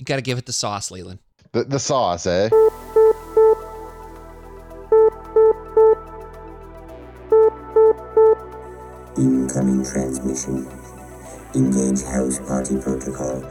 You 0.00 0.06
got 0.06 0.16
to 0.16 0.22
give 0.22 0.38
it 0.38 0.46
the 0.46 0.52
sauce, 0.54 0.90
Leland. 0.90 1.18
The, 1.52 1.64
the 1.64 1.78
sauce, 1.78 2.26
eh? 2.26 2.48
Incoming 9.18 9.84
transmission. 9.84 10.66
Engage 11.54 12.02
house 12.04 12.38
party 12.48 12.78
protocol. 12.80 13.44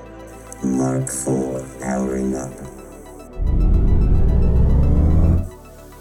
Mark 0.64 1.08
4 1.08 1.64
powering 1.82 2.36
up. 2.36 2.52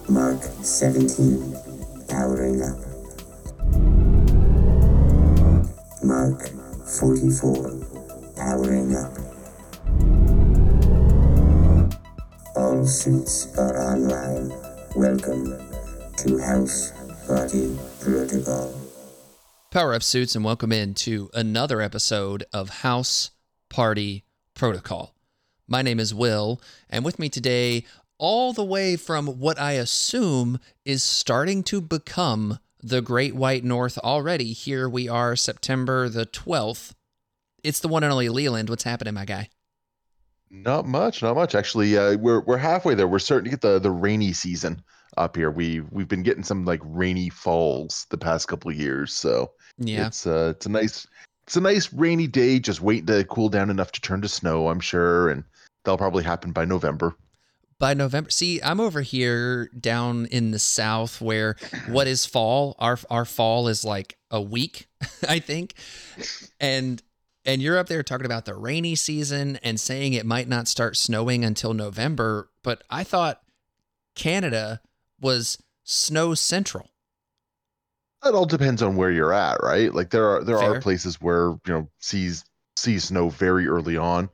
Mark 0.09 0.43
17 0.63 1.57
powering 2.09 2.63
up. 2.63 2.79
Mark 6.03 6.49
44 6.87 8.35
powering 8.35 8.97
up. 8.97 9.28
Suits 12.89 13.55
are 13.59 13.77
online. 13.77 14.49
Welcome 14.97 15.59
to 16.17 16.39
House 16.39 16.91
Party 17.27 17.79
Protocol. 18.01 18.75
Power 19.71 19.93
up 19.93 20.03
suits 20.03 20.35
and 20.35 20.43
welcome 20.43 20.73
in 20.73 20.95
to 20.95 21.29
another 21.35 21.83
episode 21.83 22.45
of 22.51 22.71
House 22.71 23.31
Party 23.69 24.25
Protocol. 24.55 25.15
My 25.67 25.83
name 25.83 26.01
is 26.01 26.15
Will, 26.15 26.63
and 26.89 27.05
with 27.05 27.19
me 27.19 27.29
today, 27.29 27.85
all 28.17 28.55
the 28.55 28.65
way 28.65 28.97
from 28.97 29.39
what 29.39 29.61
I 29.61 29.73
assume 29.73 30.59
is 30.87 31.03
starting 31.03 31.63
to 31.65 31.83
become 31.83 32.59
the 32.83 33.03
Great 33.03 33.35
White 33.35 33.65
North 33.65 33.99
already. 33.99 34.55
Here 34.55 34.89
we 34.89 35.11
are, 35.11 35.37
September 35.37 36.09
the 36.09 36.25
12th. 36.25 36.95
It's 37.63 37.81
the 37.81 37.89
one 37.89 38.03
and 38.03 38.13
only 38.13 38.31
Leland. 38.31 38.71
What's 38.71 38.85
happening, 38.85 39.13
my 39.13 39.27
guy? 39.27 39.51
Not 40.51 40.87
much, 40.87 41.23
not 41.23 41.35
much. 41.37 41.55
Actually, 41.55 41.97
uh, 41.99 42.17
we're 42.17 42.41
we're 42.41 42.57
halfway 42.57 42.95
there. 42.95 43.09
We're 43.09 43.19
starting 43.19 43.45
to 43.45 43.51
get 43.51 43.61
the 43.61 43.79
the 43.79 43.91
rainy 43.91 44.33
season 44.33 44.83
up 45.17 45.37
here. 45.37 45.51
We 45.51 45.81
we've 45.91 46.09
been 46.09 46.23
getting 46.23 46.45
some 46.45 46.65
like 46.65 46.81
rainy 46.85 47.29
falls 47.29 48.07
the 48.11 48.19
past 48.19 48.49
couple 48.49 48.71
of 48.71 48.77
years, 48.77 49.13
so 49.13 49.51
Yeah. 49.79 50.07
it's 50.07 50.27
uh 50.27 50.53
it's 50.57 50.67
a 50.67 50.71
nice 50.71 51.07
it's 51.47 51.57
a 51.57 51.61
nice 51.61 51.93
rainy 51.93 52.27
day. 52.27 52.59
Just 52.59 52.81
waiting 52.81 53.07
to 53.07 53.25
cool 53.25 53.49
down 53.49 53.69
enough 53.71 53.93
to 53.93 54.01
turn 54.01 54.21
to 54.23 54.29
snow. 54.29 54.69
I'm 54.69 54.81
sure, 54.81 55.29
and 55.31 55.45
that'll 55.85 55.99
probably 55.99 56.25
happen 56.25 56.53
by 56.53 56.65
November. 56.65 57.15
by 57.79 57.95
November. 57.95 58.29
See, 58.31 58.61
I'm 58.63 58.81
over 58.81 59.03
here 59.03 59.71
down 59.79 60.27
in 60.27 60.51
the 60.51 60.59
south 60.59 61.21
where 61.21 61.57
what 61.89 62.07
is 62.07 62.25
fall? 62.27 62.75
Our 62.79 62.99
our 63.11 63.25
fall 63.25 63.69
is 63.69 63.85
like 63.85 64.17
a 64.31 64.41
week, 64.43 64.89
I 65.29 65.39
think. 65.41 65.75
And 66.61 67.03
and 67.49 67.63
you're 67.63 67.79
up 67.79 67.87
there 67.89 68.03
talking 68.03 68.27
about 68.27 68.45
the 68.45 68.55
rainy 68.55 68.95
season 68.95 69.59
and 69.63 69.81
saying 69.81 70.13
it 70.13 70.27
might 70.27 70.49
not 70.49 70.69
start 70.69 70.99
snowing 70.99 71.47
until 71.47 71.73
November, 71.73 72.51
but 72.63 72.85
I 72.91 73.05
thought 73.05 73.43
Canada 74.15 74.83
was 75.19 75.57
snow 75.83 76.35
central. 76.35 76.91
It 78.23 78.35
all 78.35 78.45
depends 78.45 78.83
on 78.83 78.97
where 78.97 79.11
you're 79.11 79.33
at, 79.33 79.63
right? 79.63 79.95
Like 79.95 80.11
there 80.11 80.29
are 80.29 80.45
there 80.45 80.59
Fair. 80.59 80.75
are 80.75 80.81
places 80.83 81.23
where 81.23 81.53
you 81.67 81.73
know 81.73 81.89
sees 82.01 82.45
sees 82.77 83.05
snow 83.05 83.31
very 83.31 83.67
early 83.67 83.97
on. 83.97 84.29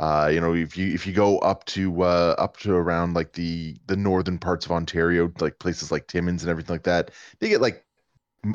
Uh, 0.00 0.28
you 0.32 0.40
know, 0.40 0.52
if 0.52 0.76
you 0.76 0.92
if 0.92 1.06
you 1.06 1.12
go 1.12 1.38
up 1.38 1.64
to 1.66 2.02
uh 2.02 2.34
up 2.36 2.56
to 2.56 2.74
around 2.74 3.14
like 3.14 3.32
the 3.34 3.76
the 3.86 3.96
northern 3.96 4.38
parts 4.38 4.66
of 4.66 4.72
Ontario, 4.72 5.32
like 5.38 5.60
places 5.60 5.92
like 5.92 6.08
Timmins 6.08 6.42
and 6.42 6.50
everything 6.50 6.74
like 6.74 6.82
that, 6.82 7.12
they 7.38 7.48
get 7.48 7.60
like 7.60 7.84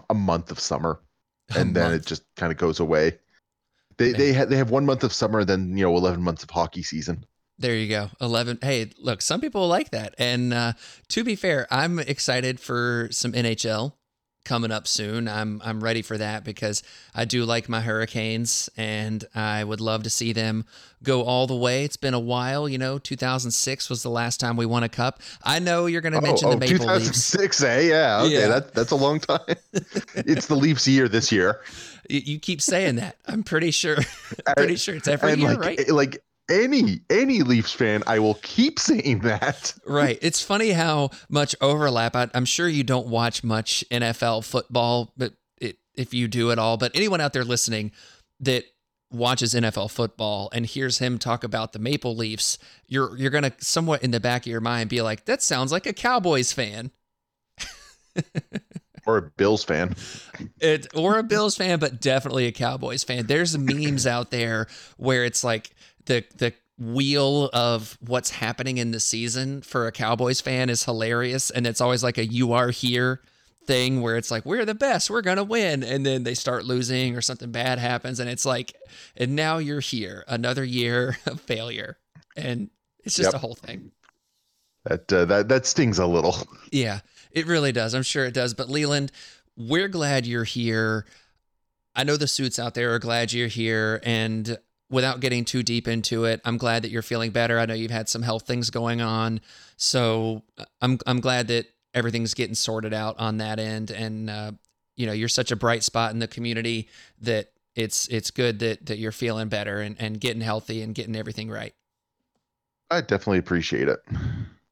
a 0.10 0.14
month 0.14 0.52
of 0.52 0.60
summer, 0.60 1.00
and 1.56 1.74
then 1.74 1.92
month. 1.92 2.04
it 2.04 2.06
just 2.06 2.24
kind 2.36 2.52
of 2.52 2.58
goes 2.58 2.82
away. 2.82 3.18
They 4.02 4.12
they 4.14 4.34
ha- 4.34 4.46
they 4.46 4.58
have 4.58 4.72
one 4.72 4.86
month 4.86 5.04
of 5.04 5.14
summer, 5.14 5.46
then 5.46 5.78
you 5.78 5.84
know 5.84 5.96
eleven 5.96 6.22
months 6.22 6.44
of 6.44 6.50
hockey 6.50 6.84
season. 6.84 7.26
There 7.58 7.76
you 7.76 7.88
go. 7.88 8.10
11. 8.20 8.58
Hey, 8.64 8.90
look, 8.98 9.22
some 9.22 9.40
people 9.40 9.68
like 9.68 9.92
that. 9.92 10.16
And 10.18 10.52
uh, 10.52 10.74
to 11.10 11.24
be 11.24 11.36
fair, 11.36 11.68
I'm 11.70 12.00
excited 12.00 12.60
for 12.60 13.08
some 13.12 13.34
NHL 13.34 13.94
coming 14.44 14.72
up 14.72 14.88
soon. 14.88 15.28
I'm 15.28 15.62
I'm 15.64 15.84
ready 15.84 16.02
for 16.02 16.18
that 16.18 16.44
because 16.44 16.84
I 17.14 17.26
do 17.26 17.46
like 17.46 17.70
my 17.70 17.82
Hurricanes 17.82 18.70
and 18.76 19.24
I 19.36 19.64
would 19.64 19.80
love 19.82 20.04
to 20.04 20.10
see 20.10 20.34
them 20.34 20.66
go 21.04 21.24
all 21.24 21.48
the 21.48 21.56
way. 21.56 21.84
It's 21.84 21.98
been 21.98 22.14
a 22.14 22.20
while, 22.20 22.68
you 22.68 22.78
know, 22.78 22.98
2006 23.00 23.90
was 23.90 24.04
the 24.04 24.10
last 24.10 24.40
time 24.40 24.58
we 24.58 24.66
won 24.66 24.84
a 24.84 24.90
cup. 24.90 25.22
I 25.44 25.60
know 25.60 25.86
you're 25.86 26.02
going 26.02 26.14
to 26.14 26.22
mention 26.22 26.50
the 26.50 26.58
Maple 26.58 26.86
Leafs. 26.88 27.32
2006, 27.32 27.64
eh? 27.64 27.80
Yeah, 27.82 28.22
okay, 28.24 28.34
Yeah. 28.34 28.48
that 28.48 28.74
that's 28.74 28.92
a 28.92 28.96
long 28.96 29.20
time. 29.20 29.40
it's 30.16 30.48
the 30.48 30.56
Leafs 30.56 30.88
year 30.88 31.08
this 31.08 31.32
year. 31.32 31.62
You, 32.10 32.20
you 32.26 32.40
keep 32.40 32.62
saying 32.62 32.96
that. 32.96 33.16
I'm 33.26 33.42
pretty 33.42 33.72
sure 33.72 33.96
pretty 34.58 34.76
sure 34.76 34.96
it's 34.96 35.08
every 35.08 35.32
and 35.32 35.42
year, 35.42 35.52
like 35.52 35.60
right? 35.62 35.90
like 35.92 36.24
any 36.52 37.02
any 37.10 37.42
Leafs 37.42 37.72
fan, 37.74 38.04
I 38.06 38.20
will 38.20 38.36
keep 38.36 38.78
saying 38.80 39.20
that. 39.20 39.74
Right. 39.86 40.20
It's 40.22 40.42
funny 40.42 40.72
how 40.72 41.10
much 41.30 41.56
overlap. 41.62 42.16
I, 42.16 42.30
I'm 42.34 42.46
sure 42.46 42.68
you 42.68 42.84
don't 42.84 43.08
watch 43.08 43.44
much 43.44 43.84
NFL 43.92 44.46
football, 44.46 45.12
but 45.18 45.34
it, 45.60 45.78
if 45.96 46.14
you 46.14 46.28
do 46.28 46.52
at 46.52 46.60
all, 46.60 46.78
but 46.78 46.92
anyone 46.94 47.20
out 47.22 47.34
there 47.34 47.44
listening 47.44 47.92
that 48.40 48.66
watches 49.12 49.54
NFL 49.54 49.92
football 49.92 50.50
and 50.54 50.66
hears 50.66 51.00
him 51.00 51.18
talk 51.18 51.44
about 51.44 51.74
the 51.74 51.80
Maple 51.80 52.16
Leafs, 52.16 52.58
you're 52.88 53.18
you're 53.18 53.32
gonna 53.32 53.54
somewhat 53.60 54.04
in 54.04 54.12
the 54.12 54.20
back 54.20 54.44
of 54.44 54.48
your 54.48 54.62
mind 54.62 54.90
be 54.90 55.02
like, 55.02 55.26
that 55.26 55.42
sounds 55.42 55.72
like 55.72 55.86
a 55.86 55.94
Cowboys 55.94 56.54
fan. 56.54 56.92
Or 59.08 59.18
a 59.18 59.22
Bills 59.24 59.64
fan. 59.64 59.96
it 60.60 60.88
or 60.94 61.18
a 61.18 61.24
Bills 61.24 61.58
fan, 61.58 61.80
but 61.80 62.00
definitely 62.00 62.46
a 62.46 62.52
Cowboys 62.52 63.04
fan. 63.04 63.26
There's 63.26 63.58
memes 63.58 64.06
out 64.06 64.30
there 64.30 64.68
where 64.98 65.26
it's 65.26 65.44
like 65.44 65.72
the 66.06 66.24
the 66.38 66.54
wheel 66.80 67.50
of 67.54 67.98
what's 68.02 68.32
happening 68.32 68.78
in 68.78 68.92
the 68.92 69.00
season 69.00 69.62
for 69.62 69.86
a 69.88 69.92
Cowboys 69.92 70.42
fan 70.42 70.70
is 70.70 70.84
hilarious, 70.86 71.50
and 71.50 71.68
it's 71.68 71.82
always 71.82 72.04
like 72.04 72.18
a 72.18 72.26
"you 72.26 72.54
are 72.54 72.70
here" 72.72 73.22
thing 73.68 74.02
where 74.02 74.18
it's 74.18 74.32
like 74.32 74.46
we're 74.46 74.66
the 74.66 74.74
best, 74.76 75.10
we're 75.10 75.22
gonna 75.22 75.44
win, 75.44 75.84
and 75.84 76.06
then 76.06 76.24
they 76.24 76.34
start 76.34 76.66
losing 76.66 77.16
or 77.16 77.22
something 77.22 77.52
bad 77.52 77.78
happens, 77.80 78.20
and 78.20 78.30
it's 78.30 78.46
like, 78.46 78.74
and 79.16 79.36
now 79.36 79.58
you're 79.60 79.80
here, 79.80 80.24
another 80.28 80.64
year 80.64 81.18
of 81.26 81.40
failure, 81.42 81.98
and 82.36 82.70
it's 83.04 83.16
just 83.16 83.28
Yep. 83.28 83.34
a 83.34 83.38
whole 83.38 83.56
thing. 83.56 83.92
That 84.86 85.14
uh, 85.14 85.26
that 85.26 85.50
that 85.50 85.66
stings 85.66 86.00
a 86.00 86.08
little. 86.08 86.36
Yeah, 86.72 87.02
it 87.32 87.46
really 87.48 87.72
does. 87.72 87.94
I'm 87.94 88.02
sure 88.04 88.26
it 88.26 88.34
does. 88.34 88.54
But 88.54 88.70
Leland, 88.70 89.12
we're 89.58 89.90
glad 89.90 90.26
you're 90.26 90.46
here. 90.46 91.06
I 91.94 92.04
know 92.06 92.16
the 92.18 92.28
suits 92.28 92.58
out 92.58 92.74
there 92.76 92.94
are 92.96 93.00
glad 93.00 93.34
you're 93.34 93.48
here. 93.50 94.00
And 94.04 94.58
without 94.92 95.22
getting 95.22 95.46
too 95.46 95.64
deep 95.64 95.88
into 95.88 96.26
it, 96.26 96.42
I'm 96.46 96.58
glad 96.58 96.84
that 96.84 96.92
you're 96.92 97.02
feeling 97.02 97.32
better. 97.32 97.58
I 97.58 97.66
know 97.66 97.74
you've 97.74 97.90
had 97.90 98.10
some 98.10 98.22
health 98.22 98.46
things 98.46 98.70
going 98.70 99.02
on. 99.02 99.42
So 99.78 100.44
uh, 100.58 100.66
I'm, 100.82 101.00
I'm 101.08 101.22
glad 101.22 101.48
that 101.48 101.66
everything's 101.94 102.34
getting 102.34 102.56
sorted 102.56 102.94
out 102.94 103.18
on 103.18 103.38
that 103.38 103.58
end. 103.58 103.90
And, 103.90 104.30
uh, 104.30 104.52
you 104.98 105.08
know, 105.08 105.14
you're 105.14 105.30
such 105.30 105.52
a 105.52 105.56
bright 105.56 105.84
spot 105.84 106.12
in 106.12 106.20
the 106.20 106.28
community 106.28 106.90
that 107.22 107.52
it's, 107.74 108.08
it's 108.10 108.32
good 108.32 108.60
that, 108.60 108.86
that 108.86 108.98
you're 108.98 109.14
feeling 109.14 109.48
better 109.48 109.80
and, 109.80 109.96
and 109.98 110.20
getting 110.20 110.42
healthy 110.42 110.82
and 110.82 110.94
getting 110.94 111.16
everything 111.16 111.50
right. 111.50 111.74
I 112.90 113.00
definitely 113.00 113.40
appreciate 113.40 113.88
it. 113.88 114.00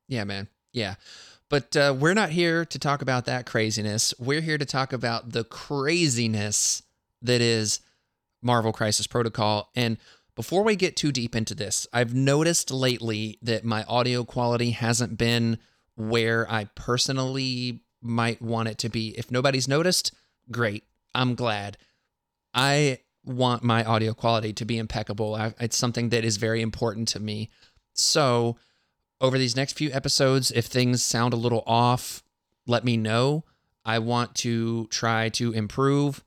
Yeah, 0.09 0.25
man. 0.25 0.49
Yeah. 0.73 0.95
But 1.47 1.75
uh, 1.75 1.95
we're 1.97 2.13
not 2.13 2.29
here 2.29 2.65
to 2.65 2.77
talk 2.77 3.01
about 3.01 3.25
that 3.25 3.45
craziness. 3.45 4.13
We're 4.19 4.41
here 4.41 4.57
to 4.57 4.65
talk 4.65 4.91
about 4.91 5.31
the 5.31 5.45
craziness 5.45 6.83
that 7.21 7.41
is 7.41 7.79
Marvel 8.41 8.71
Crisis 8.71 9.07
Protocol. 9.07 9.69
And 9.75 9.97
before 10.35 10.63
we 10.63 10.75
get 10.75 10.95
too 10.95 11.11
deep 11.11 11.35
into 11.35 11.53
this, 11.53 11.85
I've 11.91 12.13
noticed 12.13 12.71
lately 12.71 13.37
that 13.41 13.65
my 13.65 13.83
audio 13.83 14.23
quality 14.23 14.71
hasn't 14.71 15.17
been 15.17 15.57
where 15.95 16.49
I 16.49 16.65
personally 16.75 17.81
might 18.01 18.41
want 18.41 18.69
it 18.69 18.77
to 18.79 18.89
be. 18.89 19.09
If 19.17 19.31
nobody's 19.31 19.67
noticed, 19.67 20.13
great. 20.49 20.85
I'm 21.13 21.35
glad. 21.35 21.77
I 22.53 22.99
want 23.25 23.63
my 23.63 23.83
audio 23.83 24.13
quality 24.13 24.53
to 24.53 24.65
be 24.65 24.77
impeccable. 24.77 25.35
I, 25.35 25.53
it's 25.59 25.77
something 25.77 26.09
that 26.09 26.23
is 26.23 26.37
very 26.37 26.61
important 26.61 27.09
to 27.09 27.19
me. 27.19 27.49
So, 27.93 28.55
over 29.21 29.37
these 29.37 29.55
next 29.55 29.73
few 29.73 29.91
episodes, 29.91 30.51
if 30.51 30.65
things 30.65 31.03
sound 31.03 31.33
a 31.33 31.37
little 31.37 31.63
off, 31.67 32.23
let 32.65 32.85
me 32.85 32.95
know. 32.95 33.43
I 33.83 33.99
want 33.99 34.35
to 34.35 34.87
try 34.87 35.29
to 35.29 35.51
improve 35.51 36.23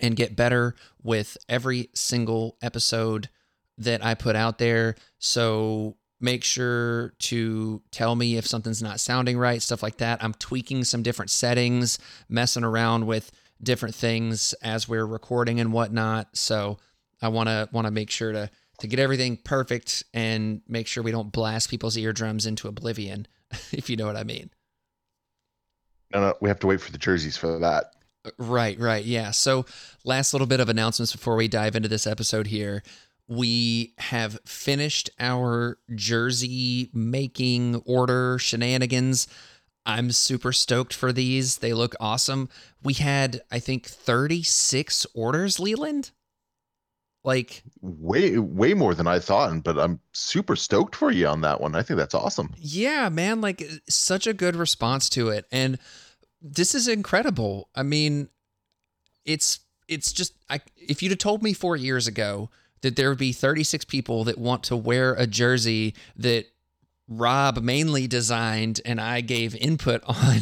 and 0.00 0.16
get 0.16 0.36
better 0.36 0.74
with 1.04 1.36
every 1.48 1.90
single 1.94 2.56
episode 2.60 3.28
that 3.78 4.04
I 4.04 4.14
put 4.14 4.34
out 4.34 4.58
there. 4.58 4.96
So 5.18 5.96
make 6.20 6.42
sure 6.42 7.12
to 7.18 7.82
tell 7.92 8.16
me 8.16 8.36
if 8.36 8.46
something's 8.46 8.82
not 8.82 8.98
sounding 8.98 9.38
right, 9.38 9.62
stuff 9.62 9.82
like 9.82 9.98
that. 9.98 10.24
I'm 10.24 10.34
tweaking 10.34 10.82
some 10.84 11.02
different 11.02 11.30
settings, 11.30 11.98
messing 12.28 12.64
around 12.64 13.06
with 13.06 13.30
different 13.62 13.94
things 13.94 14.54
as 14.62 14.88
we're 14.88 15.06
recording 15.06 15.60
and 15.60 15.72
whatnot. 15.72 16.36
So 16.36 16.78
I 17.22 17.28
want 17.28 17.48
to 17.48 17.68
want 17.72 17.86
to 17.86 17.90
make 17.90 18.10
sure 18.10 18.32
to 18.32 18.50
to 18.80 18.86
get 18.86 18.98
everything 18.98 19.36
perfect 19.36 20.02
and 20.12 20.60
make 20.66 20.86
sure 20.86 21.02
we 21.02 21.12
don't 21.12 21.30
blast 21.30 21.70
people's 21.70 21.96
eardrums 21.96 22.44
into 22.44 22.66
oblivion, 22.66 23.26
if 23.72 23.88
you 23.88 23.96
know 23.96 24.06
what 24.06 24.16
I 24.16 24.24
mean. 24.24 24.50
No, 26.12 26.20
no, 26.20 26.34
we 26.40 26.48
have 26.48 26.58
to 26.60 26.66
wait 26.66 26.80
for 26.80 26.92
the 26.92 26.98
jerseys 26.98 27.36
for 27.36 27.58
that. 27.58 27.86
Right, 28.38 28.78
right. 28.78 29.04
Yeah. 29.04 29.30
So, 29.30 29.66
last 30.04 30.32
little 30.32 30.46
bit 30.46 30.60
of 30.60 30.68
announcements 30.68 31.12
before 31.12 31.36
we 31.36 31.48
dive 31.48 31.76
into 31.76 31.88
this 31.88 32.06
episode 32.06 32.46
here. 32.46 32.82
We 33.26 33.94
have 33.98 34.38
finished 34.44 35.08
our 35.18 35.78
jersey 35.94 36.90
making 36.92 37.76
order 37.86 38.38
shenanigans. 38.38 39.26
I'm 39.86 40.12
super 40.12 40.52
stoked 40.52 40.94
for 40.94 41.12
these. 41.12 41.58
They 41.58 41.72
look 41.72 41.94
awesome. 42.00 42.48
We 42.82 42.94
had, 42.94 43.42
I 43.50 43.58
think, 43.58 43.86
36 43.86 45.06
orders, 45.14 45.58
Leland. 45.60 46.10
Like, 47.22 47.62
way 47.80 48.36
way 48.38 48.74
more 48.74 48.94
than 48.94 49.06
I 49.06 49.18
thought, 49.18 49.62
but 49.64 49.78
I'm 49.78 49.98
super 50.12 50.56
stoked 50.56 50.94
for 50.94 51.10
you 51.10 51.26
on 51.26 51.40
that 51.40 51.58
one. 51.58 51.74
I 51.74 51.82
think 51.82 51.96
that's 51.96 52.14
awesome. 52.14 52.52
yeah, 52.58 53.08
man, 53.08 53.40
like 53.40 53.66
such 53.88 54.26
a 54.26 54.34
good 54.34 54.56
response 54.56 55.08
to 55.10 55.30
it. 55.30 55.46
And 55.50 55.78
this 56.44 56.74
is 56.74 56.86
incredible. 56.86 57.70
I 57.74 57.82
mean, 57.82 58.28
it's 59.24 59.60
it's 59.88 60.12
just 60.12 60.34
I 60.48 60.60
if 60.76 61.02
you'd 61.02 61.10
have 61.10 61.18
told 61.18 61.42
me 61.42 61.54
4 61.54 61.76
years 61.76 62.06
ago 62.06 62.50
that 62.82 62.96
there 62.96 63.08
would 63.08 63.18
be 63.18 63.32
36 63.32 63.86
people 63.86 64.24
that 64.24 64.36
want 64.36 64.62
to 64.64 64.76
wear 64.76 65.14
a 65.14 65.26
jersey 65.26 65.94
that 66.16 66.46
Rob 67.08 67.58
mainly 67.62 68.06
designed 68.06 68.80
and 68.84 69.00
I 69.00 69.22
gave 69.22 69.54
input 69.56 70.02
on 70.06 70.40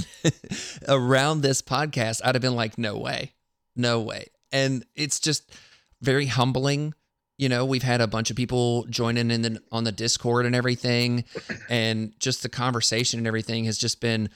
around 0.88 1.40
this 1.40 1.62
podcast, 1.62 2.20
I'd 2.24 2.34
have 2.34 2.42
been 2.42 2.56
like, 2.56 2.78
no 2.78 2.98
way, 2.98 3.32
no 3.76 4.00
way. 4.00 4.26
And 4.50 4.84
it's 4.94 5.20
just 5.20 5.54
very 6.00 6.26
humbling. 6.26 6.94
You 7.38 7.48
know, 7.48 7.64
we've 7.64 7.82
had 7.82 8.00
a 8.00 8.06
bunch 8.06 8.30
of 8.30 8.36
people 8.36 8.86
joining 8.90 9.30
in 9.30 9.42
the, 9.42 9.62
on 9.72 9.84
the 9.84 9.92
Discord 9.92 10.46
and 10.46 10.54
everything, 10.54 11.24
and 11.68 12.12
just 12.20 12.42
the 12.42 12.48
conversation 12.48 13.18
and 13.18 13.26
everything 13.26 13.64
has 13.64 13.78
just 13.78 14.00
been 14.00 14.28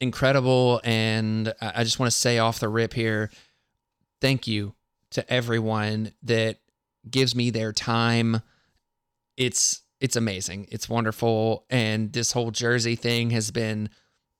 incredible. 0.00 0.80
And 0.84 1.52
I 1.60 1.84
just 1.84 1.98
want 1.98 2.10
to 2.10 2.16
say 2.16 2.38
off 2.38 2.60
the 2.60 2.68
rip 2.68 2.94
here, 2.94 3.30
thank 4.20 4.46
you 4.46 4.74
to 5.10 5.32
everyone 5.32 6.12
that 6.22 6.58
gives 7.08 7.34
me 7.34 7.50
their 7.50 7.72
time. 7.72 8.42
It's 9.36 9.82
it's 10.00 10.16
amazing. 10.16 10.68
It's 10.70 10.88
wonderful. 10.88 11.64
And 11.70 12.12
this 12.12 12.32
whole 12.32 12.50
Jersey 12.50 12.94
thing 12.94 13.30
has 13.30 13.50
been 13.50 13.90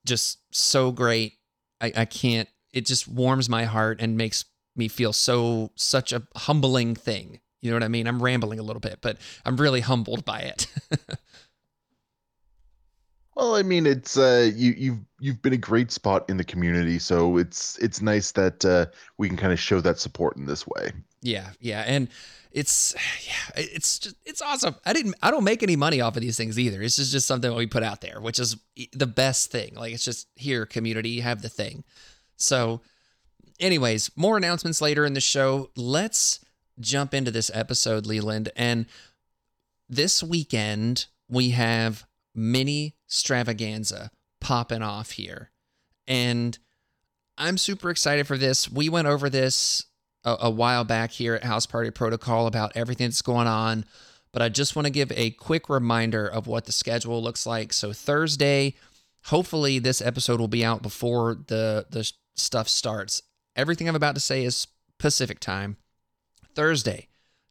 just 0.05 0.39
so 0.51 0.91
great. 0.91 1.33
I, 1.81 1.91
I 1.95 2.05
can't 2.05 2.47
it 2.71 2.85
just 2.85 3.07
warms 3.07 3.49
my 3.49 3.65
heart 3.65 3.99
and 4.01 4.17
makes 4.17 4.45
me 4.75 4.87
feel 4.87 5.13
so 5.13 5.71
such 5.75 6.13
a 6.13 6.23
humbling 6.35 6.95
thing. 6.95 7.39
You 7.61 7.71
know 7.71 7.75
what 7.75 7.83
I 7.83 7.89
mean? 7.89 8.07
I'm 8.07 8.23
rambling 8.23 8.59
a 8.59 8.63
little 8.63 8.79
bit, 8.79 8.99
but 9.01 9.17
I'm 9.45 9.57
really 9.57 9.81
humbled 9.81 10.23
by 10.23 10.39
it. 10.39 10.67
Well, 13.39 13.55
I 13.55 13.63
mean, 13.63 13.85
it's 13.85 14.17
uh, 14.17 14.51
you 14.53 14.73
you've 14.77 14.99
you've 15.21 15.41
been 15.41 15.53
a 15.53 15.57
great 15.57 15.93
spot 15.93 16.29
in 16.29 16.35
the 16.35 16.43
community, 16.43 16.99
so 16.99 17.37
it's 17.37 17.77
it's 17.77 18.01
nice 18.01 18.33
that 18.33 18.65
uh, 18.65 18.87
we 19.17 19.29
can 19.29 19.37
kind 19.37 19.53
of 19.53 19.59
show 19.59 19.79
that 19.79 19.97
support 19.97 20.35
in 20.35 20.45
this 20.45 20.67
way. 20.67 20.91
Yeah, 21.21 21.51
yeah, 21.61 21.85
and 21.87 22.09
it's 22.51 22.93
yeah, 23.25 23.63
it's 23.63 23.97
just 23.99 24.17
it's 24.25 24.41
awesome. 24.41 24.75
I 24.85 24.91
didn't 24.91 25.15
I 25.23 25.31
don't 25.31 25.45
make 25.45 25.63
any 25.63 25.77
money 25.77 26.01
off 26.01 26.17
of 26.17 26.21
these 26.21 26.35
things 26.35 26.59
either. 26.59 26.81
It's 26.81 26.97
just 26.97 27.13
just 27.13 27.27
something 27.27 27.55
we 27.55 27.65
put 27.65 27.81
out 27.81 28.01
there, 28.01 28.19
which 28.19 28.39
is 28.39 28.57
the 28.91 29.07
best 29.07 29.51
thing. 29.51 29.73
Like 29.73 29.93
it's 29.93 30.03
just 30.03 30.27
here, 30.35 30.65
community, 30.65 31.11
you 31.11 31.21
have 31.21 31.41
the 31.41 31.47
thing. 31.47 31.85
So, 32.35 32.81
anyways, 33.57 34.11
more 34.17 34.35
announcements 34.35 34.81
later 34.81 35.05
in 35.05 35.13
the 35.13 35.21
show. 35.21 35.71
Let's 35.77 36.43
jump 36.81 37.13
into 37.13 37.31
this 37.31 37.49
episode, 37.53 38.05
Leland, 38.05 38.51
and 38.57 38.85
this 39.87 40.21
weekend 40.21 41.05
we 41.29 41.51
have 41.51 42.05
mini 42.39 42.95
stravaganza 43.09 44.09
popping 44.39 44.81
off 44.81 45.11
here, 45.11 45.51
and 46.07 46.57
I'm 47.37 47.57
super 47.57 47.89
excited 47.89 48.27
for 48.27 48.37
this. 48.37 48.71
We 48.71 48.89
went 48.89 49.07
over 49.07 49.29
this 49.29 49.85
a, 50.23 50.37
a 50.41 50.49
while 50.49 50.83
back 50.83 51.11
here 51.11 51.35
at 51.35 51.43
House 51.43 51.65
Party 51.65 51.91
Protocol 51.91 52.47
about 52.47 52.71
everything 52.75 53.07
that's 53.07 53.21
going 53.21 53.47
on, 53.47 53.85
but 54.31 54.41
I 54.41 54.49
just 54.49 54.75
want 54.75 54.85
to 54.85 54.91
give 54.91 55.11
a 55.13 55.31
quick 55.31 55.69
reminder 55.69 56.27
of 56.27 56.47
what 56.47 56.65
the 56.65 56.71
schedule 56.71 57.21
looks 57.21 57.45
like. 57.45 57.73
So 57.73 57.93
Thursday, 57.93 58.75
hopefully 59.25 59.79
this 59.79 60.01
episode 60.01 60.39
will 60.39 60.47
be 60.47 60.65
out 60.65 60.81
before 60.81 61.37
the 61.47 61.85
the 61.89 62.11
stuff 62.35 62.67
starts. 62.67 63.21
Everything 63.55 63.87
I'm 63.87 63.95
about 63.95 64.15
to 64.15 64.21
say 64.21 64.43
is 64.43 64.67
Pacific 64.97 65.39
time. 65.39 65.77
Thursday, 66.55 67.07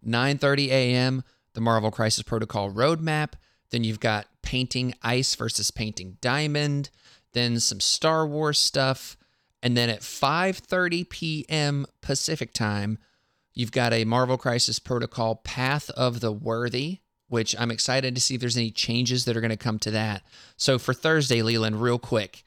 9:30 0.07 0.69
a.m. 0.69 1.25
the 1.55 1.61
Marvel 1.61 1.91
Crisis 1.91 2.23
Protocol 2.23 2.71
roadmap. 2.71 3.33
Then 3.71 3.85
you've 3.85 4.01
got 4.01 4.27
painting 4.49 4.95
ice 5.03 5.35
versus 5.35 5.71
painting 5.71 6.17
diamond. 6.23 6.89
Then 7.35 7.61
some 7.61 7.81
Star 7.81 8.27
Wars 8.27 8.59
stuff. 8.59 9.15
And 9.63 9.77
then 9.77 9.91
at 9.91 10.01
5:30 10.01 11.07
p.m. 11.11 11.85
Pacific 12.01 12.55
time, 12.55 12.97
you've 13.53 13.73
got 13.73 13.93
a 13.93 14.07
Marvel 14.07 14.39
Crisis 14.39 14.79
Protocol 14.79 15.37
Path 15.37 15.91
of 15.91 16.21
the 16.21 16.33
Worthy, 16.33 17.01
which 17.27 17.55
I'm 17.59 17.71
excited 17.71 18.15
to 18.15 18.23
see 18.23 18.37
if 18.37 18.41
there's 18.41 18.57
any 18.57 18.71
changes 18.71 19.27
that 19.27 19.37
are 19.37 19.43
going 19.43 19.51
to 19.51 19.57
come 19.59 19.79
to 19.81 19.91
that. 19.91 20.23
So 20.57 20.79
for 20.79 20.95
Thursday, 20.95 21.43
Leland, 21.43 21.83
real 21.83 21.99
quick, 21.99 22.43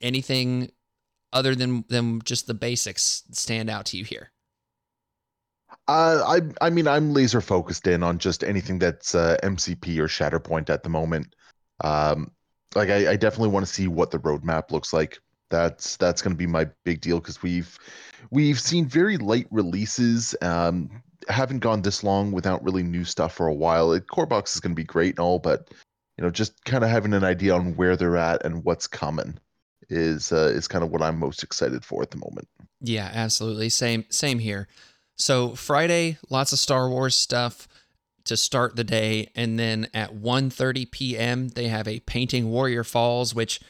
anything 0.00 0.70
other 1.32 1.56
than 1.56 1.84
than 1.88 2.22
just 2.22 2.46
the 2.46 2.54
basics 2.54 3.24
stand 3.32 3.68
out 3.68 3.86
to 3.86 3.96
you 3.96 4.04
here? 4.04 4.30
Uh, 5.88 6.22
I 6.24 6.66
I 6.66 6.70
mean, 6.70 6.86
I'm 6.86 7.12
laser 7.12 7.40
focused 7.40 7.88
in 7.88 8.04
on 8.04 8.18
just 8.18 8.44
anything 8.44 8.78
that's 8.78 9.16
uh, 9.16 9.36
MCP 9.42 9.98
or 9.98 10.06
Shatterpoint 10.06 10.70
at 10.70 10.84
the 10.84 10.88
moment. 10.88 11.34
Um, 11.82 12.30
like 12.74 12.90
I, 12.90 13.12
I 13.12 13.16
definitely 13.16 13.48
want 13.48 13.66
to 13.66 13.72
see 13.72 13.88
what 13.88 14.10
the 14.10 14.18
roadmap 14.18 14.70
looks 14.70 14.92
like. 14.92 15.18
That's 15.50 15.96
that's 15.96 16.22
going 16.22 16.32
to 16.32 16.38
be 16.38 16.46
my 16.46 16.68
big 16.84 17.00
deal 17.00 17.18
because 17.18 17.42
we've 17.42 17.78
we've 18.30 18.60
seen 18.60 18.86
very 18.86 19.16
light 19.16 19.46
releases. 19.50 20.34
Um, 20.42 21.02
haven't 21.28 21.58
gone 21.58 21.82
this 21.82 22.04
long 22.04 22.32
without 22.32 22.62
really 22.62 22.82
new 22.82 23.04
stuff 23.04 23.34
for 23.34 23.46
a 23.46 23.54
while. 23.54 23.92
It, 23.92 24.08
Core 24.08 24.26
Box 24.26 24.54
is 24.54 24.60
going 24.60 24.72
to 24.72 24.80
be 24.80 24.84
great 24.84 25.10
and 25.10 25.20
all, 25.20 25.38
but 25.38 25.68
you 26.16 26.24
know, 26.24 26.30
just 26.30 26.64
kind 26.64 26.84
of 26.84 26.90
having 26.90 27.14
an 27.14 27.24
idea 27.24 27.54
on 27.54 27.74
where 27.76 27.96
they're 27.96 28.16
at 28.16 28.44
and 28.44 28.64
what's 28.64 28.86
coming 28.86 29.38
is 29.88 30.32
uh, 30.32 30.52
is 30.54 30.68
kind 30.68 30.84
of 30.84 30.90
what 30.90 31.02
I'm 31.02 31.18
most 31.18 31.42
excited 31.42 31.84
for 31.84 32.02
at 32.02 32.10
the 32.10 32.18
moment. 32.18 32.48
Yeah, 32.80 33.10
absolutely. 33.12 33.68
Same 33.70 34.04
same 34.10 34.38
here. 34.38 34.68
So 35.16 35.54
Friday, 35.54 36.18
lots 36.28 36.52
of 36.52 36.58
Star 36.58 36.88
Wars 36.88 37.16
stuff 37.16 37.68
to 38.30 38.36
start 38.36 38.76
the 38.76 38.84
day 38.84 39.28
and 39.34 39.58
then 39.58 39.88
at 39.92 40.14
1:30 40.14 40.90
p.m. 40.90 41.48
they 41.48 41.68
have 41.68 41.86
a 41.86 42.00
painting 42.00 42.50
Warrior 42.50 42.84
Falls 42.84 43.34
which 43.34 43.60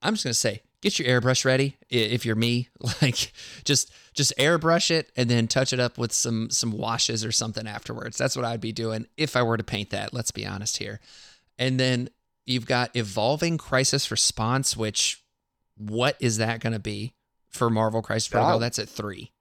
I'm 0.00 0.14
just 0.14 0.24
going 0.24 0.32
to 0.32 0.38
say 0.38 0.62
get 0.80 0.98
your 0.98 1.20
airbrush 1.20 1.44
ready 1.44 1.76
if 1.90 2.24
you're 2.24 2.36
me 2.36 2.68
like 3.02 3.32
just 3.64 3.92
just 4.12 4.32
airbrush 4.38 4.90
it 4.90 5.10
and 5.16 5.28
then 5.28 5.48
touch 5.48 5.72
it 5.72 5.80
up 5.80 5.98
with 5.98 6.12
some 6.12 6.48
some 6.50 6.70
washes 6.70 7.24
or 7.24 7.32
something 7.32 7.66
afterwards. 7.66 8.16
That's 8.16 8.36
what 8.36 8.44
I'd 8.44 8.60
be 8.60 8.72
doing 8.72 9.06
if 9.16 9.36
I 9.36 9.42
were 9.42 9.56
to 9.56 9.64
paint 9.64 9.90
that, 9.90 10.14
let's 10.14 10.30
be 10.30 10.46
honest 10.46 10.76
here. 10.76 11.00
And 11.58 11.80
then 11.80 12.08
you've 12.46 12.66
got 12.66 12.94
Evolving 12.94 13.58
Crisis 13.58 14.10
Response 14.10 14.76
which 14.76 15.22
what 15.76 16.16
is 16.20 16.36
that 16.36 16.60
going 16.60 16.72
to 16.72 16.78
be 16.78 17.14
for 17.48 17.68
Marvel 17.68 18.00
Crisis 18.00 18.28
Protocol? 18.28 18.54
Wow. 18.54 18.58
That's 18.58 18.78
at 18.78 18.88
3. 18.88 19.32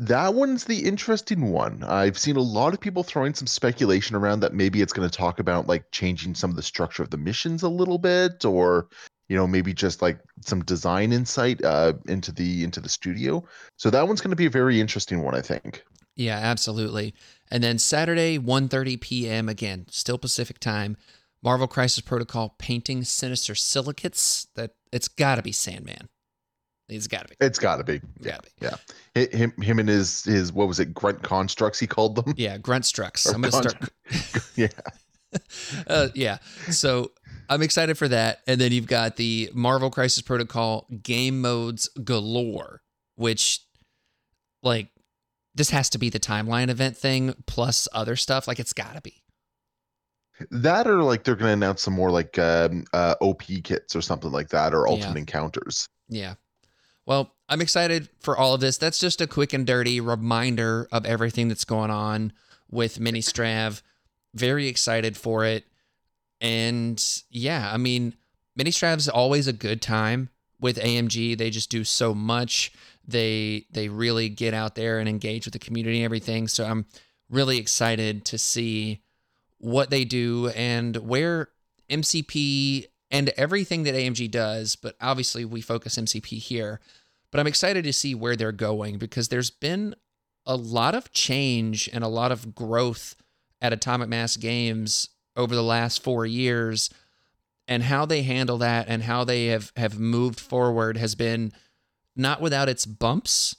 That 0.00 0.32
one's 0.32 0.64
the 0.64 0.78
interesting 0.78 1.50
one. 1.50 1.84
I've 1.84 2.18
seen 2.18 2.36
a 2.36 2.40
lot 2.40 2.72
of 2.72 2.80
people 2.80 3.02
throwing 3.02 3.34
some 3.34 3.46
speculation 3.46 4.16
around 4.16 4.40
that 4.40 4.54
maybe 4.54 4.80
it's 4.80 4.94
going 4.94 5.06
to 5.06 5.14
talk 5.14 5.38
about 5.38 5.66
like 5.66 5.90
changing 5.90 6.34
some 6.34 6.48
of 6.48 6.56
the 6.56 6.62
structure 6.62 7.02
of 7.02 7.10
the 7.10 7.18
missions 7.18 7.62
a 7.62 7.68
little 7.68 7.98
bit, 7.98 8.46
or 8.46 8.88
you 9.28 9.36
know 9.36 9.46
maybe 9.46 9.74
just 9.74 10.00
like 10.00 10.18
some 10.40 10.64
design 10.64 11.12
insight 11.12 11.62
uh, 11.62 11.92
into 12.06 12.32
the 12.32 12.64
into 12.64 12.80
the 12.80 12.88
studio. 12.88 13.44
So 13.76 13.90
that 13.90 14.08
one's 14.08 14.22
going 14.22 14.30
to 14.30 14.36
be 14.36 14.46
a 14.46 14.50
very 14.50 14.80
interesting 14.80 15.20
one, 15.20 15.34
I 15.34 15.42
think. 15.42 15.84
Yeah, 16.16 16.38
absolutely. 16.38 17.14
And 17.50 17.62
then 17.62 17.78
Saturday, 17.78 18.38
1:30 18.38 18.98
p.m. 19.02 19.50
again, 19.50 19.84
still 19.90 20.16
Pacific 20.16 20.58
time. 20.60 20.96
Marvel 21.42 21.68
Crisis 21.68 22.00
Protocol 22.00 22.54
painting 22.58 23.04
sinister 23.04 23.54
silicates. 23.54 24.46
That 24.54 24.70
it's 24.92 25.08
got 25.08 25.34
to 25.34 25.42
be 25.42 25.52
Sandman. 25.52 26.08
It's 26.90 27.06
got 27.06 27.22
to 27.22 27.28
be. 27.28 27.36
It's 27.40 27.58
got 27.58 27.76
to 27.76 27.84
be. 27.84 28.00
To 28.00 28.38
be. 28.60 28.68
Hi- 29.16 29.36
Him, 29.36 29.52
him 29.62 29.78
and 29.78 29.88
his 29.88 30.24
his 30.24 30.52
what 30.52 30.68
was 30.68 30.80
it? 30.80 30.92
Grunt 30.94 31.22
constructs 31.22 31.78
he 31.78 31.86
called 31.86 32.16
them. 32.16 32.34
Yeah, 32.36 32.58
grunt 32.58 32.84
strucks. 32.84 33.26
Or 33.26 33.34
I'm 33.34 33.42
gonna 33.42 33.52
start. 33.52 34.52
yeah. 34.56 34.68
uh, 35.86 36.08
yeah. 36.14 36.38
So 36.70 37.12
I'm 37.48 37.62
excited 37.62 37.96
for 37.98 38.08
that. 38.08 38.40
And 38.46 38.60
then 38.60 38.72
you've 38.72 38.86
got 38.86 39.16
the 39.16 39.50
Marvel 39.54 39.90
Crisis 39.90 40.22
Protocol 40.22 40.86
game 41.02 41.40
modes 41.40 41.88
galore, 42.04 42.82
which, 43.16 43.60
like, 44.62 44.88
this 45.54 45.70
has 45.70 45.88
to 45.90 45.98
be 45.98 46.10
the 46.10 46.20
timeline 46.20 46.68
event 46.68 46.96
thing 46.96 47.34
plus 47.46 47.86
other 47.92 48.16
stuff. 48.16 48.46
Like, 48.48 48.58
it's 48.58 48.72
got 48.72 48.94
to 48.94 49.00
be. 49.00 49.22
That 50.50 50.86
or 50.86 51.02
like 51.02 51.24
they're 51.24 51.34
going 51.36 51.48
to 51.50 51.52
announce 51.52 51.82
some 51.82 51.92
more 51.92 52.10
like 52.10 52.38
um, 52.38 52.84
uh, 52.94 53.14
OP 53.20 53.42
kits 53.62 53.94
or 53.94 54.00
something 54.00 54.32
like 54.32 54.48
that, 54.48 54.72
or 54.72 54.86
Yeah. 54.86 54.94
ultimate 54.94 55.18
encounters. 55.18 55.86
Yeah. 56.08 56.34
Well, 57.10 57.34
I'm 57.48 57.60
excited 57.60 58.08
for 58.20 58.36
all 58.36 58.54
of 58.54 58.60
this. 58.60 58.78
That's 58.78 59.00
just 59.00 59.20
a 59.20 59.26
quick 59.26 59.52
and 59.52 59.66
dirty 59.66 60.00
reminder 60.00 60.86
of 60.92 61.04
everything 61.04 61.48
that's 61.48 61.64
going 61.64 61.90
on 61.90 62.32
with 62.70 63.00
Mini 63.00 63.18
Strav. 63.18 63.82
Very 64.32 64.68
excited 64.68 65.16
for 65.16 65.44
it. 65.44 65.64
And 66.40 67.04
yeah, 67.28 67.68
I 67.74 67.78
mean, 67.78 68.14
Mini 68.54 68.70
Strav's 68.70 69.08
always 69.08 69.48
a 69.48 69.52
good 69.52 69.82
time 69.82 70.28
with 70.60 70.78
AMG. 70.78 71.36
They 71.36 71.50
just 71.50 71.68
do 71.68 71.82
so 71.82 72.14
much. 72.14 72.70
They 73.04 73.66
they 73.72 73.88
really 73.88 74.28
get 74.28 74.54
out 74.54 74.76
there 74.76 75.00
and 75.00 75.08
engage 75.08 75.46
with 75.46 75.52
the 75.52 75.58
community 75.58 75.96
and 75.96 76.04
everything. 76.04 76.46
So 76.46 76.64
I'm 76.64 76.86
really 77.28 77.58
excited 77.58 78.24
to 78.26 78.38
see 78.38 79.02
what 79.58 79.90
they 79.90 80.04
do 80.04 80.50
and 80.50 80.96
where 80.98 81.48
MCP 81.90 82.86
and 83.10 83.30
everything 83.30 83.82
that 83.82 83.94
AMG 83.94 84.30
does, 84.30 84.76
but 84.76 84.94
obviously 85.00 85.44
we 85.44 85.60
focus 85.60 85.96
MCP 85.96 86.38
here. 86.38 86.80
But 87.30 87.40
I'm 87.40 87.46
excited 87.46 87.84
to 87.84 87.92
see 87.92 88.14
where 88.14 88.36
they're 88.36 88.52
going 88.52 88.98
because 88.98 89.28
there's 89.28 89.50
been 89.50 89.94
a 90.46 90.56
lot 90.56 90.94
of 90.94 91.12
change 91.12 91.88
and 91.92 92.02
a 92.02 92.08
lot 92.08 92.32
of 92.32 92.54
growth 92.54 93.14
at 93.60 93.72
Atomic 93.72 94.08
Mass 94.08 94.36
Games 94.36 95.10
over 95.36 95.54
the 95.54 95.62
last 95.62 96.02
four 96.02 96.26
years. 96.26 96.90
And 97.68 97.84
how 97.84 98.04
they 98.04 98.22
handle 98.22 98.58
that 98.58 98.88
and 98.88 99.04
how 99.04 99.22
they 99.22 99.46
have, 99.46 99.72
have 99.76 99.98
moved 99.98 100.40
forward 100.40 100.96
has 100.96 101.14
been 101.14 101.52
not 102.16 102.40
without 102.40 102.68
its 102.68 102.84
bumps, 102.84 103.54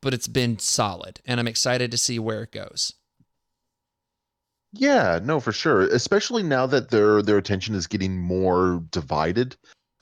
but 0.00 0.12
it's 0.12 0.26
been 0.26 0.58
solid. 0.58 1.20
And 1.24 1.38
I'm 1.38 1.46
excited 1.46 1.92
to 1.92 1.96
see 1.96 2.18
where 2.18 2.42
it 2.42 2.50
goes. 2.50 2.94
Yeah, 4.72 5.20
no, 5.22 5.40
for 5.40 5.52
sure. 5.52 5.82
Especially 5.82 6.42
now 6.42 6.66
that 6.66 6.90
their 6.90 7.22
their 7.22 7.38
attention 7.38 7.74
is 7.74 7.86
getting 7.86 8.18
more 8.18 8.82
divided. 8.90 9.56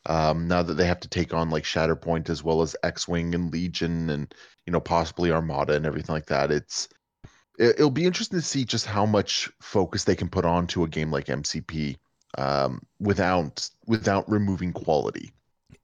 Um, 0.09 0.47
now 0.47 0.63
that 0.63 0.75
they 0.75 0.87
have 0.87 1.01
to 1.01 1.09
take 1.09 1.35
on 1.35 1.51
like 1.51 1.65
Shatterpoint 1.65 2.31
as 2.31 2.43
well 2.43 2.63
as 2.63 2.77
X-wing 2.83 3.35
and 3.35 3.53
Legion 3.53 4.11
and 4.11 4.33
you 4.67 4.73
know 4.73 4.81
possibly 4.81 5.33
Armada 5.33 5.75
and 5.75 5.87
everything 5.87 6.15
like 6.15 6.27
that. 6.27 6.51
It's 6.51 6.89
it, 7.59 7.79
will 7.79 7.91
be 7.91 8.05
interesting 8.05 8.39
to 8.39 8.45
see 8.45 8.65
just 8.65 8.87
how 8.87 9.07
much 9.07 9.51
focus 9.61 10.05
they 10.05 10.17
can 10.17 10.29
put 10.29 10.45
on 10.45 10.67
to 10.69 10.85
a 10.85 10.89
game 10.89 11.11
like 11.11 11.27
MCP 11.27 11.97
um, 12.39 12.83
without 13.01 13.69
without 13.87 14.31
removing 14.31 14.73
quality. 14.73 15.33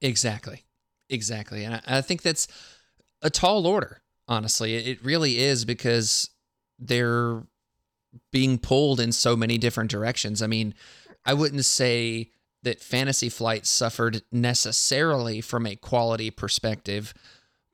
Exactly, 0.01 0.65
exactly, 1.09 1.65
and 1.65 1.75
I, 1.77 1.83
I 1.87 2.01
think 2.01 2.23
that's 2.23 2.47
a 3.23 3.31
tall 3.31 3.67
order. 3.67 4.03
Honestly, 4.29 4.77
it 4.77 5.05
really 5.05 5.39
is 5.39 5.65
because 5.65 6.31
they're 6.79 7.43
being 8.31 8.59
pulled 8.59 9.01
in 9.01 9.13
so 9.13 9.37
many 9.37 9.59
different 9.59 9.91
directions. 9.91 10.43
I 10.43 10.47
mean, 10.47 10.75
I 11.25 11.35
wouldn't 11.35 11.65
say 11.65 12.31
that 12.63 12.81
Fantasy 12.81 13.29
Flight 13.29 13.67
suffered 13.67 14.23
necessarily 14.31 15.41
from 15.41 15.67
a 15.67 15.77
quality 15.77 16.31
perspective, 16.31 17.13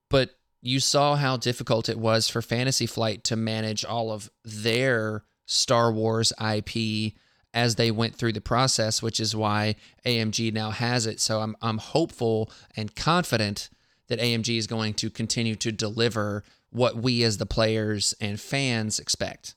but 0.08 0.30
you 0.60 0.80
saw 0.80 1.16
how 1.16 1.36
difficult 1.36 1.88
it 1.88 1.98
was 1.98 2.28
for 2.28 2.42
Fantasy 2.42 2.86
Flight 2.86 3.24
to 3.24 3.36
manage 3.36 3.84
all 3.84 4.10
of 4.10 4.30
their 4.44 5.24
Star 5.46 5.92
Wars 5.92 6.32
IP 6.40 7.14
as 7.54 7.76
they 7.76 7.90
went 7.90 8.14
through 8.14 8.32
the 8.32 8.40
process, 8.40 9.02
which 9.02 9.20
is 9.20 9.34
why 9.34 9.76
AMG 10.04 10.52
now 10.52 10.70
has 10.70 11.06
it. 11.06 11.20
So 11.20 11.40
I'm 11.40 11.56
I'm 11.62 11.78
hopeful 11.78 12.50
and 12.76 12.94
confident 12.94 13.70
that 14.08 14.20
AMG 14.20 14.56
is 14.58 14.66
going 14.66 14.94
to 14.94 15.10
continue 15.10 15.54
to 15.56 15.72
deliver 15.72 16.44
what 16.70 16.96
we 16.96 17.22
as 17.22 17.38
the 17.38 17.46
players 17.46 18.14
and 18.20 18.40
fans 18.40 18.98
expect. 18.98 19.54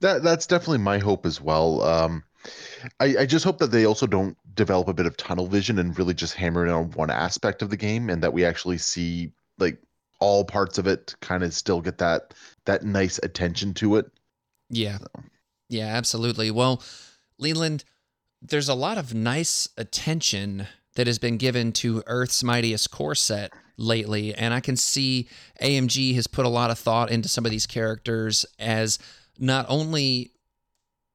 That 0.00 0.22
that's 0.22 0.46
definitely 0.46 0.78
my 0.78 0.98
hope 0.98 1.24
as 1.24 1.40
well. 1.40 1.82
Um, 1.82 2.24
I, 3.00 3.16
I 3.20 3.26
just 3.26 3.44
hope 3.44 3.58
that 3.58 3.70
they 3.70 3.84
also 3.84 4.06
don't 4.06 4.36
develop 4.54 4.88
a 4.88 4.94
bit 4.94 5.06
of 5.06 5.16
tunnel 5.16 5.46
vision 5.46 5.78
and 5.78 5.96
really 5.98 6.14
just 6.14 6.34
hammer 6.34 6.66
in 6.66 6.72
on 6.72 6.90
one 6.92 7.10
aspect 7.10 7.62
of 7.62 7.70
the 7.70 7.76
game, 7.76 8.10
and 8.10 8.22
that 8.22 8.32
we 8.32 8.44
actually 8.44 8.78
see 8.78 9.32
like 9.58 9.78
all 10.20 10.44
parts 10.44 10.78
of 10.78 10.86
it 10.86 11.14
kind 11.20 11.42
of 11.42 11.54
still 11.54 11.80
get 11.80 11.98
that 11.98 12.34
that 12.64 12.84
nice 12.84 13.18
attention 13.22 13.74
to 13.74 13.96
it. 13.96 14.06
Yeah, 14.70 14.98
so. 14.98 15.06
yeah, 15.68 15.86
absolutely. 15.86 16.50
Well, 16.50 16.82
Leland, 17.38 17.84
there's 18.42 18.68
a 18.68 18.74
lot 18.74 18.98
of 18.98 19.14
nice 19.14 19.68
attention 19.76 20.66
that 20.96 21.06
has 21.06 21.18
been 21.18 21.36
given 21.36 21.72
to 21.72 22.02
Earth's 22.06 22.42
Mightiest 22.42 22.90
Core 22.90 23.14
set 23.14 23.52
lately, 23.76 24.34
and 24.34 24.52
I 24.52 24.60
can 24.60 24.76
see 24.76 25.28
AMG 25.62 26.14
has 26.16 26.26
put 26.26 26.44
a 26.44 26.50
lot 26.50 26.70
of 26.70 26.78
thought 26.78 27.10
into 27.10 27.28
some 27.28 27.44
of 27.44 27.50
these 27.50 27.66
characters 27.66 28.44
as 28.58 28.98
not 29.38 29.64
only 29.68 30.32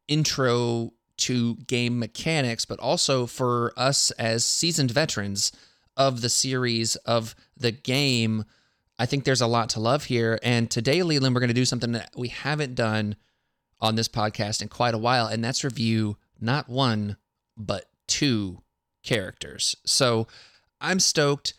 intro 0.07 0.93
to 1.17 1.55
game 1.67 1.99
mechanics, 1.99 2.65
but 2.65 2.79
also 2.79 3.25
for 3.25 3.73
us 3.77 4.11
as 4.11 4.45
seasoned 4.45 4.91
veterans 4.91 5.51
of 5.95 6.21
the 6.21 6.29
series, 6.29 6.95
of 6.97 7.35
the 7.55 7.71
game. 7.71 8.45
I 8.97 9.05
think 9.05 9.23
there's 9.23 9.41
a 9.41 9.47
lot 9.47 9.69
to 9.69 9.79
love 9.79 10.05
here. 10.05 10.39
And 10.43 10.69
today, 10.69 11.03
Leland, 11.03 11.33
we're 11.33 11.41
going 11.41 11.47
to 11.49 11.53
do 11.53 11.65
something 11.65 11.91
that 11.93 12.11
we 12.15 12.29
haven't 12.29 12.75
done 12.75 13.15
on 13.79 13.95
this 13.95 14.07
podcast 14.07 14.61
in 14.61 14.69
quite 14.69 14.93
a 14.93 14.99
while, 14.99 15.27
and 15.27 15.43
that's 15.43 15.63
review 15.63 16.17
not 16.39 16.69
one, 16.69 17.17
but 17.57 17.85
two 18.07 18.61
characters. 19.03 19.75
So 19.85 20.27
I'm 20.79 20.99
stoked. 20.99 21.53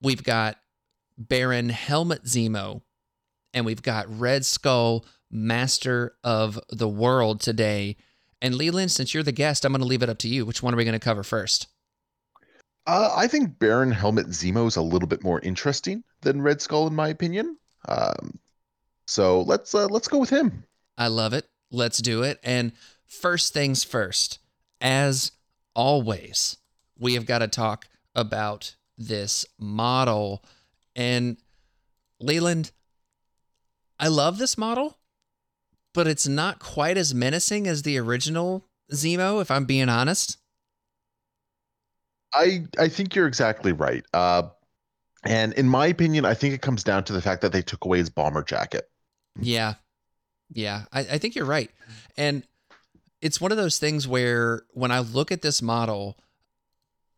We've 0.00 0.22
got 0.22 0.58
Baron 1.16 1.70
Helmut 1.70 2.24
Zemo, 2.24 2.82
and 3.54 3.64
we've 3.64 3.82
got 3.82 4.18
Red 4.18 4.44
Skull 4.44 5.04
master 5.30 6.14
of 6.22 6.60
the 6.68 6.88
world 6.88 7.40
today. 7.40 7.96
And 8.42 8.56
Leland, 8.56 8.90
since 8.90 9.14
you're 9.14 9.22
the 9.22 9.30
guest, 9.30 9.64
I'm 9.64 9.72
going 9.72 9.82
to 9.82 9.86
leave 9.86 10.02
it 10.02 10.10
up 10.10 10.18
to 10.18 10.28
you. 10.28 10.44
Which 10.44 10.64
one 10.64 10.74
are 10.74 10.76
we 10.76 10.84
going 10.84 10.98
to 10.98 10.98
cover 10.98 11.22
first? 11.22 11.68
Uh, 12.88 13.14
I 13.16 13.28
think 13.28 13.60
Baron 13.60 13.92
Helmut 13.92 14.26
Zemo 14.26 14.66
is 14.66 14.74
a 14.74 14.82
little 14.82 15.06
bit 15.06 15.22
more 15.22 15.38
interesting 15.40 16.02
than 16.22 16.42
Red 16.42 16.60
Skull, 16.60 16.88
in 16.88 16.94
my 16.94 17.08
opinion. 17.08 17.56
Um, 17.88 18.40
so 19.06 19.42
let's 19.42 19.72
uh, 19.76 19.86
let's 19.86 20.08
go 20.08 20.18
with 20.18 20.30
him. 20.30 20.64
I 20.98 21.06
love 21.06 21.32
it. 21.32 21.48
Let's 21.70 21.98
do 21.98 22.24
it. 22.24 22.40
And 22.42 22.72
first 23.06 23.54
things 23.54 23.84
first, 23.84 24.40
as 24.80 25.30
always, 25.74 26.56
we 26.98 27.14
have 27.14 27.26
got 27.26 27.38
to 27.38 27.48
talk 27.48 27.86
about 28.16 28.74
this 28.98 29.46
model. 29.56 30.44
And 30.96 31.36
Leland, 32.18 32.72
I 34.00 34.08
love 34.08 34.38
this 34.38 34.58
model 34.58 34.98
but 35.94 36.06
it's 36.06 36.26
not 36.26 36.58
quite 36.58 36.96
as 36.96 37.14
menacing 37.14 37.66
as 37.66 37.82
the 37.82 37.98
original 37.98 38.64
Zemo, 38.92 39.40
if 39.40 39.50
I'm 39.50 39.64
being 39.64 39.88
honest. 39.88 40.38
I 42.34 42.64
I 42.78 42.88
think 42.88 43.14
you're 43.14 43.26
exactly 43.26 43.72
right. 43.72 44.04
Uh, 44.12 44.44
and 45.24 45.52
in 45.54 45.68
my 45.68 45.86
opinion, 45.86 46.24
I 46.24 46.34
think 46.34 46.54
it 46.54 46.62
comes 46.62 46.82
down 46.82 47.04
to 47.04 47.12
the 47.12 47.22
fact 47.22 47.42
that 47.42 47.52
they 47.52 47.62
took 47.62 47.84
away 47.84 47.98
his 47.98 48.10
bomber 48.10 48.42
jacket. 48.42 48.88
Yeah, 49.38 49.74
yeah, 50.52 50.84
I, 50.92 51.00
I 51.00 51.18
think 51.18 51.34
you're 51.34 51.44
right. 51.44 51.70
And 52.16 52.46
it's 53.20 53.40
one 53.40 53.52
of 53.52 53.58
those 53.58 53.78
things 53.78 54.08
where 54.08 54.62
when 54.72 54.90
I 54.90 55.00
look 55.00 55.30
at 55.30 55.42
this 55.42 55.62
model, 55.62 56.18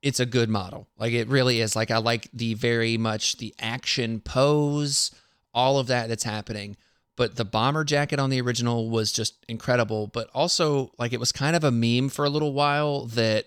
it's 0.02 0.20
a 0.20 0.26
good 0.26 0.48
model. 0.48 0.88
Like 0.98 1.12
it 1.12 1.28
really 1.28 1.60
is. 1.60 1.74
Like 1.74 1.90
I 1.90 1.98
like 1.98 2.28
the 2.32 2.54
very 2.54 2.96
much 2.96 3.38
the 3.38 3.54
action 3.58 4.20
pose, 4.20 5.12
all 5.52 5.78
of 5.78 5.86
that 5.86 6.08
that's 6.08 6.24
happening 6.24 6.76
but 7.16 7.36
the 7.36 7.44
bomber 7.44 7.84
jacket 7.84 8.18
on 8.18 8.30
the 8.30 8.40
original 8.40 8.90
was 8.90 9.12
just 9.12 9.44
incredible 9.48 10.06
but 10.08 10.28
also 10.34 10.92
like 10.98 11.12
it 11.12 11.20
was 11.20 11.32
kind 11.32 11.56
of 11.56 11.64
a 11.64 11.70
meme 11.70 12.08
for 12.08 12.24
a 12.24 12.30
little 12.30 12.52
while 12.52 13.06
that 13.06 13.46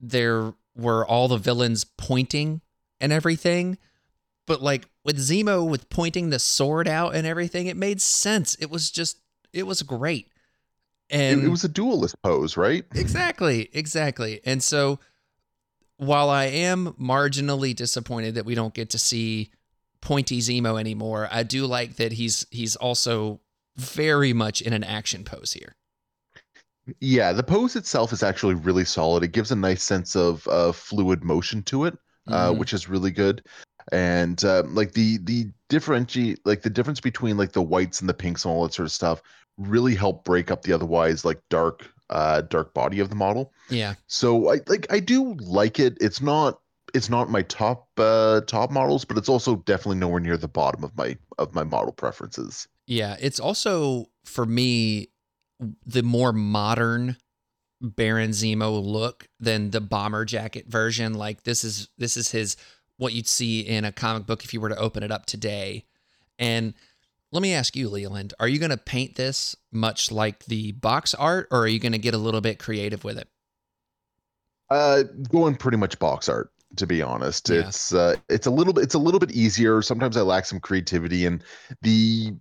there 0.00 0.52
were 0.74 1.06
all 1.06 1.28
the 1.28 1.36
villains 1.36 1.84
pointing 1.84 2.60
and 3.00 3.12
everything 3.12 3.78
but 4.46 4.62
like 4.62 4.86
with 5.04 5.18
zemo 5.18 5.68
with 5.68 5.88
pointing 5.88 6.30
the 6.30 6.38
sword 6.38 6.88
out 6.88 7.14
and 7.14 7.26
everything 7.26 7.66
it 7.66 7.76
made 7.76 8.00
sense. 8.00 8.54
It 8.56 8.70
was 8.70 8.90
just 8.90 9.18
it 9.52 9.66
was 9.66 9.82
great. 9.82 10.28
And 11.10 11.42
it, 11.42 11.46
it 11.46 11.48
was 11.48 11.64
a 11.64 11.68
duelist 11.68 12.20
pose 12.22 12.56
right? 12.56 12.84
Exactly 12.94 13.68
exactly. 13.72 14.40
And 14.44 14.62
so 14.62 14.98
while 15.96 16.30
i 16.30 16.44
am 16.46 16.94
marginally 16.94 17.76
disappointed 17.76 18.34
that 18.34 18.44
we 18.44 18.54
don't 18.56 18.74
get 18.74 18.90
to 18.90 18.98
see 18.98 19.50
pointy 20.02 20.40
Zemo 20.40 20.78
anymore. 20.78 21.28
I 21.32 21.42
do 21.44 21.66
like 21.66 21.96
that 21.96 22.12
he's 22.12 22.46
he's 22.50 22.76
also 22.76 23.40
very 23.76 24.34
much 24.34 24.60
in 24.60 24.74
an 24.74 24.84
action 24.84 25.24
pose 25.24 25.54
here. 25.54 25.76
Yeah, 27.00 27.32
the 27.32 27.44
pose 27.44 27.76
itself 27.76 28.12
is 28.12 28.22
actually 28.22 28.54
really 28.54 28.84
solid. 28.84 29.22
It 29.22 29.32
gives 29.32 29.52
a 29.52 29.56
nice 29.56 29.82
sense 29.82 30.14
of 30.16 30.46
uh, 30.48 30.72
fluid 30.72 31.22
motion 31.22 31.62
to 31.64 31.84
it, 31.84 31.96
uh, 32.26 32.50
mm-hmm. 32.50 32.58
which 32.58 32.72
is 32.74 32.88
really 32.88 33.12
good. 33.12 33.42
And 33.92 34.44
uh, 34.44 34.64
like 34.66 34.92
the 34.92 35.18
the 35.18 35.50
differentiate 35.68 36.44
like 36.44 36.62
the 36.62 36.70
difference 36.70 37.00
between 37.00 37.36
like 37.36 37.52
the 37.52 37.62
whites 37.62 38.00
and 38.00 38.08
the 38.08 38.14
pinks 38.14 38.44
and 38.44 38.52
all 38.52 38.64
that 38.64 38.74
sort 38.74 38.86
of 38.86 38.92
stuff 38.92 39.22
really 39.56 39.94
help 39.94 40.24
break 40.24 40.50
up 40.50 40.62
the 40.62 40.72
otherwise 40.72 41.24
like 41.24 41.40
dark 41.50 41.88
uh 42.10 42.40
dark 42.42 42.74
body 42.74 43.00
of 43.00 43.08
the 43.08 43.14
model. 43.14 43.52
Yeah. 43.70 43.94
So 44.06 44.52
I 44.52 44.60
like 44.66 44.86
I 44.90 45.00
do 45.00 45.34
like 45.34 45.78
it. 45.78 45.96
It's 46.00 46.20
not 46.20 46.60
it's 46.94 47.08
not 47.08 47.30
my 47.30 47.42
top 47.42 47.88
uh, 47.98 48.42
top 48.42 48.70
models, 48.70 49.04
but 49.04 49.16
it's 49.16 49.28
also 49.28 49.56
definitely 49.56 49.96
nowhere 49.96 50.20
near 50.20 50.36
the 50.36 50.48
bottom 50.48 50.84
of 50.84 50.96
my 50.96 51.16
of 51.38 51.54
my 51.54 51.64
model 51.64 51.92
preferences. 51.92 52.68
Yeah, 52.86 53.16
it's 53.20 53.40
also 53.40 54.06
for 54.24 54.44
me 54.44 55.08
the 55.86 56.02
more 56.02 56.32
modern 56.32 57.16
Baron 57.80 58.30
Zemo 58.30 58.82
look 58.84 59.28
than 59.40 59.70
the 59.70 59.80
bomber 59.80 60.24
jacket 60.24 60.66
version. 60.68 61.14
Like 61.14 61.44
this 61.44 61.64
is 61.64 61.88
this 61.98 62.16
is 62.16 62.30
his 62.30 62.56
what 62.98 63.12
you'd 63.12 63.28
see 63.28 63.60
in 63.60 63.84
a 63.84 63.92
comic 63.92 64.26
book 64.26 64.44
if 64.44 64.52
you 64.52 64.60
were 64.60 64.68
to 64.68 64.76
open 64.76 65.02
it 65.02 65.10
up 65.10 65.26
today. 65.26 65.86
And 66.38 66.74
let 67.32 67.42
me 67.42 67.54
ask 67.54 67.74
you, 67.74 67.88
Leland, 67.88 68.34
are 68.38 68.48
you 68.48 68.58
going 68.58 68.70
to 68.70 68.76
paint 68.76 69.14
this 69.16 69.56
much 69.72 70.12
like 70.12 70.44
the 70.44 70.72
box 70.72 71.14
art, 71.14 71.48
or 71.50 71.60
are 71.60 71.68
you 71.68 71.78
going 71.78 71.92
to 71.92 71.98
get 71.98 72.14
a 72.14 72.18
little 72.18 72.42
bit 72.42 72.58
creative 72.58 73.04
with 73.04 73.16
it? 73.16 73.28
Uh, 74.68 75.02
going 75.30 75.54
pretty 75.54 75.78
much 75.78 75.98
box 75.98 76.28
art 76.28 76.50
to 76.76 76.86
be 76.86 77.02
honest. 77.02 77.48
Yeah. 77.48 77.68
It's 77.68 77.92
uh, 77.92 78.16
it's 78.28 78.46
a 78.46 78.50
little 78.50 78.72
bit 78.72 78.84
it's 78.84 78.94
a 78.94 78.98
little 78.98 79.20
bit 79.20 79.32
easier. 79.32 79.82
Sometimes 79.82 80.16
I 80.16 80.22
lack 80.22 80.46
some 80.46 80.60
creativity 80.60 81.26
and 81.26 81.42
the 81.82 82.34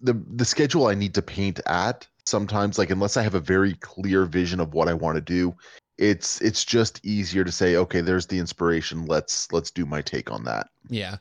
the 0.00 0.14
the 0.34 0.44
schedule 0.44 0.86
I 0.86 0.94
need 0.94 1.14
to 1.14 1.22
paint 1.22 1.60
at 1.66 2.06
sometimes 2.24 2.78
like 2.78 2.90
unless 2.90 3.16
I 3.16 3.22
have 3.22 3.34
a 3.34 3.40
very 3.40 3.74
clear 3.74 4.24
vision 4.24 4.60
of 4.60 4.72
what 4.72 4.88
I 4.88 4.94
want 4.94 5.16
to 5.16 5.20
do, 5.20 5.54
it's 5.98 6.40
it's 6.40 6.64
just 6.64 7.04
easier 7.04 7.44
to 7.44 7.52
say 7.52 7.76
okay, 7.76 8.00
there's 8.00 8.26
the 8.26 8.38
inspiration. 8.38 9.06
Let's 9.06 9.52
let's 9.52 9.70
do 9.70 9.84
my 9.84 10.00
take 10.00 10.30
on 10.30 10.44
that. 10.44 10.68
Yeah, 10.88 11.16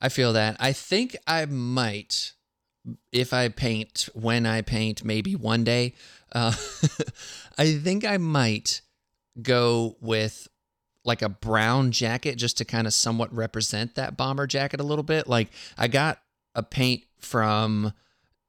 I 0.00 0.08
feel 0.08 0.32
that. 0.32 0.56
I 0.58 0.72
think 0.72 1.16
I 1.26 1.44
might, 1.46 2.32
if 3.12 3.32
I 3.32 3.48
paint, 3.48 4.08
when 4.14 4.46
I 4.46 4.62
paint, 4.62 5.04
maybe 5.04 5.36
one 5.36 5.62
day, 5.62 5.94
uh, 6.32 6.54
I 7.58 7.74
think 7.74 8.04
I 8.04 8.16
might 8.16 8.80
go 9.40 9.96
with 10.00 10.48
like 11.04 11.22
a 11.22 11.28
brown 11.28 11.92
jacket 11.92 12.36
just 12.36 12.58
to 12.58 12.64
kind 12.64 12.86
of 12.86 12.94
somewhat 12.94 13.32
represent 13.34 13.94
that 13.94 14.16
bomber 14.16 14.46
jacket 14.46 14.80
a 14.80 14.84
little 14.84 15.02
bit. 15.02 15.26
Like 15.28 15.50
I 15.76 15.88
got 15.88 16.20
a 16.54 16.62
paint 16.62 17.04
from 17.18 17.92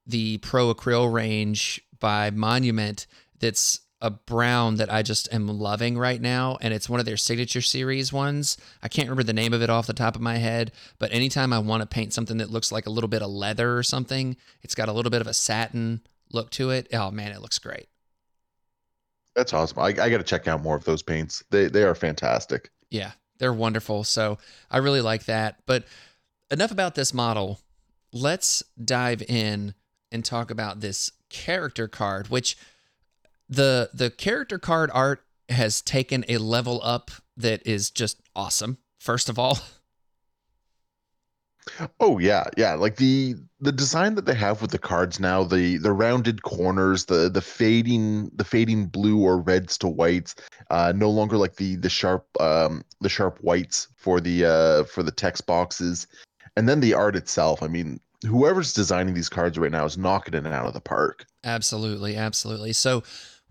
the 0.05 0.37
Pro 0.37 0.73
Acryl 0.73 1.11
range 1.11 1.81
by 1.99 2.29
Monument 2.31 3.07
that's 3.39 3.81
a 4.01 4.09
brown 4.11 4.75
that 4.75 4.91
I 4.91 5.01
just 5.01 5.33
am 5.33 5.47
loving 5.47 5.97
right 5.97 6.21
now. 6.21 6.57
And 6.61 6.73
it's 6.73 6.89
one 6.89 6.99
of 6.99 7.05
their 7.05 7.17
signature 7.17 7.61
series 7.61 8.13
ones. 8.13 8.57
I 8.83 8.87
can't 8.87 9.07
remember 9.07 9.23
the 9.23 9.33
name 9.33 9.53
of 9.53 9.61
it 9.61 9.69
off 9.69 9.87
the 9.87 9.93
top 9.93 10.15
of 10.15 10.21
my 10.21 10.37
head, 10.37 10.71
but 10.99 11.11
anytime 11.11 11.51
I 11.51 11.59
want 11.59 11.81
to 11.81 11.87
paint 11.87 12.13
something 12.13 12.37
that 12.37 12.51
looks 12.51 12.71
like 12.71 12.85
a 12.85 12.91
little 12.91 13.07
bit 13.07 13.21
of 13.21 13.29
leather 13.29 13.77
or 13.77 13.83
something, 13.83 14.37
it's 14.61 14.75
got 14.75 14.89
a 14.89 14.93
little 14.93 15.09
bit 15.09 15.21
of 15.21 15.27
a 15.27 15.33
satin 15.33 16.01
look 16.31 16.51
to 16.51 16.69
it. 16.69 16.87
Oh 16.93 17.09
man, 17.09 17.31
it 17.31 17.41
looks 17.41 17.57
great. 17.57 17.87
That's 19.35 19.53
awesome. 19.53 19.79
I, 19.79 19.87
I 19.87 20.09
got 20.09 20.17
to 20.17 20.23
check 20.23 20.47
out 20.47 20.63
more 20.63 20.75
of 20.75 20.85
those 20.85 21.03
paints. 21.03 21.43
They 21.51 21.67
they 21.67 21.83
are 21.83 21.95
fantastic. 21.95 22.71
Yeah, 22.89 23.11
they're 23.37 23.53
wonderful. 23.53 24.03
So 24.03 24.37
I 24.71 24.77
really 24.77 25.01
like 25.01 25.25
that. 25.25 25.59
But 25.65 25.85
enough 26.49 26.71
about 26.71 26.95
this 26.95 27.13
model. 27.13 27.59
Let's 28.13 28.63
dive 28.81 29.21
in 29.23 29.73
and 30.11 30.23
talk 30.23 30.49
about 30.49 30.79
this 30.79 31.11
character 31.29 31.87
card, 31.87 32.29
which 32.29 32.57
the 33.49 33.89
the 33.93 34.09
character 34.09 34.57
card 34.57 34.89
art 34.93 35.23
has 35.49 35.81
taken 35.81 36.23
a 36.27 36.37
level 36.37 36.79
up 36.83 37.11
that 37.37 37.65
is 37.67 37.89
just 37.89 38.21
awesome. 38.35 38.77
First 38.99 39.27
of 39.29 39.37
all, 39.37 39.59
Oh 41.99 42.19
yeah, 42.19 42.45
yeah. 42.57 42.73
Like 42.73 42.97
the 42.97 43.35
the 43.59 43.71
design 43.71 44.15
that 44.15 44.25
they 44.25 44.35
have 44.35 44.61
with 44.61 44.71
the 44.71 44.77
cards 44.77 45.19
now, 45.19 45.43
the 45.43 45.77
the 45.77 45.91
rounded 45.91 46.43
corners, 46.43 47.05
the 47.05 47.29
the 47.29 47.41
fading 47.41 48.29
the 48.35 48.43
fading 48.43 48.85
blue 48.87 49.21
or 49.21 49.39
reds 49.39 49.77
to 49.79 49.87
whites, 49.87 50.35
uh, 50.69 50.93
no 50.95 51.09
longer 51.09 51.37
like 51.37 51.55
the 51.55 51.75
the 51.77 51.89
sharp 51.89 52.27
um 52.39 52.83
the 53.01 53.09
sharp 53.09 53.39
whites 53.41 53.87
for 53.95 54.19
the 54.19 54.45
uh 54.45 54.83
for 54.85 55.03
the 55.03 55.11
text 55.11 55.45
boxes, 55.45 56.07
and 56.55 56.69
then 56.69 56.79
the 56.79 56.93
art 56.93 57.15
itself. 57.15 57.63
I 57.63 57.67
mean, 57.67 57.99
whoever's 58.25 58.73
designing 58.73 59.13
these 59.13 59.29
cards 59.29 59.57
right 59.57 59.71
now 59.71 59.85
is 59.85 59.97
knocking 59.97 60.33
it 60.33 60.45
out 60.45 60.67
of 60.67 60.73
the 60.73 60.81
park. 60.81 61.25
absolutely, 61.43 62.15
absolutely. 62.15 62.73
So 62.73 63.03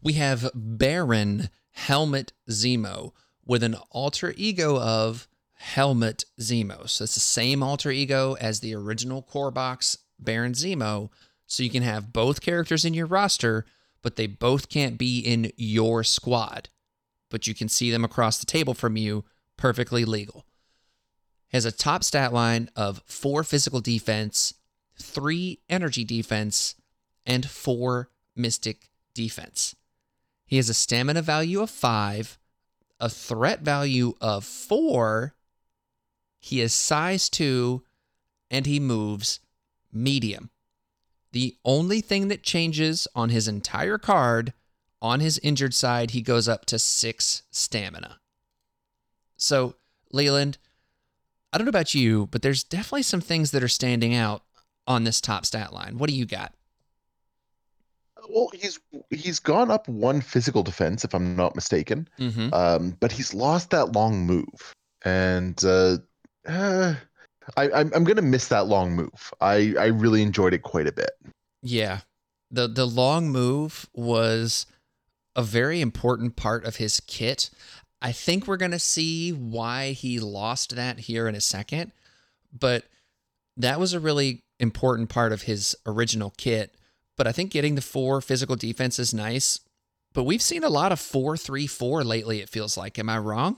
we 0.02 0.14
have 0.14 0.50
Baron 0.54 1.50
Helmut 1.72 2.32
Zemo 2.50 3.12
with 3.44 3.62
an 3.62 3.76
alter 3.90 4.32
ego 4.36 4.78
of 4.78 5.26
Helmut 5.64 6.24
Zemo. 6.40 6.88
So 6.88 7.04
it's 7.04 7.14
the 7.14 7.20
same 7.20 7.62
alter 7.62 7.90
ego 7.90 8.36
as 8.40 8.60
the 8.60 8.74
original 8.74 9.22
core 9.22 9.50
box 9.50 9.96
Baron 10.18 10.52
Zemo. 10.52 11.10
So 11.46 11.62
you 11.62 11.70
can 11.70 11.82
have 11.82 12.12
both 12.12 12.42
characters 12.42 12.84
in 12.84 12.94
your 12.94 13.06
roster, 13.06 13.64
but 14.02 14.16
they 14.16 14.26
both 14.26 14.68
can't 14.68 14.98
be 14.98 15.20
in 15.20 15.50
your 15.56 16.04
squad. 16.04 16.68
But 17.30 17.46
you 17.46 17.54
can 17.54 17.68
see 17.68 17.90
them 17.90 18.04
across 18.04 18.38
the 18.38 18.46
table 18.46 18.74
from 18.74 18.96
you, 18.96 19.24
perfectly 19.56 20.04
legal. 20.04 20.44
Has 21.48 21.64
a 21.64 21.72
top 21.72 22.04
stat 22.04 22.32
line 22.32 22.68
of 22.76 23.02
four 23.06 23.42
physical 23.42 23.80
defense, 23.80 24.54
three 25.00 25.60
energy 25.68 26.04
defense, 26.04 26.74
and 27.24 27.48
four 27.48 28.10
mystic 28.36 28.90
defense. 29.14 29.74
He 30.46 30.56
has 30.56 30.68
a 30.68 30.74
stamina 30.74 31.22
value 31.22 31.62
of 31.62 31.70
five, 31.70 32.38
a 33.00 33.08
threat 33.08 33.60
value 33.60 34.14
of 34.20 34.44
four. 34.44 35.33
He 36.44 36.60
is 36.60 36.74
size 36.74 37.30
two, 37.30 37.84
and 38.50 38.66
he 38.66 38.78
moves 38.78 39.40
medium. 39.90 40.50
The 41.32 41.56
only 41.64 42.02
thing 42.02 42.28
that 42.28 42.42
changes 42.42 43.08
on 43.14 43.30
his 43.30 43.48
entire 43.48 43.96
card, 43.96 44.52
on 45.00 45.20
his 45.20 45.38
injured 45.38 45.72
side, 45.72 46.10
he 46.10 46.20
goes 46.20 46.46
up 46.46 46.66
to 46.66 46.78
six 46.78 47.44
stamina. 47.50 48.20
So, 49.38 49.76
Leland, 50.12 50.58
I 51.50 51.56
don't 51.56 51.64
know 51.64 51.70
about 51.70 51.94
you, 51.94 52.28
but 52.30 52.42
there's 52.42 52.62
definitely 52.62 53.04
some 53.04 53.22
things 53.22 53.50
that 53.52 53.62
are 53.62 53.66
standing 53.66 54.14
out 54.14 54.42
on 54.86 55.04
this 55.04 55.22
top 55.22 55.46
stat 55.46 55.72
line. 55.72 55.96
What 55.96 56.10
do 56.10 56.14
you 56.14 56.26
got? 56.26 56.52
Well, 58.28 58.50
he's 58.52 58.78
he's 59.08 59.38
gone 59.38 59.70
up 59.70 59.88
one 59.88 60.20
physical 60.20 60.62
defense, 60.62 61.04
if 61.04 61.14
I'm 61.14 61.36
not 61.36 61.54
mistaken. 61.54 62.06
Mm-hmm. 62.20 62.52
Um, 62.52 62.98
but 63.00 63.12
he's 63.12 63.32
lost 63.32 63.70
that 63.70 63.92
long 63.92 64.26
move, 64.26 64.74
and 65.06 65.58
uh, 65.64 65.96
uh, 66.46 66.94
I, 67.56 67.70
I'm 67.70 67.92
I'm 67.94 68.04
gonna 68.04 68.22
miss 68.22 68.48
that 68.48 68.66
long 68.66 68.94
move. 68.94 69.32
I 69.40 69.74
I 69.78 69.86
really 69.86 70.22
enjoyed 70.22 70.54
it 70.54 70.62
quite 70.62 70.86
a 70.86 70.92
bit. 70.92 71.10
Yeah. 71.62 72.00
The 72.50 72.68
the 72.68 72.86
long 72.86 73.28
move 73.28 73.86
was 73.94 74.66
a 75.36 75.42
very 75.42 75.80
important 75.80 76.36
part 76.36 76.64
of 76.64 76.76
his 76.76 77.00
kit. 77.00 77.50
I 78.00 78.12
think 78.12 78.46
we're 78.46 78.58
to 78.70 78.78
see 78.78 79.30
why 79.32 79.92
he 79.92 80.20
lost 80.20 80.76
that 80.76 81.00
here 81.00 81.26
in 81.26 81.34
a 81.34 81.40
second, 81.40 81.92
but 82.52 82.84
that 83.56 83.80
was 83.80 83.92
a 83.92 84.00
really 84.00 84.40
important 84.60 85.08
part 85.08 85.32
of 85.32 85.42
his 85.42 85.74
original 85.86 86.32
kit. 86.36 86.74
But 87.16 87.26
I 87.26 87.32
think 87.32 87.50
getting 87.50 87.76
the 87.76 87.80
four 87.80 88.20
physical 88.20 88.56
defense 88.56 88.98
is 88.98 89.14
nice, 89.14 89.60
but 90.12 90.24
we've 90.24 90.42
seen 90.42 90.64
a 90.64 90.68
lot 90.68 90.92
of 90.92 91.00
4-3-4 91.00 92.04
lately 92.04 92.40
it 92.40 92.48
feels 92.48 92.76
like. 92.76 92.98
Am 92.98 93.08
I 93.08 93.18
wrong? 93.18 93.56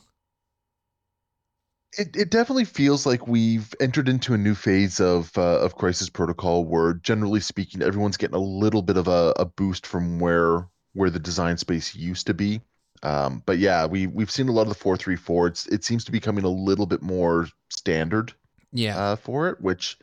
It 1.98 2.14
it 2.14 2.30
definitely 2.30 2.64
feels 2.64 3.06
like 3.06 3.26
we've 3.26 3.72
entered 3.80 4.08
into 4.08 4.34
a 4.34 4.38
new 4.38 4.54
phase 4.54 5.00
of 5.00 5.36
uh, 5.38 5.60
of 5.60 5.76
Crisis 5.76 6.10
Protocol, 6.10 6.64
where 6.64 6.94
generally 6.94 7.40
speaking, 7.40 7.82
everyone's 7.82 8.16
getting 8.16 8.36
a 8.36 8.40
little 8.40 8.82
bit 8.82 8.96
of 8.96 9.08
a, 9.08 9.32
a 9.36 9.44
boost 9.44 9.86
from 9.86 10.18
where 10.18 10.66
where 10.94 11.10
the 11.10 11.18
design 11.18 11.56
space 11.56 11.94
used 11.94 12.26
to 12.26 12.34
be. 12.34 12.60
Um, 13.02 13.42
but 13.46 13.58
yeah, 13.58 13.86
we 13.86 14.06
we've 14.06 14.30
seen 14.30 14.48
a 14.48 14.52
lot 14.52 14.62
of 14.62 14.68
the 14.68 14.74
four 14.74 14.96
three 14.96 15.16
four. 15.16 15.46
It's 15.46 15.66
it 15.68 15.84
seems 15.84 16.04
to 16.06 16.12
be 16.12 16.20
coming 16.20 16.44
a 16.44 16.48
little 16.48 16.86
bit 16.86 17.02
more 17.02 17.48
standard 17.68 18.32
Yeah. 18.72 18.98
uh, 18.98 19.16
for 19.16 19.48
it, 19.48 19.60
which 19.60 19.98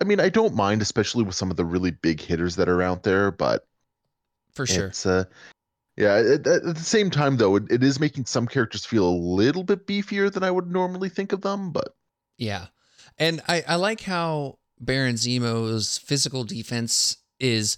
I 0.00 0.04
mean 0.04 0.20
I 0.20 0.28
don't 0.28 0.54
mind, 0.54 0.82
especially 0.82 1.24
with 1.24 1.34
some 1.34 1.50
of 1.50 1.56
the 1.56 1.64
really 1.64 1.92
big 1.92 2.20
hitters 2.20 2.56
that 2.56 2.68
are 2.68 2.82
out 2.82 3.04
there. 3.04 3.30
But 3.30 3.66
for 4.52 4.66
sure. 4.66 4.86
it's 4.88 5.06
uh, 5.06 5.24
yeah. 5.98 6.14
At, 6.14 6.46
at 6.46 6.62
the 6.62 6.76
same 6.76 7.10
time, 7.10 7.36
though, 7.36 7.56
it, 7.56 7.64
it 7.70 7.82
is 7.82 7.98
making 7.98 8.26
some 8.26 8.46
characters 8.46 8.86
feel 8.86 9.08
a 9.08 9.10
little 9.10 9.64
bit 9.64 9.86
beefier 9.86 10.32
than 10.32 10.44
I 10.44 10.50
would 10.50 10.70
normally 10.70 11.08
think 11.08 11.32
of 11.32 11.40
them. 11.40 11.72
But 11.72 11.94
Yeah. 12.36 12.66
And 13.18 13.40
I, 13.48 13.64
I 13.66 13.74
like 13.74 14.02
how 14.02 14.58
Baron 14.78 15.16
Zemo's 15.16 15.98
physical 15.98 16.44
defense 16.44 17.16
is 17.40 17.76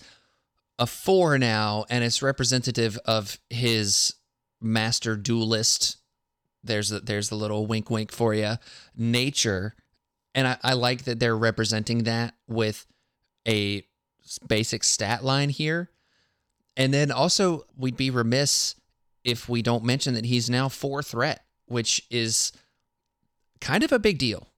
a 0.78 0.86
four 0.86 1.38
now, 1.38 1.86
and 1.88 2.04
it's 2.04 2.22
representative 2.22 2.98
of 3.06 3.38
his 3.48 4.14
master 4.60 5.16
duelist. 5.16 5.96
There's 6.62 6.90
the, 6.90 7.00
there's 7.00 7.30
the 7.30 7.36
little 7.36 7.66
wink 7.66 7.88
wink 7.88 8.12
for 8.12 8.34
you. 8.34 8.56
Nature. 8.94 9.74
And 10.34 10.46
I, 10.46 10.58
I 10.62 10.72
like 10.74 11.04
that 11.04 11.20
they're 11.20 11.36
representing 11.36 12.04
that 12.04 12.34
with 12.46 12.86
a 13.48 13.82
basic 14.46 14.84
stat 14.84 15.24
line 15.24 15.48
here. 15.48 15.90
And 16.76 16.94
then 16.94 17.10
also, 17.10 17.64
we'd 17.76 17.96
be 17.96 18.10
remiss 18.10 18.74
if 19.24 19.48
we 19.48 19.62
don't 19.62 19.84
mention 19.84 20.14
that 20.14 20.24
he's 20.24 20.48
now 20.48 20.68
four 20.68 21.02
threat, 21.02 21.44
which 21.66 22.02
is 22.10 22.52
kind 23.60 23.82
of 23.82 23.92
a 23.92 23.98
big 23.98 24.18
deal. 24.18 24.48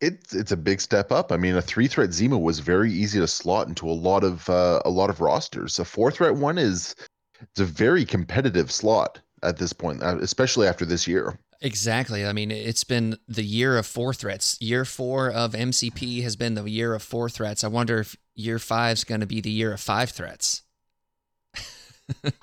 it's 0.00 0.34
it's 0.34 0.52
a 0.52 0.56
big 0.56 0.80
step 0.80 1.10
up. 1.10 1.32
I 1.32 1.36
mean, 1.36 1.56
a 1.56 1.62
three 1.62 1.88
threat 1.88 2.12
Zima 2.12 2.38
was 2.38 2.58
very 2.60 2.92
easy 2.92 3.18
to 3.20 3.26
slot 3.26 3.68
into 3.68 3.88
a 3.88 3.92
lot 3.92 4.22
of 4.24 4.48
uh, 4.48 4.82
a 4.84 4.90
lot 4.90 5.10
of 5.10 5.20
rosters. 5.20 5.78
A 5.78 5.84
four 5.84 6.10
threat 6.10 6.34
one 6.36 6.58
is 6.58 6.94
it's 7.40 7.60
a 7.60 7.64
very 7.64 8.04
competitive 8.04 8.70
slot 8.70 9.20
at 9.42 9.56
this 9.56 9.72
point, 9.72 10.02
uh, 10.02 10.18
especially 10.20 10.66
after 10.66 10.84
this 10.84 11.06
year. 11.06 11.38
Exactly. 11.60 12.26
I 12.26 12.32
mean, 12.32 12.50
it's 12.50 12.84
been 12.84 13.16
the 13.26 13.44
year 13.44 13.78
of 13.78 13.86
four 13.86 14.12
threats. 14.12 14.58
Year 14.60 14.84
four 14.84 15.30
of 15.30 15.52
MCP 15.52 16.22
has 16.22 16.36
been 16.36 16.54
the 16.54 16.68
year 16.68 16.94
of 16.94 17.02
four 17.02 17.30
threats. 17.30 17.64
I 17.64 17.68
wonder 17.68 18.00
if 18.00 18.16
year 18.34 18.58
five 18.58 18.98
is 18.98 19.04
going 19.04 19.22
to 19.22 19.26
be 19.26 19.40
the 19.40 19.50
year 19.50 19.72
of 19.72 19.80
five 19.80 20.10
threats. 20.10 20.62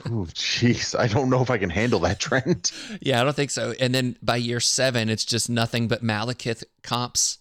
Oh, 0.06 0.26
jeez, 0.34 0.98
I 0.98 1.08
don't 1.08 1.30
know 1.30 1.42
if 1.42 1.52
I 1.52 1.58
can 1.58 1.70
handle 1.70 2.00
that 2.00 2.20
trend. 2.20 2.72
Yeah, 3.00 3.22
I 3.22 3.24
don't 3.24 3.36
think 3.36 3.52
so. 3.52 3.74
And 3.80 3.94
then 3.94 4.18
by 4.22 4.38
year 4.38 4.60
seven, 4.60 5.08
it's 5.10 5.24
just 5.26 5.50
nothing 5.50 5.88
but 5.88 6.04
Malekith 6.04 6.64
comps. 6.82 7.38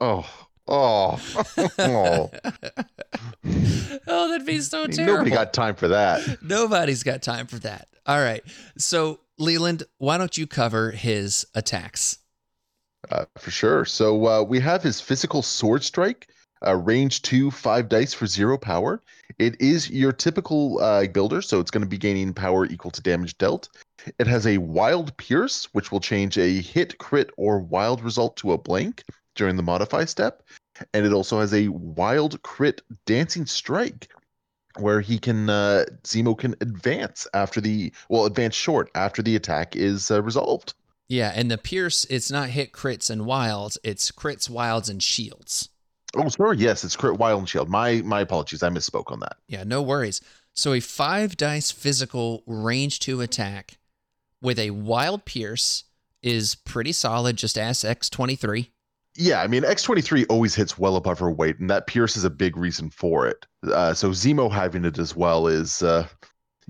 Oh, 0.00 0.28
oh, 0.66 1.20
oh. 1.78 2.30
Oh, 4.06 4.30
that'd 4.30 4.46
be 4.46 4.60
so 4.60 4.86
terrible. 4.86 5.14
Nobody 5.14 5.30
got 5.30 5.52
time 5.52 5.74
for 5.76 5.88
that. 5.88 6.42
Nobody's 6.42 7.02
got 7.02 7.22
time 7.22 7.46
for 7.46 7.58
that. 7.60 7.88
All 8.06 8.18
right. 8.20 8.42
So, 8.76 9.20
Leland, 9.38 9.84
why 9.98 10.18
don't 10.18 10.36
you 10.36 10.46
cover 10.46 10.90
his 10.90 11.46
attacks? 11.54 12.18
Uh, 13.10 13.24
for 13.38 13.50
sure. 13.50 13.84
So 13.84 14.26
uh, 14.26 14.42
we 14.42 14.60
have 14.60 14.82
his 14.82 15.00
physical 15.00 15.42
sword 15.42 15.84
strike. 15.84 16.28
Uh, 16.66 16.74
range 16.76 17.22
two, 17.22 17.50
five 17.50 17.88
dice 17.88 18.14
for 18.14 18.26
zero 18.26 18.56
power. 18.56 19.02
It 19.38 19.60
is 19.60 19.90
your 19.90 20.12
typical 20.12 20.80
uh, 20.80 21.06
builder, 21.06 21.42
so 21.42 21.60
it's 21.60 21.70
going 21.70 21.82
to 21.82 21.88
be 21.88 21.98
gaining 21.98 22.34
power 22.34 22.66
equal 22.66 22.90
to 22.90 23.02
damage 23.02 23.36
dealt. 23.38 23.68
It 24.18 24.26
has 24.26 24.46
a 24.46 24.58
wild 24.58 25.16
pierce, 25.16 25.66
which 25.72 25.90
will 25.90 26.00
change 26.00 26.36
a 26.38 26.60
hit, 26.60 26.98
crit, 26.98 27.30
or 27.36 27.58
wild 27.58 28.02
result 28.02 28.36
to 28.38 28.52
a 28.52 28.58
blank 28.58 29.02
during 29.34 29.56
the 29.56 29.62
modify 29.62 30.04
step. 30.04 30.42
And 30.92 31.06
it 31.06 31.12
also 31.12 31.40
has 31.40 31.54
a 31.54 31.68
wild 31.68 32.42
crit 32.42 32.82
dancing 33.06 33.46
strike, 33.46 34.10
where 34.78 35.00
he 35.00 35.18
can 35.18 35.48
uh, 35.48 35.84
Zemo 36.02 36.36
can 36.36 36.54
advance 36.60 37.26
after 37.32 37.60
the 37.60 37.92
well 38.08 38.26
advance 38.26 38.54
short 38.54 38.90
after 38.94 39.22
the 39.22 39.36
attack 39.36 39.76
is 39.76 40.10
uh, 40.10 40.22
resolved. 40.22 40.74
Yeah, 41.08 41.32
and 41.34 41.50
the 41.50 41.58
Pierce, 41.58 42.06
it's 42.06 42.30
not 42.30 42.48
hit 42.48 42.72
crits 42.72 43.10
and 43.10 43.26
wilds, 43.26 43.78
it's 43.84 44.10
crits, 44.10 44.48
wilds, 44.48 44.88
and 44.88 45.02
shields. 45.02 45.68
Oh, 46.16 46.28
sorry. 46.28 46.58
Yes, 46.58 46.84
it's 46.84 46.96
crit 46.96 47.18
wild 47.18 47.40
and 47.40 47.48
shield. 47.48 47.68
My 47.68 48.02
my 48.02 48.20
apologies. 48.20 48.62
I 48.62 48.68
misspoke 48.68 49.10
on 49.12 49.20
that. 49.20 49.36
Yeah, 49.48 49.64
no 49.64 49.82
worries. 49.82 50.20
So 50.52 50.72
a 50.72 50.80
five 50.80 51.36
dice 51.36 51.70
physical 51.70 52.42
range 52.46 53.00
two 53.00 53.20
attack 53.20 53.78
with 54.40 54.58
a 54.58 54.70
wild 54.70 55.24
pierce 55.24 55.84
is 56.22 56.54
pretty 56.54 56.92
solid. 56.92 57.36
Just 57.36 57.58
ask 57.58 57.84
X 57.84 58.08
twenty 58.08 58.36
three. 58.36 58.70
Yeah, 59.16 59.42
I 59.42 59.46
mean 59.46 59.62
X23 59.62 60.26
always 60.28 60.56
hits 60.56 60.76
well 60.76 60.96
above 60.96 61.20
her 61.20 61.30
weight, 61.30 61.60
and 61.60 61.70
that 61.70 61.86
Pierce 61.86 62.16
is 62.16 62.24
a 62.24 62.30
big 62.30 62.56
reason 62.56 62.90
for 62.90 63.28
it. 63.28 63.46
Uh, 63.62 63.94
so 63.94 64.10
Zemo 64.10 64.50
having 64.50 64.84
it 64.84 64.98
as 64.98 65.14
well 65.14 65.46
is 65.46 65.84
uh, 65.84 66.04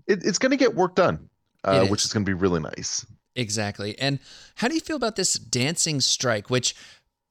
it, 0.06 0.22
it's 0.26 0.38
going 0.38 0.50
to 0.50 0.58
get 0.58 0.74
work 0.74 0.94
done, 0.94 1.26
uh, 1.66 1.84
It 1.86 1.90
which 1.90 2.02
is. 2.02 2.06
is 2.06 2.12
going 2.12 2.22
to 2.26 2.28
be 2.28 2.34
really 2.34 2.60
nice. 2.60 3.06
Exactly. 3.34 3.98
And 3.98 4.18
how 4.56 4.68
do 4.68 4.74
you 4.74 4.82
feel 4.82 4.96
about 4.96 5.16
this 5.16 5.34
dancing 5.38 6.02
strike? 6.02 6.50
Which 6.50 6.74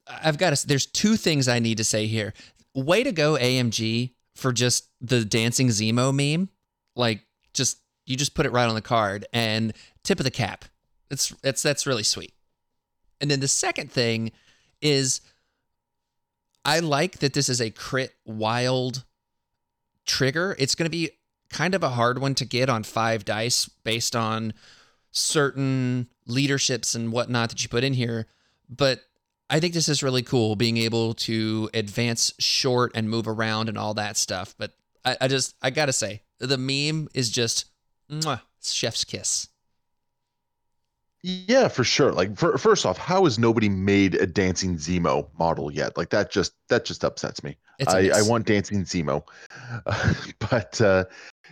I've 0.08 0.38
got 0.38 0.56
to. 0.56 0.68
There's 0.68 0.86
two 0.86 1.16
things 1.16 1.48
I 1.48 1.60
need 1.60 1.78
to 1.78 1.84
say 1.84 2.08
here. 2.08 2.34
Way 2.76 3.04
to 3.04 3.12
go, 3.12 3.34
AMG, 3.34 4.12
for 4.36 4.52
just 4.52 4.90
the 5.00 5.24
dancing 5.24 5.68
Zemo 5.70 6.14
meme. 6.14 6.50
Like, 6.96 7.26
just 7.54 7.78
you 8.06 8.18
just 8.18 8.36
put 8.36 8.46
it 8.46 8.52
right 8.52 8.68
on 8.68 8.76
the 8.76 8.82
card 8.82 9.26
and 9.34 9.74
tip 10.04 10.20
of 10.20 10.26
the 10.26 10.32
cap. 10.32 10.66
It's 11.10 11.34
it's 11.44 11.62
that's 11.62 11.88
really 11.88 12.04
sweet. 12.04 12.34
And 13.22 13.32
then 13.32 13.40
the 13.40 13.48
second 13.48 13.92
thing 13.92 14.32
is, 14.82 15.22
I 16.66 16.80
like 16.80 17.20
that 17.20 17.34
this 17.34 17.48
is 17.48 17.62
a 17.62 17.70
crit 17.70 18.14
wild 18.26 19.06
trigger. 20.06 20.56
It's 20.60 20.76
going 20.76 20.86
to 20.86 20.90
be 20.90 21.12
kind 21.50 21.76
of 21.76 21.84
a 21.84 21.90
hard 21.90 22.20
one 22.20 22.36
to 22.36 22.46
get 22.46 22.70
on 22.70 22.84
five 22.84 23.24
dice 23.24 23.70
based 23.84 24.16
on 24.16 24.54
certain 25.12 26.10
leaderships 26.26 26.96
and 26.96 27.12
whatnot 27.12 27.50
that 27.50 27.64
you 27.64 27.70
put 27.70 27.84
in 27.84 27.94
here. 27.94 28.28
But 28.68 29.02
I 29.50 29.60
think 29.60 29.74
this 29.74 29.90
is 29.90 30.04
really 30.04 30.24
cool 30.24 30.56
being 30.56 30.78
able 30.78 31.14
to 31.16 31.70
advance 31.74 32.34
short 32.40 32.92
and 32.96 33.10
move 33.10 33.28
around 33.28 33.70
and 33.70 33.78
all 33.78 33.94
that 33.96 34.18
stuff. 34.18 34.56
But 34.58 34.72
I, 35.06 35.18
I 35.22 35.28
just, 35.28 35.56
I 35.62 35.70
gotta 35.70 35.94
say, 35.94 36.22
the 36.40 36.58
meme 36.58 37.10
is 37.14 37.30
just 37.30 37.66
mwah, 38.10 38.42
chef's 38.62 39.04
kiss. 39.04 39.50
Yeah, 41.26 41.70
for 41.70 41.86
sure. 41.86 42.12
Like, 42.12 42.38
for, 42.38 42.58
first 42.58 42.86
off, 42.86 42.98
how 42.98 43.24
has 43.24 43.40
nobody 43.40 43.70
made 43.70 44.16
a 44.16 44.28
dancing 44.28 44.76
Zemo 44.76 45.30
model 45.40 45.72
yet? 45.72 45.96
Like 45.96 46.10
that 46.10 46.30
just 46.32 46.54
that 46.68 46.84
just 46.84 47.06
upsets 47.06 47.44
me. 47.44 47.56
I, 47.88 48.12
I, 48.14 48.22
want 48.24 48.46
dancing 48.46 48.84
Zemo, 48.84 49.24
but 50.40 50.82
uh, 50.82 51.06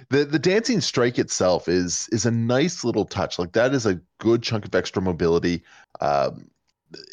the 0.10 0.26
the 0.26 0.38
dancing 0.38 0.82
strike 0.82 1.18
itself 1.18 1.70
is 1.70 2.10
is 2.12 2.26
a 2.26 2.32
nice 2.32 2.84
little 2.84 3.06
touch. 3.06 3.40
Like 3.40 3.54
that 3.54 3.74
is 3.74 3.86
a 3.86 4.00
good 4.20 4.44
chunk 4.44 4.66
of 4.66 4.76
extra 4.76 5.02
mobility. 5.02 5.64
Um, 6.02 6.52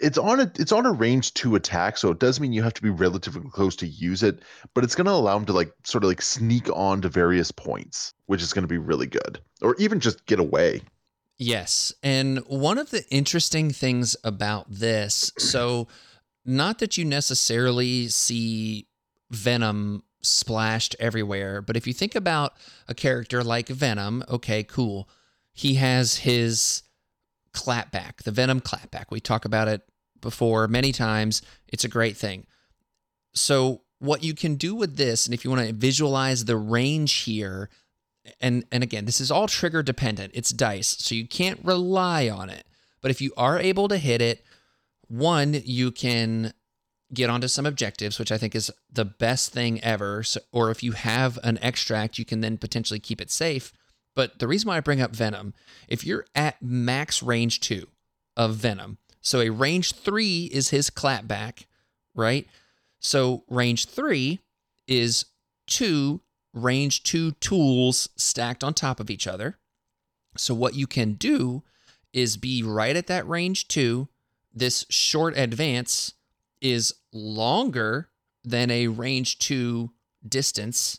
it's 0.00 0.18
on 0.18 0.40
a 0.40 0.52
it's 0.56 0.72
on 0.72 0.86
a 0.86 0.92
range 0.92 1.34
two 1.34 1.54
attack, 1.54 1.96
so 1.96 2.10
it 2.10 2.18
does 2.18 2.40
mean 2.40 2.52
you 2.52 2.62
have 2.62 2.74
to 2.74 2.82
be 2.82 2.90
relatively 2.90 3.48
close 3.50 3.76
to 3.76 3.86
use 3.86 4.22
it. 4.22 4.42
But 4.74 4.84
it's 4.84 4.94
going 4.94 5.06
to 5.06 5.12
allow 5.12 5.36
him 5.36 5.44
to 5.46 5.52
like 5.52 5.72
sort 5.84 6.04
of 6.04 6.08
like 6.08 6.22
sneak 6.22 6.68
on 6.74 7.02
to 7.02 7.08
various 7.08 7.50
points, 7.50 8.14
which 8.26 8.42
is 8.42 8.52
going 8.52 8.62
to 8.62 8.68
be 8.68 8.78
really 8.78 9.06
good, 9.06 9.40
or 9.62 9.76
even 9.78 10.00
just 10.00 10.24
get 10.26 10.40
away. 10.40 10.82
Yes. 11.38 11.92
And 12.02 12.38
one 12.48 12.78
of 12.78 12.90
the 12.90 13.08
interesting 13.10 13.70
things 13.70 14.16
about 14.24 14.66
this, 14.68 15.32
so 15.38 15.86
not 16.44 16.80
that 16.80 16.98
you 16.98 17.04
necessarily 17.04 18.08
see 18.08 18.88
Venom 19.30 20.02
splashed 20.20 20.96
everywhere, 20.98 21.62
but 21.62 21.76
if 21.76 21.86
you 21.86 21.92
think 21.92 22.16
about 22.16 22.54
a 22.88 22.94
character 22.94 23.44
like 23.44 23.68
Venom, 23.68 24.24
okay, 24.28 24.64
cool. 24.64 25.08
He 25.52 25.74
has 25.74 26.18
his 26.18 26.82
clapback, 27.52 28.22
the 28.24 28.30
Venom 28.30 28.60
clapback. 28.60 29.06
We 29.10 29.20
talk 29.20 29.44
about 29.44 29.68
it 29.68 29.82
before 30.20 30.68
many 30.68 30.92
times. 30.92 31.42
It's 31.68 31.84
a 31.84 31.88
great 31.88 32.16
thing. 32.16 32.46
So 33.34 33.82
what 33.98 34.22
you 34.22 34.34
can 34.34 34.56
do 34.56 34.74
with 34.74 34.96
this, 34.96 35.26
and 35.26 35.34
if 35.34 35.44
you 35.44 35.50
want 35.50 35.66
to 35.66 35.72
visualize 35.72 36.44
the 36.44 36.56
range 36.56 37.12
here, 37.12 37.68
and 38.40 38.64
and 38.70 38.82
again, 38.82 39.04
this 39.04 39.20
is 39.20 39.30
all 39.30 39.48
trigger 39.48 39.82
dependent. 39.82 40.32
It's 40.34 40.50
dice, 40.50 40.96
so 40.98 41.14
you 41.14 41.26
can't 41.26 41.60
rely 41.62 42.28
on 42.28 42.50
it. 42.50 42.66
But 43.00 43.10
if 43.10 43.20
you 43.20 43.32
are 43.36 43.58
able 43.58 43.88
to 43.88 43.96
hit 43.96 44.20
it, 44.20 44.44
one, 45.06 45.54
you 45.64 45.90
can 45.90 46.52
get 47.12 47.30
onto 47.30 47.48
some 47.48 47.64
objectives, 47.64 48.18
which 48.18 48.30
I 48.30 48.38
think 48.38 48.54
is 48.54 48.70
the 48.92 49.04
best 49.04 49.52
thing 49.52 49.82
ever. 49.82 50.22
So, 50.22 50.40
or 50.52 50.70
if 50.70 50.82
you 50.82 50.92
have 50.92 51.38
an 51.42 51.58
extract, 51.62 52.18
you 52.18 52.24
can 52.24 52.40
then 52.40 52.58
potentially 52.58 53.00
keep 53.00 53.20
it 53.20 53.30
safe. 53.30 53.72
But 54.18 54.40
the 54.40 54.48
reason 54.48 54.66
why 54.66 54.76
I 54.76 54.80
bring 54.80 55.00
up 55.00 55.14
Venom, 55.14 55.54
if 55.86 56.04
you're 56.04 56.24
at 56.34 56.60
max 56.60 57.22
range 57.22 57.60
two 57.60 57.86
of 58.36 58.56
Venom, 58.56 58.98
so 59.20 59.38
a 59.38 59.50
range 59.50 59.92
three 59.92 60.46
is 60.46 60.70
his 60.70 60.90
clapback, 60.90 61.66
right? 62.16 62.48
So 62.98 63.44
range 63.48 63.86
three 63.86 64.40
is 64.88 65.26
two 65.68 66.20
range 66.52 67.04
two 67.04 67.30
tools 67.30 68.08
stacked 68.16 68.64
on 68.64 68.74
top 68.74 68.98
of 68.98 69.08
each 69.08 69.28
other. 69.28 69.56
So 70.36 70.52
what 70.52 70.74
you 70.74 70.88
can 70.88 71.12
do 71.12 71.62
is 72.12 72.36
be 72.36 72.64
right 72.64 72.96
at 72.96 73.06
that 73.06 73.28
range 73.28 73.68
two. 73.68 74.08
This 74.52 74.84
short 74.90 75.38
advance 75.38 76.14
is 76.60 76.92
longer 77.12 78.08
than 78.42 78.72
a 78.72 78.88
range 78.88 79.38
two 79.38 79.92
distance. 80.28 80.98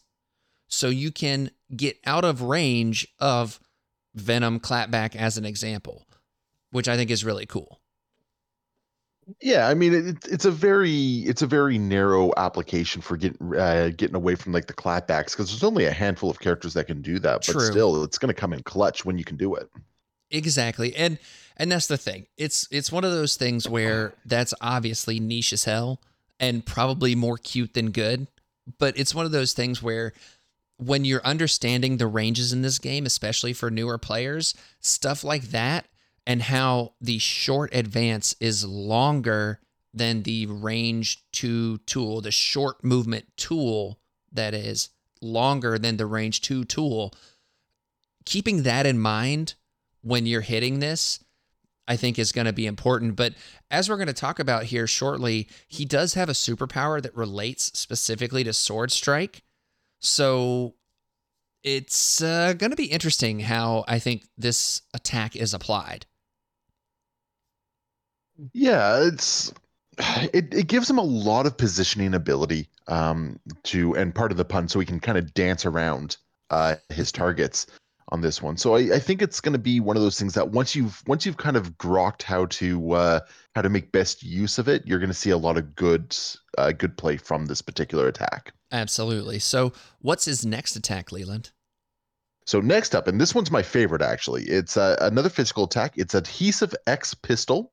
So 0.69 0.88
you 0.88 1.12
can 1.12 1.51
get 1.75 1.97
out 2.05 2.25
of 2.25 2.41
range 2.41 3.08
of 3.19 3.60
Venom 4.15 4.60
clapback 4.60 5.15
as 5.15 5.38
an 5.38 5.45
example, 5.45 6.08
which 6.71 6.88
I 6.88 6.95
think 6.95 7.12
is 7.12 7.23
really 7.23 7.45
cool. 7.45 7.79
Yeah, 9.41 9.67
I 9.67 9.75
mean 9.75 9.93
it, 9.93 10.27
it's 10.27 10.45
a 10.45 10.51
very 10.51 11.17
it's 11.19 11.43
a 11.43 11.47
very 11.47 11.77
narrow 11.77 12.34
application 12.38 13.01
for 13.01 13.15
getting 13.15 13.55
uh, 13.55 13.91
getting 13.95 14.15
away 14.15 14.36
from 14.36 14.53
like 14.53 14.65
the 14.65 14.73
clapbacks 14.73 15.32
because 15.32 15.51
there's 15.51 15.63
only 15.63 15.86
a 15.86 15.91
handful 15.91 16.32
of 16.32 16.39
characters 16.39 16.73
that 16.73 16.88
can 16.88 17.01
do 17.01 17.19
that. 17.19 17.45
But 17.45 17.62
still, 17.62 18.03
it's 18.03 18.17
going 18.17 18.34
to 18.34 18.39
come 18.39 18.53
in 18.53 18.63
clutch 18.63 19.05
when 19.05 19.17
you 19.17 19.23
can 19.23 19.38
do 19.38 19.53
it. 19.55 19.69
Exactly. 20.32 20.95
And 20.95 21.19
and 21.58 21.71
that's 21.71 21.88
the 21.88 21.97
thing. 21.97 22.25
It's 22.38 22.67
it's 22.71 22.91
one 22.91 23.03
of 23.03 23.12
those 23.12 23.36
things 23.36 23.67
where 23.69 24.13
that's 24.25 24.53
obviously 24.62 25.19
niche 25.19 25.53
as 25.53 25.65
hell 25.65 26.01
and 26.39 26.65
probably 26.65 27.15
more 27.15 27.38
cute 27.38 27.73
than 27.73 27.91
good, 27.91 28.27
but 28.77 28.97
it's 28.97 29.13
one 29.13 29.25
of 29.25 29.32
those 29.32 29.53
things 29.53 29.84
where 29.84 30.13
when 30.79 31.03
you're 31.03 31.25
understanding 31.25 31.97
the 31.97 32.07
ranges 32.07 32.53
in 32.53 32.61
this 32.61 32.79
game, 32.79 33.05
especially 33.05 33.53
for 33.53 33.69
newer 33.69 33.97
players, 33.97 34.53
stuff 34.79 35.23
like 35.23 35.43
that 35.49 35.87
and 36.25 36.43
how 36.43 36.93
the 37.01 37.19
short 37.19 37.69
advance 37.73 38.33
is 38.39 38.65
longer 38.65 39.59
than 39.93 40.23
the 40.23 40.45
range 40.45 41.25
2 41.33 41.79
tool, 41.79 42.21
the 42.21 42.31
short 42.31 42.83
movement 42.83 43.25
tool 43.35 43.99
that 44.31 44.53
is 44.53 44.89
longer 45.21 45.77
than 45.77 45.97
the 45.97 46.05
range 46.05 46.41
2 46.41 46.63
tool. 46.63 47.13
Keeping 48.25 48.63
that 48.63 48.85
in 48.85 48.99
mind 48.99 49.55
when 50.01 50.25
you're 50.25 50.41
hitting 50.41 50.79
this, 50.79 51.21
I 51.87 51.97
think 51.97 52.19
is 52.19 52.31
going 52.31 52.45
to 52.45 52.53
be 52.53 52.67
important. 52.67 53.15
But 53.15 53.33
as 53.69 53.89
we're 53.89 53.97
going 53.97 54.07
to 54.07 54.13
talk 54.13 54.39
about 54.39 54.65
here 54.65 54.87
shortly, 54.87 55.49
he 55.67 55.83
does 55.83 56.13
have 56.13 56.29
a 56.29 56.33
superpower 56.33 57.01
that 57.01 57.15
relates 57.17 57.77
specifically 57.77 58.43
to 58.43 58.53
Sword 58.53 58.91
Strike. 58.91 59.41
So 59.99 60.75
it's 61.63 62.21
uh, 62.21 62.53
going 62.53 62.71
to 62.71 62.77
be 62.77 62.85
interesting 62.85 63.39
how 63.41 63.83
I 63.88 63.99
think 63.99 64.25
this 64.38 64.81
attack 64.93 65.35
is 65.35 65.53
applied. 65.53 66.05
Yeah, 68.53 69.07
it's 69.07 69.53
it, 70.33 70.53
it 70.53 70.67
gives 70.67 70.89
him 70.89 70.97
a 70.97 71.03
lot 71.03 71.45
of 71.45 71.57
positioning 71.57 72.13
ability 72.13 72.69
um 72.88 73.39
to 73.63 73.95
and 73.95 74.15
part 74.15 74.31
of 74.31 74.38
the 74.38 74.45
pun 74.45 74.67
so 74.67 74.79
he 74.79 74.85
can 74.85 74.99
kind 74.99 75.17
of 75.17 75.33
dance 75.33 75.65
around 75.65 76.17
uh 76.49 76.75
his 76.89 77.12
targets 77.12 77.67
on 78.12 78.21
this 78.21 78.41
one. 78.41 78.57
So 78.57 78.75
I, 78.75 78.95
I 78.95 78.99
think 78.99 79.21
it's 79.21 79.39
going 79.39 79.53
to 79.53 79.59
be 79.59 79.79
one 79.79 79.95
of 79.95 80.01
those 80.01 80.17
things 80.17 80.33
that 80.33 80.49
once 80.49 80.75
you've 80.75 81.03
once 81.07 81.25
you've 81.25 81.38
kind 81.38 81.57
of 81.57 81.77
grokked 81.77 82.23
how 82.23 82.45
to 82.45 82.91
uh 82.93 83.19
how 83.55 83.62
to 83.62 83.69
make 83.69 83.91
best 83.91 84.23
use 84.23 84.57
of 84.57 84.67
it, 84.67 84.88
you're 84.88 84.99
going 84.99 85.09
to 85.09 85.13
see 85.13 85.29
a 85.31 85.38
lot 85.38 85.57
of 85.57 85.75
good 85.75 86.15
uh 86.57 86.71
good 86.71 86.97
play 86.97 87.17
from 87.17 87.45
this 87.45 87.62
particular 87.62 88.07
attack. 88.07 88.53
Absolutely. 88.71 89.39
So 89.39 89.73
what's 89.99 90.25
his 90.25 90.45
next 90.45 90.75
attack, 90.75 91.12
Leland? 91.12 91.51
So 92.45 92.62
next 92.62 92.95
up, 92.95 93.08
and 93.08 93.21
this 93.21 93.36
one's 93.36 93.51
my 93.51 93.62
favorite 93.62 94.01
actually. 94.01 94.43
It's 94.45 94.75
uh, 94.75 94.97
another 95.01 95.29
physical 95.29 95.65
attack. 95.65 95.93
It's 95.97 96.15
adhesive 96.15 96.73
X 96.88 97.13
pistol. 97.13 97.71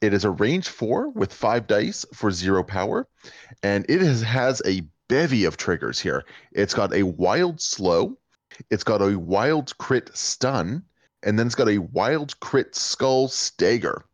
It 0.00 0.12
is 0.12 0.24
a 0.24 0.30
range 0.30 0.68
four 0.68 1.08
with 1.10 1.32
five 1.32 1.66
dice 1.66 2.04
for 2.12 2.30
zero 2.30 2.62
power, 2.62 3.08
and 3.62 3.86
it 3.88 4.02
is, 4.02 4.22
has 4.22 4.60
a 4.66 4.82
bevy 5.08 5.44
of 5.44 5.56
triggers 5.56 5.98
here. 5.98 6.24
It's 6.52 6.74
got 6.74 6.94
a 6.94 7.02
wild 7.02 7.60
slow, 7.60 8.18
it's 8.70 8.84
got 8.84 9.02
a 9.02 9.18
wild 9.18 9.76
crit 9.78 10.10
stun, 10.16 10.82
and 11.22 11.38
then 11.38 11.46
it's 11.46 11.54
got 11.54 11.68
a 11.68 11.78
wild 11.78 12.38
crit 12.40 12.74
skull 12.74 13.28
stagger. 13.28 14.04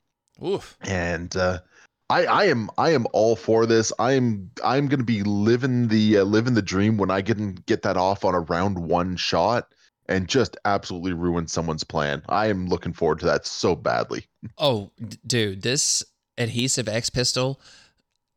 Oof. 0.44 0.76
And 0.82 1.36
uh, 1.36 1.60
I, 2.10 2.24
I 2.24 2.44
am 2.44 2.70
I 2.78 2.90
am 2.90 3.06
all 3.12 3.36
for 3.36 3.66
this. 3.66 3.92
I'm 3.98 4.50
I'm 4.64 4.88
gonna 4.88 5.04
be 5.04 5.22
living 5.22 5.88
the 5.88 6.18
uh, 6.18 6.24
living 6.24 6.54
the 6.54 6.62
dream 6.62 6.96
when 6.96 7.10
I 7.10 7.22
can 7.22 7.54
get 7.66 7.82
that 7.82 7.96
off 7.96 8.24
on 8.24 8.34
a 8.34 8.40
round 8.40 8.78
one 8.78 9.16
shot 9.16 9.68
and 10.08 10.26
just 10.26 10.56
absolutely 10.64 11.12
ruin 11.12 11.46
someone's 11.46 11.84
plan. 11.84 12.22
I 12.28 12.46
am 12.46 12.66
looking 12.66 12.94
forward 12.94 13.20
to 13.20 13.26
that 13.26 13.46
so 13.46 13.74
badly. 13.76 14.26
Oh, 14.56 14.92
d- 14.96 15.18
dude, 15.26 15.62
this 15.62 16.04
adhesive 16.38 16.88
X 16.88 17.10
pistol, 17.10 17.60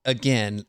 again, 0.03 0.65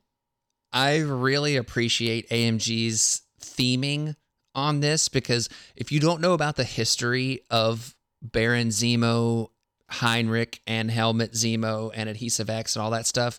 I 0.73 0.99
really 0.99 1.57
appreciate 1.57 2.29
AMG's 2.29 3.23
theming 3.41 4.15
on 4.55 4.81
this 4.81 5.09
because 5.09 5.49
if 5.75 5.91
you 5.91 6.01
don't 6.01 6.21
know 6.21 6.35
about 6.35 6.57
the 6.57 6.65
history 6.65 7.41
of 7.51 7.97
Baron 8.21 8.69
Zemo, 8.69 9.49
Heinrich, 9.93 10.61
and 10.67 10.91
Helmut 10.91 11.33
Zemo, 11.33 11.91
and 11.95 12.09
Adhesive 12.09 12.51
X, 12.51 12.75
and 12.75 12.83
all 12.83 12.91
that 12.91 13.07
stuff, 13.07 13.39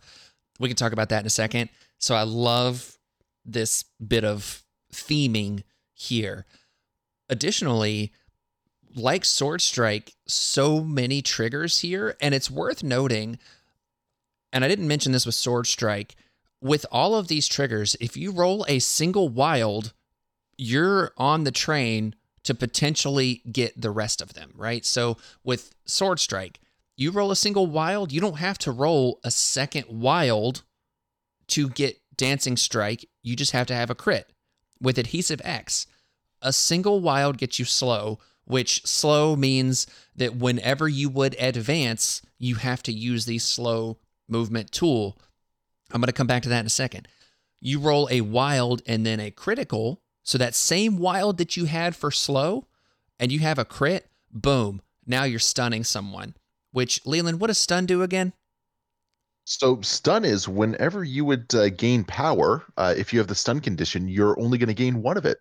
we 0.60 0.70
can 0.70 0.78
talk 0.78 0.94
about 0.94 1.10
that 1.10 1.22
in 1.22 1.26
a 1.26 1.32
second. 1.32 1.70
So 2.00 2.16
I 2.16 2.24
love 2.24 2.98
this 3.46 3.84
bit 4.06 4.24
of 4.24 4.64
theming 4.94 5.64
here. 5.94 6.46
Additionally, 7.30 8.12
like 8.96 9.26
Sword 9.26 9.62
Strike, 9.62 10.14
so 10.28 10.84
many 10.84 11.22
triggers 11.22 11.80
here, 11.80 12.16
and 12.22 12.36
it's 12.36 12.52
worth 12.52 12.84
noting. 12.84 13.40
And 14.52 14.64
I 14.64 14.68
didn't 14.68 14.88
mention 14.88 15.12
this 15.12 15.26
with 15.26 15.36
Sword 15.36 15.68
Strike. 15.68 16.16
With 16.62 16.86
all 16.92 17.16
of 17.16 17.28
these 17.28 17.48
triggers, 17.48 17.96
if 18.00 18.16
you 18.16 18.32
roll 18.32 18.66
a 18.68 18.80
single 18.80 19.28
wild, 19.30 19.94
you're 20.58 21.12
on 21.18 21.44
the 21.44 21.52
train 21.52 22.16
to 22.44 22.54
potentially 22.54 23.42
get 23.52 23.80
the 23.80 23.92
rest 23.92 24.22
of 24.22 24.34
them, 24.34 24.52
right? 24.56 24.86
So 24.86 25.18
with 25.44 25.74
Sword 25.86 26.20
Strike, 26.20 26.60
you 26.96 27.12
roll 27.12 27.32
a 27.32 27.36
single 27.36 27.68
wild, 27.68 28.12
you 28.12 28.22
don't 28.22 28.38
have 28.38 28.58
to 28.60 28.72
roll 28.72 29.20
a 29.24 29.32
second 29.32 29.86
wild 29.90 30.64
to 31.48 31.70
get 31.70 32.00
Dancing 32.16 32.58
Strike. 32.58 33.10
You 33.22 33.36
just 33.36 33.52
have 33.52 33.68
to 33.68 33.76
have 33.76 33.90
a 33.90 33.96
crit. 33.96 34.32
With 34.80 34.98
Adhesive 35.00 35.42
X, 35.44 35.88
a 36.42 36.54
single 36.54 37.00
wild 37.00 37.38
gets 37.38 37.58
you 37.58 37.66
slow, 37.66 38.20
which 38.46 38.86
slow 38.86 39.36
means 39.36 39.88
that 40.16 40.36
whenever 40.36 40.88
you 40.88 41.10
would 41.10 41.36
advance, 41.40 42.22
you 42.38 42.56
have 42.56 42.84
to 42.84 42.92
use 42.92 43.26
the 43.26 43.40
slow 43.40 43.98
movement 44.28 44.72
tool. 44.72 45.18
I'm 45.92 46.02
going 46.02 46.08
to 46.08 46.14
come 46.14 46.28
back 46.28 46.44
to 46.44 46.50
that 46.50 46.60
in 46.60 46.66
a 46.66 46.70
second. 46.70 47.08
You 47.60 47.80
roll 47.80 48.10
a 48.12 48.22
wild 48.22 48.82
and 48.86 49.06
then 49.06 49.20
a 49.20 49.32
critical. 49.32 50.02
So 50.24 50.38
that 50.38 50.56
same 50.56 50.98
wild 50.98 51.38
that 51.38 51.58
you 51.58 51.66
had 51.66 51.96
for 51.96 52.12
slow 52.12 52.68
and 53.20 53.32
you 53.32 53.40
have 53.40 53.60
a 53.60 53.66
crit, 53.66 54.10
boom, 54.32 54.82
now 55.06 55.24
you're 55.24 55.40
stunning 55.40 55.84
someone. 55.84 56.36
Which, 56.72 57.06
Leland, 57.06 57.40
what 57.40 57.48
does 57.48 57.58
stun 57.58 57.86
do 57.86 58.02
again? 58.02 58.34
So 59.46 59.82
stun 59.82 60.24
is 60.24 60.48
whenever 60.48 61.04
you 61.04 61.26
would 61.26 61.54
uh, 61.54 61.70
gain 61.70 62.06
power, 62.06 62.64
uh, 62.78 62.96
if 62.98 63.12
you 63.12 63.20
have 63.20 63.28
the 63.28 63.36
stun 63.36 63.60
condition, 63.60 64.08
you're 64.08 64.40
only 64.40 64.58
going 64.58 64.70
to 64.70 64.74
gain 64.74 65.02
one 65.02 65.18
of 65.18 65.26
it. 65.26 65.40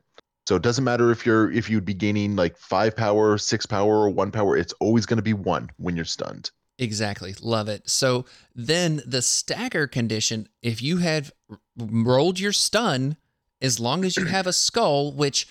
So 0.48 0.56
it 0.56 0.62
doesn't 0.62 0.82
matter 0.82 1.12
if 1.12 1.24
you're 1.24 1.52
if 1.52 1.70
you'd 1.70 1.84
be 1.84 1.94
gaining 1.94 2.34
like 2.34 2.56
five 2.56 2.96
power, 2.96 3.38
six 3.38 3.64
power, 3.64 4.02
or 4.02 4.10
one 4.10 4.32
power. 4.32 4.56
It's 4.56 4.74
always 4.80 5.06
going 5.06 5.18
to 5.18 5.22
be 5.22 5.34
one 5.34 5.70
when 5.76 5.94
you're 5.94 6.04
stunned. 6.04 6.50
Exactly. 6.78 7.34
Love 7.40 7.68
it. 7.68 7.88
So 7.88 8.24
then 8.54 9.02
the 9.06 9.22
stagger 9.22 9.86
condition, 9.86 10.48
if 10.62 10.82
you 10.82 10.96
had 10.96 11.30
rolled 11.76 12.40
your 12.40 12.52
stun, 12.52 13.16
as 13.62 13.80
long 13.80 14.04
as 14.04 14.16
you 14.16 14.26
have 14.26 14.46
a 14.46 14.52
skull, 14.52 15.12
which 15.12 15.48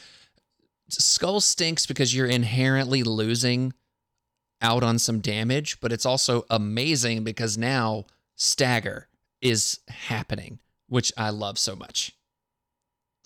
skull 0.89 1.39
stinks 1.39 1.86
because 1.86 2.13
you're 2.13 2.28
inherently 2.28 3.02
losing 3.02 3.74
out 4.62 4.84
on 4.84 5.00
some 5.00 5.19
damage, 5.19 5.80
but 5.80 5.91
it's 5.91 6.06
also 6.06 6.45
amazing 6.50 7.24
because 7.24 7.58
now 7.58 8.06
stagger 8.36 9.08
is 9.41 9.80
happening, 9.88 10.60
which 10.88 11.12
I 11.17 11.30
love 11.32 11.58
so 11.58 11.76
much. 11.76 12.15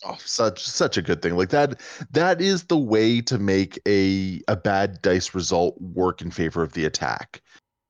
Oh, 0.03 0.17
such 0.19 0.63
such 0.63 0.97
a 0.97 1.01
good 1.01 1.21
thing. 1.21 1.35
Like 1.35 1.49
that 1.49 1.81
that 2.11 2.39
is 2.39 2.65
the 2.65 2.77
way 2.77 3.21
to 3.21 3.39
make 3.39 3.79
a 3.87 4.41
a 4.47 4.55
bad 4.55 5.01
dice 5.01 5.33
result 5.33 5.79
work 5.81 6.21
in 6.21 6.31
favor 6.31 6.61
of 6.61 6.73
the 6.73 6.85
attack. 6.85 7.41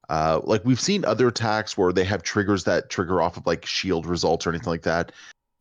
Uh, 0.07 0.39
like 0.43 0.63
we've 0.63 0.79
seen 0.79 1.03
other 1.03 1.27
attacks 1.27 1.77
where 1.77 1.91
they 1.91 2.03
have 2.03 2.21
triggers 2.21 2.63
that 2.63 2.89
trigger 2.89 3.21
off 3.21 3.37
of 3.37 3.45
like 3.47 3.65
shield 3.65 4.05
results 4.05 4.45
or 4.45 4.51
anything 4.51 4.69
like 4.69 4.83
that, 4.83 5.11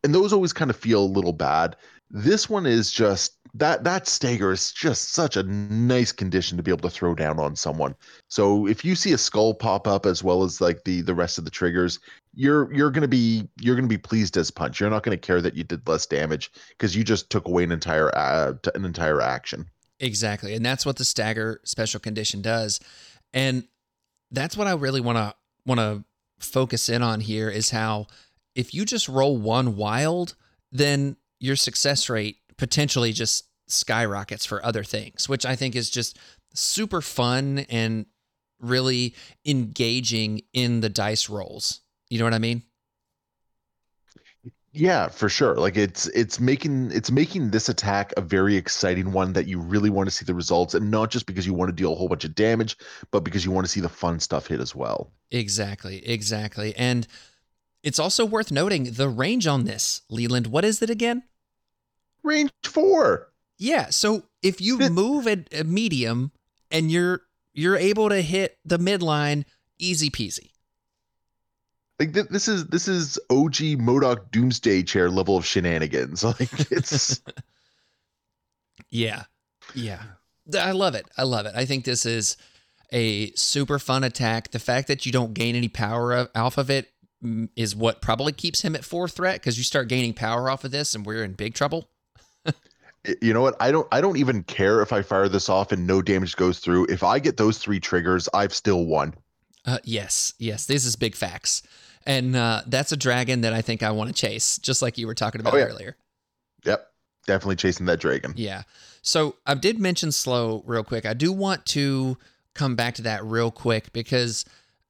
and 0.04 0.14
those 0.14 0.32
always 0.32 0.52
kind 0.52 0.70
of 0.70 0.76
feel 0.76 1.02
a 1.02 1.06
little 1.06 1.32
bad. 1.32 1.74
This 2.10 2.48
one 2.48 2.66
is 2.66 2.92
just 2.92 3.38
that 3.54 3.84
that 3.84 4.06
stagger 4.06 4.52
is 4.52 4.70
just 4.70 5.12
such 5.12 5.36
a 5.36 5.42
nice 5.44 6.12
condition 6.12 6.56
to 6.56 6.62
be 6.62 6.70
able 6.70 6.88
to 6.88 6.90
throw 6.90 7.14
down 7.14 7.40
on 7.40 7.56
someone. 7.56 7.94
So 8.28 8.66
if 8.66 8.84
you 8.84 8.94
see 8.94 9.12
a 9.12 9.18
skull 9.18 9.54
pop 9.54 9.88
up 9.88 10.06
as 10.06 10.22
well 10.22 10.44
as 10.44 10.60
like 10.60 10.84
the 10.84 11.00
the 11.00 11.14
rest 11.14 11.38
of 11.38 11.44
the 11.44 11.50
triggers, 11.50 11.98
you're 12.34 12.72
you're 12.72 12.90
gonna 12.90 13.08
be 13.08 13.48
you're 13.60 13.74
gonna 13.74 13.88
be 13.88 13.98
pleased 13.98 14.36
as 14.36 14.50
punch. 14.50 14.78
You're 14.78 14.90
not 14.90 15.02
gonna 15.02 15.16
care 15.16 15.40
that 15.40 15.54
you 15.54 15.64
did 15.64 15.88
less 15.88 16.04
damage 16.04 16.52
because 16.70 16.94
you 16.94 17.02
just 17.02 17.30
took 17.30 17.48
away 17.48 17.64
an 17.64 17.72
entire 17.72 18.14
uh, 18.14 18.52
an 18.74 18.84
entire 18.84 19.20
action. 19.22 19.66
Exactly, 19.98 20.54
and 20.54 20.64
that's 20.64 20.84
what 20.84 20.96
the 20.96 21.04
stagger 21.04 21.60
special 21.64 22.00
condition 22.00 22.42
does, 22.42 22.80
and 23.32 23.66
that's 24.30 24.56
what 24.56 24.66
I 24.66 24.72
really 24.72 25.00
want 25.00 25.16
to 25.16 25.34
want 25.64 25.80
to 25.80 26.04
focus 26.40 26.88
in 26.88 27.02
on 27.02 27.20
here 27.20 27.48
is 27.48 27.70
how 27.70 28.08
if 28.54 28.74
you 28.74 28.84
just 28.84 29.08
roll 29.08 29.36
one 29.36 29.76
wild, 29.76 30.34
then 30.70 31.16
your 31.40 31.56
success 31.56 32.08
rate 32.08 32.38
potentially 32.56 33.12
just 33.12 33.48
skyrockets 33.66 34.44
for 34.44 34.64
other 34.64 34.84
things, 34.84 35.28
which 35.28 35.44
I 35.44 35.56
think 35.56 35.74
is 35.74 35.90
just 35.90 36.18
super 36.54 37.00
fun 37.00 37.60
and 37.70 38.06
really 38.60 39.14
engaging 39.44 40.42
in 40.52 40.80
the 40.80 40.88
dice 40.88 41.28
rolls. 41.28 41.80
You 42.08 42.18
know 42.18 42.24
what 42.24 42.34
I 42.34 42.38
mean? 42.38 42.62
Yeah, 44.76 45.06
for 45.06 45.28
sure. 45.28 45.54
Like 45.54 45.76
it's 45.76 46.08
it's 46.08 46.40
making 46.40 46.90
it's 46.90 47.10
making 47.10 47.50
this 47.50 47.68
attack 47.68 48.12
a 48.16 48.20
very 48.20 48.56
exciting 48.56 49.12
one 49.12 49.32
that 49.34 49.46
you 49.46 49.60
really 49.60 49.88
want 49.88 50.08
to 50.08 50.14
see 50.14 50.24
the 50.24 50.34
results 50.34 50.74
and 50.74 50.90
not 50.90 51.12
just 51.12 51.26
because 51.26 51.46
you 51.46 51.54
want 51.54 51.68
to 51.68 51.72
deal 51.72 51.92
a 51.92 51.96
whole 51.96 52.08
bunch 52.08 52.24
of 52.24 52.34
damage, 52.34 52.76
but 53.12 53.20
because 53.20 53.44
you 53.44 53.52
want 53.52 53.64
to 53.64 53.70
see 53.70 53.80
the 53.80 53.88
fun 53.88 54.18
stuff 54.18 54.48
hit 54.48 54.60
as 54.60 54.74
well. 54.74 55.12
Exactly, 55.30 56.04
exactly. 56.08 56.74
And 56.76 57.06
it's 57.84 57.98
also 57.98 58.24
worth 58.24 58.50
noting 58.50 58.92
the 58.92 59.10
range 59.10 59.46
on 59.46 59.64
this, 59.64 60.00
Leland. 60.08 60.46
What 60.48 60.64
is 60.64 60.80
it 60.80 60.88
again? 60.88 61.22
Range 62.22 62.50
4. 62.64 63.28
Yeah, 63.58 63.90
so 63.90 64.24
if 64.42 64.60
you 64.60 64.78
move 64.78 65.28
at 65.28 65.52
a 65.52 65.62
medium 65.62 66.32
and 66.70 66.90
you're 66.90 67.20
you're 67.52 67.76
able 67.76 68.08
to 68.08 68.20
hit 68.20 68.58
the 68.64 68.78
midline, 68.78 69.44
easy 69.78 70.10
peasy. 70.10 70.50
Like 72.00 72.14
th- 72.14 72.28
this 72.30 72.48
is 72.48 72.66
this 72.66 72.88
is 72.88 73.18
OG 73.30 73.78
MODOK 73.78 74.30
Doomsday 74.32 74.82
Chair 74.82 75.10
level 75.10 75.36
of 75.36 75.46
shenanigans. 75.46 76.24
Like 76.40 76.72
it's 76.72 77.20
Yeah. 78.90 79.24
Yeah. 79.74 80.02
I 80.58 80.72
love 80.72 80.94
it. 80.94 81.06
I 81.16 81.22
love 81.22 81.46
it. 81.46 81.52
I 81.54 81.64
think 81.66 81.84
this 81.84 82.04
is 82.06 82.36
a 82.92 83.30
super 83.32 83.78
fun 83.78 84.04
attack. 84.04 84.50
The 84.50 84.58
fact 84.58 84.88
that 84.88 85.06
you 85.06 85.12
don't 85.12 85.34
gain 85.34 85.54
any 85.54 85.68
power 85.68 86.28
off 86.34 86.58
of 86.58 86.70
it 86.70 86.90
is 87.56 87.74
what 87.74 88.00
probably 88.00 88.32
keeps 88.32 88.62
him 88.62 88.74
at 88.76 88.84
four 88.84 89.08
threat 89.08 89.40
because 89.40 89.56
you 89.58 89.64
start 89.64 89.88
gaining 89.88 90.12
power 90.14 90.50
off 90.50 90.64
of 90.64 90.70
this 90.70 90.94
and 90.94 91.04
we're 91.06 91.24
in 91.24 91.32
big 91.32 91.54
trouble. 91.54 91.88
you 93.22 93.32
know 93.34 93.40
what? 93.42 93.56
I 93.60 93.70
don't 93.70 93.86
I 93.92 94.00
don't 94.00 94.16
even 94.16 94.42
care 94.44 94.80
if 94.82 94.92
I 94.92 95.02
fire 95.02 95.28
this 95.28 95.48
off 95.48 95.72
and 95.72 95.86
no 95.86 96.02
damage 96.02 96.36
goes 96.36 96.58
through. 96.58 96.86
If 96.88 97.02
I 97.02 97.18
get 97.18 97.36
those 97.36 97.58
three 97.58 97.80
triggers, 97.80 98.28
I've 98.34 98.54
still 98.54 98.84
won. 98.86 99.14
Uh, 99.66 99.78
yes, 99.84 100.34
yes, 100.38 100.66
this 100.66 100.84
is 100.84 100.94
big 100.94 101.14
facts, 101.14 101.62
and 102.06 102.36
uh, 102.36 102.60
that's 102.66 102.92
a 102.92 102.96
dragon 102.98 103.40
that 103.42 103.54
I 103.54 103.62
think 103.62 103.82
I 103.82 103.90
want 103.92 104.08
to 104.08 104.14
chase, 104.14 104.58
just 104.58 104.82
like 104.82 104.98
you 104.98 105.06
were 105.06 105.14
talking 105.14 105.40
about 105.40 105.54
Oh, 105.54 105.56
yeah. 105.56 105.64
earlier. 105.64 105.96
Yep. 106.64 106.86
Definitely 107.26 107.56
chasing 107.56 107.86
that 107.86 107.98
dragon. 107.98 108.34
Yeah. 108.36 108.64
So 109.00 109.36
I 109.46 109.54
did 109.54 109.78
mention 109.78 110.12
slow 110.12 110.62
real 110.66 110.84
quick. 110.84 111.06
I 111.06 111.14
do 111.14 111.32
want 111.32 111.64
to 111.66 112.18
come 112.54 112.76
back 112.76 112.94
to 112.96 113.02
that 113.02 113.24
real 113.24 113.50
quick 113.50 113.90
because 113.94 114.44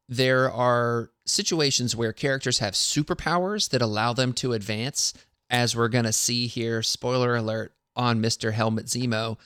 there 0.08 0.50
are 0.50 1.10
situations 1.24 1.96
where 1.96 2.12
characters 2.12 2.58
have 2.58 2.74
superpowers 2.74 3.70
that 3.70 3.82
allow 3.82 4.12
them 4.12 4.32
to 4.34 4.52
advance, 4.52 5.14
as 5.48 5.76
we're 5.76 5.88
going 5.88 6.04
to 6.04 6.12
see 6.12 6.46
here. 6.46 6.82
Spoiler 6.82 7.36
alert 7.36 7.72
on 7.96 8.20
Mr. 8.20 8.52
Helmut 8.52 8.86
Zemo. 8.86 9.38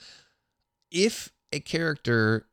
If 0.91 1.31
a 1.51 1.59
character 1.59 2.47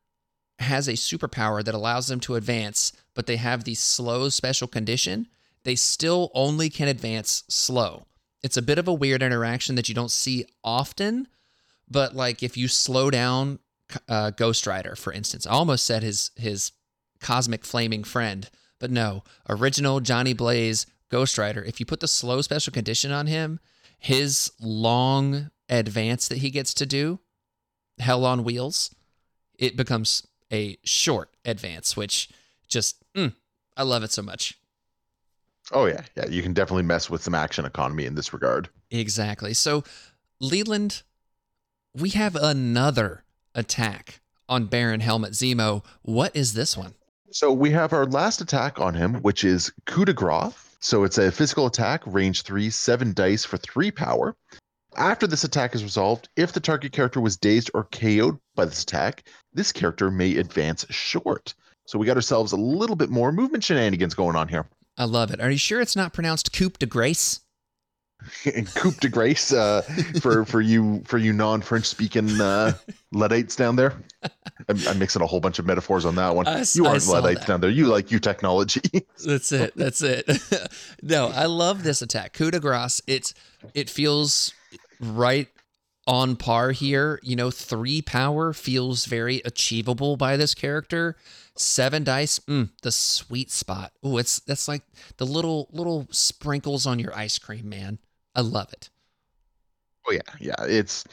has 0.59 0.89
a 0.89 0.93
superpower 0.93 1.65
that 1.65 1.75
allows 1.75 2.09
them 2.09 2.21
to 2.21 2.35
advance, 2.35 2.93
but 3.15 3.27
they 3.27 3.37
have 3.37 3.65
the 3.65 3.75
slow 3.75 4.29
special 4.29 4.69
condition, 4.69 5.27
they 5.65 5.75
still 5.75 6.31
only 6.35 6.71
can 6.71 6.89
advance 6.89 7.45
slow. 7.49 8.07
It's 8.43 8.57
a 8.57 8.63
bit 8.63 8.79
of 8.79 8.87
a 8.87 8.95
weird 8.95 9.23
interaction 9.23 9.75
that 9.75 9.89
you 9.89 9.95
don't 9.95 10.11
see 10.11 10.47
often, 10.63 11.27
but 11.91 12.15
like 12.15 12.43
if 12.43 12.57
you 12.57 12.69
slow 12.69 13.11
down 13.11 13.59
uh, 14.09 14.31
Ghost 14.31 14.67
Rider, 14.67 14.95
for 14.97 15.13
instance, 15.13 15.47
I 15.47 15.51
almost 15.51 15.85
said 15.85 16.03
his 16.03 16.31
his 16.37 16.73
cosmic 17.21 17.65
flaming 17.65 18.05
friend. 18.05 18.49
But 18.79 18.91
no, 18.91 19.25
original 19.49 20.01
Johnny 20.01 20.33
Blaze 20.33 20.87
Ghost 21.11 21.39
Rider, 21.39 21.63
if 21.63 21.81
you 21.81 21.87
put 21.87 22.01
the 22.01 22.09
slow 22.09 22.43
special 22.43 22.73
condition 22.73 23.13
on 23.13 23.27
him, 23.27 23.61
his 23.99 24.53
long 24.61 25.51
advance 25.69 26.29
that 26.29 26.39
he 26.39 26.51
gets 26.51 26.75
to 26.75 26.87
do, 26.87 27.21
Hell 27.99 28.25
on 28.25 28.45
Wheels, 28.45 28.95
it 29.59 29.77
becomes 29.77 30.27
a 30.53 30.77
short 30.85 31.31
advance, 31.45 31.97
which 31.97 32.29
just, 32.69 33.03
mm, 33.15 33.35
I 33.77 33.83
love 33.83 34.03
it 34.03 34.13
so 34.13 34.23
much. 34.23 34.59
Oh 35.73 35.87
yeah, 35.87 36.03
yeah. 36.17 36.27
You 36.29 36.43
can 36.43 36.53
definitely 36.53 36.85
mess 36.85 37.11
with 37.11 37.23
some 37.23 37.35
action 37.35 37.65
economy 37.65 38.07
in 38.07 38.15
this 38.15 38.33
regard. 38.33 38.69
Exactly. 38.91 39.55
So, 39.55 39.83
Leland, 40.41 41.03
we 41.95 42.11
have 42.11 42.37
another 42.37 43.25
attack 43.55 44.21
on 44.49 44.67
Baron 44.67 45.01
Helmut 45.01 45.33
Zemo. 45.33 45.85
What 46.03 46.37
is 46.37 46.53
this 46.55 46.77
one? 46.77 46.95
So 47.33 47.53
we 47.53 47.71
have 47.71 47.93
our 47.93 48.07
last 48.07 48.41
attack 48.41 48.81
on 48.81 48.95
him, 48.95 49.15
which 49.23 49.45
is 49.45 49.73
coup 49.85 50.05
de 50.05 50.13
grace. 50.13 50.55
So 50.81 51.05
it's 51.05 51.19
a 51.19 51.33
physical 51.33 51.67
attack, 51.67 52.03
range 52.07 52.43
three, 52.43 52.71
seven 52.71 53.13
dice 53.13 53.45
for 53.45 53.57
three 53.57 53.91
power. 53.91 54.37
After 54.97 55.27
this 55.27 55.45
attack 55.45 55.75
is 55.75 55.83
resolved, 55.83 56.29
if 56.37 56.53
the 56.53 56.61
target 56.61 56.93
character 56.93 57.21
was 57.21 57.37
dazed 57.37 57.71
or 57.75 57.85
KO'd 57.85 58.39
by 58.55 58.65
this 58.65 58.83
attack, 58.83 59.25
this 59.53 59.73
character 59.73 60.11
may 60.11 60.37
advance 60.37 60.87
short. 60.91 61.55
So 61.87 61.99
we 61.99 62.07
got 62.07 62.17
ourselves 62.17 62.53
a 62.53 62.57
little 62.57 62.97
bit 62.97 63.11
more 63.11 63.33
movement 63.33 63.65
shenanigans 63.65 64.15
going 64.15 64.37
on 64.37 64.49
here. 64.49 64.67
I 64.97 65.05
love 65.05 65.31
it. 65.33 65.41
Are 65.41 65.51
you 65.51 65.59
sure 65.59 65.81
it's 65.81 65.97
not 65.97 66.13
pronounced 66.13 66.53
coup 66.53 66.71
de 66.71 66.87
grace? 66.87 67.41
and 68.55 68.67
coup 68.75 68.93
de 68.93 69.09
grace 69.09 69.53
uh, 69.53 69.83
for 70.21 70.45
for 70.45 70.61
you 70.61 71.03
for 71.05 71.19
you 71.19 71.33
non 71.33 71.61
French 71.61 71.85
speaking 71.85 72.41
uh, 72.41 72.73
Luddites 73.13 73.57
down 73.57 73.77
there. 73.77 73.95
I'm, 74.69 74.79
I'm, 74.89 74.99
mixing 74.99 75.23
a 75.23 75.27
whole 75.27 75.41
bunch 75.41 75.59
of 75.59 75.67
metaphors 75.67 76.05
on 76.05 76.17
that 76.17 76.35
one. 76.35 76.47
I, 76.49 76.65
you 76.73 76.87
aren't 76.87 77.07
Luddites 77.07 77.41
that. 77.41 77.47
down 77.47 77.61
there. 77.61 77.71
You 77.71 77.87
like 77.87 78.11
you 78.11 78.19
technology. 78.19 78.81
that's 79.25 79.53
it. 79.53 79.75
That's 79.77 80.03
it. 80.03 80.29
no, 81.03 81.29
I 81.29 81.47
love 81.47 81.83
this 81.83 82.03
attack. 82.03 82.33
Coup 82.33 82.51
de 82.51 82.59
grace. 82.59 83.01
It's 83.07 83.35
it 83.75 83.91
feels 83.91 84.53
right 85.01 85.49
on 86.07 86.37
par 86.37 86.73
here. 86.73 87.21
You 87.23 87.37
know, 87.37 87.51
three 87.51 88.03
power 88.03 88.53
feels 88.53 89.05
very 89.05 89.43
achievable 89.45 90.17
by 90.17 90.37
this 90.37 90.55
character. 90.55 91.17
Seven 91.55 92.05
dice, 92.05 92.39
mm, 92.41 92.71
the 92.83 92.93
sweet 92.93 93.51
spot. 93.51 93.93
Oh, 94.03 94.19
it's 94.19 94.41
that's 94.41 94.69
like 94.69 94.83
the 95.19 95.27
little 95.27 95.69
little 95.73 96.07
sprinkles 96.11 96.87
on 96.87 96.99
your 96.99 97.17
ice 97.17 97.39
cream, 97.39 97.69
man. 97.69 97.99
I 98.37 98.43
love 98.43 98.73
it. 98.73 98.91
Oh 100.07 100.13
yeah, 100.13 100.21
yeah. 100.39 100.55
It's 100.61 101.05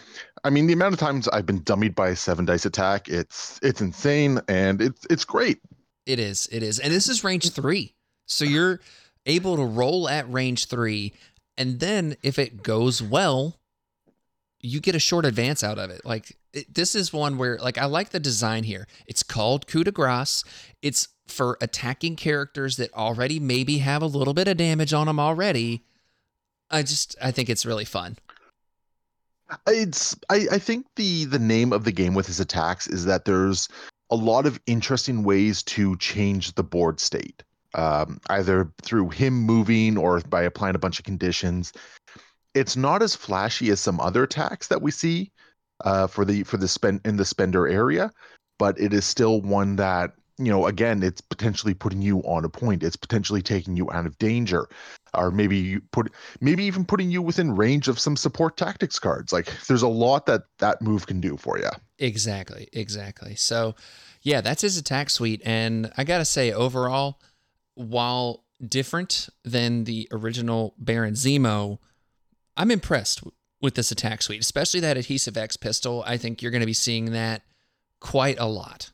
I 0.43 0.49
mean 0.49 0.67
the 0.67 0.73
amount 0.73 0.93
of 0.93 0.99
times 0.99 1.27
I've 1.29 1.45
been 1.45 1.61
dummied 1.61 1.95
by 1.95 2.09
a 2.09 2.15
seven 2.15 2.45
dice 2.45 2.65
attack, 2.65 3.09
it's 3.09 3.59
it's 3.63 3.81
insane 3.81 4.39
and 4.47 4.81
it's 4.81 5.07
it's 5.09 5.25
great. 5.25 5.59
It 6.05 6.19
is, 6.19 6.47
it 6.51 6.61
is. 6.61 6.79
And 6.79 6.93
this 6.93 7.07
is 7.09 7.23
range 7.23 7.49
three. 7.51 7.95
So 8.25 8.45
you're 8.45 8.81
able 9.25 9.55
to 9.55 9.63
roll 9.63 10.07
at 10.09 10.31
range 10.31 10.67
three. 10.67 11.13
And 11.57 11.79
then 11.79 12.17
if 12.23 12.37
it 12.37 12.61
goes 12.61 13.01
well, 13.01 13.59
you 14.59 14.79
get 14.79 14.95
a 14.95 14.99
short 14.99 15.25
advance 15.25 15.63
out 15.63 15.79
of 15.79 15.89
it. 15.89 16.05
Like 16.05 16.37
it, 16.53 16.73
this 16.73 16.93
is 16.93 17.13
one 17.13 17.37
where 17.37 17.57
like 17.57 17.77
I 17.77 17.85
like 17.85 18.09
the 18.09 18.19
design 18.19 18.63
here. 18.63 18.87
It's 19.07 19.23
called 19.23 19.65
coup 19.65 19.83
de 19.83 19.91
grace. 19.91 20.43
It's 20.81 21.07
for 21.25 21.57
attacking 21.61 22.17
characters 22.17 22.77
that 22.77 22.93
already 22.93 23.39
maybe 23.39 23.79
have 23.79 24.01
a 24.01 24.07
little 24.07 24.33
bit 24.33 24.47
of 24.47 24.57
damage 24.57 24.93
on 24.93 25.07
them 25.07 25.19
already 25.19 25.85
I 26.73 26.81
just 26.81 27.15
I 27.21 27.31
think 27.31 27.49
it's 27.49 27.65
really 27.65 27.85
fun. 27.85 28.17
It's 29.67 30.15
I, 30.29 30.47
I 30.53 30.57
think 30.57 30.87
the 30.95 31.25
the 31.25 31.39
name 31.39 31.71
of 31.71 31.83
the 31.83 31.91
game 31.91 32.15
with 32.15 32.25
his 32.25 32.39
attacks 32.39 32.87
is 32.87 33.05
that 33.05 33.25
there's 33.25 33.69
a 34.09 34.15
lot 34.15 34.47
of 34.47 34.59
interesting 34.65 35.23
ways 35.23 35.61
to 35.63 35.95
change 35.97 36.55
the 36.55 36.63
board 36.63 36.99
state. 36.99 37.43
Um, 37.75 38.19
either 38.29 38.71
through 38.83 39.09
him 39.09 39.33
moving 39.33 39.97
or 39.97 40.19
by 40.21 40.43
applying 40.43 40.75
a 40.75 40.79
bunch 40.79 40.99
of 40.99 41.05
conditions. 41.05 41.73
It's 42.53 42.75
not 42.75 43.01
as 43.01 43.15
flashy 43.15 43.71
as 43.71 43.79
some 43.79 43.99
other 43.99 44.23
attacks 44.23 44.67
that 44.67 44.83
we 44.83 44.91
see 44.91 45.31
uh, 45.83 46.05
for 46.05 46.23
the 46.25 46.43
for 46.43 46.57
the 46.57 46.67
spend 46.67 47.01
in 47.05 47.17
the 47.17 47.25
spender 47.25 47.67
area, 47.67 48.11
but 48.59 48.79
it 48.79 48.93
is 48.93 49.05
still 49.05 49.41
one 49.41 49.75
that 49.77 50.13
you 50.37 50.51
know 50.51 50.65
again 50.65 51.03
it's 51.03 51.21
potentially 51.21 51.75
putting 51.75 52.01
you 52.01 52.19
on 52.21 52.45
a 52.45 52.49
point. 52.49 52.83
It's 52.83 52.95
potentially 52.95 53.43
taking 53.43 53.77
you 53.77 53.91
out 53.91 54.07
of 54.07 54.17
danger 54.17 54.67
or 55.13 55.31
maybe 55.31 55.57
you 55.57 55.81
put 55.91 56.11
maybe 56.41 56.63
even 56.63 56.85
putting 56.85 57.09
you 57.09 57.21
within 57.21 57.55
range 57.55 57.87
of 57.87 57.99
some 57.99 58.15
support 58.15 58.57
tactics 58.57 58.99
cards. 58.99 59.31
Like 59.33 59.49
there's 59.67 59.81
a 59.81 59.87
lot 59.87 60.25
that 60.25 60.43
that 60.59 60.81
move 60.81 61.07
can 61.07 61.21
do 61.21 61.37
for 61.37 61.57
you. 61.57 61.69
Exactly, 61.99 62.67
exactly. 62.73 63.35
So, 63.35 63.75
yeah, 64.21 64.41
that's 64.41 64.61
his 64.61 64.77
attack 64.77 65.09
suite, 65.09 65.41
and 65.45 65.91
I 65.97 66.03
gotta 66.03 66.25
say, 66.25 66.51
overall, 66.51 67.19
while 67.75 68.43
different 68.65 69.29
than 69.43 69.83
the 69.83 70.07
original 70.11 70.73
Baron 70.77 71.13
Zemo, 71.13 71.79
I'm 72.55 72.71
impressed 72.71 73.21
with 73.61 73.75
this 73.75 73.91
attack 73.91 74.21
suite, 74.21 74.41
especially 74.41 74.79
that 74.81 74.97
adhesive 74.97 75.37
X 75.37 75.57
pistol. 75.57 76.03
I 76.05 76.17
think 76.17 76.41
you're 76.41 76.51
going 76.51 76.61
to 76.61 76.67
be 76.67 76.73
seeing 76.73 77.11
that 77.11 77.43
quite 77.99 78.37
a 78.39 78.45
lot. 78.45 78.91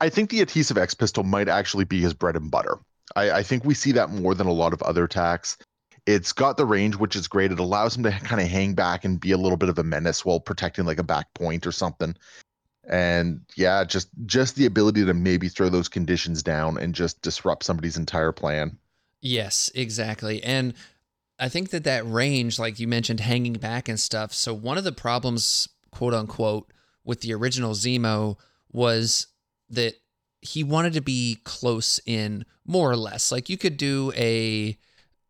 I 0.00 0.08
think 0.08 0.30
the 0.30 0.40
adhesive 0.40 0.78
X 0.78 0.94
pistol 0.94 1.24
might 1.24 1.48
actually 1.48 1.84
be 1.84 2.00
his 2.00 2.14
bread 2.14 2.36
and 2.36 2.50
butter. 2.50 2.78
I, 3.16 3.30
I 3.30 3.42
think 3.42 3.64
we 3.64 3.74
see 3.74 3.92
that 3.92 4.10
more 4.10 4.34
than 4.34 4.46
a 4.46 4.52
lot 4.52 4.72
of 4.72 4.82
other 4.82 5.04
attacks. 5.04 5.56
It's 6.06 6.32
got 6.32 6.56
the 6.56 6.66
range, 6.66 6.96
which 6.96 7.14
is 7.14 7.28
great. 7.28 7.52
It 7.52 7.58
allows 7.58 7.96
him 7.96 8.02
to 8.04 8.10
kind 8.10 8.40
of 8.40 8.48
hang 8.48 8.74
back 8.74 9.04
and 9.04 9.20
be 9.20 9.32
a 9.32 9.36
little 9.36 9.56
bit 9.56 9.68
of 9.68 9.78
a 9.78 9.84
menace 9.84 10.24
while 10.24 10.40
protecting 10.40 10.86
like 10.86 10.98
a 10.98 11.04
back 11.04 11.32
point 11.34 11.66
or 11.66 11.72
something. 11.72 12.16
And 12.88 13.42
yeah, 13.56 13.84
just 13.84 14.08
just 14.26 14.56
the 14.56 14.66
ability 14.66 15.04
to 15.04 15.14
maybe 15.14 15.48
throw 15.48 15.68
those 15.68 15.88
conditions 15.88 16.42
down 16.42 16.78
and 16.78 16.94
just 16.94 17.20
disrupt 17.22 17.64
somebody's 17.64 17.96
entire 17.96 18.32
plan. 18.32 18.78
Yes, 19.20 19.70
exactly. 19.74 20.42
And 20.42 20.74
I 21.38 21.48
think 21.48 21.70
that 21.70 21.84
that 21.84 22.06
range, 22.06 22.58
like 22.58 22.80
you 22.80 22.88
mentioned, 22.88 23.20
hanging 23.20 23.54
back 23.54 23.88
and 23.88 24.00
stuff. 24.00 24.32
So 24.32 24.54
one 24.54 24.78
of 24.78 24.84
the 24.84 24.92
problems, 24.92 25.68
quote 25.90 26.14
unquote, 26.14 26.72
with 27.04 27.20
the 27.20 27.34
original 27.34 27.74
Zemo 27.74 28.36
was 28.72 29.26
that 29.68 29.94
he 30.40 30.64
wanted 30.64 30.94
to 30.94 31.00
be 31.00 31.38
close 31.44 32.00
in 32.06 32.44
more 32.70 32.90
or 32.90 32.96
less. 32.96 33.32
Like 33.32 33.48
you 33.48 33.58
could 33.58 33.76
do 33.76 34.12
a 34.14 34.78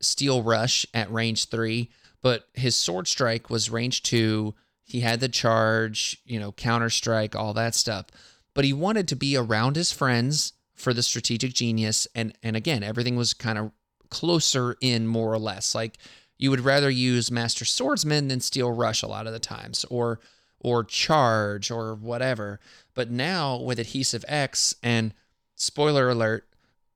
steel 0.01 0.43
rush 0.43 0.87
at 0.93 1.11
range 1.11 1.49
three, 1.49 1.91
but 2.23 2.49
his 2.53 2.77
sword 2.77 3.09
strike 3.09 3.49
was 3.49 3.71
range 3.71 4.03
two. 4.03 4.55
He 4.85 5.01
had 5.01 5.21
the 5.21 5.29
charge, 5.29 6.19
you 6.27 6.39
know, 6.39 6.53
counter 6.53 6.91
strike, 6.91 7.35
all 7.35 7.55
that 7.55 7.75
stuff. 7.75 8.07
But 8.53 8.67
he 8.67 8.73
wanted 8.73 9.09
to 9.09 9.17
be 9.17 9.37
around 9.37 9.77
his 9.77 9.91
friends 9.91 10.53
for 10.75 10.93
the 10.93 11.03
strategic 11.03 11.55
genius. 11.55 12.07
And 12.15 12.37
and 12.43 12.57
again, 12.57 12.83
everything 12.83 13.17
was 13.17 13.33
kind 13.33 13.59
of 13.59 13.73
closer 14.11 14.77
in 14.83 15.07
more 15.07 15.33
or 15.33 15.39
less. 15.39 15.75
Like 15.75 15.97
you 16.37 16.51
would 16.51 16.61
rather 16.61 16.91
use 16.91 17.31
Master 17.31 17.65
Swordsman 17.65 18.29
than 18.29 18.41
Steel 18.41 18.71
Rush 18.71 19.03
a 19.03 19.07
lot 19.07 19.27
of 19.27 19.33
the 19.33 19.39
times, 19.39 19.87
or 19.89 20.21
or 20.59 20.85
charge 20.85 21.71
or 21.71 21.95
whatever. 21.95 22.61
But 22.93 23.11
now 23.11 23.57
with 23.59 23.79
Adhesive 23.79 24.27
X 24.29 24.75
and 24.83 25.15
spoiler 25.55 26.11
alert, 26.11 26.50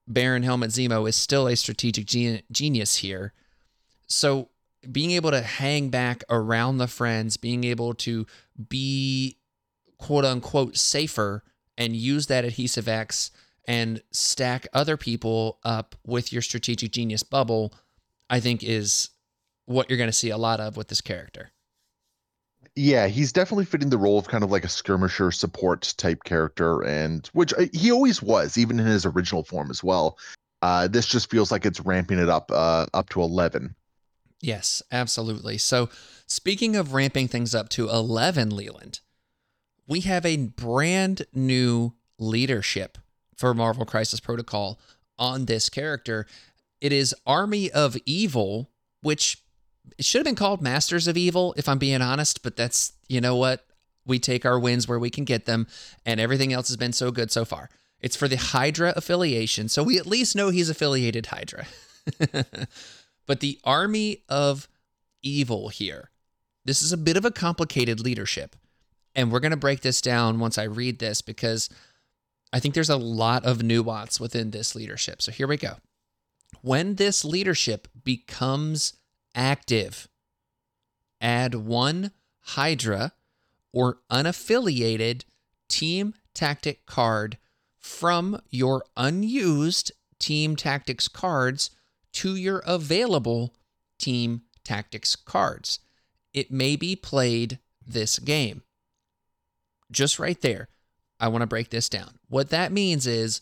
Baron 0.06 0.42
Helmut 0.42 0.70
Zemo 0.70 1.08
is 1.08 1.16
still 1.16 1.46
a 1.46 1.56
strategic 1.56 2.06
gen- 2.06 2.42
genius 2.50 2.96
here. 2.96 3.32
So 4.06 4.50
being 4.90 5.12
able 5.12 5.30
to 5.30 5.40
hang 5.40 5.88
back 5.90 6.22
around 6.28 6.78
the 6.78 6.86
friends, 6.86 7.36
being 7.36 7.64
able 7.64 7.94
to 7.94 8.26
be 8.68 9.38
quote 9.98 10.24
unquote 10.24 10.76
safer 10.76 11.42
and 11.78 11.96
use 11.96 12.26
that 12.26 12.44
adhesive 12.44 12.88
X 12.88 13.30
and 13.66 14.02
stack 14.10 14.66
other 14.72 14.96
people 14.96 15.58
up 15.64 15.94
with 16.06 16.32
your 16.32 16.42
strategic 16.42 16.92
genius 16.92 17.22
bubble, 17.22 17.72
I 18.28 18.40
think 18.40 18.62
is 18.62 19.10
what 19.64 19.88
you're 19.88 19.96
going 19.96 20.08
to 20.08 20.12
see 20.12 20.30
a 20.30 20.36
lot 20.36 20.60
of 20.60 20.76
with 20.76 20.88
this 20.88 21.00
character. 21.00 21.50
Yeah, 22.76 23.06
he's 23.06 23.32
definitely 23.32 23.66
fitting 23.66 23.90
the 23.90 23.98
role 23.98 24.18
of 24.18 24.26
kind 24.26 24.42
of 24.42 24.50
like 24.50 24.64
a 24.64 24.68
skirmisher 24.68 25.30
support 25.30 25.94
type 25.96 26.24
character, 26.24 26.82
and 26.82 27.28
which 27.32 27.54
uh, 27.54 27.66
he 27.72 27.92
always 27.92 28.20
was, 28.20 28.58
even 28.58 28.80
in 28.80 28.86
his 28.86 29.06
original 29.06 29.44
form 29.44 29.70
as 29.70 29.84
well. 29.84 30.18
Uh, 30.60 30.88
this 30.88 31.06
just 31.06 31.30
feels 31.30 31.52
like 31.52 31.64
it's 31.64 31.80
ramping 31.80 32.18
it 32.18 32.28
up 32.28 32.50
uh, 32.50 32.86
up 32.92 33.08
to 33.10 33.22
eleven. 33.22 33.76
Yes, 34.40 34.82
absolutely. 34.90 35.56
So, 35.56 35.88
speaking 36.26 36.74
of 36.74 36.94
ramping 36.94 37.28
things 37.28 37.54
up 37.54 37.68
to 37.70 37.88
eleven, 37.88 38.50
Leland, 38.50 39.00
we 39.86 40.00
have 40.00 40.26
a 40.26 40.36
brand 40.36 41.26
new 41.32 41.94
leadership 42.18 42.98
for 43.36 43.54
Marvel 43.54 43.84
Crisis 43.84 44.18
Protocol 44.18 44.80
on 45.16 45.44
this 45.44 45.68
character. 45.68 46.26
It 46.80 46.92
is 46.92 47.14
Army 47.24 47.70
of 47.70 47.96
Evil, 48.04 48.70
which 49.00 49.43
it 49.98 50.04
should 50.04 50.20
have 50.20 50.24
been 50.24 50.34
called 50.34 50.62
Masters 50.62 51.06
of 51.06 51.16
Evil, 51.16 51.54
if 51.56 51.68
I'm 51.68 51.78
being 51.78 52.02
honest, 52.02 52.42
but 52.42 52.56
that's, 52.56 52.92
you 53.08 53.20
know 53.20 53.36
what? 53.36 53.64
We 54.06 54.18
take 54.18 54.44
our 54.44 54.58
wins 54.58 54.88
where 54.88 54.98
we 54.98 55.10
can 55.10 55.24
get 55.24 55.46
them, 55.46 55.66
and 56.04 56.20
everything 56.20 56.52
else 56.52 56.68
has 56.68 56.76
been 56.76 56.92
so 56.92 57.10
good 57.10 57.30
so 57.30 57.44
far. 57.44 57.70
It's 58.00 58.16
for 58.16 58.28
the 58.28 58.36
Hydra 58.36 58.92
affiliation, 58.96 59.68
so 59.68 59.82
we 59.82 59.98
at 59.98 60.06
least 60.06 60.36
know 60.36 60.50
he's 60.50 60.68
affiliated 60.68 61.26
Hydra. 61.26 61.66
but 63.26 63.40
the 63.40 63.58
Army 63.64 64.22
of 64.28 64.68
Evil 65.22 65.68
here, 65.70 66.10
this 66.64 66.82
is 66.82 66.92
a 66.92 66.98
bit 66.98 67.16
of 67.16 67.24
a 67.24 67.30
complicated 67.30 68.00
leadership. 68.00 68.56
And 69.14 69.30
we're 69.30 69.40
going 69.40 69.52
to 69.52 69.56
break 69.56 69.80
this 69.80 70.00
down 70.00 70.38
once 70.38 70.58
I 70.58 70.64
read 70.64 70.98
this 70.98 71.22
because 71.22 71.70
I 72.52 72.60
think 72.60 72.74
there's 72.74 72.90
a 72.90 72.96
lot 72.96 73.44
of 73.44 73.62
nuance 73.62 74.20
within 74.20 74.50
this 74.50 74.74
leadership. 74.74 75.22
So 75.22 75.32
here 75.32 75.46
we 75.46 75.56
go. 75.56 75.76
When 76.62 76.96
this 76.96 77.24
leadership 77.24 77.88
becomes 78.02 78.94
active, 79.34 80.08
add 81.20 81.54
one 81.54 82.12
Hydra 82.40 83.12
or 83.72 83.98
unaffiliated 84.10 85.24
team 85.68 86.14
tactic 86.34 86.86
card 86.86 87.38
from 87.78 88.40
your 88.50 88.84
unused 88.96 89.92
team 90.18 90.56
tactics 90.56 91.08
cards 91.08 91.70
to 92.12 92.36
your 92.36 92.58
available 92.66 93.54
team 93.98 94.42
tactics 94.62 95.16
cards. 95.16 95.80
It 96.32 96.50
may 96.50 96.76
be 96.76 96.96
played 96.96 97.58
this 97.86 98.18
game. 98.18 98.62
Just 99.90 100.18
right 100.18 100.40
there, 100.40 100.68
I 101.20 101.28
want 101.28 101.42
to 101.42 101.46
break 101.46 101.70
this 101.70 101.88
down. 101.88 102.18
What 102.28 102.50
that 102.50 102.72
means 102.72 103.06
is 103.06 103.40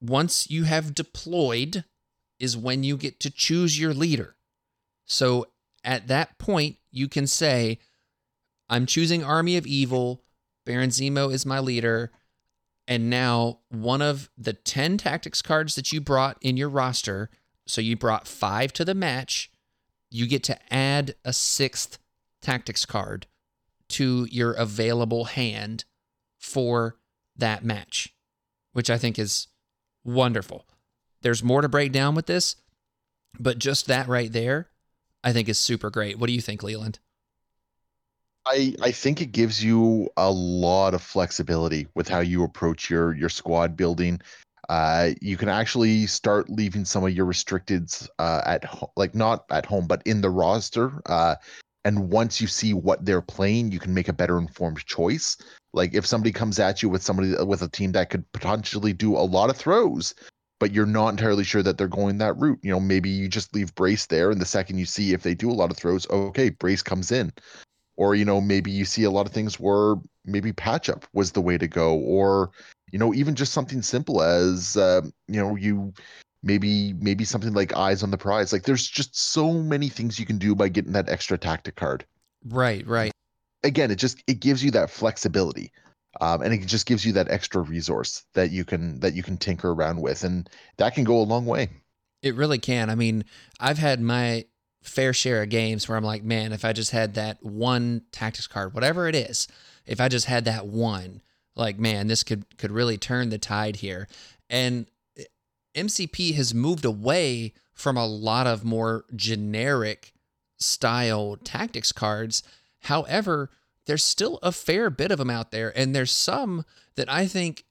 once 0.00 0.50
you 0.50 0.64
have 0.64 0.94
deployed, 0.94 1.84
is 2.38 2.56
when 2.56 2.82
you 2.82 2.96
get 2.96 3.20
to 3.20 3.30
choose 3.30 3.78
your 3.78 3.94
leader. 3.94 4.34
So 5.12 5.46
at 5.84 6.08
that 6.08 6.38
point, 6.38 6.76
you 6.90 7.06
can 7.06 7.26
say, 7.26 7.78
I'm 8.70 8.86
choosing 8.86 9.22
Army 9.22 9.58
of 9.58 9.66
Evil. 9.66 10.22
Baron 10.64 10.88
Zemo 10.88 11.30
is 11.30 11.44
my 11.44 11.58
leader. 11.58 12.10
And 12.88 13.10
now 13.10 13.60
one 13.68 14.00
of 14.00 14.30
the 14.38 14.54
10 14.54 14.96
tactics 14.96 15.42
cards 15.42 15.74
that 15.74 15.92
you 15.92 16.00
brought 16.00 16.38
in 16.40 16.56
your 16.56 16.70
roster, 16.70 17.28
so 17.66 17.80
you 17.80 17.94
brought 17.94 18.26
five 18.26 18.72
to 18.72 18.84
the 18.86 18.94
match, 18.94 19.50
you 20.10 20.26
get 20.26 20.42
to 20.44 20.58
add 20.72 21.14
a 21.24 21.32
sixth 21.32 21.98
tactics 22.40 22.86
card 22.86 23.26
to 23.90 24.26
your 24.30 24.52
available 24.52 25.26
hand 25.26 25.84
for 26.38 26.96
that 27.36 27.64
match, 27.64 28.14
which 28.72 28.88
I 28.88 28.96
think 28.96 29.18
is 29.18 29.48
wonderful. 30.04 30.66
There's 31.20 31.44
more 31.44 31.60
to 31.60 31.68
break 31.68 31.92
down 31.92 32.14
with 32.14 32.26
this, 32.26 32.56
but 33.38 33.58
just 33.58 33.86
that 33.86 34.08
right 34.08 34.32
there, 34.32 34.70
I 35.24 35.32
think 35.32 35.48
is 35.48 35.58
super 35.58 35.90
great. 35.90 36.18
What 36.18 36.26
do 36.26 36.32
you 36.32 36.40
think, 36.40 36.62
Leland? 36.62 36.98
I 38.46 38.74
I 38.82 38.90
think 38.90 39.20
it 39.20 39.32
gives 39.32 39.62
you 39.62 40.10
a 40.16 40.30
lot 40.30 40.94
of 40.94 41.02
flexibility 41.02 41.86
with 41.94 42.08
how 42.08 42.20
you 42.20 42.42
approach 42.42 42.90
your 42.90 43.14
your 43.14 43.28
squad 43.28 43.76
building. 43.76 44.20
Uh, 44.68 45.10
you 45.20 45.36
can 45.36 45.48
actually 45.48 46.06
start 46.06 46.48
leaving 46.48 46.84
some 46.84 47.04
of 47.04 47.12
your 47.12 47.26
restricteds 47.26 48.08
uh, 48.18 48.42
at 48.46 48.64
like 48.96 49.14
not 49.14 49.44
at 49.50 49.66
home, 49.66 49.86
but 49.86 50.02
in 50.06 50.20
the 50.20 50.30
roster. 50.30 51.00
Uh, 51.06 51.36
and 51.84 52.10
once 52.10 52.40
you 52.40 52.46
see 52.46 52.72
what 52.72 53.04
they're 53.04 53.22
playing, 53.22 53.72
you 53.72 53.80
can 53.80 53.92
make 53.92 54.08
a 54.08 54.12
better 54.12 54.38
informed 54.38 54.84
choice. 54.86 55.36
Like 55.72 55.94
if 55.94 56.06
somebody 56.06 56.32
comes 56.32 56.58
at 56.58 56.82
you 56.82 56.88
with 56.88 57.02
somebody 57.02 57.34
with 57.44 57.62
a 57.62 57.68
team 57.68 57.92
that 57.92 58.10
could 58.10 58.30
potentially 58.32 58.92
do 58.92 59.16
a 59.16 59.18
lot 59.18 59.50
of 59.50 59.56
throws, 59.56 60.14
but 60.62 60.72
you're 60.72 60.86
not 60.86 61.08
entirely 61.08 61.42
sure 61.42 61.60
that 61.60 61.76
they're 61.76 61.88
going 61.88 62.18
that 62.18 62.38
route. 62.38 62.60
You 62.62 62.70
know, 62.70 62.78
maybe 62.78 63.10
you 63.10 63.26
just 63.26 63.52
leave 63.52 63.74
Brace 63.74 64.06
there, 64.06 64.30
and 64.30 64.40
the 64.40 64.46
second 64.46 64.78
you 64.78 64.86
see 64.86 65.12
if 65.12 65.24
they 65.24 65.34
do 65.34 65.50
a 65.50 65.58
lot 65.60 65.72
of 65.72 65.76
throws, 65.76 66.08
okay, 66.08 66.50
Brace 66.50 66.84
comes 66.84 67.10
in. 67.10 67.32
Or 67.96 68.14
you 68.14 68.24
know 68.24 68.40
maybe 68.40 68.70
you 68.70 68.84
see 68.84 69.02
a 69.02 69.10
lot 69.10 69.26
of 69.26 69.32
things 69.32 69.58
where 69.58 69.96
maybe 70.24 70.52
patch 70.52 70.88
up 70.88 71.04
was 71.14 71.32
the 71.32 71.40
way 71.40 71.58
to 71.58 71.66
go 71.66 71.96
or 71.96 72.52
you 72.92 72.98
know 73.00 73.12
even 73.12 73.34
just 73.34 73.52
something 73.52 73.82
simple 73.82 74.22
as 74.22 74.76
uh, 74.76 75.00
you 75.26 75.40
know 75.40 75.56
you 75.56 75.92
maybe 76.44 76.92
maybe 76.92 77.24
something 77.24 77.54
like 77.54 77.74
eyes 77.74 78.04
on 78.04 78.12
the 78.12 78.16
prize. 78.16 78.52
Like 78.52 78.62
there's 78.62 78.86
just 78.86 79.18
so 79.18 79.54
many 79.54 79.88
things 79.88 80.20
you 80.20 80.26
can 80.26 80.38
do 80.38 80.54
by 80.54 80.68
getting 80.68 80.92
that 80.92 81.08
extra 81.08 81.36
tactic 81.38 81.74
card. 81.74 82.06
Right 82.44 82.86
right. 82.86 83.10
Again 83.64 83.90
it 83.90 83.96
just 83.96 84.22
it 84.28 84.38
gives 84.38 84.62
you 84.62 84.70
that 84.70 84.90
flexibility 84.90 85.72
um, 86.20 86.42
and 86.42 86.52
it 86.52 86.66
just 86.66 86.86
gives 86.86 87.04
you 87.04 87.12
that 87.12 87.30
extra 87.30 87.60
resource 87.62 88.24
that 88.34 88.50
you 88.50 88.64
can 88.64 89.00
that 89.00 89.14
you 89.14 89.22
can 89.22 89.36
tinker 89.36 89.72
around 89.72 90.00
with 90.00 90.24
and 90.24 90.48
that 90.76 90.94
can 90.94 91.04
go 91.04 91.18
a 91.18 91.22
long 91.22 91.46
way 91.46 91.68
it 92.22 92.34
really 92.34 92.58
can 92.58 92.90
i 92.90 92.94
mean 92.94 93.24
i've 93.60 93.78
had 93.78 94.00
my 94.00 94.44
fair 94.82 95.12
share 95.12 95.42
of 95.42 95.48
games 95.48 95.88
where 95.88 95.96
I'm 95.96 96.04
like, 96.04 96.24
man, 96.24 96.52
if 96.52 96.64
I 96.64 96.72
just 96.72 96.90
had 96.90 97.14
that 97.14 97.42
one 97.42 98.02
tactics 98.10 98.46
card, 98.46 98.74
whatever 98.74 99.08
it 99.08 99.14
is, 99.14 99.48
if 99.86 100.00
I 100.00 100.08
just 100.08 100.26
had 100.26 100.44
that 100.44 100.66
one, 100.66 101.22
like, 101.54 101.78
man, 101.78 102.08
this 102.08 102.22
could 102.22 102.58
could 102.58 102.70
really 102.70 102.98
turn 102.98 103.30
the 103.30 103.38
tide 103.38 103.76
here. 103.76 104.08
And 104.50 104.86
MCP 105.74 106.34
has 106.34 106.52
moved 106.52 106.84
away 106.84 107.54
from 107.72 107.96
a 107.96 108.06
lot 108.06 108.46
of 108.46 108.64
more 108.64 109.04
generic 109.14 110.12
style 110.58 111.36
tactics 111.42 111.92
cards. 111.92 112.42
However, 112.80 113.50
there's 113.86 114.04
still 114.04 114.38
a 114.42 114.52
fair 114.52 114.90
bit 114.90 115.10
of 115.10 115.18
them 115.18 115.30
out 115.30 115.50
there, 115.50 115.76
and 115.76 115.94
there's 115.94 116.12
some 116.12 116.64
that 116.96 117.10
I 117.10 117.26
think 117.26 117.64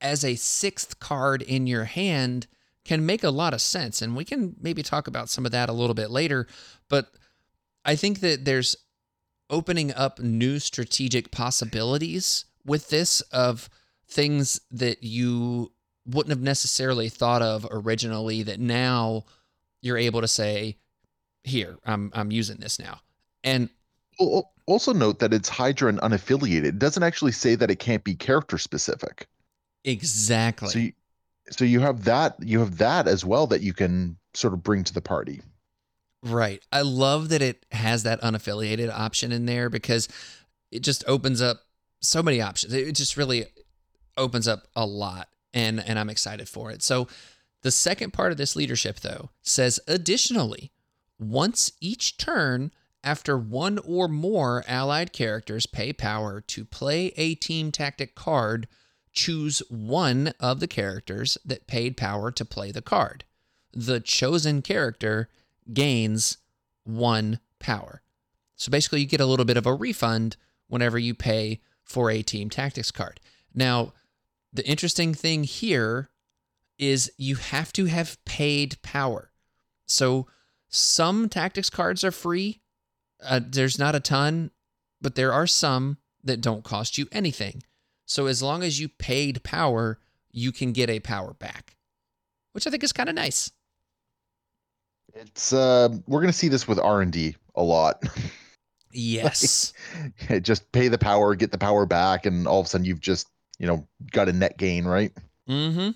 as 0.00 0.24
a 0.24 0.34
sixth 0.34 0.98
card 0.98 1.42
in 1.42 1.66
your 1.66 1.84
hand 1.84 2.46
can 2.84 3.06
make 3.06 3.24
a 3.24 3.30
lot 3.30 3.54
of 3.54 3.62
sense. 3.62 4.02
And 4.02 4.14
we 4.14 4.24
can 4.24 4.56
maybe 4.60 4.82
talk 4.82 5.06
about 5.06 5.30
some 5.30 5.46
of 5.46 5.52
that 5.52 5.70
a 5.70 5.72
little 5.72 5.94
bit 5.94 6.10
later. 6.10 6.46
But 6.90 7.12
I 7.84 7.96
think 7.96 8.20
that 8.20 8.44
there's 8.44 8.76
opening 9.48 9.92
up 9.94 10.18
new 10.18 10.58
strategic 10.58 11.30
possibilities 11.30 12.44
with 12.64 12.90
this 12.90 13.20
of 13.22 13.68
things 14.08 14.60
that 14.70 15.02
you 15.02 15.72
wouldn't 16.06 16.30
have 16.30 16.42
necessarily 16.42 17.08
thought 17.08 17.42
of 17.42 17.66
originally 17.70 18.42
that 18.42 18.60
now 18.60 19.24
you're 19.80 19.96
able 19.96 20.20
to 20.20 20.28
say 20.28 20.76
here 21.42 21.76
i'm 21.84 22.10
i'm 22.14 22.30
using 22.30 22.56
this 22.58 22.78
now 22.78 23.00
and 23.42 23.68
also 24.66 24.92
note 24.92 25.18
that 25.18 25.32
it's 25.34 25.48
hydra 25.48 25.88
and 25.88 26.00
unaffiliated. 26.00 26.64
It 26.64 26.78
doesn't 26.78 27.02
actually 27.02 27.32
say 27.32 27.54
that 27.54 27.70
it 27.70 27.78
can't 27.78 28.04
be 28.04 28.14
character 28.14 28.58
specific. 28.58 29.28
Exactly. 29.84 30.68
so 30.68 30.78
you, 30.78 30.92
so 31.50 31.64
you 31.64 31.80
have 31.80 32.04
that 32.04 32.36
you 32.40 32.58
have 32.60 32.78
that 32.78 33.06
as 33.06 33.24
well 33.24 33.46
that 33.48 33.60
you 33.60 33.74
can 33.74 34.16
sort 34.32 34.54
of 34.54 34.62
bring 34.62 34.84
to 34.84 34.94
the 34.94 35.02
party. 35.02 35.42
Right. 36.22 36.62
I 36.72 36.80
love 36.80 37.28
that 37.28 37.42
it 37.42 37.66
has 37.70 38.02
that 38.04 38.20
unaffiliated 38.22 38.90
option 38.90 39.30
in 39.30 39.44
there 39.44 39.68
because 39.68 40.08
it 40.70 40.80
just 40.80 41.04
opens 41.06 41.42
up 41.42 41.60
so 42.00 42.22
many 42.22 42.40
options. 42.40 42.72
It 42.72 42.92
just 42.94 43.18
really 43.18 43.44
opens 44.16 44.48
up 44.48 44.68
a 44.76 44.86
lot 44.86 45.28
and 45.52 45.80
and 45.80 45.98
i'm 45.98 46.10
excited 46.10 46.48
for 46.48 46.70
it. 46.70 46.82
So 46.82 47.08
the 47.62 47.70
second 47.70 48.12
part 48.12 48.32
of 48.32 48.38
this 48.38 48.56
leadership 48.56 49.00
though 49.00 49.30
says 49.42 49.80
additionally 49.86 50.72
once 51.18 51.72
each 51.80 52.16
turn 52.16 52.72
after 53.04 53.38
one 53.38 53.78
or 53.78 54.08
more 54.08 54.64
allied 54.66 55.12
characters 55.12 55.66
pay 55.66 55.92
power 55.92 56.40
to 56.40 56.64
play 56.64 57.12
a 57.16 57.34
team 57.34 57.70
tactic 57.70 58.14
card 58.14 58.66
choose 59.12 59.62
one 59.68 60.32
of 60.40 60.58
the 60.58 60.66
characters 60.66 61.38
that 61.44 61.68
paid 61.68 61.96
power 61.96 62.32
to 62.32 62.44
play 62.44 62.72
the 62.72 62.82
card. 62.82 63.24
The 63.72 64.00
chosen 64.00 64.60
character 64.60 65.28
gains 65.72 66.38
one 66.82 67.38
power. 67.60 68.02
So 68.56 68.70
basically, 68.70 69.00
you 69.00 69.06
get 69.06 69.20
a 69.20 69.26
little 69.26 69.44
bit 69.44 69.56
of 69.56 69.66
a 69.66 69.74
refund 69.74 70.36
whenever 70.68 70.98
you 70.98 71.14
pay 71.14 71.60
for 71.84 72.10
a 72.10 72.22
team 72.22 72.50
tactics 72.50 72.90
card. 72.90 73.20
Now, 73.54 73.92
the 74.52 74.66
interesting 74.66 75.14
thing 75.14 75.44
here 75.44 76.08
is 76.78 77.12
you 77.16 77.36
have 77.36 77.72
to 77.74 77.86
have 77.86 78.22
paid 78.24 78.80
power. 78.82 79.30
So 79.86 80.26
some 80.68 81.28
tactics 81.28 81.70
cards 81.70 82.02
are 82.02 82.10
free. 82.10 82.60
Uh, 83.22 83.40
there's 83.44 83.78
not 83.78 83.94
a 83.94 84.00
ton, 84.00 84.50
but 85.00 85.14
there 85.14 85.32
are 85.32 85.46
some 85.46 85.98
that 86.22 86.40
don't 86.40 86.64
cost 86.64 86.98
you 86.98 87.06
anything. 87.12 87.62
So 88.06 88.26
as 88.26 88.42
long 88.42 88.62
as 88.62 88.80
you 88.80 88.88
paid 88.88 89.42
power, 89.42 89.98
you 90.30 90.52
can 90.52 90.72
get 90.72 90.90
a 90.90 91.00
power 91.00 91.34
back, 91.34 91.76
which 92.52 92.66
I 92.66 92.70
think 92.70 92.82
is 92.82 92.92
kind 92.92 93.08
of 93.08 93.14
nice. 93.14 93.50
It's 95.14 95.52
uh, 95.52 95.90
we're 96.06 96.20
gonna 96.20 96.32
see 96.32 96.48
this 96.48 96.66
with 96.66 96.78
R 96.78 97.00
and 97.00 97.12
D 97.12 97.36
a 97.54 97.62
lot. 97.62 98.02
Yes. 98.96 99.72
like, 100.30 100.42
just 100.42 100.70
pay 100.70 100.88
the 100.88 100.98
power, 100.98 101.34
get 101.34 101.50
the 101.50 101.58
power 101.58 101.84
back, 101.84 102.26
and 102.26 102.46
all 102.46 102.60
of 102.60 102.66
a 102.66 102.68
sudden 102.68 102.84
you've 102.84 103.00
just 103.00 103.26
you 103.58 103.66
know 103.66 103.86
got 104.12 104.28
a 104.28 104.32
net 104.32 104.56
gain, 104.56 104.84
right? 104.84 105.12
Mm-hmm. 105.48 105.90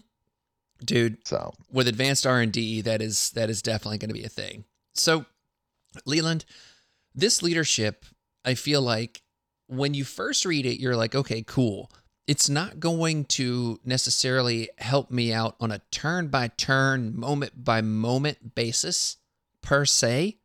Dude. 0.84 1.18
So 1.26 1.52
with 1.70 1.88
advanced 1.88 2.26
R 2.26 2.40
and 2.40 2.52
D, 2.52 2.80
that 2.82 3.00
is 3.00 3.30
that 3.30 3.50
is 3.50 3.62
definitely 3.62 3.98
going 3.98 4.08
to 4.08 4.14
be 4.14 4.24
a 4.24 4.28
thing. 4.28 4.64
So, 4.94 5.26
Leland, 6.06 6.44
this 7.18 7.42
leadership, 7.42 8.04
I 8.44 8.54
feel 8.54 8.80
like 8.80 9.22
when 9.66 9.94
you 9.94 10.04
first 10.04 10.44
read 10.44 10.66
it, 10.66 10.80
you're 10.80 10.96
like, 10.96 11.14
okay, 11.14 11.42
cool. 11.42 11.90
It's 12.26 12.48
not 12.48 12.78
going 12.78 13.24
to 13.26 13.80
necessarily 13.84 14.68
help 14.78 15.10
me 15.10 15.32
out 15.32 15.56
on 15.60 15.72
a 15.72 15.80
turn 15.90 16.28
by 16.28 16.48
turn, 16.48 17.18
moment 17.18 17.64
by 17.64 17.80
moment 17.80 18.54
basis 18.54 19.16
per 19.62 19.84
se. 19.84 20.38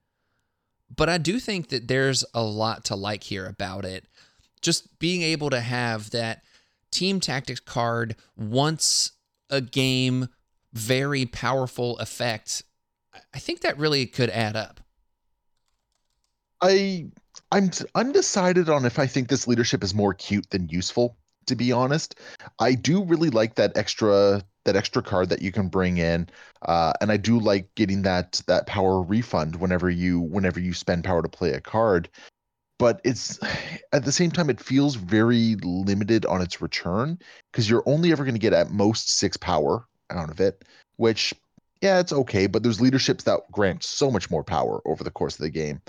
But 0.95 1.09
I 1.09 1.17
do 1.17 1.39
think 1.39 1.69
that 1.69 1.87
there's 1.87 2.23
a 2.33 2.43
lot 2.43 2.85
to 2.85 2.95
like 2.95 3.23
here 3.23 3.45
about 3.45 3.85
it. 3.85 4.05
Just 4.61 4.99
being 4.99 5.21
able 5.21 5.49
to 5.49 5.59
have 5.59 6.11
that 6.11 6.43
team 6.91 7.19
tactics 7.19 7.59
card 7.59 8.15
once 8.37 9.11
a 9.49 9.59
game, 9.59 10.29
very 10.71 11.25
powerful 11.25 11.97
effect. 11.97 12.63
I 13.33 13.39
think 13.39 13.61
that 13.61 13.77
really 13.77 14.05
could 14.05 14.29
add 14.29 14.55
up. 14.55 14.79
I 16.63 17.07
I'm 17.51 17.69
undecided 17.93 18.69
on 18.69 18.85
if 18.85 18.97
I 18.97 19.05
think 19.05 19.27
this 19.27 19.47
leadership 19.47 19.83
is 19.83 19.93
more 19.93 20.13
cute 20.13 20.49
than 20.49 20.69
useful. 20.69 21.17
to 21.45 21.55
be 21.55 21.73
honest. 21.73 22.15
I 22.59 22.73
do 22.73 23.03
really 23.03 23.29
like 23.29 23.55
that 23.55 23.77
extra 23.77 24.41
that 24.65 24.77
extra 24.77 25.03
card 25.03 25.27
that 25.29 25.41
you 25.41 25.51
can 25.51 25.67
bring 25.67 25.97
in, 25.97 26.29
uh, 26.61 26.93
and 27.01 27.11
I 27.11 27.17
do 27.17 27.37
like 27.37 27.67
getting 27.75 28.03
that 28.03 28.41
that 28.47 28.65
power 28.65 29.01
refund 29.01 29.57
whenever 29.57 29.89
you 29.89 30.21
whenever 30.21 30.59
you 30.59 30.73
spend 30.73 31.03
power 31.03 31.21
to 31.21 31.29
play 31.29 31.51
a 31.51 31.61
card. 31.61 32.09
But 32.79 33.01
it's 33.03 33.39
at 33.93 34.05
the 34.05 34.11
same 34.13 34.31
time 34.31 34.49
it 34.49 34.61
feels 34.61 34.95
very 34.95 35.55
limited 35.63 36.25
on 36.25 36.41
its 36.41 36.61
return 36.61 37.19
because 37.51 37.69
you're 37.69 37.83
only 37.85 38.11
ever 38.13 38.23
going 38.23 38.35
to 38.35 38.39
get 38.39 38.53
at 38.53 38.71
most 38.71 39.09
six 39.09 39.35
power 39.37 39.85
out 40.09 40.29
of 40.29 40.39
it, 40.39 40.63
which 40.95 41.33
yeah, 41.81 41.99
it's 41.99 42.13
okay. 42.13 42.47
But 42.47 42.63
there's 42.63 42.79
leaderships 42.79 43.25
that 43.25 43.41
grant 43.51 43.83
so 43.83 44.09
much 44.09 44.31
more 44.31 44.43
power 44.45 44.81
over 44.85 45.03
the 45.03 45.11
course 45.11 45.35
of 45.35 45.41
the 45.41 45.49
game. 45.49 45.81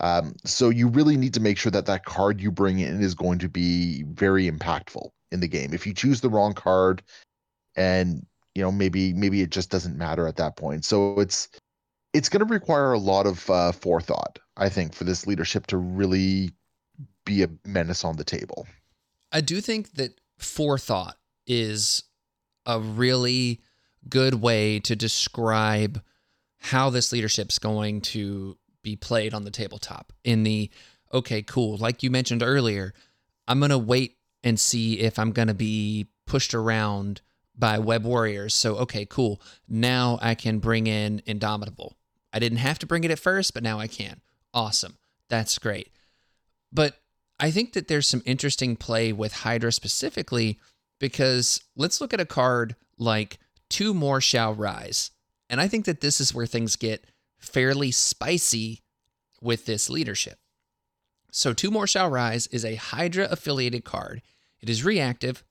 Um, 0.00 0.34
so 0.44 0.70
you 0.70 0.88
really 0.88 1.16
need 1.16 1.34
to 1.34 1.40
make 1.40 1.58
sure 1.58 1.72
that 1.72 1.86
that 1.86 2.04
card 2.04 2.40
you 2.40 2.50
bring 2.50 2.78
in 2.78 3.02
is 3.02 3.14
going 3.14 3.38
to 3.40 3.48
be 3.48 4.02
very 4.04 4.50
impactful 4.50 5.10
in 5.30 5.40
the 5.40 5.48
game. 5.48 5.74
If 5.74 5.86
you 5.86 5.92
choose 5.92 6.20
the 6.20 6.30
wrong 6.30 6.54
card, 6.54 7.02
and 7.76 8.26
you 8.54 8.62
know 8.62 8.72
maybe 8.72 9.12
maybe 9.12 9.42
it 9.42 9.50
just 9.50 9.70
doesn't 9.70 9.96
matter 9.96 10.26
at 10.26 10.36
that 10.36 10.56
point. 10.56 10.84
So 10.84 11.20
it's 11.20 11.48
it's 12.12 12.28
going 12.28 12.44
to 12.44 12.52
require 12.52 12.92
a 12.92 12.98
lot 12.98 13.26
of 13.26 13.48
uh, 13.50 13.72
forethought, 13.72 14.38
I 14.56 14.68
think, 14.68 14.94
for 14.94 15.04
this 15.04 15.26
leadership 15.26 15.66
to 15.68 15.76
really 15.76 16.50
be 17.24 17.42
a 17.42 17.48
menace 17.64 18.04
on 18.04 18.16
the 18.16 18.24
table. 18.24 18.66
I 19.30 19.40
do 19.40 19.60
think 19.60 19.92
that 19.92 20.20
forethought 20.38 21.16
is 21.46 22.02
a 22.66 22.80
really 22.80 23.60
good 24.08 24.34
way 24.34 24.80
to 24.80 24.96
describe 24.96 26.02
how 26.58 26.90
this 26.90 27.12
leadership's 27.12 27.58
going 27.58 28.00
to 28.00 28.56
be 28.82 28.96
played 28.96 29.34
on 29.34 29.44
the 29.44 29.50
tabletop 29.50 30.12
in 30.24 30.42
the 30.42 30.70
okay 31.12 31.42
cool 31.42 31.76
like 31.76 32.02
you 32.02 32.10
mentioned 32.10 32.42
earlier 32.42 32.94
i'm 33.48 33.58
going 33.58 33.70
to 33.70 33.78
wait 33.78 34.16
and 34.42 34.58
see 34.58 35.00
if 35.00 35.18
i'm 35.18 35.32
going 35.32 35.48
to 35.48 35.54
be 35.54 36.08
pushed 36.26 36.54
around 36.54 37.20
by 37.60 37.78
web 37.78 38.04
warriors. 38.04 38.54
So 38.54 38.76
okay 38.76 39.04
cool. 39.04 39.40
Now 39.68 40.18
i 40.22 40.34
can 40.34 40.58
bring 40.58 40.86
in 40.86 41.22
indomitable. 41.26 41.96
I 42.32 42.38
didn't 42.38 42.58
have 42.58 42.78
to 42.80 42.86
bring 42.86 43.04
it 43.04 43.10
at 43.10 43.18
first 43.18 43.54
but 43.54 43.62
now 43.62 43.78
i 43.78 43.86
can. 43.86 44.20
Awesome. 44.52 44.96
That's 45.28 45.58
great. 45.58 45.90
But 46.72 46.96
i 47.38 47.50
think 47.50 47.74
that 47.74 47.86
there's 47.86 48.08
some 48.08 48.22
interesting 48.24 48.74
play 48.74 49.12
with 49.12 49.32
hydra 49.32 49.70
specifically 49.70 50.58
because 50.98 51.62
let's 51.76 52.00
look 52.00 52.12
at 52.12 52.20
a 52.20 52.26
card 52.26 52.74
like 52.98 53.38
two 53.68 53.94
more 53.94 54.20
shall 54.20 54.54
rise. 54.54 55.10
And 55.48 55.60
i 55.60 55.68
think 55.68 55.84
that 55.84 56.00
this 56.00 56.20
is 56.20 56.34
where 56.34 56.46
things 56.46 56.76
get 56.76 57.04
fairly 57.40 57.90
spicy 57.90 58.82
with 59.40 59.66
this 59.66 59.90
leadership. 59.90 60.38
So, 61.32 61.52
Two 61.52 61.70
More 61.70 61.86
Shall 61.86 62.08
Rise 62.08 62.46
is 62.48 62.64
a 62.64 62.74
Hydra 62.74 63.28
affiliated 63.30 63.84
card. 63.84 64.22
It 64.60 64.68
is 64.68 64.84
reactive 64.84 65.42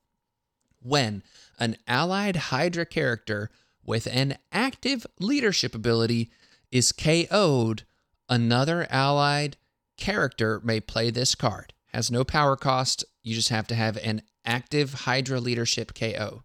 when 0.82 1.22
an 1.58 1.76
allied 1.86 2.36
Hydra 2.36 2.86
character 2.86 3.50
with 3.84 4.06
an 4.06 4.38
active 4.52 5.06
leadership 5.18 5.74
ability 5.74 6.30
is 6.70 6.92
KO'd, 6.92 7.84
another 8.28 8.86
allied 8.90 9.56
character 9.96 10.60
may 10.62 10.80
play 10.80 11.10
this 11.10 11.34
card. 11.34 11.72
Has 11.92 12.10
no 12.10 12.24
power 12.24 12.56
cost, 12.56 13.04
you 13.22 13.34
just 13.34 13.48
have 13.48 13.66
to 13.68 13.74
have 13.74 13.96
an 13.98 14.22
active 14.44 14.92
Hydra 14.92 15.40
leadership 15.40 15.94
KO. 15.94 16.44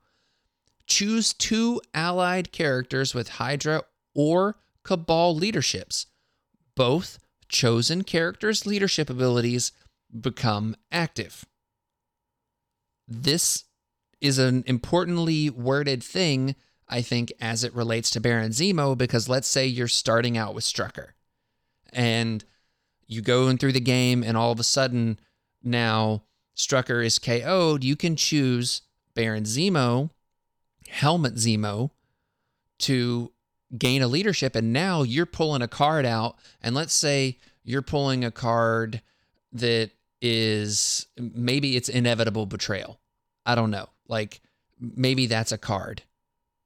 Choose 0.87 1.33
two 1.33 1.81
allied 1.93 2.51
characters 2.51 3.13
with 3.13 3.29
Hydra 3.29 3.83
or 4.13 4.57
Cabal 4.85 5.35
leaderships. 5.35 6.05
Both 6.75 7.19
chosen 7.49 8.03
characters' 8.03 8.65
leadership 8.65 9.09
abilities 9.09 9.71
become 10.17 10.75
active. 10.91 11.45
This 13.07 13.65
is 14.21 14.37
an 14.37 14.63
importantly 14.67 15.49
worded 15.49 16.01
thing, 16.03 16.55
I 16.87 17.01
think, 17.01 17.33
as 17.41 17.63
it 17.63 17.75
relates 17.75 18.09
to 18.11 18.21
Baron 18.21 18.51
Zemo, 18.51 18.97
because 18.97 19.27
let's 19.27 19.47
say 19.47 19.65
you're 19.65 19.87
starting 19.87 20.37
out 20.37 20.55
with 20.55 20.63
Strucker 20.63 21.09
and 21.91 22.43
you 23.07 23.21
go 23.21 23.47
in 23.47 23.57
through 23.57 23.71
the 23.71 23.79
game, 23.79 24.23
and 24.23 24.35
all 24.35 24.51
of 24.51 24.59
a 24.59 24.63
sudden 24.63 25.19
now 25.63 26.23
Strucker 26.55 27.03
is 27.05 27.19
KO'd. 27.19 27.83
You 27.83 27.95
can 27.95 28.15
choose 28.15 28.81
Baron 29.13 29.43
Zemo, 29.43 30.09
Helmut 30.87 31.35
Zemo, 31.35 31.91
to 32.79 33.31
gain 33.77 34.01
a 34.01 34.07
leadership 34.07 34.55
and 34.55 34.71
now 34.71 35.03
you're 35.03 35.25
pulling 35.25 35.61
a 35.61 35.67
card 35.67 36.05
out 36.05 36.37
and 36.61 36.75
let's 36.75 36.93
say 36.93 37.37
you're 37.63 37.81
pulling 37.81 38.23
a 38.23 38.31
card 38.31 39.01
that 39.53 39.91
is 40.21 41.07
maybe 41.17 41.75
it's 41.75 41.89
inevitable 41.89 42.45
betrayal. 42.45 42.99
I 43.45 43.55
don't 43.55 43.71
know. 43.71 43.87
Like 44.07 44.41
maybe 44.79 45.27
that's 45.27 45.51
a 45.51 45.57
card 45.57 46.03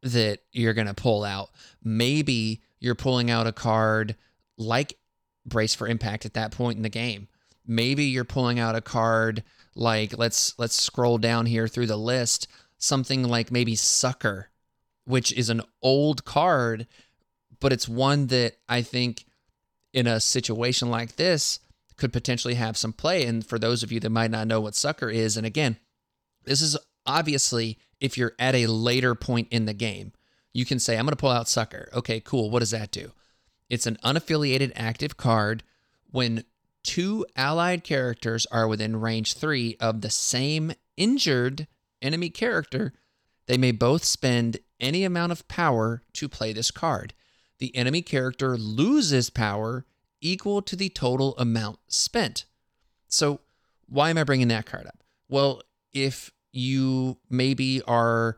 that 0.01 0.39
you're 0.51 0.73
going 0.73 0.87
to 0.87 0.93
pull 0.93 1.23
out. 1.23 1.49
Maybe 1.83 2.61
you're 2.79 2.95
pulling 2.95 3.29
out 3.29 3.47
a 3.47 3.51
card 3.51 4.15
like 4.57 4.97
brace 5.45 5.73
for 5.73 5.87
impact 5.87 6.25
at 6.25 6.33
that 6.33 6.51
point 6.51 6.77
in 6.77 6.83
the 6.83 6.89
game. 6.89 7.27
Maybe 7.65 8.05
you're 8.05 8.23
pulling 8.23 8.59
out 8.59 8.75
a 8.75 8.81
card 8.81 9.43
like 9.75 10.17
let's 10.17 10.57
let's 10.57 10.75
scroll 10.75 11.17
down 11.17 11.45
here 11.45 11.67
through 11.67 11.87
the 11.87 11.97
list 11.97 12.47
something 12.77 13.23
like 13.23 13.51
maybe 13.51 13.75
succor 13.75 14.48
which 15.09 15.33
is 15.33 15.49
an 15.49 15.59
old 15.81 16.23
card, 16.23 16.85
but 17.59 17.73
it's 17.73 17.89
one 17.89 18.27
that 18.27 18.57
I 18.69 18.83
think 18.83 19.25
in 19.91 20.05
a 20.05 20.19
situation 20.19 20.91
like 20.91 21.15
this 21.15 21.59
could 21.97 22.13
potentially 22.13 22.53
have 22.53 22.77
some 22.77 22.93
play. 22.93 23.25
And 23.25 23.43
for 23.43 23.57
those 23.57 23.81
of 23.81 23.91
you 23.91 23.99
that 24.01 24.11
might 24.11 24.29
not 24.29 24.45
know 24.45 24.61
what 24.61 24.75
sucker 24.75 25.09
is, 25.09 25.35
and 25.35 25.47
again, 25.47 25.77
this 26.45 26.61
is 26.61 26.77
obviously 27.07 27.79
if 27.99 28.19
you're 28.19 28.35
at 28.37 28.53
a 28.53 28.67
later 28.67 29.15
point 29.15 29.47
in 29.49 29.65
the 29.65 29.73
game, 29.73 30.13
you 30.53 30.63
can 30.63 30.77
say, 30.77 30.95
I'm 30.95 31.05
going 31.05 31.11
to 31.11 31.15
pull 31.15 31.31
out 31.31 31.49
sucker. 31.49 31.89
Okay, 31.91 32.19
cool. 32.19 32.51
What 32.51 32.59
does 32.59 32.71
that 32.71 32.91
do? 32.91 33.11
It's 33.67 33.87
an 33.87 33.97
unaffiliated 34.03 34.73
active 34.75 35.17
card 35.17 35.63
when 36.11 36.43
two 36.83 37.25
allied 37.35 37.83
characters 37.83 38.45
are 38.51 38.67
within 38.67 38.99
range 38.99 39.33
three 39.33 39.75
of 39.79 40.01
the 40.01 40.11
same 40.11 40.73
injured 40.97 41.65
enemy 41.99 42.29
character. 42.29 42.93
They 43.47 43.57
may 43.57 43.71
both 43.71 44.03
spend 44.03 44.59
any 44.79 45.03
amount 45.03 45.31
of 45.31 45.47
power 45.47 46.01
to 46.13 46.29
play 46.29 46.53
this 46.53 46.71
card. 46.71 47.13
The 47.59 47.75
enemy 47.75 48.01
character 48.01 48.57
loses 48.57 49.29
power 49.29 49.85
equal 50.21 50.61
to 50.61 50.75
the 50.75 50.89
total 50.89 51.37
amount 51.37 51.79
spent. 51.87 52.45
So, 53.07 53.41
why 53.87 54.09
am 54.09 54.17
I 54.17 54.23
bringing 54.23 54.49
that 54.49 54.65
card 54.65 54.85
up? 54.87 55.03
Well, 55.27 55.61
if 55.93 56.31
you 56.51 57.17
maybe 57.29 57.81
are 57.87 58.37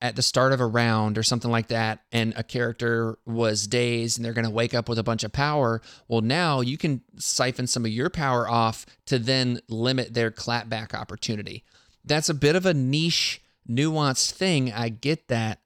at 0.00 0.16
the 0.16 0.22
start 0.22 0.52
of 0.52 0.60
a 0.60 0.66
round 0.66 1.16
or 1.16 1.22
something 1.22 1.50
like 1.50 1.68
that, 1.68 2.00
and 2.12 2.32
a 2.36 2.42
character 2.42 3.18
was 3.24 3.66
dazed 3.66 4.18
and 4.18 4.24
they're 4.24 4.32
going 4.32 4.44
to 4.44 4.50
wake 4.50 4.74
up 4.74 4.88
with 4.88 4.98
a 4.98 5.02
bunch 5.02 5.24
of 5.24 5.32
power, 5.32 5.80
well, 6.08 6.20
now 6.20 6.60
you 6.60 6.76
can 6.76 7.02
siphon 7.16 7.66
some 7.66 7.84
of 7.84 7.90
your 7.90 8.10
power 8.10 8.48
off 8.48 8.84
to 9.06 9.18
then 9.18 9.60
limit 9.68 10.14
their 10.14 10.30
clapback 10.30 10.94
opportunity. 10.94 11.64
That's 12.04 12.28
a 12.28 12.34
bit 12.34 12.56
of 12.56 12.66
a 12.66 12.74
niche, 12.74 13.42
nuanced 13.68 14.32
thing. 14.32 14.72
I 14.72 14.90
get 14.90 15.28
that 15.28 15.60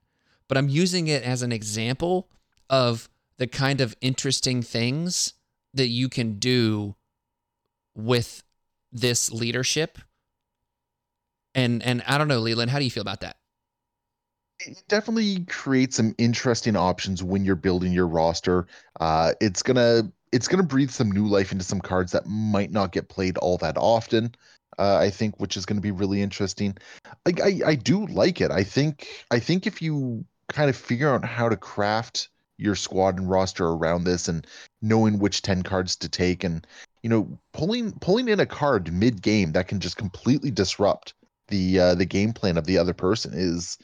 but 0.51 0.59
I'm 0.59 0.69
using 0.69 1.07
it 1.07 1.23
as 1.23 1.43
an 1.43 1.53
example 1.53 2.29
of 2.69 3.09
the 3.39 3.47
kind 3.47 3.81
of 3.81 3.95
interesting 4.01 4.63
things 4.63 5.35
that 5.75 5.87
you 5.87 6.09
can 6.09 6.41
do 6.41 6.97
with 7.95 8.43
this 8.91 9.31
leadership. 9.31 9.99
And 11.55 11.85
and 11.85 12.03
I 12.05 12.19
don't 12.19 12.27
know, 12.27 12.41
Leland, 12.41 12.73
how 12.73 12.81
do 12.81 12.85
you 12.85 12.91
feel 12.91 13.01
about 13.01 13.21
that? 13.21 13.37
It 14.59 14.83
definitely 14.89 15.45
creates 15.45 15.97
some 15.97 16.17
interesting 16.19 16.75
options 16.75 17.23
when 17.23 17.45
you're 17.45 17.55
building 17.55 17.93
your 17.93 18.09
roster. 18.09 18.67
Uh, 18.99 19.35
it's 19.41 19.63
gonna 19.63 20.11
it's 20.33 20.49
gonna 20.49 20.65
breathe 20.65 20.91
some 20.91 21.13
new 21.13 21.29
life 21.29 21.53
into 21.53 21.65
some 21.65 21.81
cards 21.81 22.11
that 22.11 22.27
might 22.27 22.73
not 22.73 22.91
get 22.91 23.09
played 23.09 23.39
all 23.39 23.57
that 23.59 23.77
often. 23.77 24.35
Uh, 24.81 24.97
I 24.97 25.11
think, 25.11 25.39
which 25.39 25.57
is 25.57 25.67
going 25.67 25.77
to 25.77 25.83
be 25.83 25.91
really 25.91 26.23
interesting. 26.23 26.77
Like 27.27 27.41
I, 27.41 27.61
I 27.67 27.75
do 27.75 28.07
like 28.07 28.41
it. 28.41 28.51
I 28.51 28.65
think 28.65 29.07
I 29.31 29.39
think 29.39 29.67
if 29.67 29.83
you 29.83 30.25
kind 30.53 30.71
of 30.71 30.77
figure 30.77 31.13
out 31.13 31.25
how 31.25 31.49
to 31.49 31.57
craft 31.57 32.29
your 32.59 32.75
squad 32.75 33.19
and 33.19 33.31
roster 33.31 33.67
around 33.69 34.05
this 34.05 34.29
and 34.29 34.47
knowing 34.83 35.19
which 35.19 35.43
10 35.43 35.63
cards 35.63 35.97
to 35.97 36.09
take 36.09 36.45
and 36.45 36.67
you 37.03 37.09
know 37.09 37.39
pulling 37.53 37.93
pulling 38.01 38.29
in 38.29 38.41
a 38.41 38.47
card 38.47 38.93
mid 38.93 39.23
game 39.23 39.53
that 39.53 39.69
can 39.69 39.81
just 39.81 39.97
completely 39.97 40.51
disrupt 40.51 41.15
the 41.49 41.81
uh, 41.81 41.95
the 41.95 42.05
game 42.05 42.33
plan 42.33 42.59
of 42.59 42.67
the 42.67 42.77
other 42.77 42.93
person 42.93 43.33
is 43.35 43.79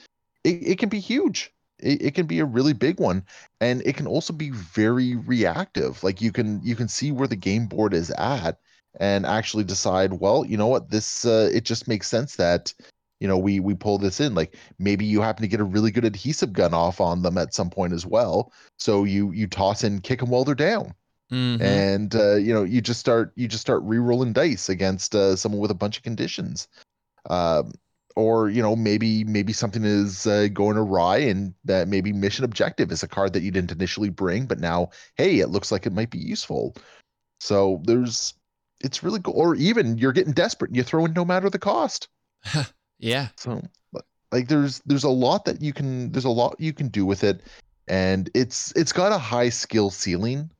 it, 0.44 0.62
it 0.62 0.78
can 0.78 0.88
be 0.88 1.00
huge. 1.00 1.52
It, 1.78 2.02
it 2.02 2.14
can 2.14 2.26
be 2.26 2.38
a 2.38 2.44
really 2.44 2.72
big 2.72 3.00
one. 3.00 3.24
And 3.60 3.82
it 3.84 3.96
can 3.96 4.06
also 4.06 4.32
be 4.32 4.50
very 4.50 5.16
reactive. 5.16 6.02
Like 6.02 6.20
you 6.20 6.32
can 6.32 6.60
you 6.62 6.76
can 6.76 6.88
see 6.88 7.12
where 7.12 7.28
the 7.28 7.36
game 7.36 7.66
board 7.66 7.92
is 7.92 8.10
at 8.12 8.58
and 8.98 9.26
actually 9.26 9.64
decide 9.64 10.14
well 10.14 10.44
you 10.44 10.56
know 10.56 10.66
what 10.66 10.90
this 10.90 11.26
uh, 11.26 11.50
it 11.52 11.64
just 11.64 11.86
makes 11.86 12.08
sense 12.08 12.36
that 12.36 12.72
you 13.20 13.28
know 13.28 13.38
we 13.38 13.60
we 13.60 13.74
pull 13.74 13.98
this 13.98 14.20
in 14.20 14.34
like 14.34 14.56
maybe 14.78 15.04
you 15.04 15.20
happen 15.20 15.42
to 15.42 15.48
get 15.48 15.60
a 15.60 15.64
really 15.64 15.90
good 15.90 16.04
adhesive 16.04 16.52
gun 16.52 16.74
off 16.74 17.00
on 17.00 17.22
them 17.22 17.38
at 17.38 17.54
some 17.54 17.70
point 17.70 17.92
as 17.92 18.06
well. 18.06 18.52
So 18.78 19.04
you 19.04 19.32
you 19.32 19.46
toss 19.46 19.84
and 19.84 20.02
kick 20.02 20.20
them 20.20 20.30
while 20.30 20.44
they're 20.44 20.54
down. 20.54 20.94
Mm-hmm. 21.32 21.60
and 21.60 22.14
uh, 22.14 22.36
you 22.36 22.54
know 22.54 22.62
you 22.62 22.80
just 22.80 23.00
start 23.00 23.32
you 23.34 23.48
just 23.48 23.60
start 23.60 23.82
re-rolling 23.82 24.32
dice 24.32 24.68
against 24.68 25.12
uh, 25.12 25.34
someone 25.34 25.60
with 25.60 25.72
a 25.72 25.74
bunch 25.74 25.96
of 25.96 26.04
conditions. 26.04 26.68
Um, 27.28 27.72
or 28.14 28.48
you 28.48 28.62
know 28.62 28.76
maybe 28.76 29.24
maybe 29.24 29.52
something 29.52 29.84
is 29.84 30.26
uh, 30.26 30.48
going 30.52 30.76
awry 30.76 31.18
and 31.18 31.54
that 31.64 31.88
maybe 31.88 32.12
mission 32.12 32.44
objective 32.44 32.90
is 32.92 33.02
a 33.02 33.08
card 33.08 33.32
that 33.32 33.42
you 33.42 33.50
didn't 33.50 33.72
initially 33.72 34.08
bring 34.08 34.46
but 34.46 34.58
now 34.58 34.88
hey 35.16 35.40
it 35.40 35.50
looks 35.50 35.70
like 35.70 35.86
it 35.86 35.92
might 35.92 36.10
be 36.10 36.18
useful. 36.18 36.74
So 37.40 37.82
there's 37.84 38.34
it's 38.80 39.02
really 39.02 39.20
cool. 39.20 39.34
Or 39.34 39.54
even 39.54 39.98
you're 39.98 40.12
getting 40.12 40.32
desperate 40.32 40.70
and 40.70 40.76
you 40.76 40.82
throw 40.82 41.04
in 41.06 41.12
no 41.12 41.24
matter 41.24 41.50
the 41.50 41.58
cost 41.58 42.08
yeah. 42.98 43.28
so 43.36 43.62
like 44.32 44.48
there's 44.48 44.80
there's 44.86 45.04
a 45.04 45.08
lot 45.08 45.44
that 45.44 45.62
you 45.62 45.72
can 45.72 46.10
there's 46.12 46.24
a 46.24 46.30
lot 46.30 46.56
you 46.58 46.72
can 46.72 46.88
do 46.88 47.06
with 47.06 47.22
it 47.24 47.42
and 47.88 48.30
it's 48.34 48.72
it's 48.72 48.92
got 48.92 49.12
a 49.12 49.18
high 49.18 49.48
skill 49.48 49.90
ceiling 49.90 50.50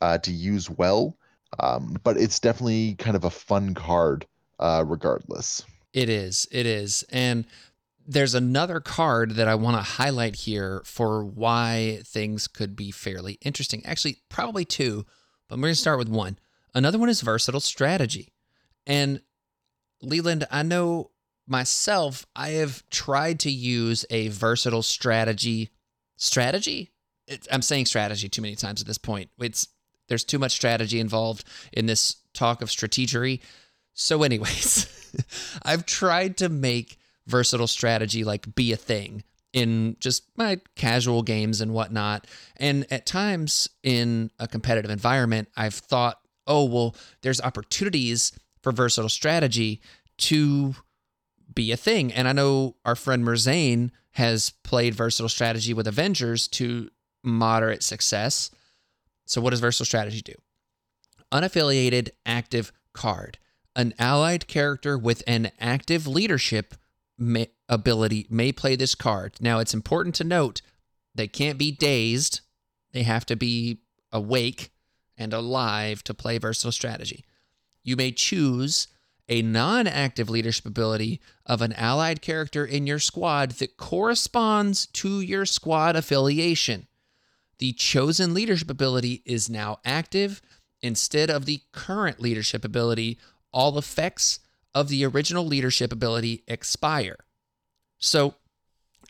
uh, 0.00 0.18
to 0.18 0.30
use 0.30 0.70
well 0.70 1.16
um, 1.60 1.96
but 2.04 2.16
it's 2.16 2.38
definitely 2.38 2.94
kind 2.94 3.16
of 3.16 3.24
a 3.24 3.30
fun 3.30 3.74
card 3.74 4.26
uh, 4.60 4.84
regardless 4.86 5.64
It 5.96 6.10
is. 6.10 6.46
It 6.52 6.66
is. 6.66 7.04
And 7.08 7.46
there's 8.06 8.34
another 8.34 8.80
card 8.80 9.30
that 9.32 9.48
I 9.48 9.54
want 9.54 9.78
to 9.78 9.82
highlight 9.82 10.36
here 10.36 10.82
for 10.84 11.24
why 11.24 12.00
things 12.04 12.46
could 12.46 12.76
be 12.76 12.90
fairly 12.90 13.38
interesting. 13.40 13.84
Actually, 13.86 14.18
probably 14.28 14.66
two, 14.66 15.06
but 15.48 15.56
we're 15.56 15.62
going 15.62 15.72
to 15.72 15.80
start 15.80 15.98
with 15.98 16.10
one. 16.10 16.38
Another 16.74 16.98
one 16.98 17.08
is 17.08 17.22
versatile 17.22 17.60
strategy. 17.60 18.34
And 18.86 19.22
Leland, 20.02 20.46
I 20.50 20.62
know 20.62 21.12
myself, 21.46 22.26
I 22.34 22.50
have 22.50 22.88
tried 22.90 23.40
to 23.40 23.50
use 23.50 24.04
a 24.10 24.28
versatile 24.28 24.82
strategy. 24.82 25.70
Strategy? 26.16 26.92
It, 27.26 27.46
I'm 27.50 27.62
saying 27.62 27.86
strategy 27.86 28.28
too 28.28 28.42
many 28.42 28.56
times 28.56 28.80
at 28.80 28.86
this 28.86 28.98
point. 28.98 29.30
It's 29.38 29.68
there's 30.08 30.24
too 30.24 30.38
much 30.38 30.52
strategy 30.52 31.00
involved 31.00 31.44
in 31.72 31.86
this 31.86 32.16
talk 32.32 32.62
of 32.62 32.68
strategery. 32.68 33.40
So, 33.94 34.22
anyways, 34.22 34.86
I've 35.62 35.86
tried 35.86 36.36
to 36.38 36.48
make 36.48 36.98
versatile 37.26 37.66
strategy 37.66 38.24
like 38.24 38.54
be 38.54 38.72
a 38.72 38.76
thing 38.76 39.24
in 39.52 39.96
just 40.00 40.24
my 40.36 40.60
casual 40.74 41.22
games 41.22 41.60
and 41.60 41.72
whatnot. 41.72 42.26
And 42.56 42.86
at 42.90 43.06
times 43.06 43.68
in 43.82 44.30
a 44.38 44.46
competitive 44.46 44.90
environment, 44.90 45.48
I've 45.56 45.74
thought, 45.74 46.20
oh, 46.46 46.64
well, 46.64 46.94
there's 47.22 47.40
opportunities 47.40 48.32
for 48.62 48.70
versatile 48.70 49.08
strategy 49.08 49.80
to 50.18 50.74
be 51.52 51.72
a 51.72 51.76
thing. 51.76 52.12
And 52.12 52.28
I 52.28 52.32
know 52.32 52.76
our 52.84 52.96
friend 52.96 53.24
Merzane 53.24 53.90
has 54.12 54.50
played 54.62 54.94
versatile 54.94 55.28
strategy 55.28 55.74
with 55.74 55.86
Avengers 55.86 56.48
to 56.48 56.90
moderate 57.22 57.82
success. 57.82 58.50
So, 59.26 59.40
what 59.40 59.50
does 59.50 59.60
versatile 59.60 59.86
strategy 59.86 60.22
do? 60.22 60.34
Unaffiliated 61.32 62.10
active 62.24 62.72
card. 62.92 63.38
An 63.74 63.92
allied 63.98 64.46
character 64.46 64.96
with 64.96 65.22
an 65.26 65.50
active 65.60 66.06
leadership 66.06 66.74
may, 67.18 67.48
ability 67.68 68.26
may 68.30 68.52
play 68.52 68.76
this 68.76 68.94
card. 68.94 69.34
Now, 69.40 69.58
it's 69.58 69.74
important 69.74 70.14
to 70.16 70.24
note 70.24 70.62
they 71.14 71.28
can't 71.28 71.58
be 71.58 71.72
dazed, 71.72 72.40
they 72.92 73.02
have 73.02 73.26
to 73.26 73.36
be 73.36 73.80
awake 74.12 74.70
and 75.18 75.32
alive 75.32 76.02
to 76.04 76.14
play 76.14 76.38
versatile 76.38 76.72
strategy. 76.72 77.24
You 77.82 77.96
may 77.96 78.12
choose 78.12 78.88
a 79.28 79.42
non 79.42 79.86
active 79.86 80.30
leadership 80.30 80.66
ability 80.66 81.20
of 81.44 81.62
an 81.62 81.72
allied 81.72 82.22
character 82.22 82.64
in 82.64 82.86
your 82.86 82.98
squad 82.98 83.52
that 83.52 83.76
corresponds 83.76 84.86
to 84.86 85.20
your 85.20 85.44
squad 85.44 85.96
affiliation. 85.96 86.86
The 87.58 87.72
chosen 87.72 88.34
leadership 88.34 88.70
ability 88.70 89.22
is 89.24 89.50
now 89.50 89.78
active 89.84 90.42
instead 90.82 91.30
of 91.30 91.46
the 91.46 91.60
current 91.72 92.20
leadership 92.20 92.64
ability. 92.64 93.18
All 93.52 93.78
effects 93.78 94.40
of 94.74 94.88
the 94.88 95.04
original 95.06 95.46
leadership 95.46 95.92
ability 95.92 96.44
expire. 96.46 97.16
So 97.98 98.34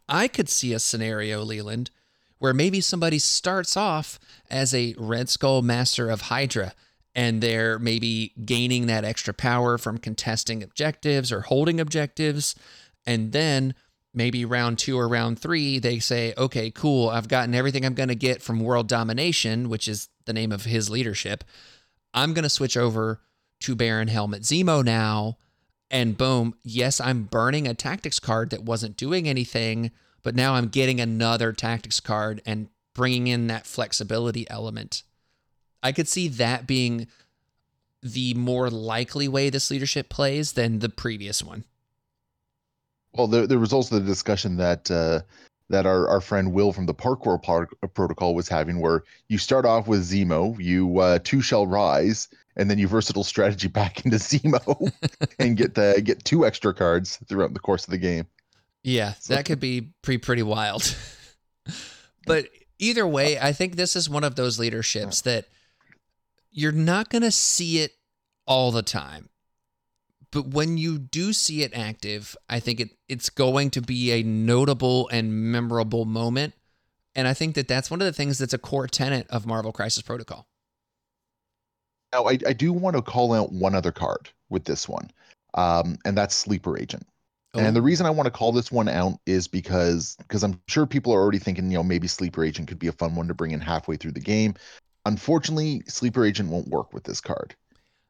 I 0.08 0.28
could 0.28 0.48
see 0.48 0.72
a 0.72 0.78
scenario, 0.78 1.42
Leland, 1.42 1.90
where 2.38 2.54
maybe 2.54 2.80
somebody 2.80 3.18
starts 3.18 3.76
off 3.76 4.20
as 4.48 4.72
a 4.72 4.94
Red 4.96 5.28
Skull 5.28 5.62
Master 5.62 6.08
of 6.08 6.22
Hydra 6.22 6.74
and 7.16 7.40
they're 7.40 7.78
maybe 7.78 8.34
gaining 8.44 8.86
that 8.86 9.04
extra 9.04 9.32
power 9.32 9.78
from 9.78 9.96
contesting 9.96 10.62
objectives 10.62 11.32
or 11.32 11.40
holding 11.40 11.80
objectives. 11.80 12.54
And 13.06 13.32
then 13.32 13.74
maybe 14.12 14.44
round 14.44 14.78
two 14.78 14.98
or 14.98 15.08
round 15.08 15.38
three, 15.38 15.78
they 15.78 15.98
say, 15.98 16.34
okay, 16.36 16.70
cool, 16.70 17.08
I've 17.08 17.28
gotten 17.28 17.54
everything 17.54 17.86
I'm 17.86 17.94
going 17.94 18.10
to 18.10 18.14
get 18.14 18.42
from 18.42 18.60
world 18.60 18.86
domination, 18.86 19.70
which 19.70 19.88
is 19.88 20.10
the 20.26 20.34
name 20.34 20.52
of 20.52 20.66
his 20.66 20.90
leadership. 20.90 21.42
I'm 22.12 22.34
going 22.34 22.42
to 22.42 22.50
switch 22.50 22.76
over 22.76 23.22
to 23.60 23.74
Baron 23.74 24.08
Helmut 24.08 24.42
Zemo 24.42 24.84
now. 24.84 25.38
And 25.90 26.18
boom, 26.18 26.54
yes, 26.62 27.00
I'm 27.00 27.22
burning 27.22 27.66
a 27.66 27.72
tactics 27.72 28.20
card 28.20 28.50
that 28.50 28.64
wasn't 28.64 28.98
doing 28.98 29.26
anything, 29.26 29.90
but 30.22 30.34
now 30.34 30.54
I'm 30.54 30.68
getting 30.68 31.00
another 31.00 31.54
tactics 31.54 32.00
card 32.00 32.42
and 32.44 32.68
bringing 32.94 33.26
in 33.26 33.46
that 33.46 33.66
flexibility 33.66 34.48
element. 34.50 35.02
I 35.82 35.92
could 35.92 36.08
see 36.08 36.28
that 36.28 36.66
being 36.66 37.06
the 38.02 38.34
more 38.34 38.70
likely 38.70 39.28
way 39.28 39.50
this 39.50 39.70
leadership 39.70 40.08
plays 40.08 40.52
than 40.52 40.78
the 40.78 40.88
previous 40.88 41.42
one. 41.42 41.64
Well, 43.14 43.26
there, 43.26 43.46
there 43.46 43.58
was 43.58 43.72
also 43.72 43.98
the 43.98 44.04
discussion 44.04 44.56
that 44.58 44.90
uh, 44.90 45.20
that 45.68 45.86
our, 45.86 46.06
our 46.08 46.20
friend 46.20 46.52
Will 46.52 46.72
from 46.72 46.86
the 46.86 46.94
Parkour 46.94 47.42
par- 47.42 47.68
Protocol 47.94 48.34
was 48.34 48.48
having, 48.48 48.80
where 48.80 49.02
you 49.28 49.38
start 49.38 49.64
off 49.64 49.88
with 49.88 50.08
Zemo, 50.08 50.56
you 50.62 51.00
uh, 51.00 51.18
two 51.24 51.40
shall 51.40 51.66
rise, 51.66 52.28
and 52.56 52.70
then 52.70 52.78
you 52.78 52.86
versatile 52.86 53.24
strategy 53.24 53.68
back 53.68 54.04
into 54.04 54.18
Zemo 54.18 54.92
and 55.38 55.56
get 55.56 55.74
the 55.74 56.00
get 56.04 56.24
two 56.24 56.46
extra 56.46 56.74
cards 56.74 57.18
throughout 57.28 57.54
the 57.54 57.60
course 57.60 57.84
of 57.84 57.90
the 57.90 57.98
game. 57.98 58.26
Yeah, 58.82 59.14
that 59.28 59.46
could 59.46 59.58
be 59.58 59.88
pretty 60.02 60.18
pretty 60.18 60.42
wild. 60.42 60.96
but 62.26 62.48
either 62.78 63.06
way, 63.06 63.38
I 63.38 63.52
think 63.52 63.74
this 63.74 63.96
is 63.96 64.08
one 64.08 64.22
of 64.22 64.36
those 64.36 64.58
leaderships 64.60 65.22
that 65.22 65.46
you're 66.56 66.72
not 66.72 67.10
going 67.10 67.22
to 67.22 67.30
see 67.30 67.80
it 67.80 67.92
all 68.46 68.72
the 68.72 68.82
time. 68.82 69.28
But 70.32 70.48
when 70.48 70.78
you 70.78 70.98
do 70.98 71.32
see 71.32 71.62
it 71.62 71.72
active, 71.76 72.34
I 72.48 72.60
think 72.60 72.80
it, 72.80 72.90
it's 73.08 73.30
going 73.30 73.70
to 73.70 73.82
be 73.82 74.10
a 74.10 74.22
notable 74.22 75.08
and 75.08 75.52
memorable 75.52 76.04
moment. 76.06 76.54
And 77.14 77.28
I 77.28 77.34
think 77.34 77.54
that 77.54 77.68
that's 77.68 77.90
one 77.90 78.00
of 78.00 78.06
the 78.06 78.12
things 78.12 78.38
that's 78.38 78.54
a 78.54 78.58
core 78.58 78.88
tenet 78.88 79.26
of 79.28 79.46
Marvel 79.46 79.72
Crisis 79.72 80.02
Protocol. 80.02 80.48
Now, 82.12 82.24
I, 82.24 82.38
I 82.46 82.52
do 82.52 82.72
want 82.72 82.96
to 82.96 83.02
call 83.02 83.34
out 83.34 83.52
one 83.52 83.74
other 83.74 83.92
card 83.92 84.30
with 84.48 84.64
this 84.64 84.88
one, 84.88 85.10
um, 85.54 85.98
and 86.04 86.16
that's 86.16 86.34
Sleeper 86.34 86.78
Agent. 86.78 87.06
Oh. 87.54 87.60
And 87.60 87.74
the 87.74 87.82
reason 87.82 88.06
I 88.06 88.10
want 88.10 88.26
to 88.26 88.30
call 88.30 88.52
this 88.52 88.70
one 88.70 88.88
out 88.88 89.18
is 89.26 89.48
because 89.48 90.16
because 90.18 90.42
I'm 90.42 90.60
sure 90.68 90.86
people 90.86 91.12
are 91.12 91.20
already 91.20 91.38
thinking, 91.38 91.70
you 91.70 91.76
know, 91.76 91.82
maybe 91.82 92.06
Sleeper 92.06 92.44
Agent 92.44 92.68
could 92.68 92.78
be 92.78 92.86
a 92.86 92.92
fun 92.92 93.14
one 93.14 93.28
to 93.28 93.34
bring 93.34 93.52
in 93.52 93.60
halfway 93.60 93.96
through 93.96 94.12
the 94.12 94.20
game. 94.20 94.54
Unfortunately, 95.06 95.82
Sleeper 95.86 96.24
Agent 96.24 96.50
won't 96.50 96.68
work 96.68 96.92
with 96.92 97.04
this 97.04 97.20
card 97.20 97.54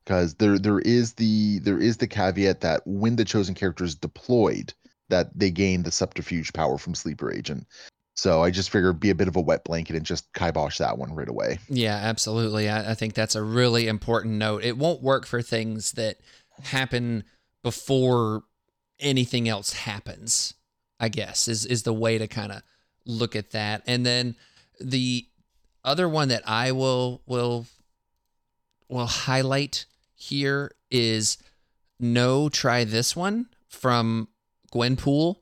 because 0.04 0.34
there 0.34 0.58
there 0.58 0.80
is 0.80 1.12
the 1.12 1.58
there 1.58 1.78
is 1.78 1.98
the 1.98 2.06
caveat 2.06 2.62
that 2.62 2.80
when 2.86 3.16
the 3.16 3.24
chosen 3.24 3.54
character 3.54 3.84
is 3.84 3.94
deployed, 3.94 4.72
that 5.10 5.38
they 5.38 5.50
gain 5.50 5.82
the 5.82 5.90
subterfuge 5.90 6.52
power 6.54 6.78
from 6.78 6.94
Sleeper 6.94 7.30
Agent. 7.30 7.66
So 8.14 8.42
I 8.42 8.50
just 8.50 8.70
figure 8.70 8.94
be 8.94 9.10
a 9.10 9.14
bit 9.14 9.28
of 9.28 9.36
a 9.36 9.42
wet 9.42 9.62
blanket 9.64 9.94
and 9.94 10.06
just 10.06 10.32
kibosh 10.32 10.78
that 10.78 10.96
one 10.96 11.14
right 11.14 11.28
away. 11.28 11.58
Yeah, 11.68 11.96
absolutely. 11.96 12.70
I, 12.70 12.92
I 12.92 12.94
think 12.94 13.12
that's 13.12 13.34
a 13.34 13.42
really 13.42 13.88
important 13.88 14.36
note. 14.36 14.64
It 14.64 14.78
won't 14.78 15.02
work 15.02 15.26
for 15.26 15.42
things 15.42 15.92
that 15.92 16.16
happen 16.62 17.24
before 17.62 18.44
anything 18.98 19.50
else 19.50 19.74
happens, 19.74 20.54
I 20.98 21.10
guess, 21.10 21.46
is 21.46 21.66
is 21.66 21.82
the 21.82 21.92
way 21.92 22.16
to 22.16 22.26
kind 22.26 22.52
of 22.52 22.62
look 23.04 23.36
at 23.36 23.50
that. 23.50 23.82
And 23.86 24.06
then 24.06 24.36
the 24.80 25.26
other 25.86 26.08
one 26.08 26.28
that 26.28 26.42
I 26.46 26.72
will 26.72 27.22
will 27.26 27.66
will 28.88 29.06
highlight 29.06 29.86
here 30.14 30.72
is 30.90 31.38
no 31.98 32.48
try 32.48 32.84
this 32.84 33.16
one 33.16 33.46
from 33.68 34.28
Gwenpool. 34.72 35.36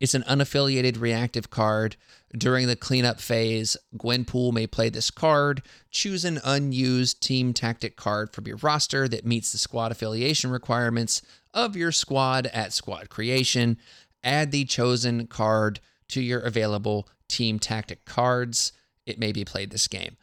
It's 0.00 0.14
an 0.14 0.22
unaffiliated 0.22 1.00
reactive 1.00 1.50
card. 1.50 1.96
During 2.36 2.68
the 2.68 2.76
cleanup 2.76 3.20
phase, 3.20 3.76
Gwenpool 3.96 4.52
may 4.52 4.66
play 4.66 4.88
this 4.88 5.10
card. 5.10 5.62
Choose 5.90 6.24
an 6.24 6.40
unused 6.44 7.20
team 7.20 7.52
tactic 7.52 7.96
card 7.96 8.32
from 8.32 8.46
your 8.46 8.56
roster 8.56 9.08
that 9.08 9.26
meets 9.26 9.52
the 9.52 9.58
squad 9.58 9.92
affiliation 9.92 10.50
requirements 10.50 11.22
of 11.52 11.76
your 11.76 11.92
squad 11.92 12.46
at 12.46 12.72
squad 12.72 13.10
creation. 13.10 13.76
Add 14.22 14.52
the 14.52 14.64
chosen 14.64 15.26
card 15.26 15.80
to 16.08 16.22
your 16.22 16.40
available 16.40 17.08
team 17.28 17.58
tactic 17.58 18.04
cards. 18.04 18.72
It 19.10 19.18
may 19.18 19.32
be 19.32 19.44
played 19.44 19.70
this 19.70 19.88
game. 19.88 20.16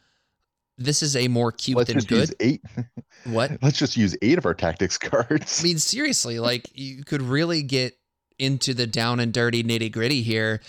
This 0.76 1.02
is 1.02 1.16
a 1.16 1.26
more 1.28 1.50
cute 1.50 1.76
Let's 1.76 1.88
than 1.88 1.96
just 1.96 2.08
good. 2.08 2.18
use 2.20 2.34
eight. 2.40 2.62
What? 3.24 3.58
Let's 3.62 3.78
just 3.78 3.96
use 3.96 4.16
eight 4.22 4.38
of 4.38 4.46
our 4.46 4.54
tactics 4.54 4.96
cards. 4.98 5.60
I 5.60 5.64
mean, 5.64 5.78
seriously, 5.78 6.38
like 6.38 6.70
you 6.74 7.04
could 7.04 7.20
really 7.22 7.62
get 7.62 7.98
into 8.38 8.74
the 8.74 8.86
down 8.86 9.18
and 9.18 9.32
dirty 9.32 9.64
nitty 9.64 9.90
gritty 9.90 10.22
here. 10.22 10.60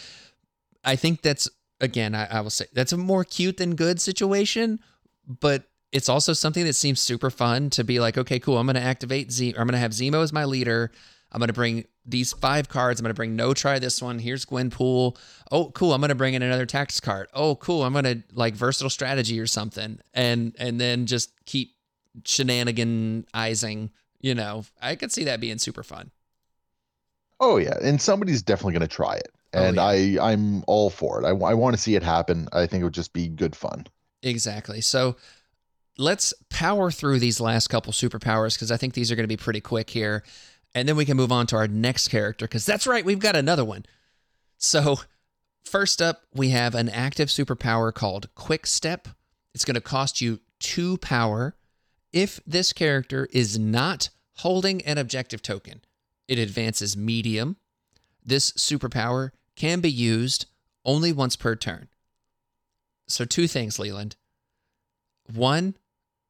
I 0.83 0.95
think 0.95 1.21
that's 1.21 1.47
again, 1.79 2.15
I, 2.15 2.25
I 2.25 2.41
will 2.41 2.49
say 2.49 2.65
that's 2.73 2.91
a 2.91 2.97
more 2.97 3.23
cute 3.23 3.57
than 3.57 3.75
good 3.75 4.01
situation, 4.01 4.79
but 5.27 5.63
it's 5.91 6.09
also 6.09 6.33
something 6.33 6.65
that 6.65 6.73
seems 6.73 6.99
super 6.99 7.29
fun 7.29 7.69
to 7.71 7.83
be 7.83 7.99
like, 7.99 8.17
okay, 8.17 8.39
cool, 8.39 8.57
I'm 8.57 8.65
gonna 8.65 8.79
activate 8.79 9.31
Z, 9.31 9.53
or 9.55 9.61
I'm 9.61 9.67
gonna 9.67 9.77
have 9.77 9.91
Zemo 9.91 10.23
as 10.23 10.33
my 10.33 10.45
leader. 10.45 10.91
I'm 11.31 11.39
gonna 11.39 11.53
bring 11.53 11.85
these 12.09 12.33
five 12.33 12.69
cards. 12.69 12.99
I'm 12.99 13.03
going 13.03 13.11
to 13.11 13.15
bring 13.15 13.35
no 13.35 13.53
try 13.53 13.79
this 13.79 14.01
one. 14.01 14.19
Here's 14.19 14.45
Gwenpool. 14.45 15.17
Oh, 15.51 15.71
cool. 15.71 15.93
I'm 15.93 16.01
going 16.01 16.09
to 16.09 16.15
bring 16.15 16.33
in 16.33 16.41
another 16.41 16.65
tax 16.65 16.99
card. 16.99 17.27
Oh, 17.33 17.55
cool. 17.55 17.83
I'm 17.83 17.93
going 17.93 18.05
to 18.05 18.23
like 18.33 18.55
versatile 18.55 18.89
strategy 18.89 19.39
or 19.39 19.47
something, 19.47 19.99
and 20.13 20.55
and 20.59 20.79
then 20.79 21.05
just 21.05 21.31
keep 21.45 21.75
shenaniganizing. 22.23 23.89
You 24.21 24.35
know, 24.35 24.65
I 24.81 24.95
could 24.95 25.11
see 25.11 25.23
that 25.25 25.39
being 25.39 25.57
super 25.57 25.83
fun. 25.83 26.11
Oh 27.39 27.57
yeah, 27.57 27.77
and 27.81 28.01
somebody's 28.01 28.41
definitely 28.41 28.73
going 28.73 28.81
to 28.81 28.93
try 28.93 29.15
it, 29.15 29.31
Oh, 29.53 29.63
and 29.63 29.75
yeah. 29.77 29.83
I 29.83 30.31
I'm 30.31 30.63
all 30.67 30.89
for 30.89 31.21
it. 31.21 31.25
I, 31.25 31.29
I 31.29 31.53
want 31.53 31.75
to 31.75 31.81
see 31.81 31.95
it 31.95 32.03
happen. 32.03 32.49
I 32.51 32.67
think 32.67 32.81
it 32.81 32.83
would 32.83 32.93
just 32.93 33.13
be 33.13 33.29
good 33.29 33.55
fun. 33.55 33.87
Exactly. 34.21 34.81
So 34.81 35.15
let's 35.97 36.33
power 36.49 36.91
through 36.91 37.19
these 37.19 37.39
last 37.39 37.67
couple 37.69 37.93
superpowers 37.93 38.55
because 38.55 38.71
I 38.71 38.77
think 38.77 38.93
these 38.93 39.09
are 39.11 39.15
going 39.15 39.23
to 39.23 39.29
be 39.29 39.37
pretty 39.37 39.61
quick 39.61 39.89
here. 39.89 40.23
And 40.75 40.87
then 40.87 40.95
we 40.95 41.05
can 41.05 41.17
move 41.17 41.31
on 41.31 41.47
to 41.47 41.55
our 41.55 41.67
next 41.67 42.09
character 42.09 42.45
because 42.45 42.65
that's 42.65 42.87
right, 42.87 43.03
we've 43.03 43.19
got 43.19 43.35
another 43.35 43.65
one. 43.65 43.85
So, 44.57 44.99
first 45.63 46.01
up, 46.01 46.23
we 46.33 46.49
have 46.49 46.75
an 46.75 46.89
active 46.89 47.29
superpower 47.29 47.93
called 47.93 48.33
Quick 48.35 48.67
Step. 48.67 49.07
It's 49.53 49.65
going 49.65 49.75
to 49.75 49.81
cost 49.81 50.21
you 50.21 50.39
two 50.59 50.97
power. 50.97 51.55
If 52.11 52.39
this 52.45 52.73
character 52.73 53.27
is 53.31 53.57
not 53.57 54.09
holding 54.37 54.81
an 54.83 54.97
objective 54.97 55.41
token, 55.41 55.81
it 56.27 56.37
advances 56.37 56.95
medium. 56.95 57.57
This 58.23 58.51
superpower 58.51 59.31
can 59.55 59.79
be 59.79 59.91
used 59.91 60.45
only 60.85 61.11
once 61.11 61.35
per 61.35 61.55
turn. 61.55 61.87
So, 63.07 63.25
two 63.25 63.47
things, 63.47 63.79
Leland. 63.79 64.15
One, 65.33 65.75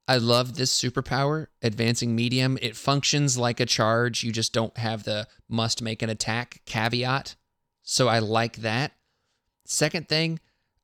I 0.10 0.18
love 0.18 0.56
this 0.56 0.76
superpower, 0.76 1.48
advancing 1.62 2.16
medium. 2.16 2.58
It 2.64 2.76
functions 2.76 3.38
like 3.38 3.60
a 3.60 3.66
charge. 3.68 4.24
You 4.24 4.32
just 4.32 4.54
don't 4.54 4.76
have 4.76 5.04
the 5.04 5.28
must 5.48 5.84
make 5.84 6.02
an 6.02 6.10
attack 6.10 6.62
caveat. 6.66 7.36
So, 7.84 8.08
I 8.08 8.18
like 8.18 8.58
that. 8.58 8.94
Second 9.66 10.10
thing, 10.10 10.40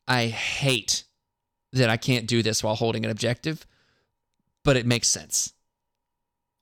I 0.08 0.28
hate 0.28 1.06
that 1.74 1.90
I 1.90 1.98
can't 1.98 2.28
do 2.28 2.44
this 2.44 2.64
while 2.64 2.76
holding 2.76 3.04
an 3.04 3.10
objective, 3.10 3.66
but 4.64 4.78
it 4.78 4.86
makes 4.86 5.08
sense. 5.08 5.54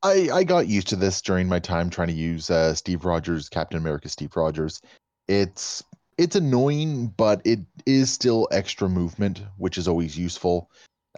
I 0.02 0.30
I 0.32 0.46
got 0.46 0.70
used 0.70 0.88
to 0.88 0.96
this 0.96 1.22
during 1.22 1.50
my 1.50 1.60
time 1.60 1.90
trying 1.90 2.08
to 2.08 2.14
use 2.14 2.50
uh, 2.50 2.74
Steve 2.76 3.04
Rogers, 3.04 3.50
Captain 3.50 3.78
America, 3.78 4.08
Steve 4.08 4.38
Rogers. 4.38 4.82
It's 5.28 5.84
it's 6.18 6.38
annoying, 6.38 7.08
but 7.18 7.42
it 7.44 7.60
is 7.86 8.10
still 8.10 8.48
extra 8.54 8.88
movement, 8.88 9.42
which 9.58 9.78
is 9.78 9.90
always 9.90 10.18
useful. 10.18 10.70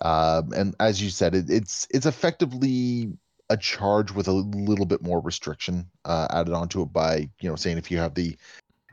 Um, 0.02 0.52
and 0.54 0.76
as 0.80 1.02
you 1.02 1.10
said, 1.10 1.36
it, 1.36 1.50
it's 1.50 1.88
it's 1.92 2.06
effectively 2.06 3.14
a 3.50 3.58
charge 3.58 4.12
with 4.12 4.28
a 4.28 4.32
little 4.34 4.86
bit 4.86 5.02
more 5.04 5.22
restriction 5.22 5.88
uh, 6.06 6.28
added 6.32 6.54
onto 6.54 6.82
it 6.82 6.92
by 6.92 7.30
you 7.40 7.50
know 7.50 7.56
saying 7.56 7.78
if 7.78 7.92
you 7.92 7.98
have 7.98 8.16
the 8.16 8.36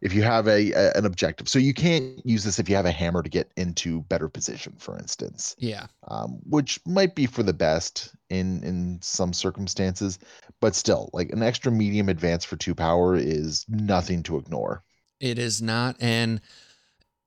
if 0.00 0.12
you 0.12 0.22
have 0.22 0.48
a, 0.48 0.72
a 0.72 0.92
an 0.94 1.07
objective, 1.07 1.48
so 1.48 1.59
you 1.59 1.72
can't 1.74 2.24
use 2.26 2.44
this 2.44 2.59
if 2.59 2.68
you 2.68 2.74
have 2.76 2.86
a 2.86 2.90
hammer 2.92 3.22
to 3.22 3.30
get 3.30 3.50
into 3.57 4.03
better 4.03 4.28
position, 4.28 4.74
for 4.78 4.98
instance 4.98 5.55
Yeah. 5.59 5.86
um, 6.09 6.40
which 6.44 6.80
might 6.86 7.14
be 7.14 7.26
for 7.26 7.42
the 7.42 7.53
best 7.53 8.14
in 8.30 8.62
in 8.64 8.98
some 9.00 9.32
circumstances, 9.32 10.18
but 10.61 10.74
still, 10.74 11.11
like 11.12 11.30
an 11.30 11.42
extra 11.42 11.70
medium 11.70 12.09
advance 12.09 12.44
for 12.44 12.57
two 12.57 12.74
power 12.74 13.16
is 13.16 13.64
nothing 13.68 14.22
to 14.24 14.36
ignore. 14.38 14.82
It 15.20 15.38
is 15.38 15.62
not, 15.62 15.96
and 16.00 16.40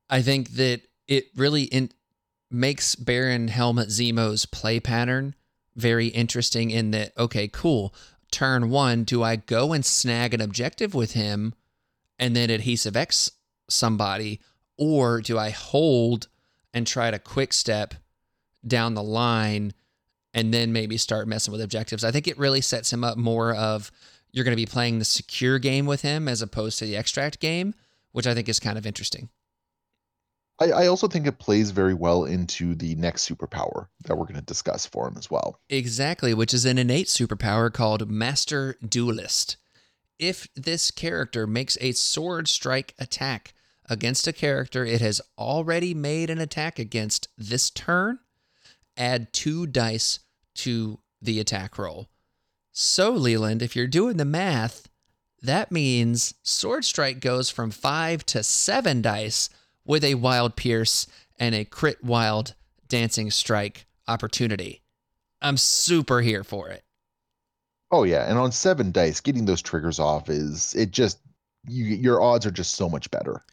I 0.10 0.22
think 0.22 0.52
that 0.52 0.82
it 1.08 1.26
really 1.36 1.64
in, 1.64 1.92
makes 2.50 2.96
Baron 2.96 3.48
Helmut 3.48 3.90
Zemo's 3.90 4.46
play 4.46 4.80
pattern 4.80 5.36
very 5.76 6.08
interesting. 6.08 6.72
In 6.72 6.92
that, 6.92 7.12
okay, 7.18 7.48
cool. 7.48 7.94
Turn 8.32 8.70
one, 8.70 9.04
do 9.04 9.24
I 9.24 9.36
go 9.36 9.74
and 9.74 9.86
snag 9.86 10.34
an 10.34 10.42
objective 10.42 10.94
with 10.94 11.14
him, 11.14 11.54
and 12.18 12.36
then 12.36 12.50
adhesive 12.50 12.96
X 12.96 13.32
somebody, 13.70 14.40
or 14.78 15.22
do 15.22 15.38
I 15.38 15.50
hold 15.50 16.28
and 16.74 16.86
try 16.86 17.12
to 17.12 17.20
quick 17.20 17.54
step 17.54 17.94
down 18.66 18.94
the 18.94 19.04
line, 19.04 19.74
and 20.34 20.54
then 20.54 20.74
maybe 20.74 20.98
start 20.98 21.28
messing 21.28 21.52
with 21.52 21.62
objectives? 21.62 22.04
I 22.04 22.12
think 22.12 22.28
it 22.28 22.38
really 22.38 22.62
sets 22.62 22.92
him 22.92 23.04
up 23.04 23.18
more 23.18 23.54
of 23.54 23.92
you're 24.32 24.44
going 24.44 24.58
to 24.58 24.62
be 24.62 24.66
playing 24.66 25.00
the 25.00 25.06
secure 25.06 25.60
game 25.60 25.86
with 25.86 26.02
him 26.02 26.28
as 26.28 26.42
opposed 26.42 26.80
to 26.80 26.86
the 26.86 26.98
extract 26.98 27.40
game, 27.40 27.74
which 28.12 28.28
I 28.28 28.34
think 28.34 28.50
is 28.50 28.60
kind 28.60 28.78
of 28.78 28.86
interesting. 28.86 29.30
I, 30.60 30.72
I 30.72 30.88
also 30.88 31.08
think 31.08 31.28
it 31.28 31.40
plays 31.40 31.72
very 31.72 31.94
well 31.94 32.26
into 32.26 32.76
the 32.76 32.96
next 32.96 33.28
superpower 33.28 33.88
that 34.06 34.16
we're 34.16 34.26
going 34.26 34.36
to 34.36 34.42
discuss 34.42 34.86
for 34.86 35.08
him 35.08 35.16
as 35.18 35.30
well. 35.30 35.60
Exactly, 35.70 36.34
which 36.34 36.54
is 36.54 36.66
an 36.66 36.78
innate 36.78 37.08
superpower 37.08 37.72
called 37.72 38.10
Master 38.10 38.78
Duelist. 38.88 39.58
If 40.18 40.48
this 40.56 40.92
character 40.92 41.46
makes 41.46 41.78
a 41.82 41.92
sword 41.92 42.48
strike 42.48 42.94
attack 42.98 43.54
against 43.88 44.28
a 44.28 44.34
character 44.34 44.86
it 44.86 45.02
has 45.02 45.22
already 45.38 45.94
made 45.94 46.30
an 46.30 46.40
attack 46.40 46.80
against 46.80 47.28
this 47.38 47.70
turn, 47.70 48.20
add 48.98 49.34
two 49.34 49.68
dice 49.68 50.20
to 50.56 51.00
the 51.22 51.40
attack 51.40 51.78
roll. 51.78 52.08
So, 52.72 53.12
Leland, 53.12 53.62
if 53.62 53.76
you're 53.76 53.88
doing 53.88 54.18
the 54.18 54.26
math, 54.26 54.90
that 55.42 55.72
means 55.72 56.34
Sword 56.44 56.86
Strike 56.86 57.20
goes 57.20 57.50
from 57.50 57.72
five 57.72 58.26
to 58.28 58.42
seven 58.42 59.02
dice 59.02 59.50
with 59.86 60.04
a 60.04 60.16
Wild 60.16 60.56
Pierce 60.56 61.08
and 61.40 61.56
a 61.56 61.66
Crit 61.66 62.04
Wild 62.04 62.56
Dancing 62.88 63.32
Strike 63.32 63.86
opportunity. 64.08 64.82
I'm 65.42 65.58
super 65.58 66.22
here 66.22 66.44
for 66.44 66.70
it. 66.70 66.84
Oh 67.92 68.04
yeah, 68.04 68.30
and 68.30 68.38
on 68.38 68.52
seven 68.52 68.92
dice, 68.92 69.22
getting 69.22 69.46
those 69.46 69.62
triggers 69.62 70.00
off 70.00 70.30
is 70.30 70.74
it 70.76 70.92
just 70.92 71.20
you, 71.68 71.86
your 71.86 72.22
odds 72.22 72.46
are 72.46 72.52
just 72.52 72.76
so 72.76 72.90
much 72.90 73.10
better. 73.12 73.44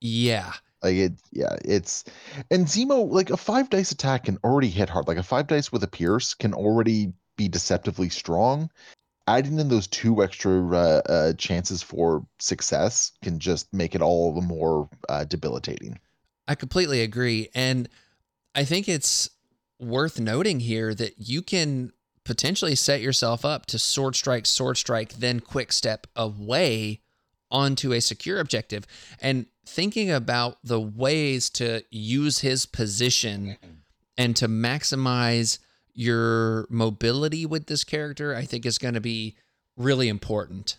Yeah. 0.00 0.52
Like 0.82 0.96
it, 0.96 1.12
yeah, 1.30 1.56
it's 1.64 2.04
and 2.50 2.66
Zemo 2.66 3.08
like 3.10 3.30
a 3.30 3.36
five 3.36 3.70
dice 3.70 3.92
attack 3.92 4.24
can 4.24 4.38
already 4.42 4.68
hit 4.68 4.88
hard. 4.88 5.06
Like 5.06 5.18
a 5.18 5.22
five 5.22 5.46
dice 5.46 5.70
with 5.70 5.84
a 5.84 5.88
pierce 5.88 6.34
can 6.34 6.54
already 6.54 7.12
be 7.36 7.48
deceptively 7.48 8.08
strong. 8.08 8.70
Adding 9.28 9.58
in 9.58 9.68
those 9.68 9.86
two 9.86 10.22
extra 10.22 10.68
uh, 10.68 11.02
uh, 11.08 11.32
chances 11.34 11.82
for 11.82 12.26
success 12.38 13.12
can 13.22 13.38
just 13.38 13.72
make 13.72 13.94
it 13.94 14.02
all 14.02 14.34
the 14.34 14.40
more 14.40 14.88
uh, 15.08 15.24
debilitating. 15.24 15.98
I 16.48 16.54
completely 16.54 17.02
agree. 17.02 17.48
And 17.54 17.88
I 18.54 18.64
think 18.64 18.88
it's 18.88 19.30
worth 19.78 20.18
noting 20.18 20.60
here 20.60 20.94
that 20.94 21.14
you 21.18 21.42
can 21.42 21.92
potentially 22.24 22.74
set 22.74 23.00
yourself 23.00 23.44
up 23.44 23.66
to 23.66 23.78
sword 23.78 24.16
strike, 24.16 24.46
sword 24.46 24.76
strike, 24.76 25.14
then 25.14 25.40
quick 25.40 25.72
step 25.72 26.06
away 26.16 27.00
onto 27.50 27.92
a 27.92 28.00
secure 28.00 28.40
objective. 28.40 28.86
And 29.20 29.46
thinking 29.66 30.10
about 30.10 30.58
the 30.64 30.80
ways 30.80 31.50
to 31.50 31.84
use 31.90 32.40
his 32.40 32.66
position 32.66 33.56
and 34.16 34.36
to 34.36 34.48
maximize 34.48 35.58
your 35.94 36.66
mobility 36.70 37.46
with 37.46 37.66
this 37.66 37.84
character, 37.84 38.34
I 38.34 38.44
think 38.44 38.66
is 38.66 38.78
going 38.78 38.94
to 38.94 39.00
be 39.00 39.36
really 39.76 40.08
important. 40.08 40.78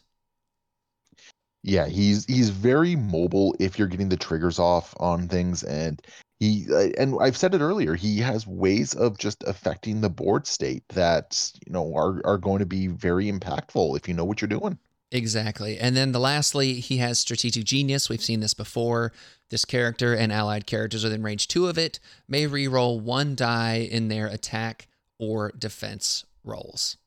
Yeah, 1.63 1.87
he's 1.87 2.25
he's 2.25 2.49
very 2.49 2.95
mobile 2.95 3.55
if 3.59 3.79
you're 3.79 3.87
getting 3.87 4.09
the 4.09 4.17
triggers 4.17 4.59
off 4.59 4.93
on 4.99 5.29
things, 5.29 5.63
and 5.63 6.01
he 6.39 6.67
uh, 6.69 6.89
and 6.97 7.15
I've 7.21 7.37
said 7.37 7.55
it 7.55 7.61
earlier. 7.61 7.95
He 7.95 8.19
has 8.19 8.45
ways 8.45 8.93
of 8.93 9.17
just 9.17 9.43
affecting 9.47 10.01
the 10.01 10.09
board 10.09 10.45
state 10.45 10.83
that 10.89 11.51
you 11.65 11.71
know 11.71 11.95
are 11.95 12.21
are 12.25 12.37
going 12.37 12.59
to 12.59 12.65
be 12.65 12.87
very 12.87 13.31
impactful 13.31 13.95
if 13.95 14.09
you 14.09 14.13
know 14.13 14.25
what 14.25 14.41
you're 14.41 14.49
doing. 14.49 14.77
Exactly. 15.13 15.77
And 15.77 15.95
then 15.95 16.11
the 16.11 16.19
lastly, 16.19 16.79
he 16.79 16.97
has 16.97 17.19
strategic 17.19 17.65
genius. 17.65 18.09
We've 18.09 18.19
seen 18.19 18.39
this 18.39 18.55
before. 18.55 19.13
This 19.51 19.63
character 19.63 20.15
and 20.15 20.33
allied 20.33 20.65
characters 20.65 21.03
within 21.03 21.21
range 21.21 21.47
two 21.47 21.67
of 21.67 21.77
it 21.77 21.99
may 22.27 22.47
re-roll 22.47 22.99
one 22.99 23.35
die 23.35 23.87
in 23.89 24.07
their 24.07 24.25
attack 24.25 24.87
or 25.19 25.51
defense 25.57 26.25
roles. 26.43 26.97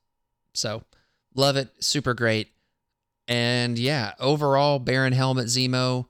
So 0.53 0.83
love 1.35 1.55
it. 1.55 1.69
Super 1.79 2.13
great. 2.13 2.49
And 3.27 3.77
yeah, 3.77 4.13
overall, 4.19 4.79
Baron 4.79 5.13
Helmut 5.13 5.47
Zemo, 5.47 6.07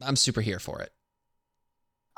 I'm 0.00 0.16
super 0.16 0.40
here 0.40 0.58
for 0.58 0.80
it. 0.80 0.92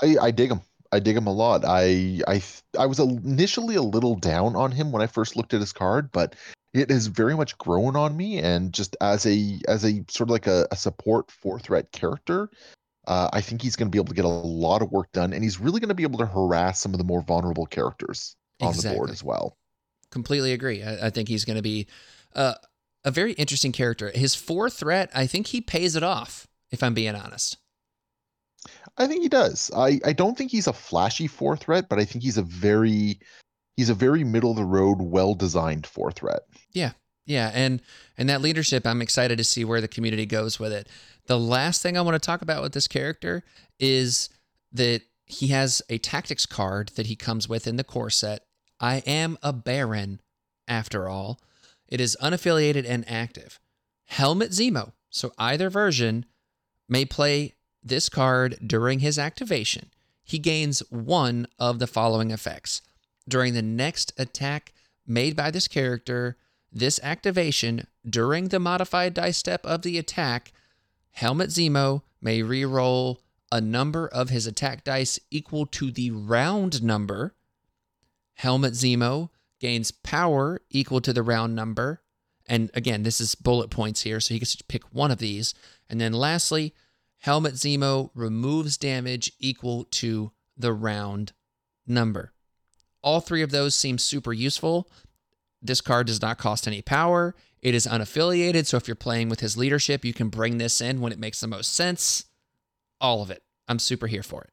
I, 0.03 0.16
I 0.26 0.30
dig 0.30 0.51
him. 0.51 0.61
I 0.93 1.01
dig 1.01 1.16
him 1.16 1.26
a 1.26 1.32
lot. 1.32 1.64
I 1.64 2.20
I 2.28 2.43
I 2.78 2.87
was 2.87 3.01
initially 3.01 3.74
a 3.74 3.82
little 3.82 4.14
down 4.14 4.55
on 4.55 4.70
him 4.70 4.93
when 4.93 5.03
I 5.03 5.07
first 5.07 5.37
looked 5.37 5.55
at 5.55 5.61
his 5.61 5.72
card, 5.72 6.12
but 6.12 6.37
it 6.72 6.91
has 6.91 7.07
very 7.07 7.35
much 7.35 7.59
grown 7.59 7.97
on 7.97 8.16
me. 8.16 8.39
And 8.39 8.72
just 8.72 8.97
as 9.01 9.26
a 9.26 9.59
as 9.66 9.85
a 9.85 10.05
sort 10.09 10.28
of 10.28 10.32
like 10.32 10.47
a, 10.47 10.68
a 10.70 10.76
support 10.76 11.30
for 11.30 11.59
threat 11.59 11.91
character, 11.91 12.49
uh, 13.09 13.28
I 13.32 13.41
think 13.41 13.62
he's 13.62 13.74
going 13.74 13.89
to 13.89 13.91
be 13.91 13.99
able 13.99 14.09
to 14.09 14.14
get 14.14 14.24
a 14.24 14.28
lot 14.28 14.82
of 14.82 14.93
work 14.93 15.11
done, 15.12 15.32
and 15.32 15.43
he's 15.43 15.59
really 15.59 15.80
going 15.80 15.89
to 15.89 15.95
be 15.95 16.05
able 16.05 16.18
to 16.18 16.26
harass 16.26 16.80
some 16.80 16.93
of 16.93 16.99
the 16.99 17.05
more 17.05 17.22
vulnerable 17.22 17.66
characters 17.66 18.37
on 18.61 18.76
the 18.76 18.94
board 18.94 19.11
as 19.11 19.22
well. 19.22 19.57
completely 20.11 20.52
agree. 20.52 20.82
I, 20.82 21.07
I 21.07 21.11
think 21.11 21.28
he's 21.28 21.44
going 21.44 21.57
to 21.57 21.62
be 21.62 21.86
uh, 22.34 22.55
a 23.05 23.11
very 23.11 23.32
interesting 23.32 23.72
character. 23.72 24.11
His 24.14 24.34
four 24.34 24.70
threat, 24.70 25.11
I 25.14 25.26
think 25.26 25.48
he 25.48 25.61
pays 25.61 25.96
it 25.96 26.02
off, 26.02 26.46
if 26.70 26.82
I'm 26.82 26.94
being 26.94 27.14
honest. 27.14 27.59
I 28.96 29.07
think 29.07 29.22
he 29.22 29.28
does. 29.28 29.70
I, 29.76 30.00
I 30.05 30.12
don't 30.12 30.38
think 30.38 30.50
he's 30.50 30.68
a 30.68 30.72
flashy 30.72 31.26
four 31.26 31.57
threat, 31.57 31.88
but 31.88 31.98
I 31.98 32.05
think 32.05 32.22
he's 32.22 32.38
a 32.38 32.42
very 32.42 33.18
he's 33.76 33.90
a 33.90 33.94
very 33.94 34.22
middle 34.22 34.52
of 34.52 34.57
the 34.57 34.64
road, 34.64 34.98
well 35.00 35.34
designed 35.34 35.86
four 35.86 36.12
threat. 36.12 36.42
Yeah. 36.72 36.92
Yeah, 37.26 37.50
and 37.55 37.80
and 38.18 38.28
that 38.28 38.42
leadership, 38.42 38.86
I'm 38.86 39.00
excited 39.00 39.38
to 39.38 39.44
see 39.44 39.64
where 39.64 39.80
the 39.80 39.88
community 39.88 40.26
goes 40.26 40.61
with 40.61 40.72
it. 40.72 40.88
The 41.26 41.38
last 41.38 41.80
thing 41.80 41.96
I 41.96 42.02
want 42.02 42.14
to 42.16 42.24
talk 42.24 42.42
about 42.42 42.62
with 42.62 42.74
this 42.74 42.86
character 42.86 43.42
is 43.80 44.28
that 44.72 45.00
he 45.26 45.48
has 45.48 45.82
a 45.88 45.98
tactics 45.98 46.46
card 46.46 46.92
that 46.96 47.06
he 47.06 47.16
comes 47.16 47.48
with 47.48 47.66
in 47.66 47.76
the 47.76 47.84
core 47.84 48.10
set. 48.10 48.44
I 48.80 48.96
am 49.06 49.38
a 49.42 49.52
Baron, 49.52 50.20
after 50.68 51.08
all. 51.08 51.40
It 51.88 52.00
is 52.00 52.16
unaffiliated 52.20 52.84
and 52.88 53.08
active. 53.08 53.60
Helmut 54.06 54.50
Zemo, 54.50 54.92
so 55.10 55.32
either 55.38 55.70
version, 55.70 56.26
may 56.88 57.04
play 57.04 57.54
this 57.82 58.08
card 58.08 58.58
during 58.66 59.00
his 59.00 59.18
activation. 59.18 59.90
He 60.22 60.38
gains 60.38 60.80
one 60.90 61.46
of 61.58 61.78
the 61.78 61.86
following 61.86 62.30
effects. 62.30 62.82
During 63.28 63.54
the 63.54 63.62
next 63.62 64.12
attack 64.18 64.72
made 65.06 65.36
by 65.36 65.50
this 65.50 65.68
character, 65.68 66.36
this 66.72 66.98
activation 67.02 67.86
during 68.08 68.48
the 68.48 68.58
modified 68.58 69.14
dice 69.14 69.36
step 69.36 69.64
of 69.64 69.82
the 69.82 69.98
attack, 69.98 70.52
Helmut 71.12 71.50
Zemo 71.50 72.02
may 72.20 72.42
re-roll 72.42 73.20
a 73.55 73.61
number 73.61 74.09
of 74.09 74.30
his 74.30 74.48
attack 74.48 74.82
dice 74.82 75.20
equal 75.30 75.64
to 75.64 75.92
the 75.92 76.11
round 76.11 76.82
number. 76.82 77.36
Helmut 78.34 78.72
Zemo 78.72 79.28
gains 79.61 79.92
power 79.92 80.61
equal 80.70 81.00
to 81.00 81.12
the 81.12 81.22
round 81.22 81.55
number. 81.55 82.02
And 82.48 82.68
again, 82.74 83.05
this 83.05 83.20
is 83.20 83.36
bullet 83.36 83.70
points 83.70 84.02
here, 84.02 84.18
so 84.18 84.34
he 84.34 84.40
gets 84.40 84.57
to 84.57 84.64
pick 84.64 84.82
one 84.92 85.12
of 85.12 85.18
these. 85.18 85.55
And 85.88 86.00
then 86.00 86.12
lastly, 86.12 86.74
Helmut 87.18 87.55
Zemo 87.55 88.11
removes 88.12 88.76
damage 88.76 89.30
equal 89.38 89.84
to 89.84 90.32
the 90.57 90.72
round 90.72 91.32
number. 91.86 92.32
All 93.02 93.20
three 93.20 93.42
of 93.42 93.52
those 93.52 93.76
seem 93.76 93.98
super 93.98 94.32
useful. 94.32 94.90
This 95.62 95.80
card 95.80 96.09
does 96.09 96.20
not 96.20 96.38
cost 96.38 96.66
any 96.66 96.82
power. 96.82 97.36
It 97.62 97.76
is 97.76 97.86
unaffiliated, 97.86 98.66
so 98.66 98.78
if 98.78 98.88
you're 98.88 98.96
playing 98.96 99.28
with 99.28 99.38
his 99.38 99.57
leadership, 99.57 100.05
you 100.05 100.12
can 100.12 100.28
bring 100.28 100.59
this 100.59 100.80
in 100.80 101.00
when 101.00 101.12
it 101.12 101.20
makes 101.20 101.40
the 101.40 101.46
most 101.46 101.72
sense. 101.72 102.24
All 103.00 103.22
of 103.22 103.30
it. 103.30 103.43
I'm 103.68 103.78
super 103.78 104.06
here 104.06 104.22
for 104.22 104.42
it. 104.42 104.50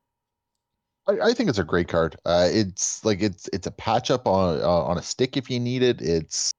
I, 1.08 1.30
I 1.30 1.34
think 1.34 1.50
it's 1.50 1.60
a 1.60 1.64
great 1.64 1.88
card. 1.88 2.16
Uh, 2.26 2.48
it's 2.52 3.04
like 3.04 3.22
it's 3.22 3.50
it's 3.54 3.68
a 3.68 3.72
patch 3.72 4.12
up 4.12 4.28
on 4.28 4.62
uh, 4.62 4.68
on 4.68 4.98
a 4.98 5.02
stick 5.02 5.38
if 5.38 5.50
you 5.50 5.60
need 5.60 5.84
it. 5.84 6.02
It's 6.02 6.54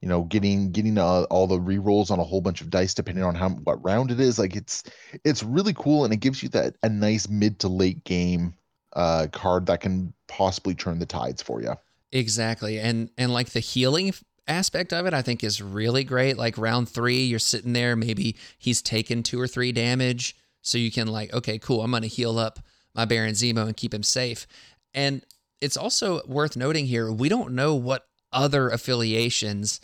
you 0.00 0.08
know 0.08 0.22
getting 0.24 0.72
getting 0.72 0.98
uh, 0.98 1.22
all 1.24 1.46
the 1.46 1.60
re 1.60 1.78
rolls 1.78 2.10
on 2.10 2.18
a 2.18 2.24
whole 2.24 2.40
bunch 2.40 2.60
of 2.60 2.70
dice 2.70 2.94
depending 2.94 3.24
on 3.24 3.34
how 3.34 3.50
what 3.50 3.82
round 3.84 4.10
it 4.10 4.20
is. 4.20 4.38
Like 4.38 4.56
it's 4.56 4.82
it's 5.24 5.42
really 5.42 5.74
cool 5.74 6.04
and 6.04 6.12
it 6.12 6.18
gives 6.18 6.42
you 6.42 6.48
that 6.50 6.74
a 6.82 6.88
nice 6.88 7.28
mid 7.28 7.58
to 7.60 7.68
late 7.68 8.04
game 8.04 8.54
uh, 8.94 9.28
card 9.32 9.66
that 9.66 9.80
can 9.80 10.12
possibly 10.26 10.74
turn 10.74 10.98
the 10.98 11.06
tides 11.06 11.42
for 11.42 11.62
you. 11.62 11.74
Exactly. 12.12 12.78
And 12.80 13.10
and 13.16 13.32
like 13.32 13.50
the 13.50 13.60
healing 13.60 14.12
aspect 14.48 14.92
of 14.92 15.06
it 15.06 15.14
I 15.14 15.22
think 15.22 15.42
is 15.42 15.60
really 15.62 16.04
great. 16.04 16.36
Like 16.36 16.56
round 16.58 16.88
3 16.88 17.24
you're 17.24 17.38
sitting 17.38 17.72
there 17.72 17.96
maybe 17.96 18.36
he's 18.58 18.80
taken 18.82 19.22
2 19.22 19.40
or 19.40 19.48
3 19.48 19.72
damage 19.72 20.36
so 20.66 20.78
you 20.78 20.90
can 20.90 21.06
like 21.06 21.32
okay, 21.32 21.58
cool, 21.58 21.82
I'm 21.82 21.90
going 21.92 22.02
to 22.02 22.08
heal 22.08 22.38
up 22.38 22.58
my 22.92 23.04
Baron 23.04 23.34
Zemo 23.34 23.66
and 23.66 23.76
keep 23.76 23.94
him 23.94 24.02
safe. 24.02 24.46
And 24.92 25.24
it's 25.60 25.76
also 25.76 26.22
worth 26.26 26.56
noting 26.56 26.86
here, 26.86 27.12
we 27.12 27.28
don't 27.28 27.54
know 27.54 27.74
what 27.74 28.08
other 28.32 28.68
affiliations 28.68 29.80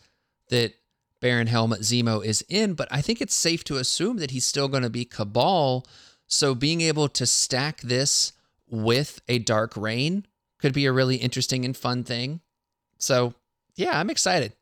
that 0.48 0.74
Baron 1.20 1.46
Helmut 1.46 1.82
Zemo 1.82 2.24
is 2.24 2.44
in, 2.48 2.74
but 2.74 2.88
I 2.90 3.00
think 3.00 3.20
it's 3.20 3.34
safe 3.34 3.62
to 3.64 3.76
assume 3.76 4.16
that 4.16 4.32
he's 4.32 4.44
still 4.44 4.66
going 4.66 4.82
to 4.82 4.90
be 4.90 5.04
Cabal. 5.04 5.86
So 6.26 6.54
being 6.54 6.80
able 6.80 7.08
to 7.10 7.26
stack 7.26 7.80
this 7.82 8.32
with 8.68 9.20
a 9.28 9.38
Dark 9.38 9.76
Reign 9.76 10.26
could 10.58 10.72
be 10.72 10.86
a 10.86 10.92
really 10.92 11.16
interesting 11.16 11.64
and 11.64 11.76
fun 11.76 12.02
thing. 12.02 12.40
So 12.98 13.34
yeah, 13.76 14.00
I'm 14.00 14.10
excited. 14.10 14.54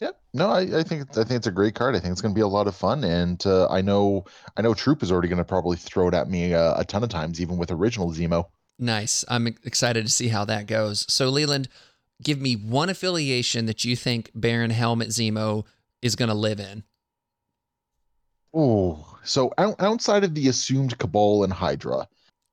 Yep. 0.00 0.20
No, 0.34 0.50
I, 0.50 0.60
I 0.60 0.82
think 0.82 1.10
I 1.16 1.24
think 1.24 1.38
it's 1.38 1.46
a 1.46 1.52
great 1.52 1.74
card. 1.74 1.96
I 1.96 2.00
think 2.00 2.12
it's 2.12 2.20
going 2.20 2.34
to 2.34 2.38
be 2.38 2.42
a 2.42 2.48
lot 2.48 2.66
of 2.66 2.76
fun, 2.76 3.02
and 3.02 3.44
uh, 3.46 3.66
I 3.68 3.80
know 3.80 4.26
I 4.56 4.62
know 4.62 4.74
Troop 4.74 5.02
is 5.02 5.10
already 5.10 5.28
going 5.28 5.38
to 5.38 5.44
probably 5.44 5.76
throw 5.76 6.08
it 6.08 6.14
at 6.14 6.28
me 6.28 6.52
uh, 6.52 6.74
a 6.78 6.84
ton 6.84 7.02
of 7.02 7.08
times, 7.08 7.40
even 7.40 7.56
with 7.56 7.70
original 7.70 8.12
Zemo. 8.12 8.46
Nice. 8.78 9.24
I'm 9.28 9.46
excited 9.46 10.04
to 10.04 10.12
see 10.12 10.28
how 10.28 10.44
that 10.44 10.66
goes. 10.66 11.06
So 11.08 11.30
Leland, 11.30 11.68
give 12.22 12.40
me 12.40 12.54
one 12.54 12.90
affiliation 12.90 13.66
that 13.66 13.84
you 13.84 13.96
think 13.96 14.30
Baron 14.34 14.70
Helmut 14.70 15.08
Zemo 15.08 15.64
is 16.02 16.14
going 16.14 16.28
to 16.28 16.34
live 16.34 16.60
in. 16.60 16.84
Oh, 18.52 19.18
so 19.24 19.52
out, 19.58 19.76
outside 19.80 20.24
of 20.24 20.34
the 20.34 20.48
assumed 20.48 20.98
Cabal 20.98 21.44
and 21.44 21.52
Hydra, 21.52 22.06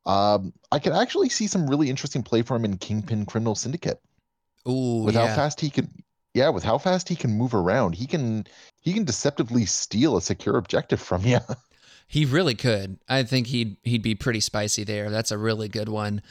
um, 0.05 0.53
I 0.71 0.79
could 0.79 0.93
actually 0.93 1.29
see 1.29 1.47
some 1.47 1.69
really 1.69 1.89
interesting 1.89 2.23
play 2.23 2.41
for 2.41 2.55
him 2.55 2.65
in 2.65 2.77
Kingpin 2.77 3.25
Criminal 3.25 3.55
Syndicate. 3.55 4.01
Ooh, 4.67 5.03
with 5.03 5.15
yeah. 5.15 5.27
how 5.27 5.35
fast 5.35 5.59
he 5.59 5.69
can 5.69 5.89
yeah 6.33 6.49
with 6.49 6.63
how 6.63 6.77
fast 6.77 7.09
he 7.09 7.15
can 7.15 7.31
move 7.31 7.53
around 7.53 7.95
he 7.95 8.05
can 8.05 8.45
he 8.81 8.93
can 8.93 9.03
deceptively 9.03 9.65
steal 9.65 10.17
a 10.17 10.21
secure 10.21 10.57
objective 10.57 10.99
from 10.99 11.23
you 11.23 11.39
He 12.13 12.25
really 12.25 12.53
could. 12.53 12.99
I 13.09 13.23
think 13.23 13.47
he'd 13.47 13.77
he'd 13.81 14.03
be 14.03 14.13
pretty 14.13 14.39
spicy 14.39 14.83
there. 14.83 15.09
That's 15.09 15.31
a 15.31 15.37
really 15.37 15.67
good 15.67 15.89
one. 15.89 16.21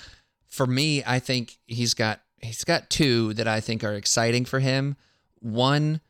For 0.46 0.64
me, 0.64 1.03
I 1.05 1.18
think 1.18 1.59
he's 1.66 1.92
got 1.92 2.20
he's 2.40 2.62
got 2.62 2.88
two 2.88 3.34
that 3.34 3.48
I 3.48 3.59
think 3.59 3.82
are 3.82 3.94
exciting 3.94 4.44
for 4.44 4.61
him. 4.61 4.94
One 5.40 6.00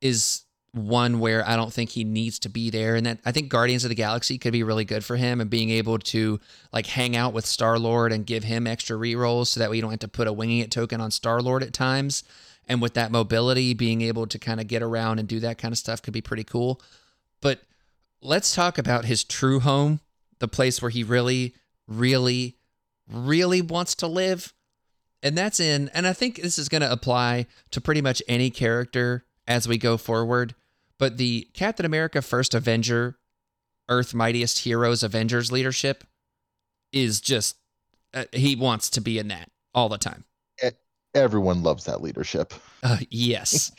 is 0.00 0.42
one 0.72 1.20
where 1.20 1.46
I 1.46 1.54
don't 1.54 1.72
think 1.72 1.90
he 1.90 2.02
needs 2.02 2.40
to 2.40 2.48
be 2.48 2.68
there, 2.68 2.96
and 2.96 3.06
that 3.06 3.18
I 3.24 3.30
think 3.30 3.48
Guardians 3.48 3.84
of 3.84 3.90
the 3.90 3.94
Galaxy 3.94 4.38
could 4.38 4.52
be 4.52 4.64
really 4.64 4.84
good 4.84 5.04
for 5.04 5.14
him, 5.14 5.40
and 5.40 5.48
being 5.48 5.70
able 5.70 6.00
to 6.00 6.40
like 6.72 6.86
hang 6.86 7.14
out 7.14 7.32
with 7.32 7.46
Star 7.46 7.78
Lord 7.78 8.12
and 8.12 8.26
give 8.26 8.42
him 8.42 8.66
extra 8.66 8.96
rerolls, 8.96 9.46
so 9.46 9.60
that 9.60 9.70
way 9.70 9.76
you 9.76 9.82
don't 9.82 9.92
have 9.92 10.00
to 10.00 10.08
put 10.08 10.26
a 10.26 10.32
winging 10.32 10.58
it 10.58 10.72
token 10.72 11.00
on 11.00 11.12
Star 11.12 11.40
Lord 11.40 11.62
at 11.62 11.72
times. 11.72 12.24
And 12.68 12.80
with 12.80 12.94
that 12.94 13.10
mobility, 13.10 13.74
being 13.74 14.02
able 14.02 14.26
to 14.26 14.38
kind 14.38 14.60
of 14.60 14.68
get 14.68 14.82
around 14.82 15.18
and 15.18 15.28
do 15.28 15.40
that 15.40 15.58
kind 15.58 15.72
of 15.72 15.78
stuff 15.78 16.00
could 16.00 16.14
be 16.14 16.20
pretty 16.20 16.44
cool. 16.44 16.80
But 17.40 17.60
let's 18.20 18.54
talk 18.54 18.78
about 18.78 19.04
his 19.04 19.24
true 19.24 19.60
home, 19.60 20.00
the 20.38 20.48
place 20.48 20.80
where 20.80 20.90
he 20.90 21.02
really, 21.02 21.54
really, 21.88 22.56
really 23.10 23.60
wants 23.60 23.94
to 23.96 24.06
live. 24.06 24.54
And 25.22 25.36
that's 25.36 25.60
in, 25.60 25.90
and 25.92 26.06
I 26.06 26.12
think 26.12 26.40
this 26.40 26.58
is 26.58 26.68
going 26.68 26.82
to 26.82 26.90
apply 26.90 27.46
to 27.72 27.80
pretty 27.80 28.00
much 28.00 28.22
any 28.28 28.50
character 28.50 29.24
as 29.46 29.68
we 29.68 29.76
go 29.78 29.96
forward. 29.96 30.54
But 30.98 31.16
the 31.16 31.48
Captain 31.54 31.84
America 31.84 32.22
First 32.22 32.54
Avenger, 32.54 33.18
Earth 33.88 34.14
Mightiest 34.14 34.60
Heroes 34.60 35.02
Avengers 35.02 35.50
leadership 35.50 36.04
is 36.92 37.20
just, 37.20 37.56
uh, 38.14 38.24
he 38.32 38.54
wants 38.54 38.88
to 38.90 39.00
be 39.00 39.18
in 39.18 39.28
that 39.28 39.50
all 39.74 39.88
the 39.88 39.98
time. 39.98 40.24
Everyone 41.14 41.62
loves 41.62 41.84
that 41.84 42.02
leadership 42.02 42.54
Uh, 42.82 42.98
yes. 43.10 43.70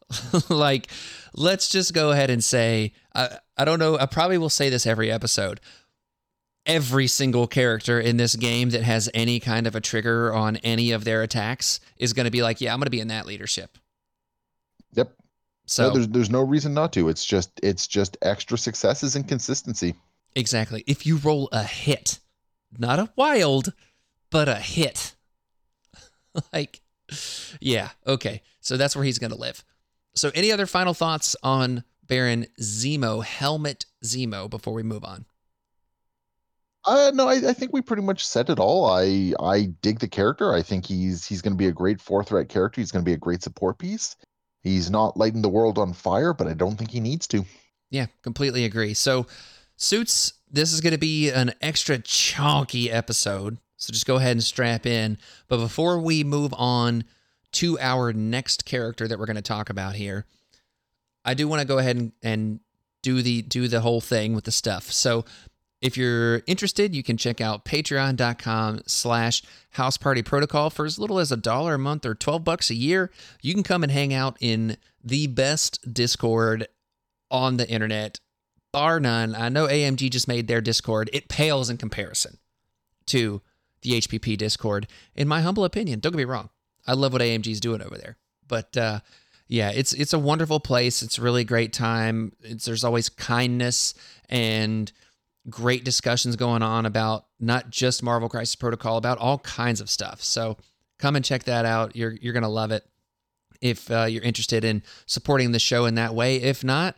like, 0.48 0.88
let's 1.34 1.68
just 1.68 1.92
go 1.92 2.10
ahead 2.12 2.30
and 2.30 2.42
say, 2.42 2.92
I, 3.14 3.38
I 3.56 3.64
don't 3.64 3.78
know, 3.78 3.98
I 3.98 4.06
probably 4.06 4.38
will 4.38 4.48
say 4.48 4.70
this 4.70 4.86
every 4.86 5.10
episode. 5.10 5.60
Every 6.66 7.06
single 7.06 7.46
character 7.46 7.98
in 7.98 8.16
this 8.18 8.36
game 8.36 8.70
that 8.70 8.82
has 8.82 9.08
any 9.14 9.40
kind 9.40 9.66
of 9.66 9.74
a 9.74 9.80
trigger 9.80 10.34
on 10.34 10.56
any 10.58 10.90
of 10.92 11.04
their 11.04 11.22
attacks 11.22 11.80
is 11.96 12.12
going 12.12 12.24
to 12.24 12.30
be 12.30 12.42
like, 12.42 12.60
yeah, 12.60 12.72
I'm 12.72 12.78
going 12.78 12.86
to 12.86 12.90
be 12.90 13.00
in 13.00 13.08
that 13.08 13.26
leadership. 13.26 13.78
yep 14.92 15.12
So, 15.66 15.88
no, 15.88 15.94
there's 15.94 16.08
there's 16.08 16.30
no 16.30 16.42
reason 16.42 16.74
not 16.74 16.92
to 16.94 17.08
it's 17.08 17.24
just 17.24 17.50
it's 17.62 17.86
just 17.86 18.18
extra 18.22 18.58
successes 18.58 19.16
and 19.16 19.26
consistency 19.26 19.94
exactly. 20.36 20.84
If 20.86 21.06
you 21.06 21.16
roll 21.16 21.48
a 21.52 21.62
hit, 21.64 22.18
not 22.78 22.98
a 22.98 23.10
wild, 23.16 23.72
but 24.30 24.48
a 24.48 24.56
hit, 24.56 25.14
like, 26.52 26.80
yeah, 27.60 27.90
okay. 28.06 28.42
So 28.60 28.76
that's 28.76 28.94
where 28.94 29.04
he's 29.04 29.18
going 29.18 29.32
to 29.32 29.36
live. 29.38 29.64
So, 30.14 30.30
any 30.34 30.50
other 30.50 30.66
final 30.66 30.94
thoughts 30.94 31.36
on 31.42 31.84
Baron 32.06 32.46
Zemo, 32.60 33.24
Helmut 33.24 33.86
Zemo, 34.04 34.50
before 34.50 34.74
we 34.74 34.82
move 34.82 35.04
on? 35.04 35.26
Uh, 36.84 37.12
no, 37.14 37.28
I, 37.28 37.34
I 37.34 37.52
think 37.52 37.72
we 37.72 37.82
pretty 37.82 38.02
much 38.02 38.26
said 38.26 38.50
it 38.50 38.58
all. 38.58 38.86
I 38.86 39.34
I 39.40 39.72
dig 39.82 39.98
the 39.98 40.08
character. 40.08 40.54
I 40.54 40.62
think 40.62 40.86
he's 40.86 41.24
he's 41.26 41.42
going 41.42 41.52
to 41.52 41.58
be 41.58 41.68
a 41.68 41.72
great 41.72 42.00
four 42.00 42.24
threat 42.24 42.48
character. 42.48 42.80
He's 42.80 42.90
going 42.90 43.04
to 43.04 43.08
be 43.08 43.14
a 43.14 43.18
great 43.18 43.42
support 43.42 43.78
piece. 43.78 44.16
He's 44.62 44.90
not 44.90 45.16
lighting 45.16 45.42
the 45.42 45.48
world 45.48 45.78
on 45.78 45.92
fire, 45.92 46.32
but 46.32 46.46
I 46.46 46.54
don't 46.54 46.76
think 46.76 46.90
he 46.90 47.00
needs 47.00 47.26
to. 47.28 47.44
Yeah, 47.90 48.06
completely 48.22 48.64
agree. 48.64 48.94
So, 48.94 49.26
suits, 49.76 50.32
this 50.50 50.72
is 50.72 50.80
going 50.80 50.92
to 50.92 50.98
be 50.98 51.30
an 51.30 51.52
extra 51.60 51.98
chonky 51.98 52.92
episode. 52.92 53.58
So, 53.78 53.92
just 53.92 54.06
go 54.06 54.16
ahead 54.16 54.32
and 54.32 54.44
strap 54.44 54.84
in. 54.84 55.16
But 55.48 55.58
before 55.58 55.98
we 55.98 56.24
move 56.24 56.52
on 56.56 57.04
to 57.52 57.78
our 57.78 58.12
next 58.12 58.66
character 58.66 59.08
that 59.08 59.18
we're 59.18 59.26
going 59.26 59.36
to 59.36 59.42
talk 59.42 59.70
about 59.70 59.94
here, 59.94 60.26
I 61.24 61.34
do 61.34 61.48
want 61.48 61.62
to 61.62 61.66
go 61.66 61.78
ahead 61.78 61.96
and, 61.96 62.12
and 62.22 62.60
do 63.02 63.22
the 63.22 63.42
do 63.42 63.68
the 63.68 63.80
whole 63.80 64.00
thing 64.00 64.34
with 64.34 64.44
the 64.44 64.52
stuff. 64.52 64.92
So, 64.92 65.24
if 65.80 65.96
you're 65.96 66.42
interested, 66.46 66.94
you 66.94 67.02
can 67.02 67.16
check 67.16 67.40
out 67.40 67.64
patreon.com 67.64 68.82
slash 68.86 69.42
house 69.70 69.96
party 69.96 70.22
protocol 70.22 70.70
for 70.70 70.84
as 70.84 70.98
little 70.98 71.18
as 71.18 71.30
a 71.30 71.36
dollar 71.36 71.74
a 71.74 71.78
month 71.78 72.04
or 72.04 72.14
12 72.14 72.42
bucks 72.42 72.70
a 72.70 72.74
year. 72.74 73.10
You 73.42 73.54
can 73.54 73.62
come 73.62 73.82
and 73.84 73.92
hang 73.92 74.12
out 74.12 74.36
in 74.40 74.76
the 75.04 75.28
best 75.28 75.94
Discord 75.94 76.66
on 77.30 77.58
the 77.58 77.68
internet, 77.68 78.18
bar 78.72 78.98
none. 78.98 79.34
I 79.34 79.48
know 79.48 79.66
AMG 79.66 80.10
just 80.10 80.26
made 80.26 80.48
their 80.48 80.60
Discord. 80.60 81.10
It 81.12 81.28
pales 81.28 81.70
in 81.70 81.76
comparison 81.76 82.38
to 83.06 83.40
the 83.82 84.00
HPP 84.00 84.36
Discord, 84.36 84.86
in 85.14 85.28
my 85.28 85.40
humble 85.40 85.64
opinion. 85.64 86.00
Don't 86.00 86.12
get 86.12 86.18
me 86.18 86.24
wrong. 86.24 86.50
I 86.86 86.94
love 86.94 87.12
what 87.12 87.22
AMG 87.22 87.48
is 87.48 87.60
doing 87.60 87.82
over 87.82 87.96
there. 87.96 88.16
But 88.46 88.76
uh, 88.76 89.00
yeah, 89.46 89.70
it's 89.70 89.92
it's 89.92 90.12
a 90.12 90.18
wonderful 90.18 90.60
place. 90.60 91.02
It's 91.02 91.18
a 91.18 91.22
really 91.22 91.44
great 91.44 91.72
time. 91.72 92.32
It's, 92.42 92.64
there's 92.64 92.84
always 92.84 93.08
kindness 93.08 93.94
and 94.28 94.90
great 95.48 95.84
discussions 95.84 96.36
going 96.36 96.62
on 96.62 96.86
about 96.86 97.26
not 97.40 97.70
just 97.70 98.02
Marvel 98.02 98.28
Crisis 98.28 98.56
Protocol, 98.56 98.96
about 98.96 99.18
all 99.18 99.38
kinds 99.38 99.80
of 99.80 99.88
stuff. 99.88 100.22
So 100.22 100.56
come 100.98 101.16
and 101.16 101.24
check 101.24 101.44
that 101.44 101.64
out. 101.64 101.96
You're 101.96 102.12
you're 102.12 102.34
gonna 102.34 102.48
love 102.48 102.70
it 102.70 102.86
if 103.60 103.90
uh, 103.90 104.04
you're 104.04 104.22
interested 104.22 104.64
in 104.64 104.82
supporting 105.06 105.52
the 105.52 105.58
show 105.58 105.86
in 105.86 105.94
that 105.96 106.14
way. 106.14 106.36
If 106.36 106.62
not, 106.62 106.96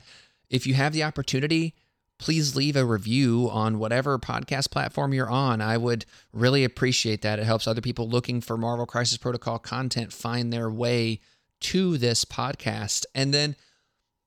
if 0.49 0.67
you 0.67 0.75
have 0.75 0.93
the 0.93 1.05
opportunity, 1.05 1.75
please 2.21 2.55
leave 2.55 2.77
a 2.77 2.85
review 2.85 3.49
on 3.51 3.79
whatever 3.79 4.19
podcast 4.19 4.71
platform 4.71 5.13
you're 5.15 5.31
on. 5.31 5.61
I 5.61 5.77
would 5.77 6.05
really 6.33 6.65
appreciate 6.65 7.23
that. 7.23 7.39
It 7.39 7.47
helps 7.47 7.67
other 7.67 7.81
people 7.81 8.09
looking 8.09 8.41
for 8.41 8.57
Marvel 8.57 8.87
Crisis 8.87 9.17
Protocol 9.17 9.59
content 9.59 10.13
find 10.13 10.53
their 10.53 10.71
way 10.71 11.21
to 11.61 11.97
this 11.97 12.25
podcast. 12.25 13.07
And 13.15 13.33
then 13.33 13.57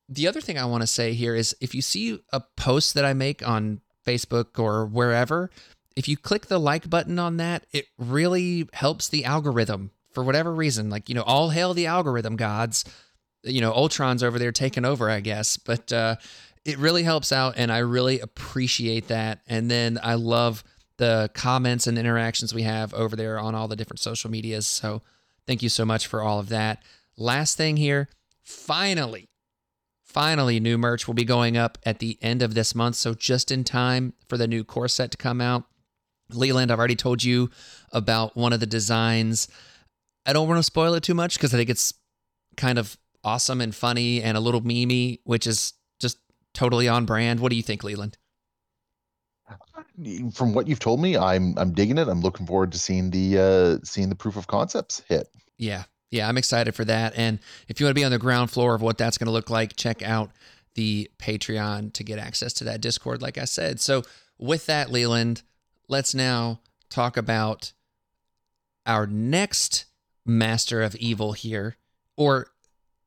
the 0.10 0.28
other 0.28 0.42
thing 0.42 0.58
I 0.58 0.66
want 0.66 0.82
to 0.82 0.88
say 0.88 1.14
here 1.14 1.36
is 1.36 1.56
if 1.62 1.74
you 1.76 1.82
see 1.82 2.20
a 2.34 2.42
post 2.58 2.96
that 2.96 3.06
I 3.06 3.14
make 3.14 3.48
on 3.48 3.82
Facebook 4.06 4.60
or 4.60 4.86
wherever, 4.86 5.52
if 5.96 6.08
you 6.08 6.18
click 6.18 6.48
the 6.48 6.60
like 6.60 6.90
button 6.90 7.20
on 7.20 7.38
that, 7.38 7.66
it 7.72 7.86
really 7.98 8.68
helps 8.74 9.08
the 9.08 9.24
algorithm 9.24 9.92
for 10.12 10.24
whatever 10.24 10.54
reason. 10.54 10.90
Like, 10.90 11.10
you 11.10 11.16
know, 11.16 11.24
all 11.24 11.52
hail 11.52 11.76
the 11.76 11.86
algorithm 11.86 12.36
gods. 12.38 12.86
You 13.44 13.62
know, 13.62 13.72
Ultron's 13.72 14.24
over 14.24 14.40
there 14.40 14.52
taking 14.52 14.84
over, 14.84 15.10
I 15.10 15.20
guess. 15.20 15.58
But 15.58 15.94
uh, 15.94 16.16
it 16.66 16.78
really 16.78 17.04
helps 17.04 17.32
out, 17.32 17.56
and 17.58 17.72
I 17.72 17.80
really 17.80 18.20
appreciate 18.20 19.08
that. 19.08 19.42
And 19.48 19.70
then 19.70 20.00
I 20.02 20.16
love 20.16 20.64
the 20.98 21.30
comments 21.34 21.88
and 21.88 21.98
interactions 21.98 22.54
we 22.54 22.64
have 22.64 22.94
over 22.94 23.16
there 23.16 23.40
on 23.40 23.56
all 23.56 23.68
the 23.68 23.76
different 23.76 24.00
social 24.00 24.30
medias. 24.30 24.68
So 24.68 25.02
thank 25.46 25.62
you 25.62 25.70
so 25.70 25.86
much 25.86 26.08
for 26.08 26.22
all 26.22 26.40
of 26.40 26.50
that. 26.50 26.82
Last 27.18 27.58
thing 27.58 27.78
here, 27.78 28.10
finally, 28.42 29.30
finally, 30.04 30.60
new 30.60 30.78
merch 30.78 31.08
will 31.08 31.14
be 31.14 31.26
going 31.26 31.58
up 31.58 31.78
at 31.86 32.00
the 32.00 32.18
end 32.22 32.42
of 32.42 32.54
this 32.54 32.74
month. 32.76 32.96
So 32.96 33.14
just 33.14 33.52
in 33.52 33.64
time 33.64 34.14
for 34.28 34.38
the 34.38 34.48
new 34.48 34.64
core 34.64 34.88
set 34.88 35.12
to 35.12 35.18
come 35.18 35.42
out. 35.42 35.64
Leland, 36.30 36.72
I've 36.72 36.80
already 36.80 36.96
told 36.96 37.24
you 37.24 37.50
about 37.92 38.38
one 38.38 38.54
of 38.54 38.60
the 38.60 38.66
designs. 38.66 39.48
I 40.26 40.34
don't 40.34 40.48
want 40.48 40.60
to 40.60 40.64
spoil 40.64 40.94
it 40.94 41.04
too 41.04 41.14
much 41.14 41.36
because 41.36 41.54
I 41.54 41.58
think 41.58 41.70
it's 41.70 41.94
kind 42.56 42.80
of 42.80 42.98
awesome 43.24 43.62
and 43.62 43.76
funny 43.76 44.22
and 44.22 44.38
a 44.38 44.40
little 44.40 44.62
memey, 44.62 45.20
which 45.26 45.46
is 45.46 45.74
totally 46.54 46.88
on 46.88 47.06
brand. 47.06 47.40
What 47.40 47.50
do 47.50 47.56
you 47.56 47.64
think, 47.64 47.84
Leland? 47.84 48.18
From 50.34 50.54
what 50.54 50.68
you've 50.68 50.80
told 50.80 51.02
me, 51.02 51.18
I'm 51.18 51.58
I'm 51.58 51.74
digging 51.74 51.98
it. 51.98 52.08
I'm 52.08 52.22
looking 52.22 52.48
forward 52.48 52.72
to 52.72 52.80
seeing 52.80 53.12
the 53.12 53.38
uh 53.38 53.86
seeing 53.86 54.10
the 54.10 54.16
proof 54.16 54.38
of 54.38 54.48
concepts 54.48 55.04
hit. 55.08 55.28
Yeah. 55.58 55.84
Yeah, 56.14 56.30
I'm 56.30 56.38
excited 56.38 56.76
for 56.76 56.86
that. 56.86 57.14
And 57.16 57.40
if 57.68 57.80
you 57.80 57.88
want 57.88 57.96
to 57.96 58.00
be 58.00 58.06
on 58.06 58.12
the 58.12 58.20
ground 58.20 58.52
floor 58.52 58.76
of 58.76 58.84
what 58.84 59.00
that's 59.00 59.18
going 59.18 59.26
to 59.26 59.32
look 59.32 59.50
like, 59.50 59.76
check 59.76 60.04
out 60.04 60.30
the 60.76 61.10
Patreon 61.18 61.92
to 61.94 62.04
get 62.04 62.20
access 62.20 62.54
to 62.54 62.64
that 62.66 62.82
Discord, 62.82 63.24
like 63.24 63.40
I 63.40 63.46
said. 63.46 63.80
So, 63.80 64.04
with 64.38 64.68
that, 64.68 64.92
Leland, 64.92 65.42
let's 65.88 66.14
now 66.14 66.60
talk 66.92 67.18
about 67.18 67.74
our 68.86 69.08
next 69.08 69.86
master 70.24 70.84
of 70.84 70.96
evil 70.98 71.34
here, 71.34 71.78
or 72.16 72.48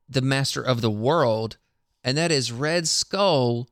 the 0.09 0.21
master 0.21 0.61
of 0.61 0.81
the 0.81 0.91
world, 0.91 1.57
and 2.03 2.17
that 2.17 2.31
is 2.31 2.51
Red 2.51 2.87
Skull, 2.87 3.69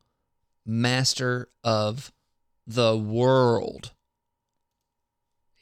master 0.66 1.50
of 1.64 2.12
the 2.68 2.98
world. 2.98 3.92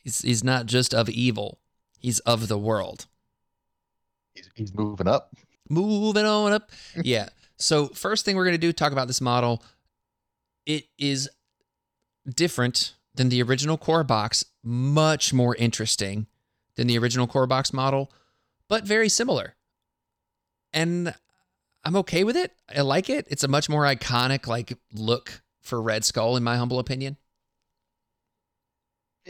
He's, 0.04 0.20
he's 0.20 0.44
not 0.44 0.66
just 0.66 0.94
of 0.94 1.10
evil, 1.10 1.60
he's 2.00 2.20
of 2.20 2.48
the 2.48 2.58
world. 2.58 3.08
He's, 4.34 4.50
he's 4.56 4.74
moving 4.74 5.08
up. 5.08 5.36
Moving 5.70 6.26
on 6.26 6.52
up. 6.54 6.72
yeah. 7.04 7.30
So, 7.58 7.88
first 7.88 8.26
thing 8.26 8.36
we're 8.36 8.46
going 8.46 8.56
to 8.56 8.58
do, 8.58 8.74
talk 8.74 8.92
about 8.92 9.08
this 9.08 9.22
model. 9.22 9.64
It 10.66 10.86
is 10.98 11.30
different 12.28 12.96
than 13.16 13.30
the 13.30 13.44
original 13.44 13.78
core 13.78 14.04
box, 14.04 14.46
much 14.64 15.34
more 15.34 15.56
interesting 15.56 16.28
than 16.76 16.88
the 16.88 16.98
original 16.98 17.28
core 17.28 17.48
box 17.48 17.72
model, 17.72 18.12
but 18.68 18.86
very 18.86 19.10
similar. 19.10 19.56
And 20.74 21.14
I'm 21.84 21.96
okay 21.98 22.24
with 22.24 22.38
it. 22.38 22.52
I 22.74 22.82
like 22.82 23.10
it. 23.10 23.28
It's 23.30 23.44
a 23.44 23.48
much 23.48 23.70
more 23.70 23.84
iconic 23.84 24.48
like 24.48 24.78
look 24.94 25.42
for 25.62 25.82
Red 25.82 26.06
Skull 26.06 26.38
in 26.38 26.44
my 26.44 26.58
humble 26.58 26.80
opinion. 26.80 27.18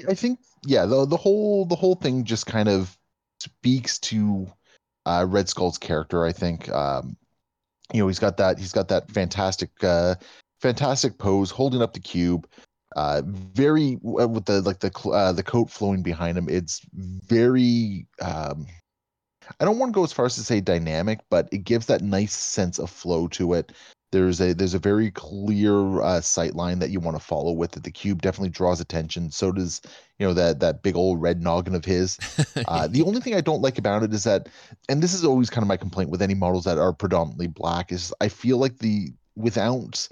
I 0.10 0.14
think 0.14 0.39
yeah, 0.66 0.86
the 0.86 1.06
the 1.06 1.18
whole 1.18 1.66
the 1.66 1.76
whole 1.76 1.95
thing 1.95 2.24
just 2.24 2.45
kind 2.45 2.70
of 2.70 2.97
speaks 3.39 3.99
to 3.99 4.47
uh, 5.06 5.26
Red 5.28 5.49
Skull's 5.49 5.78
character. 5.78 6.26
I 6.26 6.32
think 6.32 6.70
um, 6.70 7.16
you 7.93 8.01
know 8.01 8.08
he's 8.08 8.20
got 8.20 8.38
that 8.38 8.58
he's 8.58 8.72
got 8.72 8.88
that 8.88 9.12
fantastic 9.12 9.70
uh, 9.84 10.16
fantastic 10.62 11.18
pose 11.18 11.51
holding 11.51 11.82
up 11.82 11.93
the 11.93 11.99
cube. 11.99 12.47
Uh, 12.95 13.24
very 13.26 13.97
with 14.01 14.45
the 14.45 14.62
like 14.62 14.80
the 14.80 14.91
uh, 15.10 15.32
the 15.32 15.43
coat 15.43 15.70
flowing 15.70 16.04
behind 16.04 16.38
him. 16.38 16.47
It's 16.49 16.82
very 16.93 18.06
um, 18.22 18.68
I 19.60 19.66
don't 19.66 19.80
want 19.80 19.94
to 19.94 19.96
go 19.96 20.04
as 20.04 20.14
far 20.14 20.26
as 20.26 20.36
to 20.36 20.41
say 20.41 20.62
dynamic, 20.62 21.20
but 21.30 21.50
it 21.52 21.60
gives 21.60 21.86
that 21.88 22.02
nice 22.02 22.34
sense 22.34 22.80
of 22.80 22.89
flow 22.89 23.28
to 23.30 23.54
it. 23.54 23.72
There's 24.12 24.39
a 24.39 24.54
there's 24.54 24.76
a 24.76 24.80
very 24.80 25.10
clear 25.10 26.02
uh, 26.02 26.22
sight 26.22 26.54
line 26.54 26.78
that 26.80 26.91
you 26.91 27.00
want 27.00 27.18
to 27.18 27.24
follow 27.24 27.52
with 27.52 27.76
it. 27.76 27.84
The 27.84 27.91
cube 27.91 28.22
definitely 28.22 28.50
draws 28.50 28.80
attention. 28.80 29.32
So 29.32 29.52
does 29.52 29.82
you 30.20 30.28
know 30.28 30.36
that 30.36 30.60
that 30.60 30.84
big 30.84 30.96
old 30.96 31.20
red 31.20 31.41
noggin 31.41 31.76
of 31.76 31.86
his. 31.86 32.18
Uh, 32.68 32.88
the 32.88 33.02
only 33.02 33.20
thing 33.20 33.36
I 33.36 33.41
don't 33.41 33.62
like 33.62 33.78
about 33.78 34.04
it 34.04 34.14
is 34.14 34.24
that, 34.24 34.48
and 34.88 35.04
this 35.04 35.14
is 35.14 35.26
always 35.26 35.50
kind 35.50 35.64
of 35.64 35.68
my 35.68 35.76
complaint 35.76 36.10
with 36.10 36.22
any 36.22 36.34
models 36.34 36.64
that 36.64 36.78
are 36.78 36.94
predominantly 36.94 37.48
black, 37.48 37.91
is 37.91 38.14
I 38.22 38.30
feel 38.30 38.58
like 38.58 38.78
the 38.78 39.12
without 39.36 40.08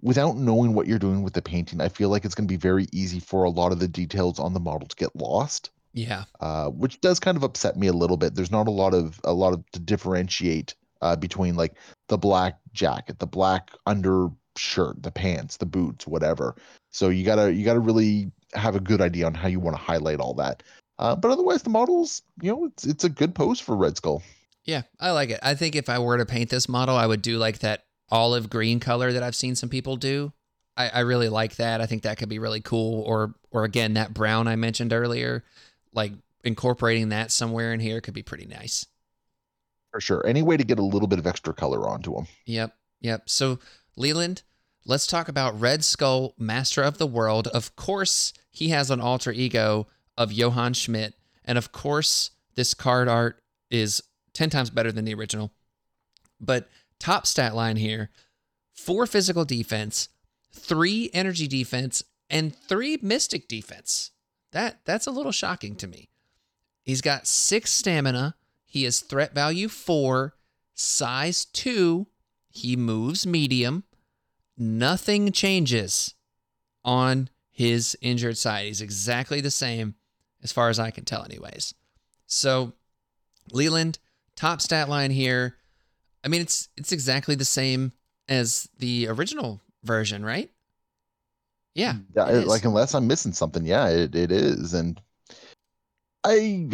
without 0.00 0.36
knowing 0.36 0.74
what 0.74 0.86
you're 0.86 0.98
doing 0.98 1.22
with 1.22 1.32
the 1.32 1.42
painting, 1.42 1.80
I 1.80 1.88
feel 1.88 2.10
like 2.10 2.24
it's 2.24 2.34
going 2.34 2.46
to 2.46 2.52
be 2.52 2.58
very 2.58 2.86
easy 2.92 3.20
for 3.20 3.44
a 3.44 3.50
lot 3.50 3.72
of 3.72 3.80
the 3.80 3.88
details 3.88 4.38
on 4.38 4.52
the 4.52 4.60
model 4.60 4.86
to 4.86 4.96
get 4.96 5.14
lost. 5.16 5.70
Yeah. 5.94 6.24
Uh, 6.40 6.68
which 6.70 7.00
does 7.00 7.20
kind 7.20 7.36
of 7.36 7.44
upset 7.44 7.76
me 7.76 7.86
a 7.86 7.92
little 7.92 8.16
bit. 8.16 8.34
There's 8.34 8.50
not 8.50 8.68
a 8.68 8.72
lot 8.72 8.92
of 8.92 9.20
a 9.24 9.32
lot 9.32 9.54
of 9.54 9.64
to 9.70 9.78
differentiate 9.78 10.74
uh, 11.00 11.16
between 11.16 11.54
like 11.54 11.74
the 12.08 12.18
black 12.18 12.58
jacket, 12.72 13.20
the 13.20 13.26
black 13.26 13.70
undershirt, 13.86 15.02
the 15.02 15.12
pants, 15.12 15.56
the 15.56 15.66
boots, 15.66 16.06
whatever. 16.06 16.56
So 16.92 17.08
you 17.08 17.24
gotta 17.24 17.52
you 17.52 17.64
gotta 17.64 17.80
really 17.80 18.30
have 18.54 18.74
a 18.76 18.80
good 18.80 19.00
idea 19.00 19.26
on 19.26 19.34
how 19.34 19.48
you 19.48 19.60
want 19.60 19.76
to 19.76 19.82
highlight 19.82 20.20
all 20.20 20.34
that. 20.34 20.62
Uh, 20.98 21.14
but 21.14 21.30
otherwise, 21.30 21.62
the 21.62 21.70
models, 21.70 22.22
you 22.42 22.50
know, 22.50 22.66
it's 22.66 22.84
it's 22.84 23.04
a 23.04 23.08
good 23.08 23.34
pose 23.34 23.60
for 23.60 23.76
Red 23.76 23.96
Skull. 23.96 24.22
Yeah, 24.64 24.82
I 24.98 25.12
like 25.12 25.30
it. 25.30 25.40
I 25.42 25.54
think 25.54 25.76
if 25.76 25.88
I 25.88 25.98
were 25.98 26.18
to 26.18 26.26
paint 26.26 26.50
this 26.50 26.68
model, 26.68 26.96
I 26.96 27.06
would 27.06 27.22
do 27.22 27.38
like 27.38 27.60
that 27.60 27.84
olive 28.10 28.50
green 28.50 28.80
color 28.80 29.12
that 29.12 29.22
I've 29.22 29.36
seen 29.36 29.54
some 29.54 29.68
people 29.68 29.96
do. 29.96 30.32
I, 30.76 30.88
I 30.88 31.00
really 31.00 31.28
like 31.28 31.56
that. 31.56 31.80
I 31.80 31.86
think 31.86 32.02
that 32.02 32.18
could 32.18 32.28
be 32.28 32.38
really 32.38 32.60
cool. 32.60 33.02
Or 33.02 33.34
or 33.50 33.64
again, 33.64 33.94
that 33.94 34.14
brown 34.14 34.48
I 34.48 34.56
mentioned 34.56 34.92
earlier, 34.92 35.44
like 35.94 36.12
incorporating 36.44 37.08
that 37.08 37.30
somewhere 37.30 37.72
in 37.72 37.80
here 37.80 38.00
could 38.00 38.14
be 38.14 38.22
pretty 38.22 38.46
nice. 38.46 38.86
For 39.90 40.00
sure. 40.00 40.26
Any 40.26 40.42
way 40.42 40.56
to 40.56 40.64
get 40.64 40.78
a 40.78 40.84
little 40.84 41.08
bit 41.08 41.18
of 41.18 41.26
extra 41.26 41.54
color 41.54 41.88
onto 41.88 42.14
them. 42.14 42.26
Yep. 42.46 42.74
Yep. 43.00 43.28
So 43.30 43.60
Leland, 43.96 44.42
let's 44.84 45.06
talk 45.06 45.28
about 45.28 45.58
Red 45.58 45.84
Skull, 45.84 46.34
Master 46.36 46.82
of 46.82 46.98
the 46.98 47.06
World. 47.06 47.46
Of 47.48 47.76
course, 47.76 48.32
he 48.50 48.70
has 48.70 48.90
an 48.90 49.00
alter 49.00 49.32
ego 49.32 49.86
of 50.18 50.32
Johann 50.32 50.74
Schmidt. 50.74 51.14
And 51.44 51.56
of 51.56 51.72
course, 51.72 52.32
this 52.54 52.74
card 52.74 53.08
art 53.08 53.40
is 53.70 54.02
10 54.32 54.50
times 54.50 54.70
better 54.70 54.92
than 54.92 55.04
the 55.04 55.14
original. 55.14 55.52
But 56.40 56.68
top 56.98 57.26
stat 57.26 57.54
line 57.54 57.76
here 57.76 58.10
four 58.72 59.06
physical 59.06 59.44
defense, 59.44 60.08
three 60.52 61.08
energy 61.14 61.46
defense, 61.46 62.02
and 62.28 62.54
three 62.54 62.98
mystic 63.00 63.46
defense. 63.48 64.10
That 64.54 64.78
that's 64.84 65.08
a 65.08 65.10
little 65.10 65.32
shocking 65.32 65.74
to 65.76 65.88
me. 65.88 66.08
He's 66.84 67.00
got 67.00 67.26
six 67.26 67.72
stamina. 67.72 68.36
He 68.64 68.84
is 68.84 69.00
threat 69.00 69.34
value 69.34 69.68
four, 69.68 70.34
size 70.74 71.44
two. 71.44 72.06
He 72.50 72.76
moves 72.76 73.26
medium. 73.26 73.82
Nothing 74.56 75.32
changes 75.32 76.14
on 76.84 77.30
his 77.50 77.98
injured 78.00 78.38
side. 78.38 78.66
He's 78.66 78.80
exactly 78.80 79.40
the 79.40 79.50
same 79.50 79.96
as 80.40 80.52
far 80.52 80.68
as 80.68 80.78
I 80.78 80.92
can 80.92 81.04
tell, 81.04 81.24
anyways. 81.24 81.74
So, 82.26 82.74
Leland, 83.50 83.98
top 84.36 84.60
stat 84.60 84.88
line 84.88 85.10
here. 85.10 85.56
I 86.22 86.28
mean, 86.28 86.40
it's 86.40 86.68
it's 86.76 86.92
exactly 86.92 87.34
the 87.34 87.44
same 87.44 87.92
as 88.28 88.68
the 88.78 89.08
original 89.08 89.60
version, 89.82 90.24
right? 90.24 90.50
Yeah. 91.74 91.94
Yeah, 92.14 92.28
it 92.30 92.46
like 92.46 92.64
unless 92.64 92.94
I'm 92.94 93.06
missing 93.06 93.32
something, 93.32 93.66
yeah, 93.66 93.88
it, 93.88 94.14
it 94.14 94.30
is. 94.30 94.74
And 94.74 95.00
I 96.24 96.68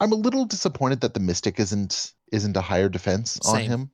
I'm 0.00 0.12
a 0.12 0.16
little 0.16 0.44
disappointed 0.44 1.00
that 1.02 1.14
the 1.14 1.20
Mystic 1.20 1.58
isn't 1.60 2.12
isn't 2.32 2.56
a 2.56 2.60
higher 2.60 2.88
defense 2.88 3.38
on 3.44 3.60
him. 3.60 3.90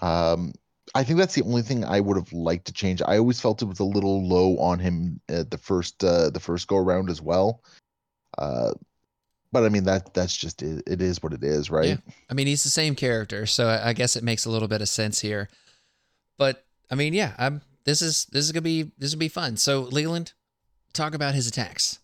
Um 0.00 0.52
I 0.94 1.04
think 1.04 1.18
that's 1.18 1.34
the 1.34 1.42
only 1.42 1.62
thing 1.62 1.84
I 1.84 2.00
would 2.00 2.16
have 2.16 2.32
liked 2.32 2.66
to 2.66 2.72
change. 2.72 3.02
I 3.02 3.18
always 3.18 3.40
felt 3.40 3.60
it 3.60 3.66
was 3.66 3.80
a 3.80 3.84
little 3.84 4.26
low 4.26 4.56
on 4.58 4.78
him 4.78 5.20
at 5.28 5.50
the 5.50 5.58
first 5.58 6.02
uh 6.02 6.30
the 6.30 6.40
first 6.40 6.68
go 6.68 6.76
around 6.76 7.10
as 7.10 7.20
well. 7.20 7.62
Uh 8.38 8.72
but 9.52 9.64
I 9.64 9.68
mean 9.68 9.84
that 9.84 10.12
that's 10.12 10.36
just 10.36 10.62
it, 10.62 10.82
it 10.86 11.00
is 11.00 11.22
what 11.22 11.32
it 11.32 11.42
is, 11.44 11.70
right? 11.70 11.88
Yeah. 11.88 11.96
I 12.28 12.34
mean, 12.34 12.46
he's 12.46 12.64
the 12.64 12.68
same 12.70 12.94
character, 12.94 13.46
so 13.46 13.68
I 13.68 13.92
guess 13.92 14.16
it 14.16 14.24
makes 14.24 14.44
a 14.44 14.50
little 14.50 14.68
bit 14.68 14.82
of 14.82 14.88
sense 14.88 15.20
here. 15.20 15.48
But 16.36 16.64
I 16.90 16.94
mean, 16.94 17.14
yeah, 17.14 17.34
I'm. 17.38 17.62
This 17.86 18.02
is 18.02 18.26
this 18.26 18.44
is 18.44 18.52
gonna 18.52 18.62
be 18.62 18.90
this 18.98 19.12
will 19.12 19.20
be 19.20 19.28
fun. 19.28 19.56
So 19.56 19.82
Leland, 19.82 20.34
talk 20.92 21.14
about 21.14 21.34
his 21.34 21.46
attacks. 21.46 22.00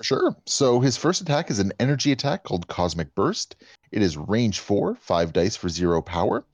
Sure. 0.00 0.34
So 0.46 0.80
his 0.80 0.96
first 0.96 1.20
attack 1.20 1.50
is 1.50 1.58
an 1.58 1.72
energy 1.78 2.10
attack 2.10 2.42
called 2.42 2.66
Cosmic 2.66 3.14
Burst. 3.14 3.56
It 3.92 4.02
is 4.02 4.16
range 4.16 4.58
four, 4.58 4.96
five 4.96 5.32
dice 5.32 5.54
for 5.54 5.68
zero 5.68 6.02
power. 6.02 6.44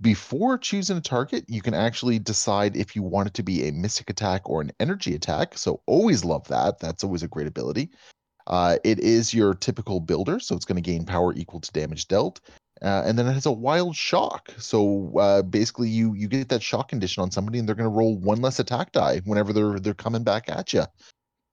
Before 0.00 0.58
choosing 0.58 0.98
a 0.98 1.00
target, 1.00 1.44
you 1.48 1.62
can 1.62 1.74
actually 1.74 2.18
decide 2.18 2.76
if 2.76 2.94
you 2.94 3.02
want 3.02 3.28
it 3.28 3.34
to 3.34 3.42
be 3.42 3.66
a 3.66 3.72
mystic 3.72 4.10
attack 4.10 4.42
or 4.48 4.60
an 4.60 4.70
energy 4.80 5.14
attack. 5.14 5.56
So 5.56 5.80
always 5.86 6.24
love 6.24 6.46
that. 6.48 6.78
That's 6.78 7.04
always 7.04 7.22
a 7.22 7.28
great 7.28 7.46
ability. 7.46 7.90
Uh, 8.46 8.76
it 8.84 8.98
is 9.00 9.32
your 9.32 9.54
typical 9.54 10.00
builder, 10.00 10.38
so 10.38 10.54
it's 10.54 10.66
going 10.66 10.82
to 10.82 10.90
gain 10.90 11.04
power 11.04 11.32
equal 11.34 11.60
to 11.60 11.72
damage 11.72 12.08
dealt. 12.08 12.40
Uh, 12.82 13.02
and 13.06 13.18
then 13.18 13.26
it 13.26 13.32
has 13.32 13.46
a 13.46 13.52
wild 13.52 13.94
shock. 13.96 14.52
So 14.58 15.16
uh, 15.18 15.42
basically, 15.42 15.88
you 15.88 16.14
you 16.14 16.28
get 16.28 16.48
that 16.48 16.62
shock 16.62 16.88
condition 16.88 17.22
on 17.22 17.30
somebody, 17.30 17.58
and 17.58 17.68
they're 17.68 17.76
going 17.76 17.90
to 17.90 17.96
roll 17.96 18.18
one 18.18 18.40
less 18.40 18.58
attack 18.58 18.92
die 18.92 19.20
whenever 19.24 19.52
they're 19.52 19.78
they're 19.78 19.94
coming 19.94 20.24
back 20.24 20.48
at 20.48 20.72
you. 20.72 20.84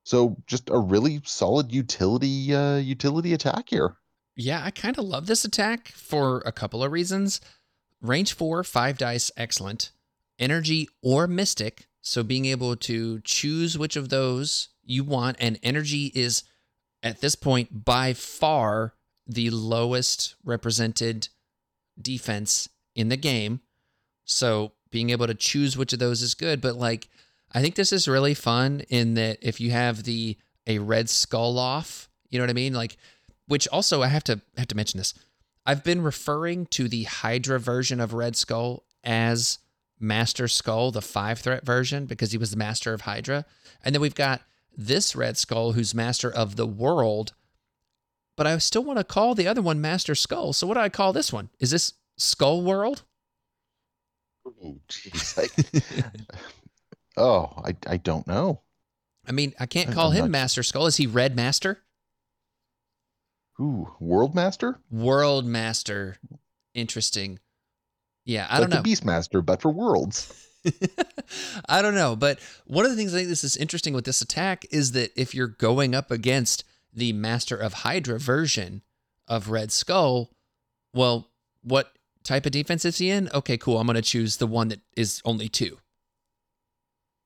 So 0.03 0.35
just 0.47 0.69
a 0.69 0.79
really 0.79 1.21
solid 1.23 1.71
utility 1.71 2.53
uh, 2.53 2.77
utility 2.77 3.33
attack 3.33 3.69
here. 3.69 3.95
Yeah, 4.35 4.63
I 4.63 4.71
kind 4.71 4.97
of 4.97 5.05
love 5.05 5.27
this 5.27 5.45
attack 5.45 5.89
for 5.89 6.41
a 6.45 6.51
couple 6.51 6.83
of 6.83 6.91
reasons. 6.91 7.41
Range 8.01 8.33
four, 8.33 8.63
five 8.63 8.97
dice, 8.97 9.29
excellent. 9.37 9.91
Energy 10.39 10.87
or 11.03 11.27
mystic, 11.27 11.87
so 12.01 12.23
being 12.23 12.45
able 12.45 12.75
to 12.75 13.19
choose 13.19 13.77
which 13.77 13.95
of 13.95 14.09
those 14.09 14.69
you 14.83 15.03
want, 15.03 15.37
and 15.39 15.59
energy 15.61 16.11
is 16.15 16.43
at 17.03 17.21
this 17.21 17.35
point 17.35 17.85
by 17.85 18.13
far 18.13 18.95
the 19.27 19.49
lowest 19.49 20.35
represented 20.43 21.29
defense 22.01 22.69
in 22.95 23.09
the 23.09 23.17
game. 23.17 23.61
So 24.25 24.73
being 24.89 25.09
able 25.09 25.27
to 25.27 25.33
choose 25.33 25.77
which 25.77 25.93
of 25.93 25.99
those 25.99 26.21
is 26.21 26.33
good, 26.33 26.61
but 26.61 26.75
like 26.75 27.07
I 27.53 27.61
think 27.61 27.75
this 27.75 27.91
is 27.91 28.07
really 28.07 28.33
fun 28.33 28.81
in 28.89 29.15
that 29.15 29.37
if 29.41 29.59
you 29.59 29.71
have 29.71 30.03
the 30.03 30.37
a 30.67 30.79
red 30.79 31.09
skull 31.09 31.57
off, 31.57 32.09
you 32.29 32.37
know 32.37 32.43
what 32.43 32.49
I 32.49 32.53
mean? 32.53 32.73
Like 32.73 32.97
which 33.47 33.67
also 33.67 34.01
I 34.01 34.07
have 34.07 34.23
to 34.25 34.41
have 34.57 34.67
to 34.67 34.75
mention 34.75 34.97
this. 34.97 35.13
I've 35.65 35.83
been 35.83 36.01
referring 36.01 36.65
to 36.67 36.87
the 36.87 37.03
Hydra 37.03 37.59
version 37.59 37.99
of 37.99 38.13
Red 38.13 38.35
Skull 38.35 38.83
as 39.03 39.59
Master 39.99 40.47
Skull, 40.47 40.91
the 40.91 41.01
five 41.01 41.39
threat 41.39 41.65
version, 41.65 42.05
because 42.05 42.31
he 42.31 42.37
was 42.37 42.51
the 42.51 42.57
master 42.57 42.93
of 42.93 43.01
Hydra. 43.01 43.45
And 43.83 43.93
then 43.93 44.01
we've 44.01 44.15
got 44.15 44.41
this 44.75 45.15
Red 45.15 45.37
Skull 45.37 45.73
who's 45.73 45.93
master 45.93 46.31
of 46.31 46.55
the 46.55 46.65
world. 46.65 47.33
But 48.41 48.47
I 48.47 48.57
still 48.57 48.83
want 48.83 48.97
to 48.97 49.03
call 49.03 49.35
the 49.35 49.47
other 49.47 49.61
one 49.61 49.79
Master 49.81 50.15
Skull. 50.15 50.51
So 50.51 50.65
what 50.65 50.73
do 50.73 50.79
I 50.79 50.89
call 50.89 51.13
this 51.13 51.31
one? 51.31 51.51
Is 51.59 51.69
this 51.69 51.93
Skull 52.17 52.63
World? 52.63 53.03
Oh, 54.47 54.79
jeez. 54.89 55.37
Oh, 57.17 57.53
I, 57.63 57.75
I 57.85 57.97
don't 57.97 58.25
know. 58.25 58.61
I 59.27 59.31
mean, 59.31 59.53
I 59.59 59.67
can't 59.67 59.89
I'm 59.89 59.93
call 59.93 60.09
him 60.09 60.21
not- 60.21 60.31
Master 60.31 60.63
Skull. 60.63 60.87
Is 60.87 60.97
he 60.97 61.05
Red 61.05 61.35
Master? 61.35 61.83
Ooh, 63.59 63.93
World 63.99 64.33
Master? 64.33 64.79
World 64.89 65.45
Master. 65.45 66.17
Interesting. 66.73 67.37
Yeah, 68.25 68.47
I 68.49 68.57
like 68.57 68.69
don't 68.71 68.77
know. 68.77 68.81
the 68.81 68.89
Beastmaster, 68.95 69.45
but 69.45 69.61
for 69.61 69.69
worlds. 69.69 70.33
I 71.69 71.83
don't 71.83 71.93
know, 71.93 72.15
but 72.15 72.39
one 72.65 72.85
of 72.85 72.89
the 72.91 72.97
things 72.97 73.13
I 73.13 73.17
think 73.17 73.29
this 73.29 73.43
is 73.43 73.55
interesting 73.55 73.93
with 73.93 74.05
this 74.05 74.23
attack 74.23 74.65
is 74.71 74.93
that 74.93 75.11
if 75.15 75.35
you're 75.35 75.47
going 75.47 75.93
up 75.93 76.09
against 76.09 76.63
the 76.93 77.13
Master 77.13 77.55
of 77.55 77.73
Hydra 77.73 78.19
version 78.19 78.81
of 79.27 79.49
Red 79.49 79.71
Skull, 79.71 80.31
well, 80.93 81.29
what 81.63 81.93
type 82.23 82.45
of 82.45 82.51
defense 82.51 82.85
is 82.85 82.97
he 82.97 83.09
in? 83.09 83.29
Okay, 83.33 83.57
cool. 83.57 83.77
I'm 83.77 83.87
going 83.87 83.95
to 83.95 84.01
choose 84.01 84.37
the 84.37 84.47
one 84.47 84.69
that 84.69 84.81
is 84.95 85.21
only 85.25 85.47
two. 85.49 85.77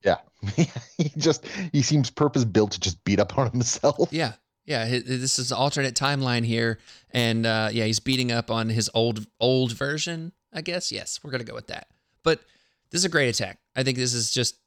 Yeah. 0.03 0.17
he 0.97 1.11
just 1.17 1.45
he 1.71 1.81
seems 1.81 2.09
purpose 2.11 2.45
built 2.45 2.71
to 2.71 2.79
just 2.79 3.03
beat 3.03 3.19
up 3.19 3.37
on 3.37 3.49
himself. 3.51 4.09
Yeah. 4.11 4.33
Yeah, 4.67 4.85
this 4.85 5.37
is 5.37 5.51
alternate 5.51 5.93
timeline 5.93 6.43
here, 6.43 6.79
and 7.11 7.45
uh, 7.45 7.69
yeah, 7.71 7.85
he's 7.85 7.99
beating 7.99 8.31
up 8.31 8.49
on 8.49 8.69
his 8.69 8.89
old 8.95 9.27
old 9.39 9.73
version. 9.73 10.31
I 10.51 10.61
guess 10.61 10.91
yes, 10.91 11.19
we're 11.23 11.29
gonna 11.29 11.43
go 11.43 11.53
with 11.53 11.67
that. 11.67 11.87
But 12.23 12.39
this 12.89 13.01
is 13.01 13.05
a 13.05 13.09
great 13.09 13.29
attack. 13.29 13.59
I 13.75 13.83
think 13.83 13.97
this 13.97 14.15
is 14.15 14.31
just 14.31 14.57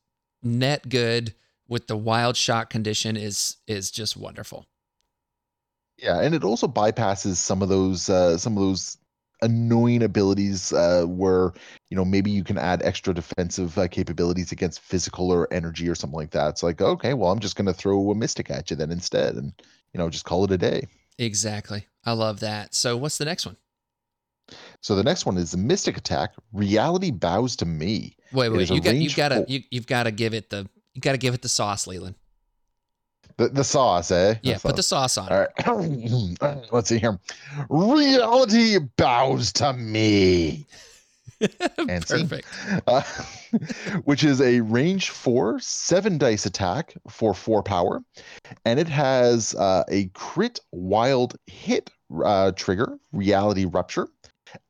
net 0.40 0.88
good 0.88 1.34
with 1.66 1.88
the 1.88 1.96
wild 1.96 2.36
shot 2.36 2.70
condition 2.70 3.16
is 3.16 3.56
is 3.66 3.90
just 3.90 4.16
wonderful. 4.16 4.66
Yeah, 5.98 6.20
and 6.20 6.34
it 6.34 6.44
also 6.44 6.68
bypasses 6.68 7.36
some 7.36 7.60
of 7.62 7.68
those 7.68 8.08
uh, 8.08 8.38
some 8.38 8.56
of 8.56 8.62
those 8.62 8.96
annoying 9.42 10.02
abilities 10.02 10.72
uh, 10.72 11.04
where 11.06 11.52
you 11.90 11.96
know 11.96 12.04
maybe 12.04 12.30
you 12.30 12.44
can 12.44 12.58
add 12.58 12.82
extra 12.82 13.12
defensive 13.12 13.76
uh, 13.76 13.88
capabilities 13.88 14.52
against 14.52 14.80
physical 14.80 15.30
or 15.30 15.52
energy 15.52 15.88
or 15.88 15.94
something 15.94 16.16
like 16.16 16.30
that. 16.30 16.48
It's 16.50 16.62
like 16.62 16.80
okay, 16.80 17.14
well 17.14 17.32
I'm 17.32 17.40
just 17.40 17.56
going 17.56 17.66
to 17.66 17.72
throw 17.72 18.10
a 18.10 18.14
mystic 18.14 18.50
at 18.50 18.70
you 18.70 18.76
then 18.76 18.92
instead, 18.92 19.34
and 19.34 19.52
you 19.92 19.98
know 19.98 20.08
just 20.08 20.24
call 20.24 20.44
it 20.44 20.52
a 20.52 20.58
day. 20.58 20.86
Exactly. 21.18 21.86
I 22.04 22.12
love 22.12 22.40
that. 22.40 22.74
So 22.74 22.96
what's 22.96 23.18
the 23.18 23.24
next 23.24 23.44
one? 23.44 23.56
So 24.80 24.94
the 24.94 25.02
next 25.02 25.26
one 25.26 25.36
is 25.36 25.50
the 25.50 25.58
mystic 25.58 25.96
attack. 25.96 26.32
Reality 26.52 27.10
bows 27.10 27.56
to 27.56 27.66
me. 27.66 28.16
Wait, 28.32 28.46
It 28.46 28.52
wait. 28.52 28.70
you 28.70 28.80
got 28.80 28.96
you 28.96 29.10
got 29.14 29.28
to 29.30 29.44
you, 29.48 29.62
you've 29.70 29.86
got 29.86 30.04
to 30.04 30.12
give 30.12 30.32
it 30.32 30.50
the 30.50 30.68
you 30.94 31.00
got 31.00 31.12
to 31.12 31.18
give 31.18 31.34
it 31.34 31.42
the 31.42 31.48
sauce, 31.48 31.86
Leland. 31.86 32.14
The 33.38 33.48
the 33.48 33.64
sauce, 33.64 34.10
eh? 34.10 34.34
Yeah, 34.42 34.58
put 34.58 34.76
the 34.76 34.82
sauce. 34.82 35.14
sauce 35.14 35.30
on. 35.30 35.48
All 35.66 35.78
right. 35.78 36.66
Let's 36.72 36.88
see 36.88 36.98
here. 36.98 37.18
Reality 37.70 38.78
bows 38.96 39.52
to 39.54 39.72
me. 39.72 40.66
Perfect. 41.78 42.48
uh, 42.88 43.02
which 44.04 44.24
is 44.24 44.40
a 44.40 44.60
range 44.60 45.10
four, 45.10 45.60
seven 45.60 46.18
dice 46.18 46.46
attack 46.46 46.94
for 47.08 47.32
four 47.32 47.62
power. 47.62 48.02
And 48.64 48.80
it 48.80 48.88
has 48.88 49.54
uh, 49.54 49.84
a 49.88 50.06
crit 50.14 50.58
wild 50.72 51.36
hit 51.46 51.90
uh, 52.24 52.52
trigger, 52.52 52.98
reality 53.12 53.66
rupture. 53.66 54.08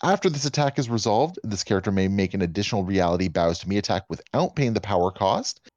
After 0.03 0.29
this 0.29 0.45
attack 0.45 0.79
is 0.79 0.91
resolved, 0.91 1.39
this 1.45 1.65
character 1.65 1.93
may 1.93 2.09
make 2.09 2.35
an 2.35 2.43
additional 2.43 2.85
reality 2.85 3.29
bows 3.29 3.61
to 3.61 3.69
me 3.69 3.79
attack 3.79 4.05
without 4.11 4.57
paying 4.57 4.75
the 4.75 4.81
power 4.81 5.11
cost. 5.11 5.68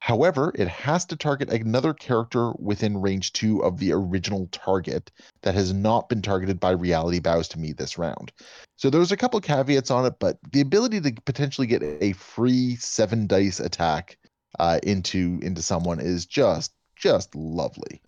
However, 0.00 0.52
it 0.54 0.68
has 0.68 1.04
to 1.06 1.16
target 1.16 1.50
another 1.50 1.92
character 1.92 2.52
within 2.58 3.00
range 3.00 3.32
two 3.32 3.62
of 3.64 3.78
the 3.78 3.92
original 3.92 4.48
target 4.52 5.10
that 5.42 5.54
has 5.54 5.72
not 5.72 6.08
been 6.08 6.22
targeted 6.22 6.60
by 6.60 6.70
reality 6.70 7.18
bows 7.18 7.48
to 7.48 7.58
me 7.58 7.72
this 7.72 7.98
round. 7.98 8.32
So 8.76 8.90
there's 8.90 9.12
a 9.12 9.16
couple 9.16 9.40
caveats 9.40 9.90
on 9.90 10.06
it, 10.06 10.14
but 10.20 10.38
the 10.52 10.60
ability 10.60 11.00
to 11.00 11.12
potentially 11.24 11.66
get 11.66 11.82
a 11.82 12.12
free 12.12 12.76
seven 12.76 13.26
dice 13.26 13.58
attack 13.58 14.18
uh, 14.58 14.78
into 14.82 15.40
into 15.42 15.62
someone 15.62 16.00
is 16.00 16.26
just 16.26 16.72
just 16.96 17.34
lovely. 17.34 18.00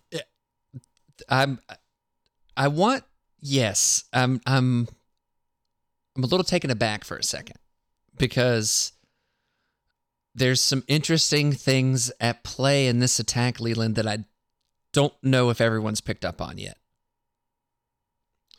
I'm 1.29 1.59
I 2.55 2.67
want 2.69 3.03
yes. 3.41 4.05
I'm 4.13 4.41
I'm 4.45 4.87
I'm 6.15 6.23
a 6.23 6.27
little 6.27 6.43
taken 6.43 6.69
aback 6.69 7.03
for 7.03 7.17
a 7.17 7.23
second 7.23 7.57
because 8.17 8.93
there's 10.33 10.61
some 10.61 10.83
interesting 10.87 11.51
things 11.51 12.11
at 12.19 12.43
play 12.43 12.87
in 12.87 12.99
this 12.99 13.19
attack, 13.19 13.59
Leland, 13.59 13.95
that 13.95 14.07
I 14.07 14.25
don't 14.93 15.13
know 15.21 15.49
if 15.49 15.61
everyone's 15.61 16.01
picked 16.01 16.25
up 16.25 16.41
on 16.41 16.57
yet. 16.57 16.77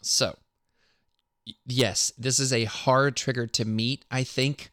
So, 0.03 0.37
yes, 1.67 2.13
this 2.19 2.39
is 2.39 2.53
a 2.53 2.65
hard 2.65 3.17
trigger 3.17 3.47
to 3.49 3.65
meet, 3.65 4.05
I 4.11 4.25
think, 4.25 4.71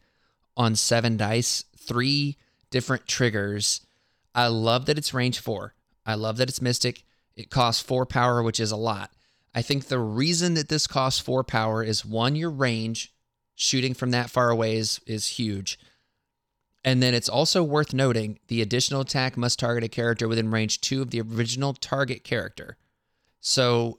on 0.56 0.74
seven 0.74 1.16
dice. 1.16 1.64
Three 1.76 2.36
different 2.70 3.06
triggers. 3.06 3.80
I 4.34 4.48
love 4.48 4.86
that 4.86 4.98
it's 4.98 5.14
range 5.14 5.38
four. 5.38 5.74
I 6.04 6.14
love 6.14 6.36
that 6.38 6.48
it's 6.48 6.62
mystic. 6.62 7.04
It 7.36 7.50
costs 7.50 7.82
four 7.82 8.06
power, 8.06 8.42
which 8.42 8.60
is 8.60 8.70
a 8.70 8.76
lot. 8.76 9.10
I 9.54 9.62
think 9.62 9.86
the 9.86 9.98
reason 9.98 10.54
that 10.54 10.68
this 10.68 10.86
costs 10.86 11.20
four 11.20 11.42
power 11.42 11.82
is 11.82 12.04
one, 12.04 12.36
your 12.36 12.50
range, 12.50 13.12
shooting 13.54 13.94
from 13.94 14.10
that 14.10 14.30
far 14.30 14.50
away 14.50 14.76
is 14.76 15.00
is 15.06 15.28
huge. 15.28 15.78
And 16.84 17.02
then 17.02 17.12
it's 17.12 17.28
also 17.28 17.62
worth 17.62 17.92
noting 17.92 18.38
the 18.48 18.62
additional 18.62 19.02
attack 19.02 19.36
must 19.36 19.58
target 19.58 19.84
a 19.84 19.88
character 19.88 20.26
within 20.26 20.50
range 20.50 20.80
two 20.80 21.02
of 21.02 21.10
the 21.10 21.20
original 21.20 21.74
target 21.74 22.24
character. 22.24 22.76
So 23.40 23.98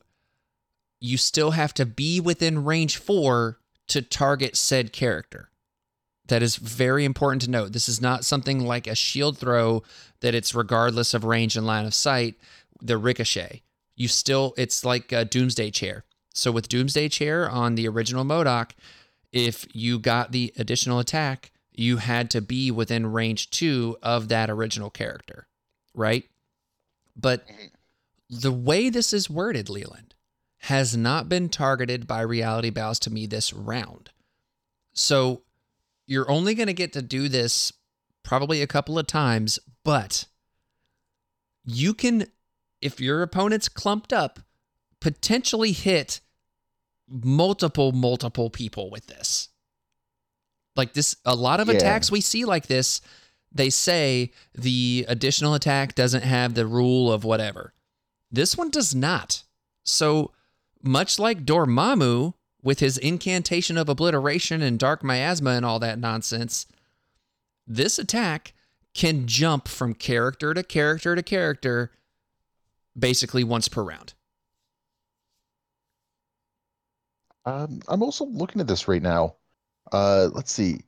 you 0.99 1.18
still 1.18 1.52
have 1.52 1.74
to 1.76 1.86
be 1.86 2.20
within 2.20 2.64
range 2.64 2.98
four 2.98 3.60
to 3.88 4.02
target 4.02 4.56
said 4.56 4.94
character. 4.94 5.49
That 6.28 6.41
is 6.41 6.56
very 6.56 7.03
important 7.03 7.41
to 7.44 7.49
note. 7.49 7.74
This 7.74 7.90
is 7.90 8.02
not 8.02 8.24
something 8.24 8.66
like 8.66 8.88
a 8.88 8.95
shield 8.95 9.38
throw 9.38 9.84
that 10.22 10.34
it's 10.34 10.56
regardless 10.56 11.14
of 11.14 11.24
range 11.24 11.58
and 11.58 11.68
line 11.68 11.86
of 11.86 11.94
sight, 11.94 12.36
the 12.82 12.98
ricochet. 12.98 13.64
You 13.95 14.08
still, 14.08 14.53
it's 14.58 14.86
like 14.86 15.12
a 15.12 15.26
doomsday 15.26 15.72
chair. 15.72 16.06
So 16.34 16.52
with 16.52 16.70
doomsday 16.70 17.10
chair 17.10 17.49
on 17.49 17.76
the 17.76 17.88
original 17.88 18.24
MODOK, 18.24 18.72
if 19.32 19.68
you 19.74 19.99
got 19.99 20.32
the 20.32 20.53
additional 20.58 20.99
attack, 20.99 21.52
you 21.73 21.98
had 21.98 22.30
to 22.31 22.41
be 22.41 22.72
within 22.72 23.11
range 23.11 23.49
two 23.49 23.98
of 24.02 24.27
that 24.27 24.49
original 24.49 24.89
character, 24.89 25.48
right? 25.93 26.26
But 27.15 27.48
mm-hmm. 27.48 27.65
the 28.30 28.52
way 28.52 28.89
this 28.89 29.14
is 29.14 29.30
worded, 29.30 29.69
Leland, 29.69 30.15
has 30.60 30.95
not 30.95 31.30
been 31.30 31.49
targeted 31.49 32.07
by 32.07 32.22
reality 32.22 32.69
bows 32.69 32.99
to 32.99 33.10
me 33.10 33.26
this 33.26 33.53
round. 33.53 34.11
So 34.93 35.41
you're 36.06 36.30
only 36.30 36.53
going 36.56 36.68
to 36.68 36.73
get 36.73 36.93
to 36.93 37.02
do 37.02 37.30
this 37.30 37.73
probably 38.23 38.61
a 38.61 38.68
couple 38.68 38.99
of 38.99 39.07
times, 39.07 39.57
but 39.84 40.26
you 41.65 41.93
can, 41.93 42.26
if 42.81 42.99
your 42.99 43.22
opponent's 43.22 43.69
clumped 43.69 44.14
up, 44.14 44.39
potentially 44.99 45.72
hit 45.72 46.22
multiple, 47.07 47.91
multiple 47.91 48.49
people 48.49 48.89
with 48.89 49.07
this. 49.07 49.49
Like 50.76 50.93
this, 50.93 51.15
a 51.26 51.35
lot 51.35 51.60
of 51.60 51.68
Yeah. 51.68 51.76
attacks 51.76 52.11
we 52.11 52.22
see 52.22 52.45
like 52.45 52.68
this, 52.68 53.02
they 53.52 53.69
say 53.69 54.31
the 54.53 55.06
additional 55.10 55.53
attack 55.53 55.95
doesn't 55.95 56.23
have 56.23 56.53
the 56.53 56.65
rule 56.65 57.11
of 57.11 57.23
whatever. 57.23 57.73
This 58.31 58.56
one 58.56 58.69
does 58.69 58.95
not. 58.95 59.43
So, 59.84 60.31
much 60.81 61.19
like 61.19 61.45
Dormammu 61.45 62.34
with 62.64 62.80
his 62.80 62.98
incantation 62.98 63.77
of 63.77 63.89
obliteration 63.89 64.61
and 64.61 64.80
dark 64.80 65.03
miasma 65.03 65.52
and 65.52 65.65
all 65.65 65.80
that 65.80 65.99
nonsense, 65.99 66.65
this 67.68 67.99
attack 67.99 68.53
can 68.93 69.27
jump 69.27 69.68
from 69.68 69.93
character 69.93 70.53
to 70.53 70.64
character 70.64 71.15
to 71.15 71.23
character 71.23 71.91
basically 72.98 73.43
once 73.43 73.68
per 73.68 73.84
round. 73.84 74.14
Um, 77.45 77.81
I'm 77.88 78.03
also 78.03 78.26
looking 78.26 78.61
at 78.61 78.68
this 78.68 78.88
right 78.88 79.02
now. 79.02 79.35
Uh, 79.92 80.30
let's 80.34 80.52
see. 80.52 80.82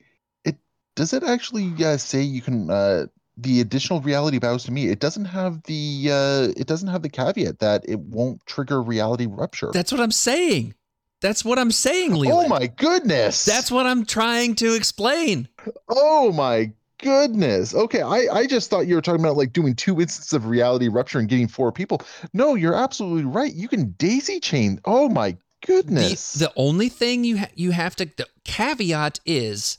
It 0.46 0.58
does 0.96 1.14
it 1.14 1.24
actually 1.24 1.74
uh, 1.84 1.98
say 1.98 2.22
you 2.22 2.42
can 2.42 2.70
uh, 2.70 3.06
the 3.38 3.62
additional 3.62 4.02
reality 4.02 4.40
bows 4.40 4.64
to 4.66 4.72
me. 4.72 4.88
It 4.88 5.00
doesn't 5.00 5.26
have 5.26 5.64
the 5.64 6.10
uh, 6.12 6.60
it 6.60 6.68
doesn't 6.68 6.88
have 6.88 7.02
the 7.02 7.10
caveat 7.10 7.60
that 7.60 7.84
it 7.88 8.00
won't 8.00 8.46
trigger 8.46 8.82
reality 8.82 9.26
rupture. 9.26 9.72
That's 9.74 9.92
what 9.92 10.02
I'm 10.02 10.12
saying. 10.12 10.76
That's 11.22 11.46
what 11.46 11.58
I'm 11.58 11.72
saying, 11.72 12.16
Leo. 12.16 12.34
oh 12.34 12.48
my 12.50 12.68
goodness! 12.68 13.46
That's 13.46 13.72
what 13.72 13.86
I'm 13.86 14.06
trying 14.06 14.56
to 14.56 14.76
explain. 14.76 15.48
oh 15.90 16.32
my 16.34 16.72
goodness. 17.00 17.74
Okay, 17.74 18.02
I 18.02 18.28
I 18.32 18.46
just 18.46 18.70
thought 18.70 18.88
you 18.88 18.96
were 18.96 19.02
talking 19.02 19.22
about 19.24 19.38
like 19.38 19.54
doing 19.54 19.74
two 19.74 20.02
instances 20.02 20.34
of 20.34 20.48
reality 20.48 20.90
rupture 20.90 21.20
and 21.20 21.30
getting 21.30 21.48
four 21.48 21.72
people. 21.72 22.02
No, 22.34 22.56
you're 22.56 22.76
absolutely 22.76 23.26
right. 23.26 23.54
You 23.54 23.68
can 23.68 23.92
daisy 23.98 24.40
chain. 24.40 24.80
Oh 24.86 25.08
my 25.10 25.38
goodness. 25.66 26.34
the 26.34 26.52
only 26.56 26.90
thing 26.90 27.24
you 27.24 27.40
ha- 27.40 27.52
you 27.56 27.72
have 27.72 27.96
to 27.98 28.06
the 28.06 28.28
caveat 28.44 29.20
is 29.26 29.78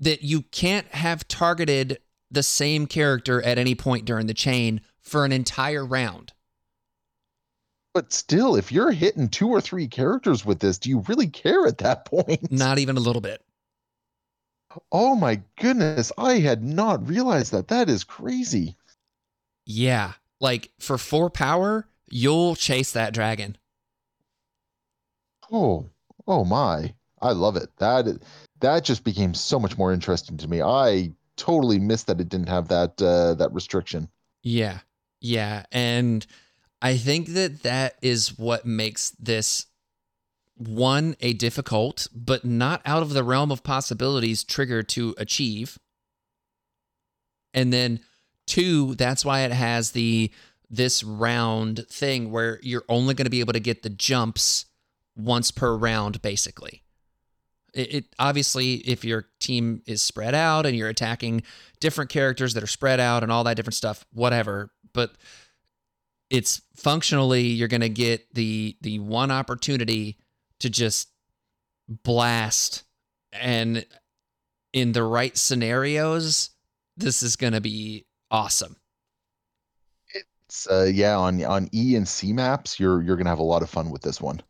that 0.00 0.22
you 0.22 0.42
can't 0.42 0.88
have 0.88 1.26
targeted 1.28 1.98
the 2.30 2.42
same 2.42 2.86
character 2.86 3.42
at 3.42 3.58
any 3.58 3.74
point 3.74 4.04
during 4.04 4.26
the 4.26 4.34
chain 4.34 4.80
for 5.00 5.24
an 5.24 5.32
entire 5.32 5.84
round. 5.84 6.32
But 7.94 8.12
still, 8.12 8.56
if 8.56 8.70
you're 8.70 8.92
hitting 8.92 9.28
two 9.28 9.48
or 9.48 9.60
three 9.60 9.88
characters 9.88 10.44
with 10.44 10.58
this, 10.58 10.76
do 10.78 10.90
you 10.90 10.98
really 11.08 11.28
care 11.28 11.66
at 11.66 11.78
that 11.78 12.04
point? 12.04 12.52
Not 12.52 12.78
even 12.78 12.96
a 12.96 13.00
little 13.00 13.22
bit. 13.22 13.42
Oh 14.92 15.14
my 15.14 15.40
goodness, 15.58 16.12
I 16.18 16.34
had 16.34 16.62
not 16.62 17.08
realized 17.08 17.52
that. 17.52 17.68
That 17.68 17.88
is 17.88 18.04
crazy. 18.04 18.76
Yeah, 19.64 20.12
like 20.40 20.70
for 20.78 20.98
four 20.98 21.30
power, 21.30 21.88
you'll 22.10 22.56
chase 22.56 22.92
that 22.92 23.14
dragon. 23.14 23.56
Oh, 25.52 25.88
oh 26.26 26.44
my. 26.44 26.94
I 27.22 27.32
love 27.32 27.56
it. 27.56 27.70
That 27.78 28.22
that 28.60 28.84
just 28.84 29.04
became 29.04 29.34
so 29.34 29.58
much 29.58 29.78
more 29.78 29.92
interesting 29.92 30.36
to 30.38 30.48
me. 30.48 30.62
I 30.62 31.12
totally 31.36 31.78
missed 31.78 32.06
that 32.06 32.20
it 32.20 32.28
didn't 32.28 32.48
have 32.48 32.68
that 32.68 33.00
uh, 33.00 33.34
that 33.34 33.52
restriction. 33.52 34.08
Yeah. 34.42 34.80
Yeah. 35.20 35.64
And 35.72 36.26
I 36.82 36.96
think 36.96 37.28
that 37.28 37.62
that 37.62 37.96
is 38.02 38.38
what 38.38 38.66
makes 38.66 39.10
this 39.10 39.66
one, 40.56 41.16
a 41.20 41.32
difficult, 41.32 42.06
but 42.14 42.44
not 42.44 42.80
out 42.84 43.02
of 43.02 43.10
the 43.10 43.24
realm 43.24 43.50
of 43.50 43.62
possibilities 43.62 44.44
trigger 44.44 44.82
to 44.82 45.14
achieve. 45.18 45.78
And 47.52 47.72
then 47.72 48.00
two, 48.46 48.94
that's 48.94 49.24
why 49.24 49.40
it 49.40 49.52
has 49.52 49.92
the 49.92 50.30
this 50.68 51.02
round 51.02 51.86
thing 51.88 52.30
where 52.30 52.58
you're 52.62 52.84
only 52.88 53.14
going 53.14 53.24
to 53.24 53.30
be 53.30 53.40
able 53.40 53.52
to 53.52 53.60
get 53.60 53.82
the 53.82 53.90
jumps 53.90 54.65
once 55.16 55.50
per 55.50 55.74
round, 55.76 56.22
basically. 56.22 56.82
It, 57.74 57.94
it 57.94 58.04
obviously, 58.18 58.74
if 58.74 59.04
your 59.04 59.26
team 59.40 59.82
is 59.86 60.02
spread 60.02 60.34
out 60.34 60.66
and 60.66 60.76
you're 60.76 60.88
attacking 60.88 61.42
different 61.80 62.10
characters 62.10 62.54
that 62.54 62.62
are 62.62 62.68
spread 62.68 63.00
out 63.00 63.22
and 63.22 63.32
all 63.32 63.44
that 63.44 63.56
different 63.56 63.74
stuff, 63.74 64.04
whatever. 64.12 64.70
But 64.92 65.12
it's 66.30 66.62
functionally 66.76 67.42
you're 67.42 67.68
going 67.68 67.80
to 67.80 67.88
get 67.88 68.32
the 68.34 68.76
the 68.80 68.98
one 68.98 69.30
opportunity 69.30 70.18
to 70.60 70.70
just 70.70 71.08
blast 71.88 72.82
and 73.32 73.86
in 74.72 74.92
the 74.92 75.04
right 75.04 75.36
scenarios 75.36 76.50
this 76.96 77.22
is 77.22 77.36
going 77.36 77.52
to 77.52 77.60
be 77.60 78.06
awesome 78.30 78.76
It's 80.14 80.66
uh, 80.68 80.88
yeah, 80.92 81.16
on 81.16 81.44
on 81.44 81.68
E 81.72 81.96
and 81.96 82.06
C 82.08 82.32
maps, 82.32 82.78
you're 82.80 83.02
you're 83.02 83.16
gonna 83.16 83.30
have 83.30 83.38
a 83.38 83.42
lot 83.42 83.62
of 83.62 83.70
fun 83.70 83.90
with 83.90 84.02
this 84.02 84.20
one. 84.20 84.42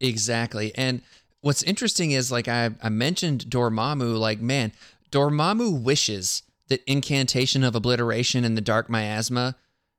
Exactly. 0.00 0.72
And 0.74 1.02
what's 1.40 1.62
interesting 1.62 2.12
is 2.12 2.32
like 2.32 2.48
I, 2.48 2.70
I 2.82 2.88
mentioned 2.88 3.46
Dormammu, 3.48 4.18
like, 4.18 4.40
man, 4.40 4.72
Dormammu 5.10 5.82
wishes 5.82 6.42
that 6.68 6.82
incantation 6.86 7.64
of 7.64 7.74
obliteration 7.74 8.44
and 8.44 8.56
the 8.56 8.62
dark 8.62 8.88
miasma, 8.88 9.56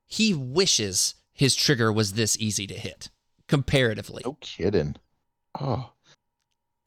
he 0.08 0.34
wishes 0.34 1.16
his 1.34 1.56
trigger 1.56 1.92
was 1.92 2.14
this 2.14 2.38
easy 2.40 2.68
to 2.68 2.74
hit 2.74 3.10
comparatively. 3.48 4.22
No 4.26 4.38
kidding. 4.40 4.96
Oh, 5.60 5.92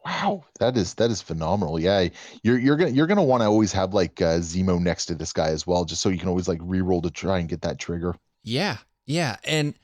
wow, 0.05 0.45
that 0.59 0.77
is 0.77 0.95
that 0.95 1.11
is 1.11 1.21
phenomenal. 1.21 1.79
Yeah, 1.79 2.09
you're 2.43 2.59
you're 2.59 2.77
gonna 2.77 2.91
you're 2.91 3.07
gonna 3.07 3.23
want 3.23 3.43
to 3.43 3.47
always 3.47 3.73
have 3.73 3.95
like 3.95 4.21
uh, 4.23 4.39
Zemo 4.39 4.81
next 4.81 5.07
to 5.07 5.15
this 5.15 5.33
guy 5.33 5.49
as 5.49 5.67
well, 5.67 5.85
just 5.85 6.01
so 6.01 6.09
you 6.09 6.19
can 6.19 6.29
always 6.29 6.49
like 6.49 6.61
reroll 6.61 7.03
to 7.03 7.11
try 7.11 7.39
and 7.39 7.49
get 7.49 7.63
that 7.63 7.79
trigger. 7.79 8.15
Yeah. 8.43 8.79
Yeah. 9.07 9.37
And 9.45 9.75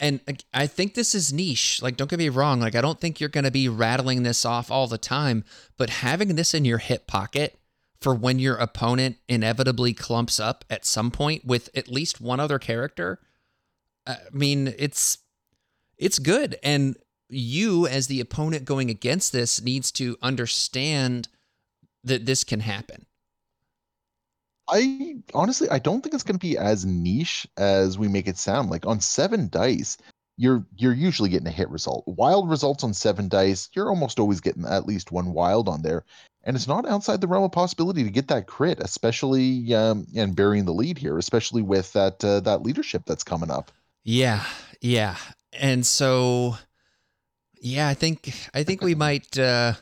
and 0.00 0.42
I 0.54 0.66
think 0.66 0.94
this 0.94 1.14
is 1.14 1.32
niche. 1.32 1.82
Like, 1.82 1.96
don't 1.96 2.08
get 2.08 2.18
me 2.18 2.30
wrong. 2.30 2.60
Like, 2.60 2.74
I 2.74 2.80
don't 2.80 2.98
think 2.98 3.20
you're 3.20 3.28
going 3.28 3.44
to 3.44 3.50
be 3.50 3.68
rattling 3.68 4.22
this 4.22 4.44
off 4.44 4.70
all 4.70 4.86
the 4.86 4.98
time, 4.98 5.44
but 5.76 5.90
having 5.90 6.36
this 6.36 6.54
in 6.54 6.64
your 6.64 6.78
hip 6.78 7.06
pocket 7.06 7.58
for 8.00 8.14
when 8.14 8.38
your 8.38 8.56
opponent 8.56 9.18
inevitably 9.28 9.92
clumps 9.92 10.40
up 10.40 10.64
at 10.70 10.86
some 10.86 11.10
point 11.10 11.44
with 11.44 11.68
at 11.74 11.88
least 11.88 12.20
one 12.20 12.40
other 12.40 12.58
character, 12.58 13.20
uh, 14.06 14.16
I 14.26 14.36
mean, 14.36 14.74
it's 14.78 15.18
it's 15.98 16.18
good. 16.18 16.56
And 16.62 16.96
you, 17.28 17.86
as 17.86 18.06
the 18.06 18.20
opponent 18.20 18.64
going 18.64 18.88
against 18.88 19.32
this, 19.32 19.62
needs 19.62 19.92
to 19.92 20.16
understand 20.22 21.28
that 22.02 22.24
this 22.24 22.42
can 22.42 22.60
happen. 22.60 23.04
I 24.70 25.16
honestly 25.34 25.68
I 25.68 25.78
don't 25.78 26.00
think 26.02 26.14
it's 26.14 26.22
going 26.22 26.38
to 26.38 26.46
be 26.46 26.56
as 26.56 26.84
niche 26.84 27.46
as 27.56 27.98
we 27.98 28.08
make 28.08 28.28
it 28.28 28.38
sound. 28.38 28.70
Like 28.70 28.86
on 28.86 29.00
seven 29.00 29.48
dice, 29.48 29.96
you're 30.36 30.64
you're 30.76 30.94
usually 30.94 31.28
getting 31.28 31.48
a 31.48 31.52
hit 31.52 31.68
result. 31.68 32.04
Wild 32.06 32.48
results 32.48 32.84
on 32.84 32.94
seven 32.94 33.28
dice, 33.28 33.68
you're 33.74 33.90
almost 33.90 34.18
always 34.18 34.40
getting 34.40 34.64
at 34.64 34.86
least 34.86 35.12
one 35.12 35.32
wild 35.32 35.68
on 35.68 35.82
there, 35.82 36.04
and 36.44 36.56
it's 36.56 36.68
not 36.68 36.88
outside 36.88 37.20
the 37.20 37.26
realm 37.28 37.44
of 37.44 37.52
possibility 37.52 38.04
to 38.04 38.10
get 38.10 38.28
that 38.28 38.46
crit, 38.46 38.80
especially 38.80 39.74
um, 39.74 40.06
and 40.16 40.36
burying 40.36 40.64
the 40.64 40.72
lead 40.72 40.98
here, 40.98 41.18
especially 41.18 41.62
with 41.62 41.92
that 41.92 42.24
uh, 42.24 42.40
that 42.40 42.62
leadership 42.62 43.02
that's 43.06 43.24
coming 43.24 43.50
up. 43.50 43.70
Yeah, 44.04 44.44
yeah. 44.80 45.16
And 45.52 45.84
so 45.84 46.56
yeah, 47.60 47.88
I 47.88 47.94
think 47.94 48.32
I 48.54 48.62
think 48.62 48.82
we 48.82 48.94
might 48.94 49.38
uh 49.38 49.74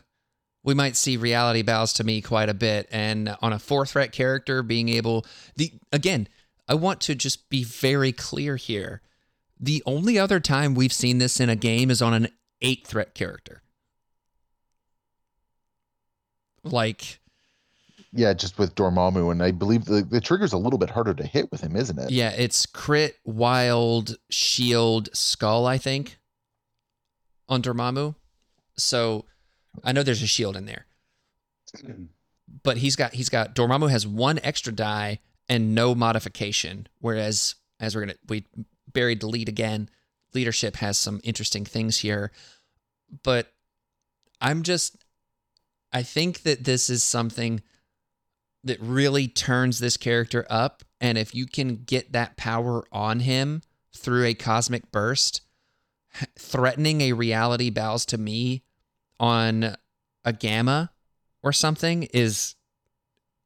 we 0.62 0.74
might 0.74 0.96
see 0.96 1.16
reality 1.16 1.62
bows 1.62 1.92
to 1.94 2.04
me 2.04 2.20
quite 2.20 2.48
a 2.48 2.54
bit 2.54 2.88
and 2.90 3.36
on 3.40 3.52
a 3.52 3.58
four 3.58 3.86
threat 3.86 4.12
character 4.12 4.62
being 4.62 4.88
able 4.88 5.24
the 5.56 5.72
again, 5.92 6.28
I 6.68 6.74
want 6.74 7.00
to 7.02 7.14
just 7.14 7.48
be 7.48 7.64
very 7.64 8.12
clear 8.12 8.56
here. 8.56 9.00
The 9.58 9.82
only 9.86 10.18
other 10.18 10.40
time 10.40 10.74
we've 10.74 10.92
seen 10.92 11.18
this 11.18 11.40
in 11.40 11.48
a 11.48 11.56
game 11.56 11.90
is 11.90 12.02
on 12.02 12.14
an 12.14 12.28
eight 12.60 12.86
threat 12.86 13.14
character. 13.14 13.62
Like 16.64 17.20
Yeah, 18.12 18.34
just 18.34 18.58
with 18.58 18.74
Dormammu, 18.74 19.30
and 19.30 19.42
I 19.42 19.52
believe 19.52 19.84
the, 19.84 20.02
the 20.02 20.20
trigger's 20.20 20.52
a 20.52 20.58
little 20.58 20.78
bit 20.78 20.90
harder 20.90 21.14
to 21.14 21.24
hit 21.24 21.50
with 21.50 21.60
him, 21.60 21.76
isn't 21.76 21.98
it? 21.98 22.10
Yeah, 22.10 22.30
it's 22.30 22.66
crit, 22.66 23.16
wild, 23.24 24.16
shield, 24.28 25.08
skull, 25.14 25.66
I 25.66 25.78
think, 25.78 26.18
on 27.48 27.62
Dormammu. 27.62 28.14
So 28.76 29.24
I 29.84 29.92
know 29.92 30.02
there's 30.02 30.22
a 30.22 30.26
shield 30.26 30.56
in 30.56 30.66
there. 30.66 30.86
But 32.62 32.78
he's 32.78 32.96
got 32.96 33.12
he's 33.12 33.28
got 33.28 33.54
Dormammu 33.54 33.90
has 33.90 34.06
one 34.06 34.40
extra 34.42 34.72
die 34.72 35.18
and 35.50 35.74
no 35.74 35.94
modification. 35.94 36.88
Whereas 36.98 37.56
as 37.78 37.94
we're 37.94 38.00
gonna 38.06 38.14
we 38.26 38.46
buried 38.90 39.20
the 39.20 39.26
lead 39.26 39.50
again, 39.50 39.90
leadership 40.32 40.76
has 40.76 40.96
some 40.96 41.20
interesting 41.24 41.66
things 41.66 41.98
here. 41.98 42.32
But 43.22 43.52
I'm 44.40 44.62
just 44.62 44.96
I 45.92 46.02
think 46.02 46.42
that 46.44 46.64
this 46.64 46.88
is 46.88 47.04
something 47.04 47.62
that 48.64 48.80
really 48.80 49.28
turns 49.28 49.78
this 49.78 49.96
character 49.96 50.46
up. 50.48 50.82
And 51.00 51.18
if 51.18 51.34
you 51.34 51.46
can 51.46 51.84
get 51.84 52.12
that 52.12 52.36
power 52.36 52.84
on 52.90 53.20
him 53.20 53.62
through 53.94 54.24
a 54.24 54.34
cosmic 54.34 54.90
burst, 54.90 55.42
threatening 56.38 57.00
a 57.00 57.12
reality 57.12 57.70
bows 57.70 58.04
to 58.06 58.18
me 58.18 58.62
on 59.18 59.76
a 60.24 60.32
gamma 60.32 60.92
or 61.42 61.52
something 61.52 62.04
is 62.14 62.54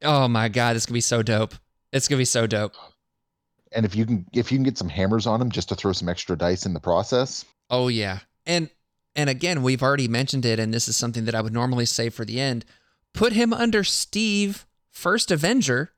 oh 0.01 0.27
my 0.27 0.49
god, 0.49 0.75
this 0.75 0.85
could 0.85 0.93
be 0.93 1.01
so 1.01 1.23
dope. 1.23 1.55
It's 1.91 2.07
gonna 2.07 2.19
be 2.19 2.25
so 2.25 2.47
dope. 2.47 2.73
And 3.71 3.85
if 3.85 3.95
you 3.95 4.05
can 4.05 4.25
if 4.33 4.51
you 4.51 4.57
can 4.57 4.63
get 4.63 4.77
some 4.77 4.89
hammers 4.89 5.25
on 5.25 5.41
him 5.41 5.49
just 5.49 5.69
to 5.69 5.75
throw 5.75 5.93
some 5.93 6.09
extra 6.09 6.37
dice 6.37 6.65
in 6.65 6.73
the 6.73 6.79
process. 6.79 7.45
Oh 7.69 7.87
yeah. 7.87 8.19
And 8.45 8.69
and 9.15 9.29
again, 9.29 9.61
we've 9.61 9.83
already 9.83 10.07
mentioned 10.07 10.45
it, 10.45 10.59
and 10.59 10.73
this 10.73 10.87
is 10.87 10.97
something 10.97 11.25
that 11.25 11.35
I 11.35 11.41
would 11.41 11.53
normally 11.53 11.85
say 11.85 12.09
for 12.09 12.25
the 12.25 12.39
end. 12.39 12.65
Put 13.13 13.33
him 13.33 13.53
under 13.53 13.83
Steve, 13.83 14.65
first 14.89 15.31
Avenger. 15.31 15.91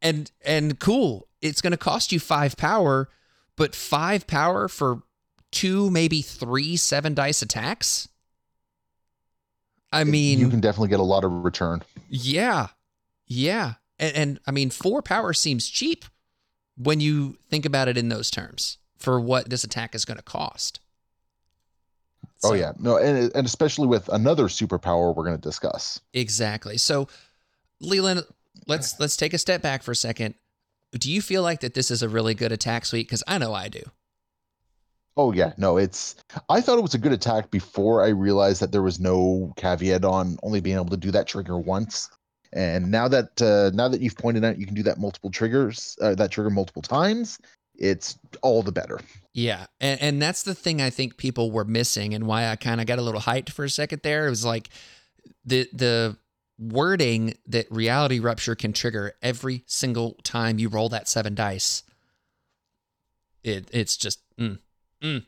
And 0.00 0.30
and 0.44 0.78
cool. 0.78 1.28
It's 1.40 1.60
gonna 1.60 1.76
cost 1.76 2.12
you 2.12 2.20
five 2.20 2.56
power, 2.56 3.08
but 3.56 3.74
five 3.74 4.26
power 4.26 4.68
for 4.68 5.02
two, 5.52 5.90
maybe 5.90 6.22
three 6.22 6.76
seven 6.76 7.14
dice 7.14 7.42
attacks. 7.42 8.08
I 9.92 10.04
mean, 10.04 10.38
you 10.38 10.48
can 10.48 10.60
definitely 10.60 10.88
get 10.88 11.00
a 11.00 11.04
lot 11.04 11.22
of 11.22 11.30
return. 11.44 11.82
Yeah, 12.08 12.68
yeah, 13.26 13.74
and, 13.98 14.16
and 14.16 14.40
I 14.46 14.50
mean, 14.50 14.70
four 14.70 15.02
power 15.02 15.32
seems 15.32 15.68
cheap 15.68 16.06
when 16.76 16.98
you 17.00 17.36
think 17.50 17.66
about 17.66 17.88
it 17.88 17.98
in 17.98 18.08
those 18.08 18.30
terms 18.30 18.78
for 18.96 19.20
what 19.20 19.50
this 19.50 19.64
attack 19.64 19.94
is 19.94 20.04
going 20.04 20.16
to 20.16 20.22
cost. 20.22 20.80
oh 22.42 22.54
yeah, 22.54 22.72
no, 22.78 22.96
and 22.96 23.30
and 23.34 23.46
especially 23.46 23.86
with 23.86 24.08
another 24.08 24.44
superpower 24.44 25.14
we're 25.14 25.24
going 25.24 25.36
to 25.36 25.40
discuss. 25.40 26.00
exactly. 26.14 26.78
So, 26.78 27.08
Leland, 27.80 28.24
let's 28.66 28.98
let's 28.98 29.16
take 29.16 29.34
a 29.34 29.38
step 29.38 29.60
back 29.60 29.82
for 29.82 29.92
a 29.92 29.96
second. 29.96 30.34
Do 30.92 31.10
you 31.10 31.20
feel 31.22 31.42
like 31.42 31.60
that 31.60 31.74
this 31.74 31.90
is 31.90 32.02
a 32.02 32.08
really 32.08 32.34
good 32.34 32.52
attack 32.52 32.86
suite? 32.86 33.06
Because 33.06 33.22
I 33.26 33.38
know 33.38 33.52
I 33.54 33.68
do. 33.68 33.82
Oh 35.16 35.32
yeah, 35.32 35.52
no, 35.58 35.76
it's. 35.76 36.16
I 36.48 36.60
thought 36.60 36.78
it 36.78 36.82
was 36.82 36.94
a 36.94 36.98
good 36.98 37.12
attack 37.12 37.50
before 37.50 38.02
I 38.02 38.08
realized 38.08 38.62
that 38.62 38.72
there 38.72 38.82
was 38.82 38.98
no 38.98 39.52
caveat 39.56 40.04
on 40.04 40.38
only 40.42 40.60
being 40.60 40.76
able 40.76 40.86
to 40.86 40.96
do 40.96 41.10
that 41.10 41.26
trigger 41.26 41.58
once. 41.58 42.08
And 42.54 42.90
now 42.90 43.08
that 43.08 43.40
uh, 43.42 43.70
now 43.74 43.88
that 43.88 44.00
you've 44.00 44.16
pointed 44.16 44.44
out 44.44 44.58
you 44.58 44.66
can 44.66 44.74
do 44.74 44.82
that 44.84 44.98
multiple 44.98 45.30
triggers, 45.30 45.96
uh, 46.00 46.14
that 46.14 46.30
trigger 46.30 46.50
multiple 46.50 46.82
times, 46.82 47.38
it's 47.74 48.18
all 48.42 48.62
the 48.62 48.72
better. 48.72 49.00
Yeah, 49.34 49.66
and 49.80 50.00
and 50.00 50.22
that's 50.22 50.42
the 50.42 50.54
thing 50.54 50.80
I 50.80 50.90
think 50.90 51.16
people 51.16 51.50
were 51.50 51.64
missing, 51.64 52.14
and 52.14 52.26
why 52.26 52.48
I 52.48 52.56
kind 52.56 52.80
of 52.80 52.86
got 52.86 52.98
a 52.98 53.02
little 53.02 53.20
hyped 53.20 53.50
for 53.50 53.64
a 53.64 53.70
second 53.70 54.02
there. 54.02 54.26
It 54.26 54.30
was 54.30 54.44
like 54.44 54.70
the 55.44 55.68
the 55.72 56.16
wording 56.58 57.34
that 57.46 57.70
reality 57.70 58.18
rupture 58.18 58.54
can 58.54 58.72
trigger 58.72 59.14
every 59.22 59.64
single 59.66 60.16
time 60.22 60.58
you 60.58 60.68
roll 60.68 60.88
that 60.90 61.08
seven 61.08 61.34
dice. 61.34 61.82
It 63.42 63.68
it's 63.72 63.96
just 63.96 64.20
mm, 64.36 64.58
mm, 65.02 65.24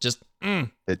just 0.00 0.22
mm. 0.42 0.70
It, 0.86 1.00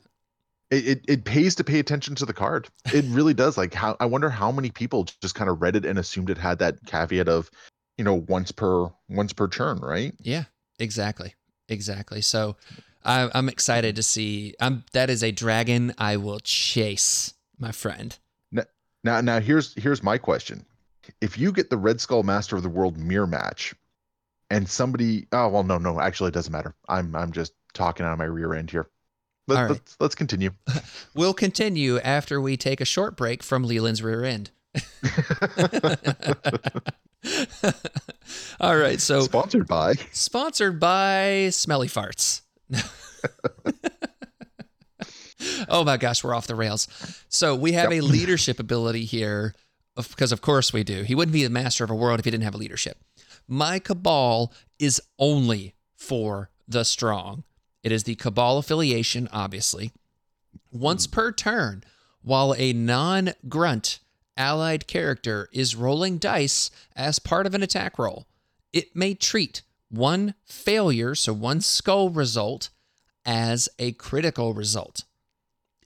it 0.70 1.04
it 1.08 1.24
pays 1.24 1.54
to 1.56 1.64
pay 1.64 1.78
attention 1.78 2.14
to 2.16 2.26
the 2.26 2.34
card. 2.34 2.68
It 2.92 3.04
really 3.08 3.34
does. 3.34 3.56
Like 3.56 3.74
how 3.74 3.96
I 4.00 4.06
wonder 4.06 4.28
how 4.28 4.52
many 4.52 4.70
people 4.70 5.06
just 5.22 5.34
kind 5.34 5.48
of 5.48 5.62
read 5.62 5.76
it 5.76 5.84
and 5.84 5.98
assumed 5.98 6.30
it 6.30 6.38
had 6.38 6.58
that 6.58 6.84
caveat 6.86 7.28
of, 7.28 7.50
you 7.96 8.04
know, 8.04 8.14
once 8.14 8.52
per 8.52 8.88
once 9.08 9.32
per 9.32 9.48
turn, 9.48 9.78
right? 9.78 10.12
Yeah, 10.20 10.44
exactly, 10.78 11.34
exactly. 11.68 12.20
So 12.20 12.56
I, 13.04 13.30
I'm 13.34 13.48
excited 13.48 13.96
to 13.96 14.02
see. 14.02 14.54
I'm 14.60 14.84
that 14.92 15.08
is 15.08 15.22
a 15.22 15.30
dragon 15.32 15.94
I 15.96 16.16
will 16.16 16.40
chase, 16.40 17.32
my 17.58 17.72
friend. 17.72 18.16
Now 19.04 19.20
now 19.20 19.40
here's 19.40 19.74
here's 19.74 20.02
my 20.02 20.18
question. 20.18 20.64
If 21.20 21.38
you 21.38 21.52
get 21.52 21.70
the 21.70 21.76
Red 21.76 22.00
Skull 22.00 22.22
Master 22.22 22.56
of 22.56 22.62
the 22.62 22.68
World 22.68 22.98
mirror 22.98 23.26
match 23.26 23.74
and 24.50 24.68
somebody 24.68 25.26
oh 25.32 25.48
well 25.48 25.62
no 25.62 25.78
no 25.78 26.00
actually 26.00 26.28
it 26.28 26.34
doesn't 26.34 26.52
matter. 26.52 26.74
I'm 26.88 27.14
I'm 27.14 27.32
just 27.32 27.52
talking 27.78 28.04
out 28.04 28.12
of 28.12 28.18
my 28.18 28.24
rear 28.26 28.52
end 28.54 28.70
here. 28.70 28.88
Let, 29.46 29.60
right. 29.62 29.70
let's 29.70 29.96
let's 30.00 30.14
continue. 30.14 30.50
We'll 31.14 31.32
continue 31.34 31.98
after 32.00 32.40
we 32.40 32.56
take 32.58 32.80
a 32.80 32.84
short 32.84 33.16
break 33.16 33.42
from 33.42 33.64
Leland's 33.64 34.02
rear 34.02 34.24
end. 34.24 34.50
All 38.60 38.76
right, 38.76 39.00
so 39.00 39.20
Sponsored 39.22 39.66
by 39.66 39.94
sponsored 40.12 40.78
by 40.78 41.48
Smelly 41.50 41.88
Farts. 41.88 42.42
oh 45.68 45.84
my 45.84 45.96
gosh, 45.96 46.22
we're 46.22 46.34
off 46.34 46.46
the 46.46 46.54
rails. 46.54 46.86
So 47.28 47.54
we 47.56 47.72
have 47.72 47.92
Yep. 47.92 48.02
a 48.02 48.04
leadership 48.06 48.60
ability 48.60 49.04
here, 49.04 49.54
because 49.96 50.32
of 50.32 50.40
course 50.40 50.72
we 50.72 50.84
do. 50.84 51.02
He 51.02 51.14
wouldn't 51.14 51.32
be 51.32 51.42
the 51.44 51.50
master 51.50 51.84
of 51.84 51.90
a 51.90 51.94
world 51.94 52.18
if 52.18 52.24
he 52.24 52.30
didn't 52.30 52.44
have 52.44 52.54
a 52.54 52.58
leadership. 52.58 52.98
My 53.48 53.78
cabal 53.78 54.52
is 54.78 55.00
only 55.18 55.74
for 55.96 56.50
the 56.68 56.84
strong. 56.84 57.44
It 57.82 57.92
is 57.92 58.04
the 58.04 58.14
cabal 58.14 58.58
affiliation, 58.58 59.28
obviously. 59.32 59.92
Once 60.72 61.06
hmm. 61.06 61.12
per 61.12 61.32
turn, 61.32 61.84
while 62.22 62.54
a 62.56 62.72
non 62.72 63.32
grunt 63.48 64.00
allied 64.36 64.86
character 64.86 65.48
is 65.52 65.76
rolling 65.76 66.18
dice 66.18 66.70
as 66.94 67.18
part 67.18 67.46
of 67.46 67.54
an 67.54 67.62
attack 67.62 67.98
roll, 67.98 68.26
it 68.72 68.94
may 68.94 69.14
treat 69.14 69.62
one 69.88 70.34
failure, 70.44 71.14
so 71.14 71.32
one 71.32 71.60
skull 71.60 72.10
result, 72.10 72.70
as 73.24 73.68
a 73.78 73.92
critical 73.92 74.54
result. 74.54 75.04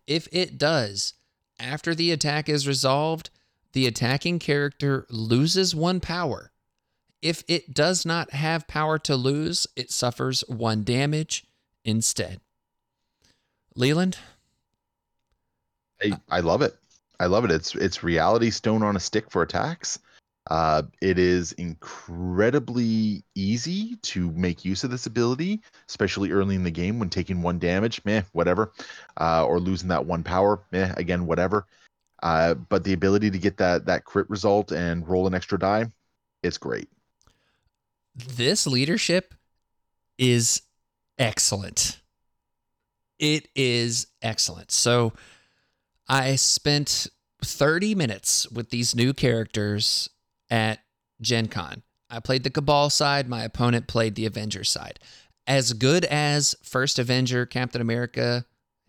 If 0.07 0.29
it 0.33 0.59
does, 0.59 1.15
after 1.59 1.95
the 1.95 2.11
attack 2.11 2.49
is 2.49 2.67
resolved, 2.67 3.31
the 3.73 3.87
attacking 3.87 4.39
character 4.39 5.07
loses 5.09 5.75
one 5.75 6.01
power. 6.01 6.53
If 7.21 7.45
it 7.49 7.73
does 7.73 8.05
not 8.05 8.33
have 8.33 8.67
power 8.67 8.99
to 9.01 9.17
lose, 9.17 9.67
it 9.77 9.91
suffers 9.91 10.43
one 10.49 10.83
damage 10.83 11.45
instead. 11.85 12.41
Leland, 13.75 14.19
I, 16.03 16.19
I 16.29 16.41
love 16.41 16.63
it. 16.63 16.77
I 17.21 17.27
love 17.27 17.45
it. 17.45 17.51
It's 17.51 17.75
it's 17.75 18.03
reality 18.03 18.51
stone 18.51 18.83
on 18.83 18.97
a 18.97 19.01
stick 19.01 19.31
for 19.31 19.43
attacks. 19.43 19.99
Uh, 20.51 20.83
it 21.01 21.19
is 21.19 21.53
incredibly 21.53 23.23
easy 23.37 23.97
to 24.03 24.31
make 24.33 24.65
use 24.65 24.83
of 24.83 24.91
this 24.91 25.07
ability, 25.07 25.63
especially 25.89 26.33
early 26.33 26.57
in 26.57 26.65
the 26.65 26.71
game 26.71 26.99
when 26.99 27.09
taking 27.09 27.43
one 27.43 27.61
damage, 27.61 28.05
meh, 28.05 28.23
whatever, 28.33 28.73
uh, 29.21 29.47
or 29.47 29.61
losing 29.61 29.89
that 29.89 30.05
one 30.05 30.25
power, 30.25 30.61
meh, 30.73 30.93
again, 30.97 31.27
whatever. 31.27 31.67
Uh, 32.25 32.55
but 32.55 32.83
the 32.83 32.93
ability 32.93 33.31
to 33.31 33.39
get 33.39 33.57
that 33.57 33.87
that 33.87 34.05
crit 34.05 34.29
result 34.29 34.73
and 34.73 35.09
roll 35.09 35.27
an 35.27 35.35
extra 35.35 35.59
die, 35.59 35.87
it's 36.43 36.59
great. 36.59 36.89
this 38.37 38.67
leadership 38.67 39.35
is 40.19 40.63
excellent. 41.23 42.01
It 43.19 43.49
is 43.55 44.09
excellent. 44.21 44.73
So 44.73 45.13
I 46.09 46.37
spent 46.37 47.07
30 47.45 47.95
minutes 47.95 48.51
with 48.51 48.71
these 48.71 48.95
new 48.95 49.13
characters 49.13 50.11
at 50.51 50.81
Gen 51.21 51.47
Con. 51.47 51.83
I 52.11 52.21
played 52.21 52.43
the 52.43 52.51
Cabal 52.51 52.91
side, 52.91 53.29
my 53.29 53.45
opponent 53.45 53.87
played 53.87 54.17
the 54.17 54.27
Avenger 54.27 54.65
side. 54.65 54.99
As 55.47 55.73
good 55.73 56.05
as 56.05 56.55
First 56.63 56.99
Avenger, 56.99 57.47
Captain 57.47 57.81
America, 57.81 58.45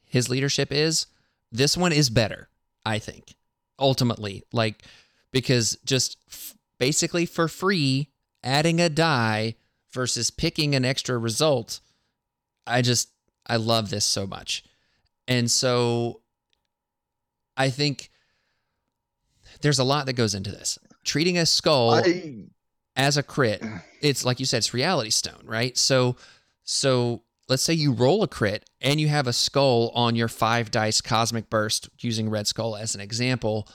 his 0.05 0.29
leadership 0.29 0.71
is, 0.71 1.07
this 1.51 1.77
one 1.77 1.93
is 1.93 2.09
better, 2.09 2.49
I 2.85 2.99
think. 2.99 3.35
Ultimately, 3.79 4.43
like 4.51 4.83
because 5.31 5.77
just 5.85 6.17
f- 6.29 6.55
basically 6.79 7.25
for 7.25 7.47
free 7.47 8.09
adding 8.43 8.79
a 8.79 8.89
die 8.89 9.55
versus 9.91 10.29
picking 10.29 10.75
an 10.75 10.85
extra 10.85 11.17
result 11.17 11.79
i 12.65 12.81
just 12.81 13.09
i 13.45 13.55
love 13.55 13.89
this 13.89 14.05
so 14.05 14.27
much. 14.27 14.63
And 15.27 15.49
so 15.49 16.21
i 17.55 17.69
think 17.69 18.11
there's 19.61 19.79
a 19.79 19.83
lot 19.83 20.05
that 20.05 20.13
goes 20.13 20.35
into 20.35 20.51
this. 20.51 20.77
Treating 21.03 21.37
a 21.37 21.45
skull 21.45 21.91
I, 21.91 22.45
as 22.95 23.17
a 23.17 23.23
crit 23.23 23.63
it's 24.01 24.25
like 24.25 24.39
you 24.39 24.45
said 24.45 24.57
it's 24.57 24.73
reality 24.73 25.09
stone 25.09 25.43
right? 25.45 25.77
So 25.77 26.15
so 26.63 27.23
let's 27.49 27.63
say 27.63 27.73
you 27.73 27.91
roll 27.91 28.23
a 28.23 28.27
crit 28.27 28.69
and 28.81 28.99
you 28.99 29.07
have 29.09 29.27
a 29.27 29.33
skull 29.33 29.91
on 29.93 30.15
your 30.15 30.27
five 30.27 30.71
dice 30.71 31.01
cosmic 31.01 31.49
burst 31.49 31.89
using 31.99 32.29
red 32.29 32.47
skull 32.47 32.75
as 32.75 32.95
an 32.95 33.01
example. 33.01 33.67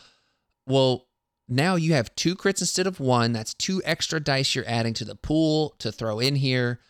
Well 0.67 1.07
now 1.49 1.77
you 1.77 1.95
have 1.95 2.15
two 2.15 2.37
crits 2.37 2.61
instead 2.61 2.87
of 2.87 3.01
one. 3.01 3.33
That's 3.33 3.55
two 3.55 3.81
extra 3.85 4.21
dice 4.21 4.55
you're 4.55 4.69
adding 4.69 4.95
to 4.95 5.05
the 5.05 5.15
pool 5.15 5.75
to 5.79 5.91
throw 5.91 6.21
in 6.21 6.37
here. 6.37 6.81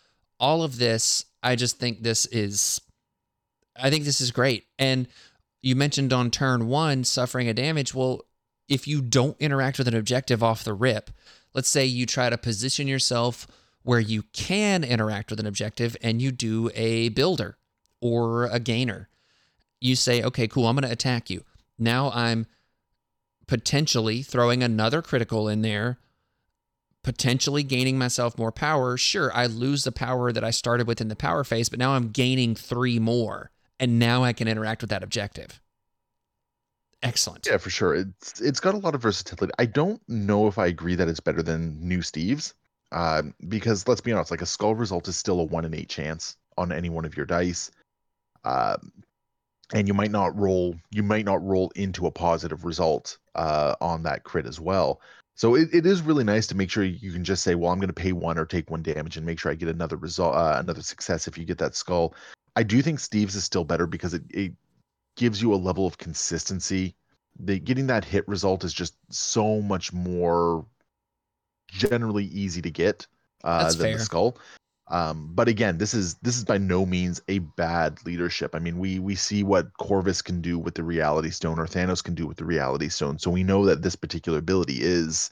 All 0.40 0.62
of 0.62 0.78
this 0.78 1.24
i 1.42 1.54
just 1.56 1.78
think 1.78 2.02
this 2.02 2.26
is 2.26 2.80
i 3.76 3.90
think 3.90 4.04
this 4.04 4.20
is 4.20 4.30
great 4.30 4.66
and 4.78 5.06
you 5.62 5.74
mentioned 5.74 6.12
on 6.12 6.30
turn 6.30 6.68
one 6.68 7.04
suffering 7.04 7.48
a 7.48 7.54
damage 7.54 7.94
well 7.94 8.22
if 8.68 8.86
you 8.86 9.00
don't 9.00 9.36
interact 9.40 9.78
with 9.78 9.88
an 9.88 9.96
objective 9.96 10.42
off 10.42 10.64
the 10.64 10.74
rip 10.74 11.10
let's 11.54 11.68
say 11.68 11.84
you 11.84 12.06
try 12.06 12.30
to 12.30 12.38
position 12.38 12.86
yourself 12.86 13.46
where 13.88 14.00
you 14.00 14.22
can 14.34 14.84
interact 14.84 15.30
with 15.30 15.40
an 15.40 15.46
objective 15.46 15.96
and 16.02 16.20
you 16.20 16.30
do 16.30 16.70
a 16.74 17.08
builder 17.08 17.56
or 18.02 18.44
a 18.44 18.60
gainer. 18.60 19.08
You 19.80 19.96
say, 19.96 20.22
okay, 20.22 20.46
cool, 20.46 20.66
I'm 20.66 20.76
going 20.76 20.86
to 20.86 20.92
attack 20.92 21.30
you. 21.30 21.44
Now 21.78 22.10
I'm 22.10 22.46
potentially 23.46 24.22
throwing 24.22 24.62
another 24.62 25.00
critical 25.00 25.48
in 25.48 25.62
there, 25.62 25.98
potentially 27.02 27.62
gaining 27.62 27.98
myself 27.98 28.38
more 28.38 28.52
power. 28.52 28.96
Sure, 28.96 29.32
I 29.34 29.46
lose 29.46 29.84
the 29.84 29.92
power 29.92 30.32
that 30.32 30.44
I 30.44 30.50
started 30.50 30.86
with 30.86 31.00
in 31.00 31.08
the 31.08 31.16
power 31.16 31.44
phase, 31.44 31.68
but 31.68 31.78
now 31.78 31.92
I'm 31.92 32.10
gaining 32.10 32.54
three 32.54 32.98
more, 32.98 33.50
and 33.78 33.98
now 33.98 34.24
I 34.24 34.32
can 34.32 34.48
interact 34.48 34.82
with 34.82 34.90
that 34.90 35.02
objective. 35.02 35.60
Excellent. 37.02 37.46
Yeah, 37.46 37.58
for 37.58 37.70
sure. 37.70 37.94
It's 37.94 38.40
it's 38.40 38.60
got 38.60 38.74
a 38.74 38.78
lot 38.78 38.94
of 38.94 39.02
versatility. 39.02 39.52
I 39.58 39.66
don't 39.66 40.02
know 40.08 40.48
if 40.48 40.58
I 40.58 40.66
agree 40.66 40.96
that 40.96 41.08
it's 41.08 41.20
better 41.20 41.42
than 41.42 41.78
New 41.80 42.02
Steve's, 42.02 42.54
uh, 42.90 43.22
because 43.46 43.86
let's 43.86 44.00
be 44.00 44.12
honest, 44.12 44.30
like 44.30 44.42
a 44.42 44.46
skull 44.46 44.74
result 44.74 45.06
is 45.06 45.16
still 45.16 45.40
a 45.40 45.44
one 45.44 45.64
in 45.64 45.74
eight 45.74 45.88
chance 45.88 46.36
on 46.56 46.72
any 46.72 46.88
one 46.88 47.04
of 47.04 47.16
your 47.16 47.26
dice, 47.26 47.70
uh, 48.44 48.76
and 49.72 49.86
you 49.86 49.94
might 49.94 50.10
not 50.10 50.36
roll 50.36 50.74
you 50.90 51.04
might 51.04 51.24
not 51.24 51.44
roll 51.44 51.70
into 51.76 52.06
a 52.06 52.10
positive 52.10 52.64
result 52.64 53.18
uh, 53.36 53.76
on 53.80 54.02
that 54.02 54.24
crit 54.24 54.46
as 54.46 54.58
well. 54.58 55.00
So 55.38 55.54
it, 55.54 55.68
it 55.72 55.86
is 55.86 56.02
really 56.02 56.24
nice 56.24 56.48
to 56.48 56.56
make 56.56 56.68
sure 56.68 56.82
you 56.82 57.12
can 57.12 57.22
just 57.22 57.44
say, 57.44 57.54
well, 57.54 57.70
I'm 57.70 57.78
going 57.78 57.86
to 57.86 57.94
pay 57.94 58.10
one 58.10 58.38
or 58.38 58.44
take 58.44 58.72
one 58.72 58.82
damage 58.82 59.16
and 59.16 59.24
make 59.24 59.38
sure 59.38 59.52
I 59.52 59.54
get 59.54 59.68
another 59.68 59.96
result, 59.96 60.34
uh, 60.34 60.56
another 60.58 60.82
success 60.82 61.28
if 61.28 61.38
you 61.38 61.44
get 61.44 61.58
that 61.58 61.76
skull. 61.76 62.16
I 62.56 62.64
do 62.64 62.82
think 62.82 62.98
Steve's 62.98 63.36
is 63.36 63.44
still 63.44 63.62
better 63.62 63.86
because 63.86 64.14
it, 64.14 64.24
it 64.30 64.52
gives 65.16 65.40
you 65.40 65.54
a 65.54 65.56
level 65.56 65.86
of 65.86 65.96
consistency. 65.96 66.96
The 67.38 67.60
getting 67.60 67.86
that 67.86 68.04
hit 68.04 68.26
result 68.26 68.64
is 68.64 68.74
just 68.74 68.96
so 69.10 69.62
much 69.62 69.92
more 69.92 70.66
generally 71.68 72.24
easy 72.24 72.60
to 72.60 72.70
get 72.70 73.06
uh, 73.44 73.62
That's 73.62 73.76
than 73.76 73.90
fair. 73.90 73.98
the 73.98 74.04
skull. 74.04 74.38
Um, 74.90 75.30
but 75.34 75.48
again, 75.48 75.78
this 75.78 75.92
is 75.92 76.14
this 76.16 76.36
is 76.36 76.44
by 76.44 76.58
no 76.58 76.86
means 76.86 77.20
a 77.28 77.40
bad 77.40 77.98
leadership. 78.06 78.54
I 78.54 78.58
mean, 78.58 78.78
we 78.78 78.98
we 78.98 79.14
see 79.14 79.42
what 79.42 79.76
Corvus 79.78 80.22
can 80.22 80.40
do 80.40 80.58
with 80.58 80.74
the 80.74 80.82
Reality 80.82 81.30
Stone, 81.30 81.58
or 81.58 81.66
Thanos 81.66 82.02
can 82.02 82.14
do 82.14 82.26
with 82.26 82.38
the 82.38 82.44
Reality 82.44 82.88
Stone. 82.88 83.18
So 83.18 83.30
we 83.30 83.42
know 83.42 83.66
that 83.66 83.82
this 83.82 83.96
particular 83.96 84.38
ability 84.38 84.78
is 84.80 85.30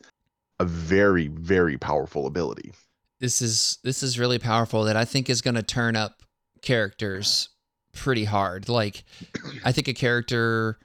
a 0.59 0.65
very 0.65 1.29
very 1.29 1.79
powerful 1.79 2.27
ability. 2.27 2.73
This 3.19 3.41
is 3.41 3.79
this 3.83 4.03
is 4.03 4.19
really 4.19 4.39
powerful 4.39 4.85
that 4.85 4.97
I 4.97 5.05
think 5.05 5.31
is 5.31 5.41
going 5.41 5.55
to 5.55 5.63
turn 5.63 5.97
up 5.97 6.23
characters 6.61 7.49
pretty 7.95 8.25
hard. 8.25 8.69
Like 8.69 9.05
I 9.65 9.73
think 9.73 9.89
a 9.89 9.95
character 9.95 10.79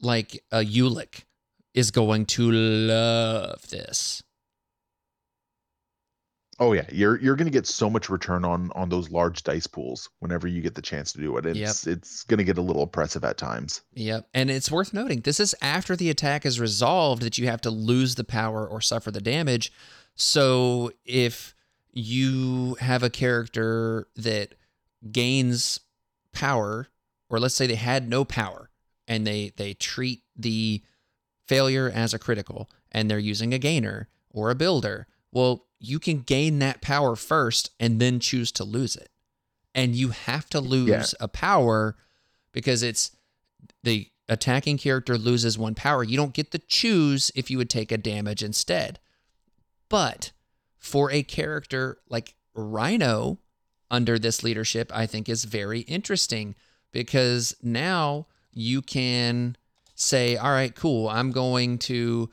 like 0.00 0.42
a 0.50 0.58
Ulick 0.64 1.24
is 1.74 1.90
going 1.90 2.24
to 2.26 2.50
love 2.50 3.68
this. 3.68 4.22
Oh 6.58 6.72
yeah, 6.72 6.86
you're 6.90 7.20
you're 7.20 7.36
gonna 7.36 7.50
get 7.50 7.66
so 7.66 7.90
much 7.90 8.08
return 8.08 8.44
on 8.44 8.70
on 8.74 8.88
those 8.88 9.10
large 9.10 9.42
dice 9.42 9.66
pools 9.66 10.08
whenever 10.20 10.46
you 10.46 10.62
get 10.62 10.74
the 10.74 10.82
chance 10.82 11.12
to 11.12 11.18
do 11.18 11.36
it. 11.36 11.44
It's 11.44 11.86
it's 11.86 12.24
gonna 12.24 12.44
get 12.44 12.56
a 12.56 12.62
little 12.62 12.82
oppressive 12.82 13.24
at 13.24 13.36
times. 13.36 13.82
Yep. 13.94 14.28
And 14.32 14.50
it's 14.50 14.70
worth 14.70 14.94
noting 14.94 15.20
this 15.20 15.38
is 15.38 15.54
after 15.60 15.96
the 15.96 16.08
attack 16.08 16.46
is 16.46 16.58
resolved 16.58 17.22
that 17.22 17.36
you 17.36 17.46
have 17.46 17.60
to 17.62 17.70
lose 17.70 18.14
the 18.14 18.24
power 18.24 18.66
or 18.66 18.80
suffer 18.80 19.10
the 19.10 19.20
damage. 19.20 19.70
So 20.14 20.92
if 21.04 21.54
you 21.92 22.76
have 22.80 23.02
a 23.02 23.10
character 23.10 24.08
that 24.16 24.54
gains 25.12 25.80
power, 26.32 26.88
or 27.28 27.38
let's 27.38 27.54
say 27.54 27.66
they 27.66 27.74
had 27.74 28.08
no 28.08 28.24
power 28.24 28.70
and 29.06 29.26
they 29.26 29.52
they 29.56 29.74
treat 29.74 30.22
the 30.34 30.82
failure 31.46 31.90
as 31.94 32.14
a 32.14 32.18
critical 32.18 32.70
and 32.90 33.10
they're 33.10 33.18
using 33.18 33.52
a 33.52 33.58
gainer 33.58 34.08
or 34.30 34.50
a 34.50 34.54
builder, 34.54 35.06
well, 35.32 35.65
you 35.78 35.98
can 35.98 36.20
gain 36.20 36.58
that 36.60 36.80
power 36.80 37.16
first 37.16 37.70
and 37.78 38.00
then 38.00 38.20
choose 38.20 38.50
to 38.52 38.64
lose 38.64 38.96
it. 38.96 39.10
And 39.74 39.94
you 39.94 40.08
have 40.08 40.48
to 40.50 40.60
lose 40.60 41.14
a 41.20 41.28
power 41.28 41.96
because 42.52 42.82
it's 42.82 43.14
the 43.82 44.08
attacking 44.28 44.78
character 44.78 45.18
loses 45.18 45.58
one 45.58 45.74
power. 45.74 46.02
You 46.02 46.16
don't 46.16 46.32
get 46.32 46.50
to 46.52 46.58
choose 46.58 47.30
if 47.34 47.50
you 47.50 47.58
would 47.58 47.70
take 47.70 47.92
a 47.92 47.98
damage 47.98 48.42
instead. 48.42 48.98
But 49.88 50.32
for 50.78 51.10
a 51.10 51.22
character 51.22 51.98
like 52.08 52.34
Rhino 52.54 53.38
under 53.90 54.18
this 54.18 54.42
leadership, 54.42 54.90
I 54.94 55.06
think 55.06 55.28
is 55.28 55.44
very 55.44 55.80
interesting 55.80 56.54
because 56.90 57.54
now 57.62 58.26
you 58.52 58.80
can 58.82 59.56
say, 59.94 60.36
all 60.36 60.50
right, 60.50 60.74
cool, 60.74 61.08
I'm 61.08 61.30
going 61.30 61.78
to, 61.80 62.30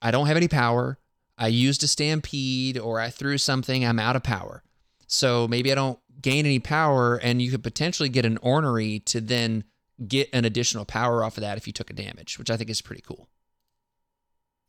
I 0.00 0.10
don't 0.10 0.28
have 0.28 0.36
any 0.36 0.48
power. 0.48 0.98
I 1.38 1.48
used 1.48 1.82
a 1.82 1.88
stampede 1.88 2.78
or 2.78 3.00
I 3.00 3.10
threw 3.10 3.38
something, 3.38 3.84
I'm 3.84 3.98
out 3.98 4.16
of 4.16 4.22
power. 4.22 4.62
So 5.06 5.46
maybe 5.48 5.70
I 5.70 5.74
don't 5.74 5.98
gain 6.20 6.46
any 6.46 6.58
power, 6.58 7.16
and 7.16 7.42
you 7.42 7.50
could 7.50 7.62
potentially 7.62 8.08
get 8.08 8.24
an 8.24 8.38
ornery 8.38 9.00
to 9.00 9.20
then 9.20 9.64
get 10.06 10.28
an 10.32 10.44
additional 10.44 10.84
power 10.84 11.22
off 11.22 11.36
of 11.36 11.42
that 11.42 11.58
if 11.58 11.66
you 11.66 11.72
took 11.72 11.90
a 11.90 11.94
damage, 11.94 12.38
which 12.38 12.50
I 12.50 12.56
think 12.56 12.70
is 12.70 12.80
pretty 12.80 13.02
cool. 13.02 13.28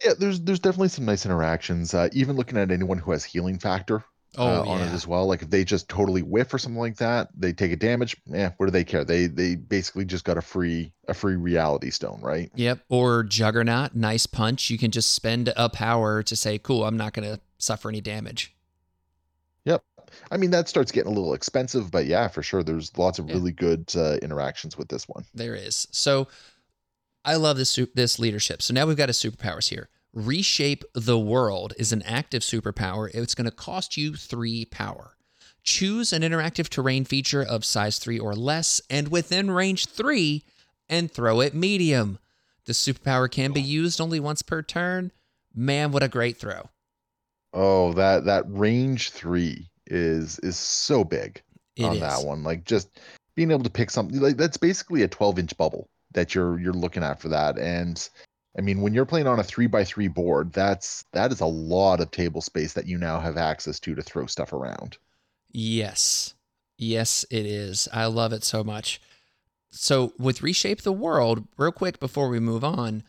Yeah, 0.03 0.13
there's 0.17 0.41
there's 0.41 0.59
definitely 0.59 0.89
some 0.89 1.05
nice 1.05 1.25
interactions. 1.25 1.93
Uh, 1.93 2.09
even 2.11 2.35
looking 2.35 2.57
at 2.57 2.71
anyone 2.71 2.97
who 2.97 3.11
has 3.11 3.23
healing 3.23 3.57
factor 3.57 4.03
Oh, 4.35 4.61
uh, 4.63 4.65
on 4.65 4.81
it 4.81 4.91
as 4.91 5.05
well. 5.05 5.27
Like 5.27 5.43
if 5.43 5.49
they 5.51 5.63
just 5.63 5.87
totally 5.89 6.23
whiff 6.23 6.51
or 6.53 6.57
something 6.57 6.79
like 6.79 6.97
that, 6.97 7.29
they 7.37 7.53
take 7.53 7.71
a 7.71 7.75
damage. 7.75 8.17
Yeah, 8.25 8.51
what 8.57 8.65
do 8.65 8.71
they 8.71 8.83
care? 8.83 9.03
They 9.05 9.27
they 9.27 9.55
basically 9.55 10.05
just 10.05 10.25
got 10.25 10.37
a 10.37 10.41
free 10.41 10.91
a 11.07 11.13
free 11.13 11.35
reality 11.35 11.91
stone, 11.91 12.19
right? 12.21 12.51
Yep. 12.55 12.79
Or 12.89 13.23
Juggernaut, 13.23 13.93
nice 13.95 14.25
punch. 14.25 14.69
You 14.71 14.77
can 14.79 14.89
just 14.89 15.13
spend 15.13 15.53
a 15.55 15.69
power 15.69 16.23
to 16.23 16.35
say, 16.35 16.57
cool, 16.57 16.83
I'm 16.83 16.97
not 16.97 17.13
going 17.13 17.27
to 17.31 17.39
suffer 17.59 17.89
any 17.89 18.01
damage. 18.01 18.55
Yep. 19.65 19.83
I 20.31 20.37
mean 20.37 20.51
that 20.51 20.67
starts 20.67 20.91
getting 20.91 21.11
a 21.11 21.15
little 21.15 21.33
expensive, 21.33 21.91
but 21.91 22.05
yeah, 22.05 22.27
for 22.27 22.41
sure. 22.43 22.63
There's 22.63 22.95
lots 22.97 23.19
of 23.19 23.27
Yeah. 23.29 23.35
really 23.35 23.51
good 23.51 23.91
uh, 23.95 24.17
interactions 24.21 24.77
with 24.77 24.89
this 24.89 25.07
one. 25.07 25.25
There 25.33 25.55
is. 25.55 25.87
So 25.91 26.27
I 27.23 27.35
love 27.35 27.57
this 27.57 27.79
this 27.93 28.19
leadership. 28.19 28.61
So 28.61 28.73
now 28.73 28.85
we've 28.87 28.97
got 28.97 29.09
his 29.09 29.17
superpowers 29.17 29.69
here. 29.69 29.89
Reshape 30.13 30.83
the 30.93 31.17
world 31.17 31.73
is 31.77 31.91
an 31.91 32.03
active 32.03 32.43
superpower. 32.43 33.09
It's 33.13 33.33
going 33.33 33.49
to 33.49 33.55
cost 33.55 33.97
you 33.97 34.15
three 34.15 34.65
power. 34.65 35.17
Choose 35.63 36.13
an 36.13 36.21
interactive 36.21 36.69
terrain 36.69 37.03
feature 37.03 37.41
of 37.41 37.65
size 37.65 37.97
three 37.97 38.19
or 38.19 38.35
less 38.35 38.79
and 38.89 39.07
within 39.07 39.49
range 39.49 39.87
three 39.87 40.43
and 40.87 41.11
throw 41.11 41.39
it 41.39 41.55
medium. 41.55 42.19
The 42.65 42.73
superpower 42.73 43.29
can 43.29 43.53
be 43.53 43.61
used 43.61 43.99
only 43.99 44.19
once 44.19 44.41
per 44.43 44.61
turn. 44.61 45.11
Man, 45.55 45.91
what 45.91 46.03
a 46.03 46.07
great 46.07 46.37
throw. 46.37 46.69
Oh, 47.53 47.93
that 47.93 48.25
that 48.25 48.45
range 48.47 49.11
three 49.11 49.69
is 49.87 50.37
is 50.39 50.57
so 50.57 51.03
big 51.03 51.41
It 51.75 51.85
on 51.85 51.95
is. 51.95 52.01
that 52.01 52.23
one. 52.23 52.43
Like 52.43 52.65
just 52.65 52.99
being 53.35 53.51
able 53.51 53.63
to 53.63 53.69
pick 53.69 53.89
something 53.89 54.19
like 54.19 54.37
that's 54.37 54.57
basically 54.57 55.01
a 55.01 55.07
12 55.07 55.39
inch 55.39 55.57
bubble 55.57 55.89
that 56.13 56.35
you're 56.35 56.59
you're 56.59 56.73
looking 56.73 57.03
at 57.03 57.19
for 57.19 57.29
that. 57.29 57.57
And 57.57 58.07
I 58.57 58.61
mean, 58.61 58.81
when 58.81 58.93
you're 58.93 59.05
playing 59.05 59.27
on 59.27 59.39
a 59.39 59.43
three 59.43 59.67
by 59.67 59.83
three 59.83 60.07
board, 60.07 60.53
that's 60.53 61.05
that 61.11 61.31
is 61.31 61.41
a 61.41 61.45
lot 61.45 61.99
of 61.99 62.11
table 62.11 62.41
space 62.41 62.73
that 62.73 62.87
you 62.87 62.97
now 62.97 63.19
have 63.19 63.37
access 63.37 63.79
to 63.81 63.95
to 63.95 64.01
throw 64.01 64.25
stuff 64.27 64.53
around. 64.53 64.97
Yes. 65.51 66.35
Yes, 66.77 67.25
it 67.29 67.45
is. 67.45 67.87
I 67.93 68.05
love 68.05 68.33
it 68.33 68.43
so 68.43 68.63
much. 68.63 69.01
So, 69.71 70.13
with 70.19 70.43
Reshape 70.43 70.81
the 70.81 70.91
World, 70.91 71.47
real 71.57 71.71
quick 71.71 71.99
before 71.99 72.29
we 72.29 72.39
move 72.39 72.63
on, 72.63 73.03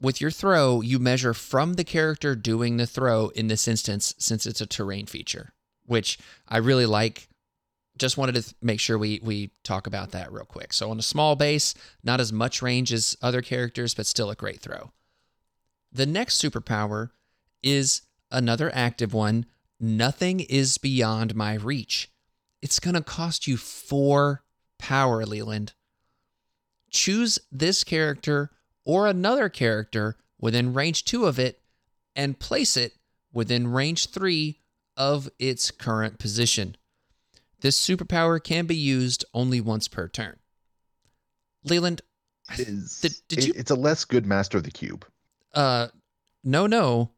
with 0.00 0.20
your 0.20 0.30
throw, 0.30 0.80
you 0.80 0.98
measure 0.98 1.34
from 1.34 1.74
the 1.74 1.84
character 1.84 2.34
doing 2.34 2.76
the 2.76 2.86
throw 2.86 3.28
in 3.28 3.48
this 3.48 3.68
instance, 3.68 4.14
since 4.18 4.46
it's 4.46 4.60
a 4.60 4.66
terrain 4.66 5.06
feature, 5.06 5.52
which 5.84 6.18
I 6.48 6.58
really 6.58 6.86
like. 6.86 7.28
Just 7.96 8.16
wanted 8.16 8.34
to 8.34 8.42
th- 8.42 8.54
make 8.60 8.80
sure 8.80 8.98
we, 8.98 9.20
we 9.22 9.50
talk 9.62 9.86
about 9.86 10.10
that 10.12 10.32
real 10.32 10.44
quick. 10.44 10.72
So, 10.72 10.90
on 10.90 10.98
a 10.98 11.02
small 11.02 11.36
base, 11.36 11.74
not 12.02 12.20
as 12.20 12.32
much 12.32 12.60
range 12.60 12.92
as 12.92 13.16
other 13.22 13.40
characters, 13.40 13.94
but 13.94 14.06
still 14.06 14.30
a 14.30 14.34
great 14.34 14.60
throw. 14.60 14.92
The 15.92 16.06
next 16.06 16.42
superpower 16.42 17.10
is 17.62 18.02
another 18.32 18.70
active 18.74 19.14
one 19.14 19.46
Nothing 19.80 20.40
is 20.40 20.78
beyond 20.78 21.34
my 21.34 21.54
reach. 21.54 22.10
It's 22.62 22.80
going 22.80 22.94
to 22.94 23.02
cost 23.02 23.46
you 23.46 23.56
four 23.56 24.42
power, 24.78 25.26
Leland. 25.26 25.74
Choose 26.90 27.38
this 27.50 27.84
character 27.84 28.50
or 28.84 29.06
another 29.06 29.48
character 29.48 30.16
within 30.40 30.72
range 30.72 31.04
two 31.04 31.26
of 31.26 31.38
it 31.38 31.60
and 32.14 32.38
place 32.38 32.76
it 32.76 32.94
within 33.32 33.66
range 33.68 34.06
three 34.10 34.60
of 34.96 35.28
its 35.38 35.70
current 35.70 36.18
position. 36.18 36.76
This 37.64 37.80
superpower 37.80 38.44
can 38.44 38.66
be 38.66 38.76
used 38.76 39.24
only 39.32 39.58
once 39.58 39.88
per 39.88 40.06
turn. 40.06 40.36
Leland, 41.64 42.02
I 42.46 42.56
th- 42.56 42.68
Did- 43.00 43.14
did 43.26 43.38
it- 43.38 43.46
you- 43.46 43.52
it's 43.56 43.70
a 43.70 43.74
less 43.74 44.04
good 44.04 44.26
master 44.26 44.58
of 44.58 44.64
the 44.64 44.70
cube. 44.70 45.06
uh, 45.54 45.88
no, 46.42 46.66
no. 46.66 47.12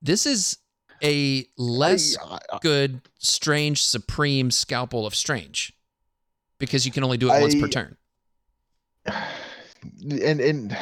This 0.00 0.26
is 0.26 0.58
a 1.02 1.44
less 1.56 2.16
I- 2.18 2.38
I- 2.52 2.58
good, 2.62 3.00
strange, 3.18 3.82
supreme 3.82 4.52
scalpel 4.52 5.06
of 5.06 5.14
strange 5.16 5.72
because 6.58 6.86
you 6.86 6.92
can 6.92 7.02
only 7.02 7.18
do 7.18 7.28
it 7.28 7.40
once 7.40 7.56
per 7.56 7.66
turn. 7.66 7.96
and 9.06 10.40
and 10.40 10.78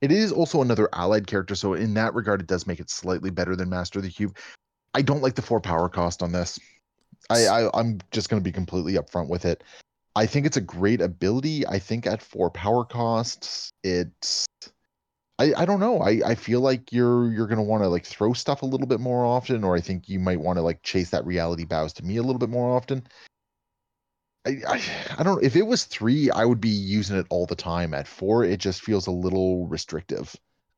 it 0.00 0.10
is 0.10 0.32
also 0.32 0.62
another 0.62 0.88
allied 0.94 1.26
character 1.26 1.54
so 1.54 1.74
in 1.74 1.92
that 1.92 2.14
regard 2.14 2.40
it 2.40 2.46
does 2.46 2.66
make 2.66 2.80
it 2.80 2.88
slightly 2.88 3.28
better 3.30 3.54
than 3.56 3.68
master 3.68 3.98
of 3.98 4.04
the 4.04 4.10
cube 4.10 4.36
i 4.94 5.02
don't 5.02 5.22
like 5.22 5.34
the 5.34 5.42
four 5.42 5.60
power 5.60 5.88
cost 5.88 6.22
on 6.22 6.30
this 6.30 6.58
i, 7.30 7.46
I 7.46 7.70
i'm 7.78 7.98
just 8.10 8.28
going 8.28 8.40
to 8.40 8.44
be 8.44 8.52
completely 8.52 8.94
upfront 8.94 9.28
with 9.28 9.44
it 9.44 9.64
i 10.16 10.26
think 10.26 10.46
it's 10.46 10.56
a 10.56 10.62
great 10.62 11.00
ability 11.00 11.66
i 11.66 11.78
think 11.78 12.06
at 12.06 12.22
four 12.22 12.50
power 12.50 12.84
costs 12.84 13.72
it's 13.82 14.46
I, 15.38 15.52
I 15.56 15.64
don't 15.64 15.78
know. 15.78 16.00
I, 16.00 16.20
I 16.26 16.34
feel 16.34 16.60
like 16.60 16.92
you're 16.92 17.30
you're 17.30 17.46
gonna 17.46 17.62
want 17.62 17.84
to 17.84 17.88
like 17.88 18.04
throw 18.04 18.32
stuff 18.32 18.62
a 18.62 18.66
little 18.66 18.86
bit 18.86 19.00
more 19.00 19.24
often, 19.24 19.62
or 19.62 19.76
I 19.76 19.80
think 19.80 20.08
you 20.08 20.18
might 20.18 20.40
want 20.40 20.56
to 20.56 20.62
like 20.62 20.82
chase 20.82 21.10
that 21.10 21.24
reality 21.24 21.64
bows 21.64 21.92
to 21.94 22.04
me 22.04 22.16
a 22.16 22.22
little 22.22 22.40
bit 22.40 22.50
more 22.50 22.76
often. 22.76 23.06
I, 24.44 24.58
I 24.66 24.82
I 25.18 25.22
don't 25.22 25.42
if 25.44 25.54
it 25.54 25.62
was 25.62 25.84
three, 25.84 26.30
I 26.30 26.44
would 26.44 26.60
be 26.60 26.68
using 26.68 27.16
it 27.16 27.26
all 27.30 27.46
the 27.46 27.54
time. 27.54 27.94
At 27.94 28.08
four, 28.08 28.44
it 28.44 28.58
just 28.58 28.82
feels 28.82 29.06
a 29.06 29.12
little 29.12 29.66
restrictive. 29.68 30.34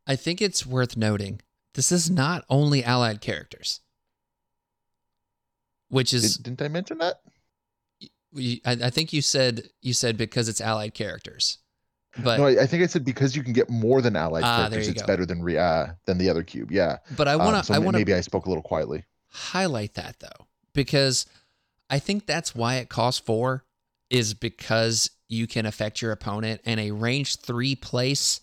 I 0.06 0.16
think 0.16 0.42
it's 0.42 0.66
worth 0.66 0.96
noting 0.96 1.40
this 1.74 1.90
is 1.90 2.10
not 2.10 2.44
only 2.50 2.84
allied 2.84 3.20
characters, 3.20 3.80
which 5.90 6.12
is 6.14 6.36
Did, 6.38 6.44
didn't 6.56 6.62
I 6.62 6.68
mention 6.68 6.98
that? 6.98 7.20
I, 8.36 8.60
I 8.64 8.90
think 8.90 9.12
you 9.12 9.22
said 9.22 9.68
you 9.82 9.92
said 9.92 10.16
because 10.16 10.48
it's 10.48 10.60
allied 10.60 10.94
characters, 10.94 11.58
but 12.22 12.38
no, 12.38 12.46
I, 12.46 12.62
I 12.62 12.66
think 12.66 12.82
I 12.82 12.86
said 12.86 13.04
because 13.04 13.34
you 13.34 13.42
can 13.42 13.52
get 13.52 13.68
more 13.68 14.00
than 14.00 14.14
allied 14.16 14.44
Ah, 14.44 14.56
characters, 14.68 14.88
it's 14.88 15.02
go. 15.02 15.06
better 15.06 15.26
than 15.26 15.42
re, 15.42 15.56
uh, 15.58 15.88
than 16.06 16.16
the 16.18 16.30
other 16.30 16.42
cube. 16.44 16.70
Yeah. 16.70 16.98
but 17.16 17.26
I 17.28 17.32
Um, 17.32 17.40
want 17.40 17.56
to 17.58 17.64
so 17.64 17.74
I 17.74 17.78
want 17.78 17.94
to 17.94 17.98
maybe 17.98 18.14
I 18.14 18.20
spoke 18.20 18.46
a 18.46 18.48
little 18.48 18.62
quietly. 18.62 19.04
highlight 19.28 19.94
that 19.94 20.20
though 20.20 20.46
because 20.74 21.26
I 21.90 21.98
think 21.98 22.26
that's 22.26 22.54
why 22.54 22.76
it 22.76 22.88
costs 22.88 23.20
four 23.20 23.64
is 24.10 24.32
because 24.34 25.10
you 25.28 25.46
can 25.48 25.66
affect 25.66 26.00
your 26.00 26.12
opponent 26.12 26.60
and 26.64 26.78
a 26.78 26.92
range 26.92 27.36
three 27.38 27.74
place 27.74 28.40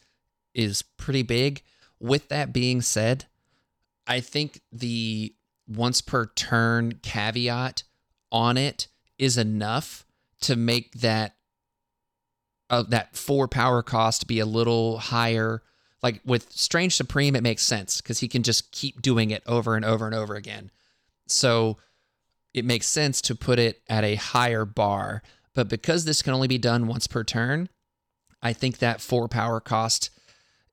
is 0.53 0.81
pretty 0.81 1.23
big. 1.23 1.63
With 1.99 2.27
that 2.29 2.51
being 2.53 2.81
said, 2.81 3.25
I 4.05 4.19
think 4.19 4.61
the 4.71 5.33
once 5.68 6.02
per 6.02 6.27
turn 6.27 6.99
caveat 7.02 7.84
on 8.31 8.57
it 8.57 8.88
is 9.18 9.38
enough 9.38 10.06
to 10.41 10.56
make 10.56 10.99
that 10.99 11.35
uh, 12.69 12.84
that 12.84 13.15
four 13.15 13.48
power 13.48 13.81
cost 13.81 14.27
be 14.27 14.39
a 14.39 14.45
little 14.45 14.98
higher. 14.98 15.64
Like 16.03 16.22
with 16.26 16.52
Strange 16.52 16.95
Supreme, 16.95 17.35
it 17.35 17.44
makes 17.44 17.64
sense 17.64 18.02
because 18.02 18.19
he 18.19 18.27
can 18.27 18.44
just 18.44 18.72
keep 18.72 19.02
doing 19.02 19.31
it 19.31 19.41
over 19.48 19.76
and 19.76 19.85
over 19.85 20.06
and 20.06 20.14
over 20.14 20.35
again. 20.35 20.69
So 21.27 21.77
it 22.53 22.65
makes 22.65 22.88
sense 22.88 23.22
to 23.22 23.35
put 23.35 23.60
it 23.60 23.81
at 23.89 24.03
a 24.03 24.15
higher 24.15 24.65
bar. 24.65 25.23
But 25.53 25.69
because 25.69 26.06
this 26.06 26.22
can 26.22 26.34
only 26.34 26.48
be 26.48 26.57
done 26.57 26.88
once 26.88 27.07
per 27.07 27.23
turn, 27.23 27.69
I 28.41 28.53
think 28.53 28.77
that 28.77 29.02
four 29.02 29.27
power 29.27 29.60
cost 29.60 30.11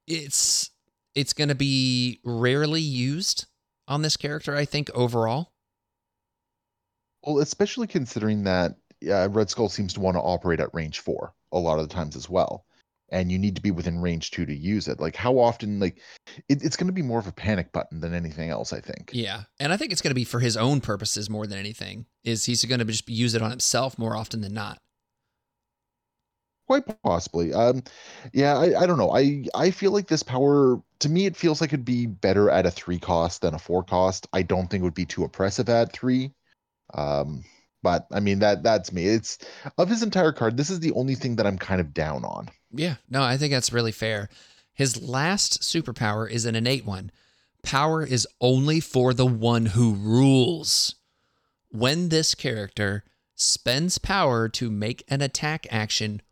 it's 0.06 0.70
it's 1.14 1.32
going 1.32 1.48
to 1.48 1.54
be 1.54 2.20
rarely 2.24 2.80
used 2.80 3.46
on 3.88 4.02
this 4.02 4.16
character. 4.16 4.54
I 4.54 4.64
think 4.64 4.90
overall. 4.94 5.52
Well, 7.24 7.38
especially 7.38 7.86
considering 7.86 8.44
that 8.44 8.76
uh, 9.08 9.28
Red 9.30 9.50
Skull 9.50 9.68
seems 9.68 9.94
to 9.94 10.00
want 10.00 10.16
to 10.16 10.20
operate 10.20 10.60
at 10.60 10.74
range 10.74 11.00
four 11.00 11.34
a 11.52 11.58
lot 11.58 11.78
of 11.78 11.88
the 11.88 11.94
times 11.94 12.16
as 12.16 12.28
well, 12.28 12.66
and 13.10 13.30
you 13.32 13.38
need 13.38 13.56
to 13.56 13.62
be 13.62 13.70
within 13.70 14.00
range 14.00 14.30
two 14.30 14.44
to 14.46 14.54
use 14.54 14.88
it. 14.88 15.00
Like 15.00 15.16
how 15.16 15.38
often? 15.38 15.80
Like 15.80 16.00
it, 16.48 16.62
it's 16.62 16.76
going 16.76 16.88
to 16.88 16.92
be 16.92 17.02
more 17.02 17.18
of 17.18 17.26
a 17.26 17.32
panic 17.32 17.72
button 17.72 18.00
than 18.00 18.14
anything 18.14 18.50
else. 18.50 18.72
I 18.72 18.80
think. 18.80 19.10
Yeah, 19.12 19.44
and 19.58 19.72
I 19.72 19.76
think 19.76 19.92
it's 19.92 20.02
going 20.02 20.10
to 20.10 20.14
be 20.14 20.24
for 20.24 20.40
his 20.40 20.56
own 20.56 20.80
purposes 20.80 21.30
more 21.30 21.46
than 21.46 21.58
anything. 21.58 22.06
Is 22.24 22.44
he's 22.44 22.64
going 22.64 22.80
to 22.80 22.84
just 22.84 23.08
use 23.08 23.34
it 23.34 23.42
on 23.42 23.50
himself 23.50 23.98
more 23.98 24.16
often 24.16 24.40
than 24.40 24.54
not? 24.54 24.78
Quite 26.66 26.84
possibly. 27.02 27.52
Um, 27.52 27.82
yeah, 28.32 28.56
I, 28.56 28.82
I 28.82 28.86
don't 28.86 28.98
know. 28.98 29.10
I 29.10 29.44
I 29.54 29.70
feel 29.70 29.92
like 29.92 30.08
this 30.08 30.22
power 30.22 30.80
to 31.04 31.10
me 31.10 31.26
it 31.26 31.36
feels 31.36 31.60
like 31.60 31.70
it'd 31.72 31.84
be 31.84 32.06
better 32.06 32.50
at 32.50 32.66
a 32.66 32.70
three 32.70 32.98
cost 32.98 33.42
than 33.42 33.54
a 33.54 33.58
four 33.58 33.84
cost. 33.84 34.26
I 34.32 34.42
don't 34.42 34.68
think 34.68 34.80
it 34.80 34.84
would 34.84 34.94
be 34.94 35.04
too 35.04 35.22
oppressive 35.22 35.68
at 35.68 35.92
three. 35.92 36.32
Um, 36.94 37.44
but 37.82 38.06
I 38.10 38.20
mean 38.20 38.38
that 38.38 38.62
that's 38.62 38.90
me. 38.90 39.06
It's 39.06 39.38
of 39.76 39.90
his 39.90 40.02
entire 40.02 40.32
card. 40.32 40.56
This 40.56 40.70
is 40.70 40.80
the 40.80 40.92
only 40.92 41.14
thing 41.14 41.36
that 41.36 41.46
I'm 41.46 41.58
kind 41.58 41.80
of 41.80 41.92
down 41.92 42.24
on. 42.24 42.48
Yeah, 42.72 42.96
no, 43.10 43.22
I 43.22 43.36
think 43.36 43.52
that's 43.52 43.72
really 43.72 43.92
fair. 43.92 44.30
His 44.72 45.00
last 45.00 45.60
superpower 45.60 46.28
is 46.28 46.46
an 46.46 46.56
innate 46.56 46.86
one. 46.86 47.12
Power 47.62 48.04
is 48.04 48.26
only 48.40 48.80
for 48.80 49.12
the 49.12 49.26
one 49.26 49.66
who 49.66 49.94
rules. 49.94 50.96
When 51.70 52.08
this 52.08 52.34
character 52.34 53.04
spends 53.34 53.98
power 53.98 54.48
to 54.48 54.70
make 54.70 55.04
an 55.08 55.20
attack 55.20 55.66
action 55.70 56.22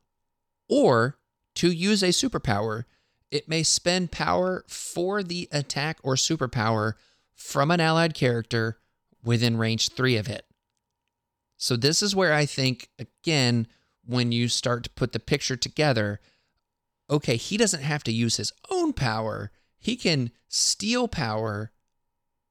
or 0.69 1.19
to 1.57 1.71
use 1.71 2.03
a 2.03 2.09
superpower, 2.09 2.85
it 3.33 3.49
may 3.49 3.63
spend 3.63 4.13
power 4.13 4.63
for 4.69 5.23
the 5.23 5.49
attack 5.51 5.99
or 6.03 6.15
superpower 6.15 6.93
from 7.35 7.71
an 7.71 7.81
allied 7.81 8.13
character 8.13 8.79
within 9.25 9.57
range 9.57 9.89
three 9.89 10.17
of 10.17 10.29
it. 10.29 10.45
So, 11.57 11.77
this 11.77 12.03
is 12.03 12.15
where 12.15 12.35
I 12.35 12.45
think, 12.45 12.91
again, 12.99 13.67
when 14.05 14.33
you 14.33 14.49
start 14.49 14.85
to 14.85 14.91
put 14.91 15.13
the 15.13 15.19
picture 15.19 15.57
together, 15.57 16.21
okay, 17.09 17.37
he 17.37 17.57
doesn't 17.57 17.83
have 17.83 18.05
to 18.05 18.13
use 18.13 18.37
his 18.37 18.53
own 18.71 18.93
power. 18.93 19.51
He 19.79 19.97
can 19.97 20.31
steal 20.49 21.09
power 21.09 21.73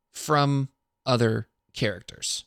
from 0.09 0.69
other 1.05 1.47
characters. 1.73 2.45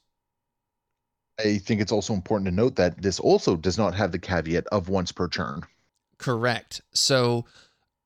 I 1.39 1.59
think 1.59 1.81
it's 1.81 1.93
also 1.93 2.15
important 2.15 2.49
to 2.49 2.55
note 2.55 2.77
that 2.77 3.01
this 3.01 3.21
also 3.21 3.57
does 3.57 3.79
not 3.79 3.95
have 3.95 4.11
the 4.11 4.19
caveat 4.19 4.67
of 4.69 4.89
once 4.89 5.13
per 5.13 5.29
turn. 5.29 5.63
Correct. 6.19 6.81
So 6.93 7.45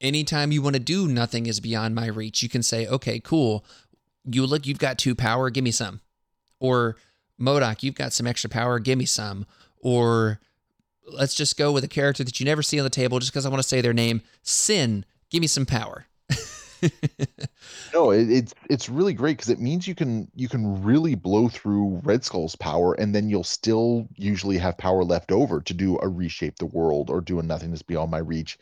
anytime 0.01 0.53
you 0.53 0.63
want 0.63 0.75
to 0.75 0.81
do 0.81 1.09
nothing 1.09 1.47
is 1.47 1.61
beyond 1.61 1.95
my 1.95 2.07
reach, 2.07 2.43
you 2.43 2.49
can 2.49 2.63
say, 2.63 2.87
okay, 2.87 3.21
cool. 3.21 3.65
You 4.25 4.47
look, 4.47 4.67
you've 4.67 4.79
got 4.79 4.99
two 4.99 5.15
power, 5.15 5.51
give 5.51 5.65
me 5.65 5.71
some. 5.71 6.01
Or 6.61 6.97
MODOK, 7.41 7.83
you've 7.83 7.95
got 7.95 8.13
some 8.13 8.27
extra 8.27 8.51
power, 8.51 8.79
give 8.79 8.99
me 8.99 9.07
some. 9.07 9.47
Or 9.79 10.41
let's 11.07 11.35
just 11.35 11.57
go 11.57 11.73
with 11.73 11.85
a 11.85 11.89
character 11.89 12.25
that 12.25 12.39
you 12.41 12.47
never 12.47 12.63
see 12.63 12.79
on 12.79 12.85
the 12.85 12.91
table 12.91 13.19
just 13.19 13.33
because 13.33 13.47
I 13.47 13.49
want 13.49 13.63
to 13.63 13.69
say 13.69 13.81
their 13.81 13.95
name. 13.95 14.23
Sin, 14.43 15.05
give 15.31 15.41
me 15.41 15.47
some 15.47 15.67
power. 15.67 16.07
No, 17.95 18.11
it, 18.11 18.31
it's 18.31 18.55
it's 18.69 18.89
really 18.89 19.15
great 19.15 19.37
because 19.37 19.51
it 19.51 19.61
means 19.61 19.89
you 19.89 19.95
can 19.95 20.31
you 20.35 20.49
can 20.49 20.83
really 20.83 21.15
blow 21.15 21.49
through 21.49 22.01
Red 22.05 22.25
Skull's 22.25 22.57
power, 22.57 22.95
and 22.95 23.15
then 23.15 23.29
you'll 23.29 23.45
still 23.45 24.07
usually 24.17 24.59
have 24.59 24.77
power 24.79 25.05
left 25.05 25.33
over 25.33 25.61
to 25.61 25.75
do 25.75 25.99
a 26.01 26.09
reshape 26.09 26.59
the 26.59 26.67
world 26.67 27.11
or 27.11 27.21
do 27.21 27.39
a 27.39 27.43
nothingness 27.43 27.83
beyond 27.83 28.11
my 28.11 28.19
reach. 28.19 28.59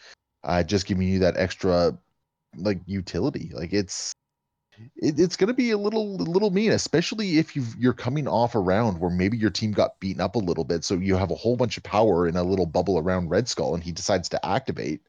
Uh, 0.47 0.63
just 0.63 0.87
giving 0.87 1.09
you 1.09 1.19
that 1.19 1.37
extra 1.37 1.99
like 2.57 2.79
utility. 2.87 3.51
Like 3.53 3.73
it's 3.73 4.13
it, 4.97 5.19
it's 5.19 5.37
gonna 5.37 5.53
be 5.55 5.73
a 5.73 5.79
little 5.79 6.17
little 6.17 6.51
mean, 6.51 6.71
especially 6.73 7.39
if 7.39 7.57
you 7.57 7.65
you're 7.79 7.93
coming 7.93 8.29
off 8.29 8.55
a 8.55 8.61
round 8.61 9.01
where 9.01 9.11
maybe 9.11 9.37
your 9.37 9.51
team 9.51 9.73
got 9.73 9.99
beaten 10.01 10.21
up 10.21 10.37
a 10.37 10.39
little 10.39 10.65
bit, 10.65 10.85
so 10.85 10.95
you 10.95 11.17
have 11.17 11.33
a 11.33 11.35
whole 11.35 11.57
bunch 11.57 11.77
of 11.77 11.83
power 11.83 12.29
in 12.29 12.37
a 12.37 12.45
little 12.45 12.67
bubble 12.67 12.99
around 12.99 13.29
Red 13.29 13.49
Skull, 13.49 13.75
and 13.75 13.83
he 13.83 13.93
decides 13.93 14.29
to 14.31 14.47
activate. 14.47 15.01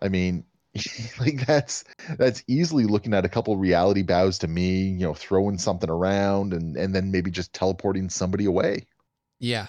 I 0.00 0.08
mean, 0.08 0.44
like 1.20 1.46
that's 1.46 1.84
that's 2.18 2.42
easily 2.48 2.84
looking 2.84 3.14
at 3.14 3.24
a 3.24 3.28
couple 3.28 3.56
reality 3.58 4.02
bows 4.02 4.38
to 4.38 4.48
me, 4.48 4.88
you 4.88 5.00
know, 5.00 5.14
throwing 5.14 5.58
something 5.58 5.90
around 5.90 6.54
and 6.54 6.76
and 6.76 6.94
then 6.94 7.10
maybe 7.10 7.30
just 7.30 7.52
teleporting 7.52 8.08
somebody 8.08 8.46
away. 8.46 8.86
Yeah. 9.38 9.66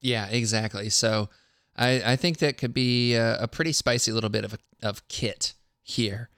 Yeah, 0.00 0.26
exactly. 0.28 0.90
So 0.90 1.30
I, 1.76 2.12
I 2.12 2.16
think 2.16 2.38
that 2.38 2.56
could 2.58 2.72
be 2.72 3.14
a, 3.14 3.42
a 3.42 3.48
pretty 3.48 3.72
spicy 3.72 4.12
little 4.12 4.30
bit 4.30 4.44
of 4.44 4.54
a, 4.54 4.58
of 4.82 5.06
kit 5.08 5.54
here. 5.82 6.30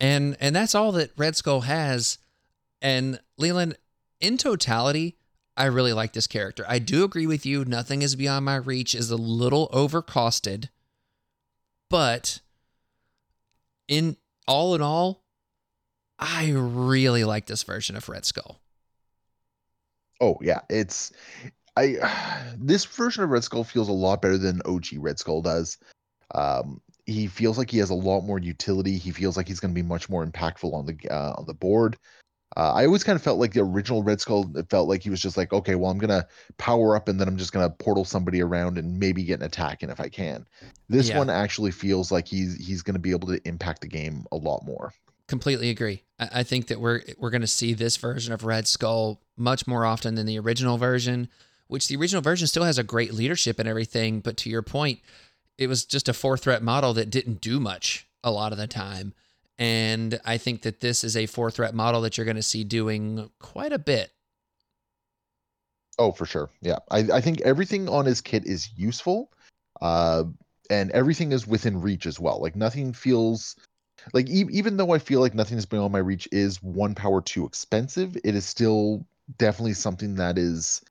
And 0.00 0.36
and 0.40 0.54
that's 0.54 0.74
all 0.74 0.92
that 0.92 1.12
Red 1.16 1.36
Skull 1.36 1.62
has. 1.62 2.18
And 2.82 3.20
Leland, 3.38 3.78
in 4.20 4.36
totality, 4.36 5.16
I 5.56 5.66
really 5.66 5.92
like 5.92 6.12
this 6.12 6.26
character. 6.26 6.64
I 6.68 6.78
do 6.78 7.04
agree 7.04 7.26
with 7.26 7.46
you. 7.46 7.64
Nothing 7.64 8.02
is 8.02 8.16
beyond 8.16 8.44
my 8.44 8.56
reach 8.56 8.94
is 8.94 9.10
a 9.10 9.16
little 9.16 9.68
overcosted, 9.68 10.68
but 11.88 12.40
in 13.86 14.16
all 14.46 14.74
in 14.74 14.82
all, 14.82 15.24
I 16.18 16.50
really 16.54 17.24
like 17.24 17.46
this 17.46 17.62
version 17.62 17.96
of 17.96 18.08
Red 18.08 18.24
Skull. 18.24 18.60
Oh 20.20 20.38
yeah, 20.40 20.60
it's 20.68 21.12
I 21.76 22.52
this 22.58 22.84
version 22.84 23.24
of 23.24 23.30
Red 23.30 23.44
Skull 23.44 23.64
feels 23.64 23.88
a 23.88 23.92
lot 23.92 24.22
better 24.22 24.38
than 24.38 24.62
OG 24.64 24.86
Red 24.98 25.18
Skull 25.18 25.42
does. 25.42 25.78
Um, 26.34 26.80
he 27.06 27.26
feels 27.26 27.58
like 27.58 27.70
he 27.70 27.78
has 27.78 27.90
a 27.90 27.94
lot 27.94 28.22
more 28.22 28.38
utility. 28.38 28.96
He 28.96 29.10
feels 29.10 29.36
like 29.36 29.46
he's 29.46 29.60
going 29.60 29.74
to 29.74 29.80
be 29.80 29.86
much 29.86 30.08
more 30.08 30.26
impactful 30.26 30.72
on 30.72 30.86
the 30.86 30.96
uh, 31.10 31.34
on 31.36 31.46
the 31.46 31.54
board. 31.54 31.96
Uh, 32.56 32.72
I 32.72 32.86
always 32.86 33.02
kind 33.02 33.16
of 33.16 33.22
felt 33.22 33.40
like 33.40 33.52
the 33.52 33.62
original 33.62 34.02
Red 34.04 34.20
Skull. 34.20 34.56
It 34.56 34.70
felt 34.70 34.88
like 34.88 35.02
he 35.02 35.10
was 35.10 35.20
just 35.20 35.36
like, 35.36 35.52
okay, 35.52 35.74
well, 35.74 35.90
I'm 35.90 35.98
gonna 35.98 36.26
power 36.56 36.94
up 36.94 37.08
and 37.08 37.20
then 37.20 37.26
I'm 37.26 37.36
just 37.36 37.52
gonna 37.52 37.70
portal 37.70 38.04
somebody 38.04 38.40
around 38.40 38.78
and 38.78 38.98
maybe 38.98 39.24
get 39.24 39.40
an 39.40 39.46
attack 39.46 39.82
in 39.82 39.90
if 39.90 40.00
I 40.00 40.08
can. 40.08 40.46
This 40.88 41.08
Yeah. 41.08 41.18
one 41.18 41.30
actually 41.30 41.72
feels 41.72 42.12
like 42.12 42.28
he's 42.28 42.54
he's 42.64 42.82
gonna 42.82 43.00
be 43.00 43.10
able 43.10 43.28
to 43.28 43.40
impact 43.46 43.80
the 43.80 43.88
game 43.88 44.24
a 44.32 44.36
lot 44.36 44.64
more. 44.64 44.92
completely 45.26 45.70
agree. 45.70 46.02
I, 46.18 46.28
I 46.32 46.42
think 46.42 46.66
that 46.68 46.80
we're 46.80 47.00
we're 47.18 47.30
going 47.30 47.40
to 47.40 47.46
see 47.46 47.72
this 47.72 47.96
version 47.96 48.32
of 48.32 48.44
Red 48.44 48.68
Skull 48.68 49.20
much 49.36 49.66
more 49.66 49.84
often 49.84 50.14
than 50.14 50.26
the 50.26 50.38
original 50.38 50.76
version, 50.78 51.28
which 51.68 51.88
the 51.88 51.96
original 51.96 52.22
version 52.22 52.46
still 52.46 52.64
has 52.64 52.78
a 52.78 52.84
great 52.84 53.14
leadership 53.14 53.58
and 53.58 53.68
everything. 53.68 54.20
But 54.20 54.36
to 54.38 54.50
your 54.50 54.62
point, 54.62 55.00
it 55.58 55.66
was 55.66 55.84
just 55.84 56.08
a 56.08 56.12
four 56.12 56.36
threat 56.36 56.62
model 56.62 56.94
that 56.94 57.10
didn't 57.10 57.40
do 57.40 57.60
much 57.60 58.06
a 58.22 58.30
lot 58.30 58.52
of 58.52 58.58
the 58.58 58.66
time. 58.66 59.14
And 59.58 60.20
I 60.24 60.36
think 60.36 60.62
that 60.62 60.80
this 60.80 61.04
is 61.04 61.16
a 61.16 61.26
four 61.26 61.50
threat 61.50 61.74
model 61.74 62.00
that 62.00 62.16
you're 62.16 62.24
going 62.24 62.36
to 62.36 62.42
see 62.42 62.64
doing 62.64 63.30
quite 63.38 63.72
a 63.72 63.78
bit. 63.78 64.10
Oh, 65.98 66.10
for 66.10 66.26
sure. 66.26 66.50
Yeah. 66.60 66.78
I, 66.90 66.98
I 67.12 67.20
think 67.20 67.40
everything 67.42 67.88
on 67.88 68.04
his 68.04 68.20
kit 68.20 68.46
is 68.46 68.68
useful. 68.76 69.30
Uh 69.80 70.24
and 70.70 70.90
everything 70.92 71.32
is 71.32 71.46
within 71.46 71.80
reach 71.80 72.06
as 72.06 72.18
well. 72.18 72.40
Like 72.40 72.56
nothing 72.56 72.92
feels 72.92 73.54
like 74.12 74.28
e- 74.28 74.48
even 74.50 74.76
though 74.76 74.92
I 74.92 74.98
feel 74.98 75.20
like 75.20 75.34
nothing 75.34 75.58
is 75.58 75.66
beyond 75.66 75.92
my 75.92 75.98
reach 75.98 76.28
is 76.32 76.62
one 76.62 76.94
power 76.94 77.20
too 77.20 77.44
expensive, 77.44 78.16
it 78.24 78.34
is 78.34 78.44
still 78.44 79.06
definitely 79.38 79.74
something 79.74 80.16
that 80.16 80.38
is 80.38 80.82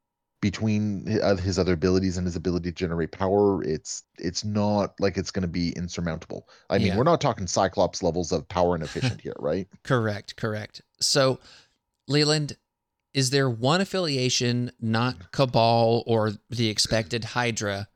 between 0.44 1.22
uh, 1.22 1.38
his 1.38 1.57
other 1.57 1.72
abilities 1.72 2.18
and 2.18 2.28
his 2.28 2.36
ability 2.36 2.70
to 2.70 2.76
generate 2.76 3.14
power. 3.14 3.64
It's 3.64 4.03
it's 4.20 4.44
not 4.44 4.94
like 4.99 5.18
it's 5.18 5.32
going 5.32 5.44
to 5.44 5.48
be 5.48 5.70
insurmountable. 5.70 6.49
I 6.70 6.80
mean, 6.80 6.88
Yeah. 6.88 6.98
we're 6.98 7.06
not 7.06 7.22
talking 7.22 7.48
Cyclops 7.48 8.03
levels 8.03 8.34
of 8.34 8.45
power 8.49 8.76
and 8.76 8.84
efficient 8.84 9.22
here, 9.22 9.38
right? 9.40 9.70
Correct, 9.84 10.36
correct. 10.36 10.82
So, 10.99 11.40
Leland, 12.10 12.57
is 13.14 13.30
there 13.30 13.49
one 13.49 13.80
affiliation, 13.80 14.74
not 14.82 15.32
Cabal 15.32 16.03
or 16.06 16.32
the 16.49 16.68
expected 16.68 17.24
Hydra, 17.24 17.88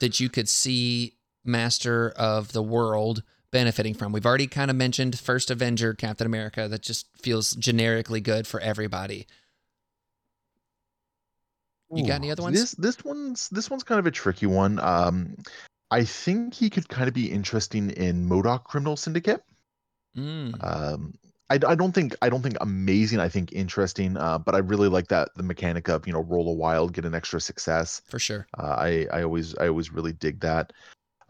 that 0.00 0.18
you 0.18 0.28
could 0.28 0.48
see 0.48 1.18
Master 1.44 2.10
of 2.16 2.50
the 2.50 2.64
World 2.64 3.22
benefiting 3.52 3.94
from? 3.94 4.10
We've 4.10 4.26
already 4.26 4.48
kind 4.48 4.72
of 4.72 4.76
mentioned 4.76 5.20
First 5.20 5.52
Avenger, 5.52 5.94
Captain 5.94 6.26
America, 6.26 6.66
that 6.66 6.82
just 6.82 7.06
feels 7.16 7.52
generically 7.52 8.20
good 8.20 8.48
for 8.48 8.58
everybody. 8.58 9.28
You 11.92 12.06
got 12.06 12.14
any 12.16 12.30
other 12.30 12.42
ones? 12.42 12.58
This 12.58 12.72
this 12.72 13.04
one's 13.04 13.48
this 13.48 13.68
one's 13.68 13.82
kind 13.82 13.98
of 13.98 14.06
a 14.06 14.10
tricky 14.10 14.46
one. 14.46 14.78
Um, 14.80 15.36
I 15.90 16.04
think 16.04 16.54
he 16.54 16.70
could 16.70 16.88
kind 16.88 17.08
of 17.08 17.14
be 17.14 17.30
interesting 17.30 17.90
in 17.90 18.28
MODOK 18.28 18.64
Criminal 18.64 18.96
Syndicate. 18.96 19.42
Mm, 20.16 20.54
Um, 20.62 21.14
I, 21.50 21.54
I 21.66 21.74
don't 21.74 21.92
think 21.92 22.14
I 22.22 22.28
don't 22.28 22.42
think 22.42 22.56
amazing. 22.60 23.18
I 23.18 23.28
think 23.28 23.52
interesting. 23.52 24.16
Uh, 24.16 24.38
but 24.38 24.54
I 24.54 24.58
really 24.58 24.88
like 24.88 25.08
that 25.08 25.30
the 25.34 25.42
mechanic 25.42 25.88
of 25.88 26.06
you 26.06 26.12
know 26.12 26.22
roll 26.22 26.48
a 26.48 26.54
wild, 26.54 26.92
get 26.92 27.04
an 27.04 27.14
extra 27.14 27.40
success. 27.40 28.02
for 28.06 28.20
sure. 28.20 28.46
Uh, 28.56 28.76
I 28.78 29.06
I 29.12 29.22
always 29.24 29.56
I 29.56 29.66
always 29.68 29.92
really 29.92 30.12
dig 30.12 30.40
that. 30.40 30.72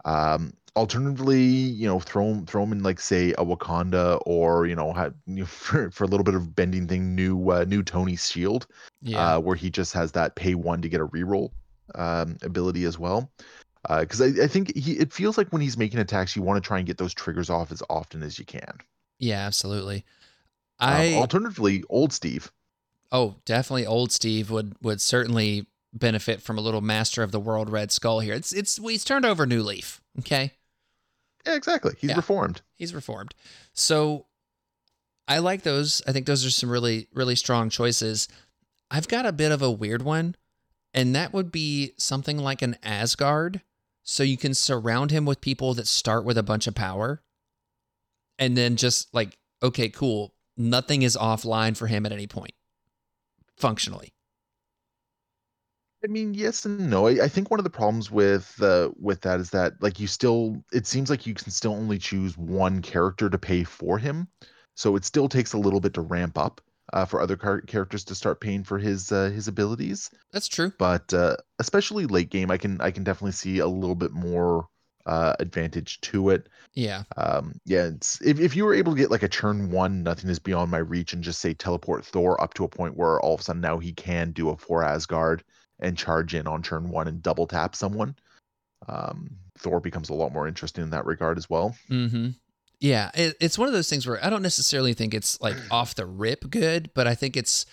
Um, 0.05 0.53
alternatively, 0.75 1.41
you 1.43 1.87
know, 1.87 1.99
throw 1.99 2.27
him 2.27 2.45
throw 2.45 2.63
him 2.63 2.71
in 2.71 2.83
like 2.83 2.99
say 2.99 3.31
a 3.33 3.45
Wakanda 3.45 4.21
or 4.25 4.65
you 4.67 4.75
know, 4.75 4.93
ha 4.93 5.09
you 5.25 5.41
know, 5.41 5.45
for 5.45 5.91
for 5.91 6.03
a 6.03 6.07
little 6.07 6.23
bit 6.23 6.35
of 6.35 6.55
bending 6.55 6.87
thing, 6.87 7.15
new 7.15 7.49
uh, 7.51 7.65
new 7.67 7.83
Tony's 7.83 8.29
shield 8.29 8.67
Yeah. 9.01 9.33
uh, 9.35 9.39
where 9.39 9.55
he 9.55 9.69
just 9.69 9.93
has 9.93 10.11
that 10.13 10.35
pay 10.35 10.55
one 10.55 10.81
to 10.81 10.89
get 10.89 11.01
a 11.01 11.07
reroll 11.07 11.51
um, 11.95 12.37
ability 12.41 12.85
as 12.85 12.97
well. 12.99 13.31
Because 13.89 14.21
I, 14.21 14.43
I 14.43 14.47
think 14.47 14.75
he 14.75 14.93
it 14.99 15.13
feels 15.13 15.37
like 15.37 15.49
when 15.51 15.61
he's 15.61 15.77
making 15.77 15.99
attacks, 15.99 16.35
you 16.35 16.43
want 16.43 16.63
to 16.63 16.67
try 16.67 16.77
and 16.79 16.87
get 16.87 16.97
those 16.97 17.13
triggers 17.13 17.49
off 17.49 17.71
as 17.71 17.83
often 17.89 18.23
as 18.23 18.39
you 18.39 18.45
can. 18.45 18.79
yeah, 19.19 19.45
absolutely. 19.45 20.05
I 20.79 20.91
Um, 20.91 21.07
I 21.13 21.13
alternatively, 21.13 21.83
old 21.89 22.13
Steve. 22.13 22.51
Oh, 23.11 23.35
definitely 23.45 23.85
old 23.85 24.11
Steve 24.11 24.49
would 24.51 24.75
would 24.81 25.01
certainly 25.01 25.67
benefit 25.93 26.41
from 26.41 26.57
a 26.57 26.61
little 26.61 26.81
Master 26.81 27.23
of 27.23 27.31
the 27.31 27.39
World 27.39 27.69
Red 27.69 27.91
Skull 27.91 28.19
here. 28.19 28.33
It's 28.33 28.53
it's 28.53 28.77
he's 28.77 29.03
turned 29.03 29.25
over 29.25 29.43
a 29.43 29.47
new 29.47 29.61
leaf. 29.63 30.01
Okay. 30.19 30.53
Yeah, 31.45 31.55
exactly. 31.55 31.93
He's 31.99 32.09
Yeah. 32.11 32.15
reformed. 32.17 32.61
He's 32.75 32.93
reformed. 32.93 33.33
So 33.73 34.27
I 35.27 35.39
like 35.39 35.63
those. 35.63 36.01
I 36.07 36.11
think 36.11 36.25
those 36.25 36.45
are 36.45 36.51
some 36.51 36.69
really, 36.69 37.07
really 37.13 37.35
strong 37.35 37.69
choices. 37.69 38.27
I've 38.89 39.07
got 39.07 39.25
a 39.25 39.31
bit 39.31 39.51
of 39.51 39.61
a 39.61 39.71
weird 39.71 40.01
one, 40.01 40.35
and 40.93 41.15
that 41.15 41.33
would 41.33 41.51
be 41.51 41.93
something 41.97 42.37
like 42.37 42.61
an 42.61 42.77
Asgard. 42.83 43.61
So 44.03 44.23
you 44.23 44.35
can 44.37 44.53
surround 44.53 45.11
him 45.11 45.25
with 45.25 45.41
people 45.41 45.73
that 45.75 45.87
start 45.87 46.25
with 46.25 46.37
a 46.37 46.43
bunch 46.43 46.67
of 46.67 46.75
power. 46.75 47.21
And 48.39 48.57
then 48.57 48.75
just 48.75 49.13
like, 49.13 49.37
okay, 49.61 49.89
cool. 49.89 50.33
Nothing 50.57 51.03
is 51.03 51.15
offline 51.15 51.77
for 51.77 51.87
him 51.87 52.05
at 52.05 52.11
any 52.11 52.25
point, 52.27 52.53
functionally. 53.55 54.11
I 56.03 56.07
mean, 56.07 56.33
yes 56.33 56.65
and 56.65 56.89
no. 56.89 57.07
I, 57.07 57.25
I 57.25 57.27
think 57.27 57.51
one 57.51 57.59
of 57.59 57.63
the 57.63 57.69
problems 57.69 58.09
with 58.09 58.59
uh, 58.61 58.89
with 58.99 59.21
that 59.21 59.39
is 59.39 59.51
that 59.51 59.81
like 59.81 59.99
you 59.99 60.07
still 60.07 60.63
it 60.73 60.87
seems 60.87 61.09
like 61.09 61.27
you 61.27 61.33
can 61.35 61.51
still 61.51 61.73
only 61.73 61.99
choose 61.99 62.37
one 62.37 62.81
character 62.81 63.29
to 63.29 63.37
pay 63.37 63.63
for 63.63 63.99
him, 63.99 64.27
so 64.75 64.95
it 64.95 65.05
still 65.05 65.29
takes 65.29 65.53
a 65.53 65.59
little 65.59 65.79
bit 65.79 65.93
to 65.93 66.01
ramp 66.01 66.37
up 66.37 66.59
uh, 66.93 67.05
for 67.05 67.21
other 67.21 67.37
car- 67.37 67.61
characters 67.61 68.03
to 68.05 68.15
start 68.15 68.41
paying 68.41 68.63
for 68.63 68.79
his 68.79 69.11
uh, 69.11 69.29
his 69.29 69.47
abilities. 69.47 70.09
That's 70.31 70.47
true. 70.47 70.71
but 70.79 71.13
uh, 71.13 71.37
especially 71.59 72.05
late 72.07 72.29
game, 72.31 72.49
I 72.49 72.57
can 72.57 72.81
I 72.81 72.91
can 72.91 73.03
definitely 73.03 73.33
see 73.33 73.59
a 73.59 73.67
little 73.67 73.95
bit 73.95 74.11
more 74.11 74.67
uh, 75.05 75.35
advantage 75.39 76.01
to 76.01 76.29
it. 76.31 76.49
Yeah. 76.73 77.03
Um, 77.17 77.53
yeah, 77.65 77.87
it's, 77.87 78.21
if 78.21 78.39
if 78.39 78.55
you 78.55 78.65
were 78.65 78.73
able 78.73 78.93
to 78.93 78.97
get 78.97 79.11
like 79.11 79.23
a 79.23 79.29
turn 79.29 79.71
one, 79.71 80.03
nothing 80.03 80.29
is 80.29 80.39
beyond 80.39 80.71
my 80.71 80.77
reach, 80.79 81.13
and 81.13 81.23
just 81.23 81.41
say 81.41 81.53
teleport 81.53 82.05
Thor 82.05 82.41
up 82.41 82.53
to 82.55 82.63
a 82.63 82.69
point 82.69 82.97
where 82.97 83.19
all 83.19 83.33
of 83.35 83.41
a 83.41 83.43
sudden 83.43 83.61
now 83.61 83.77
he 83.79 83.93
can 83.93 84.31
do 84.31 84.49
a 84.49 84.57
four 84.57 84.83
Asgard 84.83 85.43
and 85.81 85.97
charge 85.97 86.33
in 86.35 86.47
on 86.47 86.61
turn 86.61 86.89
one 86.89 87.07
and 87.07 87.21
double 87.23 87.47
tap 87.47 87.75
someone. 87.75 88.15
Um, 88.87 89.29
Thor 89.57 89.79
becomes 89.79 90.09
a 90.09 90.13
lot 90.13 90.31
more 90.33 90.47
interesting 90.47 90.83
in 90.83 90.89
that 90.91 91.05
regard 91.05 91.37
as 91.37 91.49
well. 91.49 91.75
Mm-hmm. 91.89 92.29
Yeah, 92.79 93.11
it, 93.13 93.35
it's 93.39 93.59
one 93.59 93.67
of 93.67 93.73
those 93.73 93.89
things 93.89 94.07
where 94.07 94.23
I 94.23 94.29
don't 94.29 94.41
necessarily 94.41 94.93
think 94.93 95.13
it's 95.13 95.39
like 95.41 95.55
off 95.71 95.95
the 95.95 96.05
rip 96.05 96.49
good, 96.49 96.89
but 96.95 97.07
I 97.07 97.13
think 97.15 97.37
it's, 97.37 97.65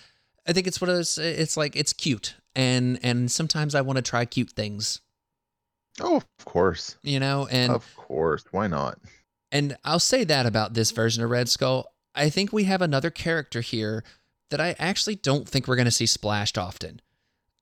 I 0.47 0.53
think 0.53 0.67
it's 0.67 0.81
one 0.81 0.91
of 0.91 0.97
those. 0.97 1.17
It's 1.19 1.57
like 1.57 1.77
it's 1.77 1.93
cute, 1.93 2.35
and 2.55 2.99
and 3.03 3.31
sometimes 3.31 3.75
I 3.75 3.81
want 3.81 3.97
to 3.97 4.03
try 4.03 4.25
cute 4.25 4.51
things, 4.51 5.01
Oh, 6.01 6.17
of 6.17 6.45
course, 6.45 6.97
you 7.03 7.21
know. 7.21 7.49
And 7.51 7.73
of 7.73 7.97
course, 7.97 8.45
why 8.51 8.67
not? 8.67 8.99
and 9.51 9.77
I'll 9.85 9.99
say 9.99 10.25
that 10.25 10.45
about 10.47 10.75
this 10.75 10.91
version 10.91 11.23
of 11.25 11.31
Red 11.31 11.49
Skull. 11.49 11.87
I 12.15 12.29
think 12.31 12.53
we 12.53 12.65
have 12.65 12.83
another 12.83 13.11
character 13.11 13.61
here 13.61 14.05
that 14.51 14.61
I 14.61 14.75
actually 14.79 15.15
don't 15.17 15.49
think 15.49 15.67
we're 15.69 15.77
going 15.77 15.85
to 15.87 15.91
see 15.91 16.07
splashed 16.07 16.59
often. 16.59 17.01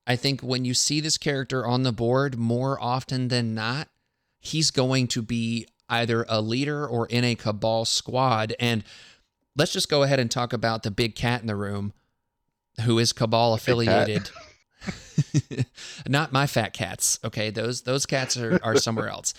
I 0.06 0.16
think 0.16 0.40
when 0.40 0.64
you 0.64 0.74
see 0.74 1.00
this 1.00 1.18
character 1.18 1.66
on 1.66 1.82
the 1.82 1.92
board 1.92 2.38
more 2.38 2.80
often 2.80 3.28
than 3.28 3.54
not, 3.54 3.88
he's 4.38 4.70
going 4.70 5.08
to 5.08 5.22
be 5.22 5.66
either 5.88 6.24
a 6.28 6.40
leader 6.40 6.86
or 6.86 7.06
in 7.06 7.24
a 7.24 7.34
cabal 7.34 7.84
squad. 7.84 8.54
And 8.60 8.84
let's 9.56 9.72
just 9.72 9.88
go 9.88 10.02
ahead 10.02 10.20
and 10.20 10.30
talk 10.30 10.52
about 10.52 10.82
the 10.82 10.90
big 10.90 11.14
cat 11.14 11.40
in 11.40 11.46
the 11.46 11.56
room 11.56 11.92
who 12.84 12.98
is 12.98 13.12
cabal 13.12 13.54
affiliated. 13.54 14.30
Not 16.08 16.32
my 16.32 16.46
fat 16.46 16.72
cats. 16.72 17.18
Okay. 17.24 17.50
Those 17.50 17.82
those 17.82 18.06
cats 18.06 18.36
are, 18.36 18.60
are 18.62 18.76
somewhere 18.76 19.08
else. 19.08 19.34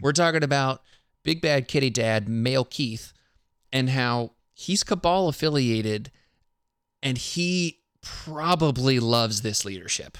We're 0.00 0.12
talking 0.12 0.42
about 0.42 0.82
Big 1.22 1.40
Bad 1.40 1.68
Kitty 1.68 1.90
Dad, 1.90 2.26
Malekith, 2.26 3.12
and 3.72 3.90
how 3.90 4.32
he's 4.54 4.84
cabal 4.84 5.28
affiliated 5.28 6.10
and 7.02 7.18
he 7.18 7.80
probably 8.06 9.00
loves 9.00 9.42
this 9.42 9.64
leadership. 9.64 10.18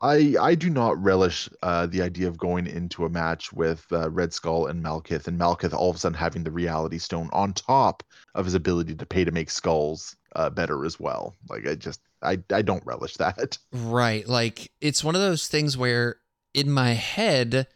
I 0.00 0.34
I 0.40 0.54
do 0.54 0.70
not 0.70 1.00
relish 1.02 1.48
uh, 1.62 1.86
the 1.86 2.02
idea 2.02 2.28
of 2.28 2.38
going 2.38 2.66
into 2.66 3.04
a 3.04 3.10
match 3.10 3.52
with 3.52 3.84
uh, 3.92 4.10
Red 4.10 4.32
Skull 4.32 4.66
and 4.66 4.82
Malekith, 4.82 5.28
and 5.28 5.38
Malekith 5.38 5.74
all 5.74 5.90
of 5.90 5.96
a 5.96 5.98
sudden 5.98 6.16
having 6.16 6.42
the 6.42 6.50
Reality 6.50 6.98
Stone 6.98 7.28
on 7.32 7.52
top 7.52 8.02
of 8.34 8.46
his 8.46 8.54
ability 8.54 8.94
to 8.94 9.06
pay 9.06 9.24
to 9.24 9.30
make 9.30 9.50
skulls 9.50 10.16
uh, 10.36 10.48
better 10.48 10.84
as 10.86 10.98
well. 10.98 11.36
Like 11.48 11.66
I 11.66 11.74
just 11.74 12.00
I 12.22 12.38
I 12.50 12.62
don't 12.62 12.84
relish 12.86 13.16
that. 13.16 13.58
Right. 13.72 14.26
Like 14.26 14.70
it's 14.80 15.04
one 15.04 15.14
of 15.14 15.20
those 15.20 15.48
things 15.48 15.76
where 15.76 16.16
in 16.54 16.70
my 16.70 16.92
head, 16.92 17.66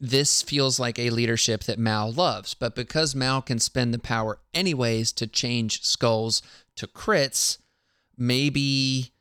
this 0.00 0.42
feels 0.42 0.78
like 0.78 0.98
a 0.98 1.10
leadership 1.10 1.64
that 1.64 1.78
Mal 1.78 2.12
loves. 2.12 2.54
But 2.54 2.74
because 2.74 3.14
Mal 3.14 3.40
can 3.40 3.58
spend 3.58 3.94
the 3.94 3.98
power 3.98 4.40
anyways 4.52 5.12
to 5.12 5.26
change 5.26 5.82
skulls 5.82 6.42
to 6.76 6.86
crits, 6.86 7.58
maybe 8.16 9.12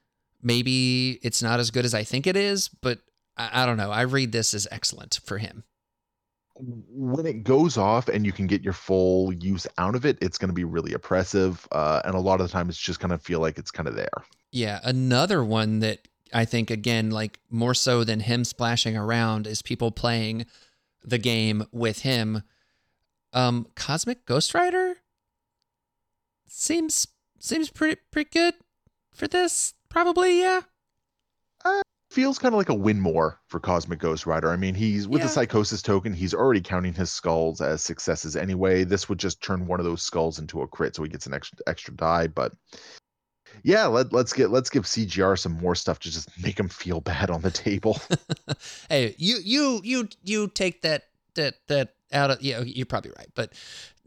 maybe 0.42 1.20
it's 1.24 1.42
not 1.42 1.60
as 1.60 1.72
good 1.72 1.86
as 1.86 1.94
I 1.94 2.04
think 2.04 2.28
it 2.28 2.38
is, 2.38 2.68
but 2.68 3.00
I, 3.36 3.64
I 3.64 3.66
don't 3.66 3.78
know. 3.78 3.92
I 3.92 4.02
read 4.02 4.32
this 4.32 4.54
as 4.54 4.68
excellent 4.72 5.20
for 5.26 5.38
him. 5.38 5.64
When 6.58 7.26
it 7.26 7.44
goes 7.44 7.78
off 7.78 8.08
and 8.08 8.26
you 8.26 8.32
can 8.32 8.48
get 8.48 8.62
your 8.62 8.72
full 8.72 9.34
use 9.34 9.68
out 9.78 9.96
of 9.96 10.06
it, 10.06 10.18
it's 10.22 10.38
going 10.38 10.48
to 10.50 10.54
be 10.54 10.64
really 10.64 10.94
oppressive, 10.94 11.68
uh, 11.74 12.02
and 12.06 12.16
a 12.16 12.20
lot 12.20 12.40
of 12.40 12.48
the 12.48 12.54
time 12.54 12.70
it's 12.70 12.78
just 12.78 13.02
going 13.02 13.10
to 13.12 13.18
feel 13.18 13.42
like 13.42 13.58
it's 13.58 13.72
kind 13.72 13.90
of 13.90 13.96
there. 13.96 14.08
Yeah, 14.52 14.80
another 14.84 15.44
one 15.44 15.80
that 15.80 16.08
I 16.34 16.46
think 16.46 16.72
again, 16.72 17.12
like 17.12 17.40
more 17.50 17.74
so 17.74 18.06
than 18.06 18.22
him 18.22 18.46
splashing 18.46 18.96
around, 18.96 19.48
is 19.48 19.62
people 19.62 19.92
playing 19.92 20.46
the 21.04 21.18
game 21.18 21.66
with 21.74 22.04
him. 22.04 22.44
Um, 23.34 23.68
Cosmic 23.76 24.26
Ghost 24.26 24.54
Rider 24.54 24.96
seems 26.48 27.08
seems 27.38 27.70
pretty 27.70 28.00
pretty 28.12 28.30
good 28.32 28.54
for 29.16 29.28
this. 29.28 29.74
Probably, 29.90 30.40
yeah. 30.40 30.62
feels 32.12 32.38
kind 32.40 32.54
of 32.54 32.58
like 32.58 32.70
a 32.70 32.74
win 32.74 33.00
more 33.00 33.42
for 33.48 33.60
Cosmic 33.60 34.00
Ghost 34.00 34.26
Rider. 34.26 34.50
I 34.50 34.56
mean, 34.56 34.74
he's 34.74 35.06
with 35.06 35.20
Yeah. 35.20 35.26
the 35.28 35.34
Psychosis 35.34 35.82
token, 35.82 36.14
he's 36.14 36.34
already 36.34 36.62
counting 36.62 36.94
his 36.94 37.12
skulls 37.12 37.60
as 37.60 37.84
successes 37.84 38.38
anyway. 38.38 38.86
This 38.86 39.10
would 39.10 39.18
just 39.18 39.42
turn 39.42 39.68
one 39.68 39.82
of 39.82 39.86
those 39.86 40.02
skulls 40.02 40.40
into 40.40 40.62
a 40.62 40.68
crit, 40.68 40.96
so 40.96 41.04
he 41.04 41.10
gets 41.10 41.26
an 41.26 41.34
extra 41.34 41.58
extra 41.68 41.94
die. 41.94 42.28
But 42.28 42.54
yeah, 43.64 43.86
let, 43.88 44.14
let's 44.14 44.32
get 44.32 44.50
let's 44.50 44.70
give 44.70 44.84
CGR 44.86 45.38
some 45.38 45.54
more 45.54 45.76
stuff 45.76 46.00
to 46.00 46.12
just 46.12 46.30
make 46.42 46.58
him 46.58 46.70
feel 46.70 47.02
bad 47.02 47.30
on 47.30 47.42
the 47.42 47.52
table. 47.52 48.00
hey, 48.90 49.14
you 49.18 49.38
you 49.44 49.82
you 49.84 50.08
you 50.24 50.48
take 50.48 50.84
that 50.84 51.04
that 51.34 51.56
that 51.68 51.96
out 52.14 52.32
of 52.32 52.42
yeah, 52.42 52.62
you're 52.62 52.86
probably 52.86 53.12
right, 53.18 53.30
but 53.36 53.52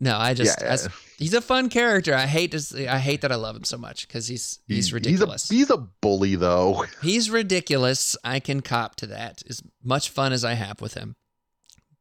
no, 0.01 0.17
I 0.17 0.35
just 0.35 0.61
Yeah, 0.61 0.69
as- 0.69 0.89
he's 1.19 1.35
a 1.35 1.41
fun 1.41 1.69
character. 1.69 2.15
I 2.15 2.27
hate 2.27 2.53
to 2.53 2.93
I 2.93 2.99
hate 2.99 3.23
that 3.23 3.33
I 3.33 3.37
love 3.37 3.57
him 3.57 3.65
so 3.65 3.79
much 3.79 4.07
because 4.07 4.29
he's 4.29 4.61
he's 4.69 4.93
ridiculous. 4.93 5.49
He's 5.49 5.59
a, 5.59 5.59
he's 5.59 5.71
a 5.71 5.89
bully 6.01 6.37
though. 6.37 6.85
He's 7.03 7.31
ridiculous. 7.31 8.17
I 8.23 8.41
can 8.41 8.61
cop 8.61 8.95
to 8.97 9.07
that. 9.07 9.43
As 9.49 9.63
much 9.83 10.11
fun 10.11 10.33
as 10.33 10.45
I 10.45 10.55
have 10.55 10.81
with 10.81 10.95
him. 10.95 11.17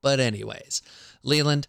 But 0.02 0.20
anyways, 0.20 0.82
Leland, 1.24 1.68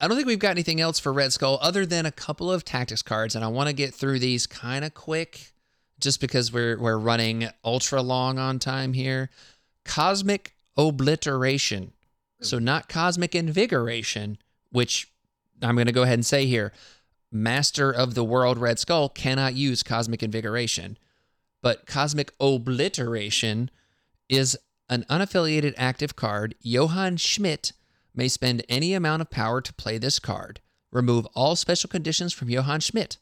I 0.00 0.08
don't 0.08 0.16
think 0.16 0.26
we've 0.26 0.38
got 0.38 0.50
anything 0.52 0.80
else 0.80 0.98
for 0.98 1.12
Red 1.12 1.32
Skull 1.32 1.58
other 1.62 1.86
than 1.86 2.06
a 2.06 2.12
couple 2.12 2.50
of 2.50 2.64
tactics 2.64 3.02
cards, 3.02 3.34
and 3.36 3.44
I 3.44 3.48
want 3.48 3.68
to 3.68 3.72
get 3.74 3.94
through 3.94 4.18
these 4.18 4.46
kind 4.46 4.84
of 4.84 4.94
quick, 4.94 5.52
just 6.00 6.20
because 6.20 6.52
we're 6.52 6.78
we're 6.78 6.98
running 6.98 7.48
ultra 7.64 8.02
long 8.02 8.38
on 8.38 8.58
time 8.58 8.94
here. 8.94 9.30
Cosmic 9.84 10.54
Obliteration, 10.76 11.92
so 12.40 12.58
not 12.58 12.88
Cosmic 12.88 13.34
Invigoration, 13.34 14.38
which 14.70 15.12
I'm 15.62 15.74
going 15.74 15.86
to 15.86 15.92
go 15.92 16.02
ahead 16.02 16.14
and 16.14 16.26
say 16.26 16.46
here. 16.46 16.72
Master 17.32 17.90
of 17.92 18.14
the 18.14 18.24
World 18.24 18.58
Red 18.58 18.78
Skull 18.78 19.08
cannot 19.08 19.54
use 19.54 19.82
Cosmic 19.82 20.22
Invigoration, 20.22 20.98
but 21.62 21.86
Cosmic 21.86 22.32
Obliteration 22.40 23.70
is 24.28 24.58
an 24.88 25.04
unaffiliated 25.08 25.74
active 25.76 26.16
card. 26.16 26.54
Johann 26.60 27.16
Schmidt 27.16 27.72
may 28.14 28.28
spend 28.28 28.64
any 28.68 28.94
amount 28.94 29.22
of 29.22 29.30
power 29.30 29.60
to 29.60 29.72
play 29.74 29.98
this 29.98 30.18
card. 30.18 30.60
Remove 30.90 31.26
all 31.34 31.54
special 31.54 31.88
conditions 31.88 32.32
from 32.32 32.50
Johann 32.50 32.80
Schmidt. 32.80 33.18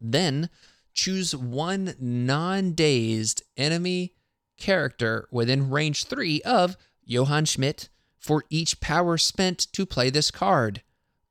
Then 0.00 0.50
choose 0.92 1.34
one 1.34 1.94
non 1.98 2.72
dazed 2.72 3.42
enemy 3.56 4.14
character 4.58 5.28
within 5.30 5.70
range 5.70 6.04
3 6.04 6.42
of 6.42 6.76
Johann 7.04 7.44
Schmidt 7.46 7.88
for 8.18 8.44
each 8.50 8.80
power 8.80 9.16
spent 9.16 9.72
to 9.72 9.86
play 9.86 10.10
this 10.10 10.30
card. 10.30 10.82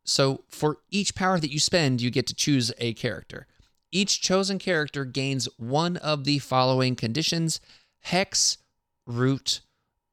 So, 0.06 0.44
for 0.48 0.78
each 0.92 1.16
power 1.16 1.40
that 1.40 1.52
you 1.52 1.60
spend, 1.60 2.00
you 2.00 2.12
get 2.12 2.28
to 2.28 2.36
choose 2.36 2.72
a 2.78 2.94
character. 2.94 3.48
Each 3.92 4.22
chosen 4.22 4.60
character 4.60 5.04
gains 5.04 5.48
one 5.58 5.98
of 5.98 6.24
the 6.26 6.40
following 6.40 6.96
conditions 6.96 7.60
Hex, 8.02 8.60
Root, 9.08 9.62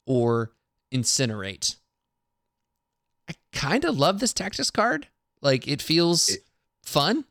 or 0.07 0.53
Incinerate. 0.93 1.77
I 3.29 3.35
kind 3.53 3.85
of 3.85 3.99
love 3.99 4.19
this 4.21 4.33
tactics 4.33 4.71
card. 4.71 5.09
Like, 5.43 5.69
it 5.69 5.83
feels 5.83 6.31
It- 6.31 6.45
fun. 6.83 7.25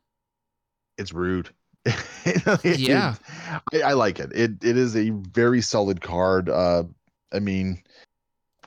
It's 0.97 1.13
rude. 1.13 1.49
It 2.25 2.79
Yeah. 2.79 3.13
is- 3.73 3.81
I, 3.83 3.89
I 3.89 3.93
like 3.93 4.19
it. 4.19 4.31
It 4.35 4.63
it 4.63 4.77
is 4.77 4.95
a 4.95 5.09
very 5.09 5.61
solid 5.61 5.99
card. 6.01 6.47
Uh, 6.49 6.83
I 7.33 7.39
mean, 7.39 7.81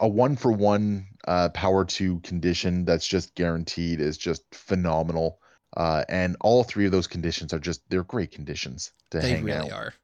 a 0.00 0.08
one 0.08 0.34
for 0.34 0.50
one 0.50 1.06
uh, 1.26 1.48
power 1.50 1.84
two 1.84 2.20
condition 2.20 2.84
that's 2.84 3.06
just 3.06 3.34
guaranteed 3.34 4.00
is 4.00 4.18
just 4.18 4.42
phenomenal. 4.52 5.38
Uh, 5.76 6.04
and 6.08 6.36
all 6.40 6.62
three 6.62 6.86
of 6.86 6.92
those 6.92 7.06
conditions 7.06 7.52
are 7.52 7.58
just 7.58 7.80
they're 7.88 8.04
great 8.04 8.30
conditions 8.30 8.92
to 9.10 9.18
they 9.18 9.30
hang 9.30 9.44
really 9.44 9.70
out. 9.70 9.72
are. 9.72 9.94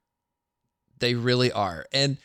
They 0.98 1.14
really 1.14 1.52
are. 1.52 1.86
And 1.92 2.16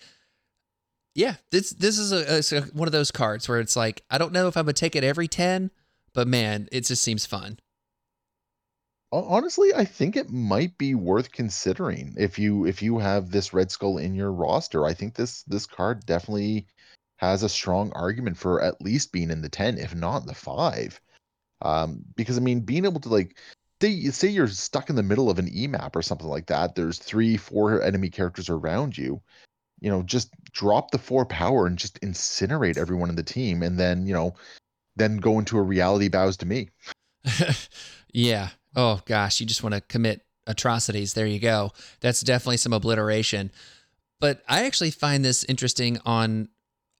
yeah, 1.13 1.35
this 1.51 1.69
this 1.71 1.97
is 1.97 2.11
a, 2.11 2.57
a- 2.57 2.61
one 2.73 2.87
of 2.87 2.91
those 2.91 3.11
cards 3.11 3.47
where 3.47 3.59
it's 3.59 3.75
like 3.75 4.03
I 4.09 4.17
don't 4.17 4.33
know 4.33 4.47
if 4.47 4.57
I'm 4.57 4.65
gonna 4.65 4.73
take 4.73 4.95
it 4.95 5.03
every 5.03 5.27
10, 5.27 5.71
but 6.13 6.27
man, 6.27 6.67
it 6.71 6.81
just 6.81 7.03
seems 7.03 7.25
fun. 7.25 7.59
Honestly, 9.11 9.73
I 9.73 9.85
think 9.85 10.17
it 10.17 10.29
might 10.29 10.77
be 10.77 10.93
worth 10.93 11.31
considering 11.31 12.15
if 12.17 12.37
you 12.37 12.65
if 12.65 12.81
you 12.81 12.97
have 12.99 13.31
this 13.31 13.53
Red 13.53 13.71
Skull 13.71 13.97
in 13.97 14.13
your 14.13 14.31
roster. 14.31 14.85
I 14.85 14.93
think 14.93 15.15
this 15.15 15.43
this 15.43 15.65
card 15.65 16.05
definitely 16.05 16.67
has 17.17 17.43
a 17.43 17.49
strong 17.49 17.91
argument 17.93 18.37
for 18.37 18.61
at 18.61 18.81
least 18.81 19.11
being 19.11 19.31
in 19.31 19.41
the 19.41 19.49
10, 19.49 19.77
if 19.77 19.95
not 19.95 20.25
the 20.25 20.33
5. 20.33 20.99
Um, 21.61 22.03
because 22.15 22.37
I 22.37 22.41
mean, 22.41 22.61
being 22.61 22.85
able 22.85 22.99
to 23.01 23.09
like 23.09 23.37
say 23.81 24.09
say 24.11 24.27
you're 24.27 24.47
stuck 24.47 24.89
in 24.89 24.95
the 24.95 25.03
middle 25.03 25.29
of 25.29 25.39
an 25.39 25.49
EMAP 25.49 25.95
or 25.95 26.01
something 26.01 26.27
like 26.27 26.47
that, 26.47 26.75
there's 26.75 26.99
three, 26.99 27.37
four 27.37 27.81
enemy 27.81 28.09
characters 28.09 28.49
around 28.49 28.97
you. 28.97 29.21
You 29.79 29.89
know, 29.89 30.03
just 30.03 30.31
drop 30.51 30.91
the 30.91 30.97
four 30.97 31.25
power 31.25 31.67
and 31.67 31.77
just 31.77 31.99
incinerate 32.01 32.77
everyone 32.77 33.09
in 33.09 33.15
the 33.15 33.23
team, 33.23 33.61
and 33.61 33.79
then 33.79 34.05
you 34.05 34.13
know, 34.13 34.35
then 34.95 35.17
go 35.17 35.39
into 35.39 35.57
a 35.57 35.61
reality 35.61 36.07
bows 36.07 36.37
to 36.37 36.45
me. 36.45 36.69
yeah. 38.13 38.49
Oh 38.75 39.01
gosh, 39.05 39.39
you 39.39 39.45
just 39.45 39.63
want 39.63 39.75
to 39.75 39.81
commit 39.81 40.21
atrocities. 40.47 41.13
There 41.13 41.25
you 41.25 41.39
go. 41.39 41.71
That's 42.01 42.21
definitely 42.21 42.57
some 42.57 42.73
obliteration. 42.73 43.51
But 44.19 44.43
I 44.47 44.65
actually 44.65 44.91
find 44.91 45.25
this 45.25 45.43
interesting 45.43 45.99
on 46.05 46.49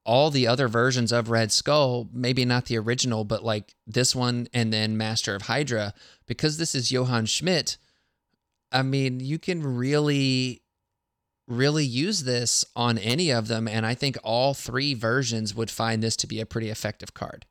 all 0.05 0.29
the 0.29 0.47
other 0.47 0.67
versions 0.67 1.11
of 1.11 1.29
Red 1.29 1.51
Skull, 1.51 2.07
maybe 2.13 2.45
not 2.45 2.65
the 2.65 2.77
original, 2.77 3.23
but 3.23 3.43
like 3.43 3.73
this 3.87 4.15
one 4.15 4.47
and 4.53 4.71
then 4.71 4.97
Master 4.97 5.33
of 5.33 5.43
Hydra, 5.43 5.93
because 6.27 6.57
this 6.57 6.75
is 6.75 6.91
Johann 6.91 7.25
Schmidt. 7.25 7.77
I 8.71 8.83
mean, 8.83 9.19
you 9.19 9.39
can 9.39 9.63
really, 9.63 10.61
really 11.47 11.85
use 11.85 12.23
this 12.23 12.63
on 12.75 12.97
any 12.97 13.31
of 13.31 13.47
them. 13.47 13.67
And 13.67 13.85
I 13.85 13.95
think 13.95 14.17
all 14.23 14.53
three 14.53 14.93
versions 14.93 15.55
would 15.55 15.71
find 15.71 16.03
this 16.03 16.15
to 16.17 16.27
be 16.27 16.39
a 16.39 16.45
pretty 16.45 16.69
effective 16.69 17.13
card. 17.13 17.45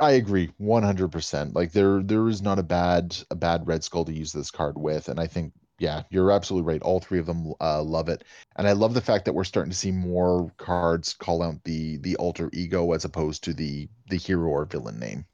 I- 0.00 0.12
agree, 0.12 0.50
one 0.58 0.82
hundred 0.82 1.10
percent. 1.10 1.54
Like 1.54 1.72
there, 1.72 2.02
there 2.02 2.28
is 2.28 2.42
not 2.42 2.58
a 2.58 2.62
bad 2.62 3.16
a 3.30 3.34
bad 3.34 3.66
Red 3.66 3.82
Skull 3.82 4.04
to 4.04 4.12
use 4.12 4.32
this 4.32 4.50
card 4.50 4.76
with, 4.76 5.08
and 5.08 5.18
I 5.18 5.26
think 5.26 5.52
yeah, 5.80 6.02
you're 6.10 6.30
absolutely 6.30 6.70
right. 6.70 6.82
All 6.82 7.00
three 7.00 7.18
of 7.18 7.24
them 7.24 7.54
uh, 7.58 7.82
love 7.82 8.10
it, 8.10 8.22
and 8.56 8.68
I 8.68 8.72
love 8.72 8.92
the 8.92 9.00
fact 9.00 9.24
that 9.24 9.32
we're 9.32 9.44
starting 9.44 9.72
to 9.72 9.76
see 9.76 9.90
more 9.90 10.52
cards 10.58 11.14
call 11.14 11.42
out 11.42 11.64
the 11.64 11.96
the 11.96 12.16
alter 12.16 12.50
ego 12.52 12.92
as 12.92 13.06
opposed 13.06 13.42
to 13.44 13.54
the 13.54 13.88
the 14.10 14.18
hero 14.18 14.50
or 14.50 14.66
villain 14.66 14.98
name. 15.00 15.24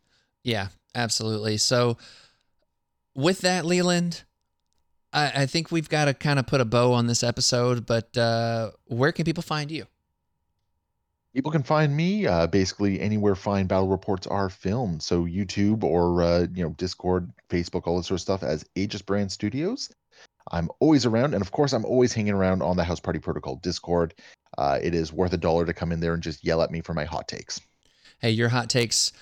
Yeah, 0.45 0.69
absolutely. 0.95 1.57
So, 1.57 1.99
with 3.13 3.41
that, 3.41 3.67
Leland, 3.67 4.23
I, 5.13 5.43
I 5.43 5.47
think 5.47 5.73
we've 5.73 5.89
got 5.89 6.05
to 6.05 6.15
kind 6.15 6.39
of 6.39 6.47
put 6.47 6.61
a 6.61 6.65
bow 6.65 6.93
on 6.93 7.09
this 7.09 7.25
episode. 7.25 7.85
But 7.85 8.17
uh, 8.17 8.71
where 8.87 9.11
can 9.11 9.25
people 9.25 9.43
find 9.43 9.69
you? 9.69 9.87
People 11.35 11.51
can 11.51 11.65
find 11.65 11.95
me 11.95 12.25
uh, 12.25 12.47
basically 12.47 13.01
anywhere 13.01 13.35
fine 13.35 13.67
battle 13.67 13.89
reports 13.89 14.29
are 14.29 14.49
filmed. 14.49 15.03
So 15.03 15.25
YouTube 15.25 15.83
or 15.83 16.23
uh, 16.23 16.47
you 16.55 16.63
know 16.63 16.71
Discord, 16.71 17.33
Facebook, 17.51 17.89
all 17.89 17.97
that 17.97 18.05
sort 18.05 18.19
of 18.19 18.23
stuff 18.23 18.45
as 18.45 18.65
Aegisbrand 18.77 19.33
Studios. 19.33 19.91
I'm 20.51 20.71
always 20.81 21.07
around, 21.07 21.35
and 21.35 21.43
of 21.43 21.51
course, 21.51 21.73
I'm 21.73 21.85
always 21.85 22.13
hanging 22.13 22.35
around 22.35 22.63
on 22.63 22.77
the 22.77 22.85
House 22.85 23.01
Party 23.01 23.19
Protocol 23.19 23.57
Discord. 23.57 24.15
Uh, 24.57 24.79
it 24.83 24.95
is 24.95 25.13
worth 25.13 25.33
a 25.33 25.37
dollar 25.37 25.67
to 25.67 25.75
come 25.75 25.93
in 25.93 26.01
there 26.01 26.15
and 26.15 26.23
just 26.23 26.45
yell 26.45 26.63
at 26.63 26.71
me 26.71 26.81
for 26.81 26.95
my 26.95 27.05
hot 27.05 27.29
takes. 27.29 27.61
Hey, 28.21 28.31
your 28.31 28.49
hot 28.49 28.71
takes 28.71 29.13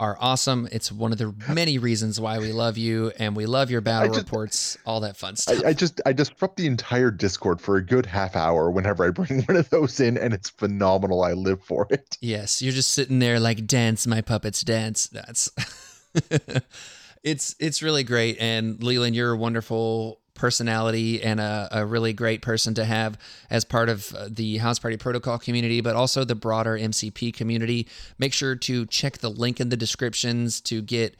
are 0.00 0.16
awesome. 0.18 0.66
It's 0.72 0.90
one 0.90 1.12
of 1.12 1.18
the 1.18 1.34
many 1.52 1.78
reasons 1.78 2.18
why 2.18 2.38
we 2.38 2.52
love 2.52 2.78
you 2.78 3.12
and 3.18 3.36
we 3.36 3.44
love 3.46 3.70
your 3.70 3.82
battle 3.82 4.08
just- 4.14 4.26
reports, 4.26 4.78
all 4.86 5.00
that 5.00 5.16
fun 5.16 5.36
stuff. 5.36 5.62
I, 5.64 5.68
I 5.68 5.72
just 5.74 6.00
I 6.06 6.12
disrupt 6.12 6.56
the 6.56 6.66
entire 6.66 7.10
Discord 7.10 7.60
for 7.60 7.76
a 7.76 7.84
good 7.84 8.06
half 8.06 8.34
hour 8.34 8.70
whenever 8.70 9.04
I 9.04 9.10
bring 9.10 9.42
one 9.46 9.56
of 9.56 9.68
those 9.70 10.00
in, 10.00 10.16
and 10.16 10.32
it's 10.32 10.48
phenomenal. 10.48 11.22
I 11.22 11.34
live 11.34 11.62
for 11.62 11.86
it. 11.90 12.16
Yes, 12.20 12.62
you're 12.62 12.72
just 12.72 12.90
sitting 12.90 13.18
there 13.18 13.38
like 13.38 13.66
dance, 13.66 14.06
my 14.06 14.22
puppets 14.22 14.62
dance. 14.62 15.08
That's 15.08 15.50
it's 17.22 17.54
it's 17.60 17.82
really 17.82 18.02
great. 18.02 18.38
And 18.40 18.82
Leland, 18.82 19.14
you're 19.14 19.32
a 19.32 19.36
wonderful 19.36 20.20
personality 20.40 21.22
and 21.22 21.38
a, 21.38 21.68
a 21.70 21.84
really 21.84 22.14
great 22.14 22.40
person 22.40 22.72
to 22.72 22.84
have 22.86 23.18
as 23.50 23.62
part 23.62 23.90
of 23.90 24.12
uh, 24.14 24.26
the 24.30 24.56
House 24.56 24.78
Party 24.78 24.96
Protocol 24.96 25.38
community, 25.38 25.82
but 25.82 25.94
also 25.94 26.24
the 26.24 26.34
broader 26.34 26.78
MCP 26.78 27.34
community. 27.34 27.86
Make 28.18 28.32
sure 28.32 28.56
to 28.56 28.86
check 28.86 29.18
the 29.18 29.28
link 29.28 29.60
in 29.60 29.68
the 29.68 29.76
descriptions 29.76 30.62
to 30.62 30.80
get 30.80 31.14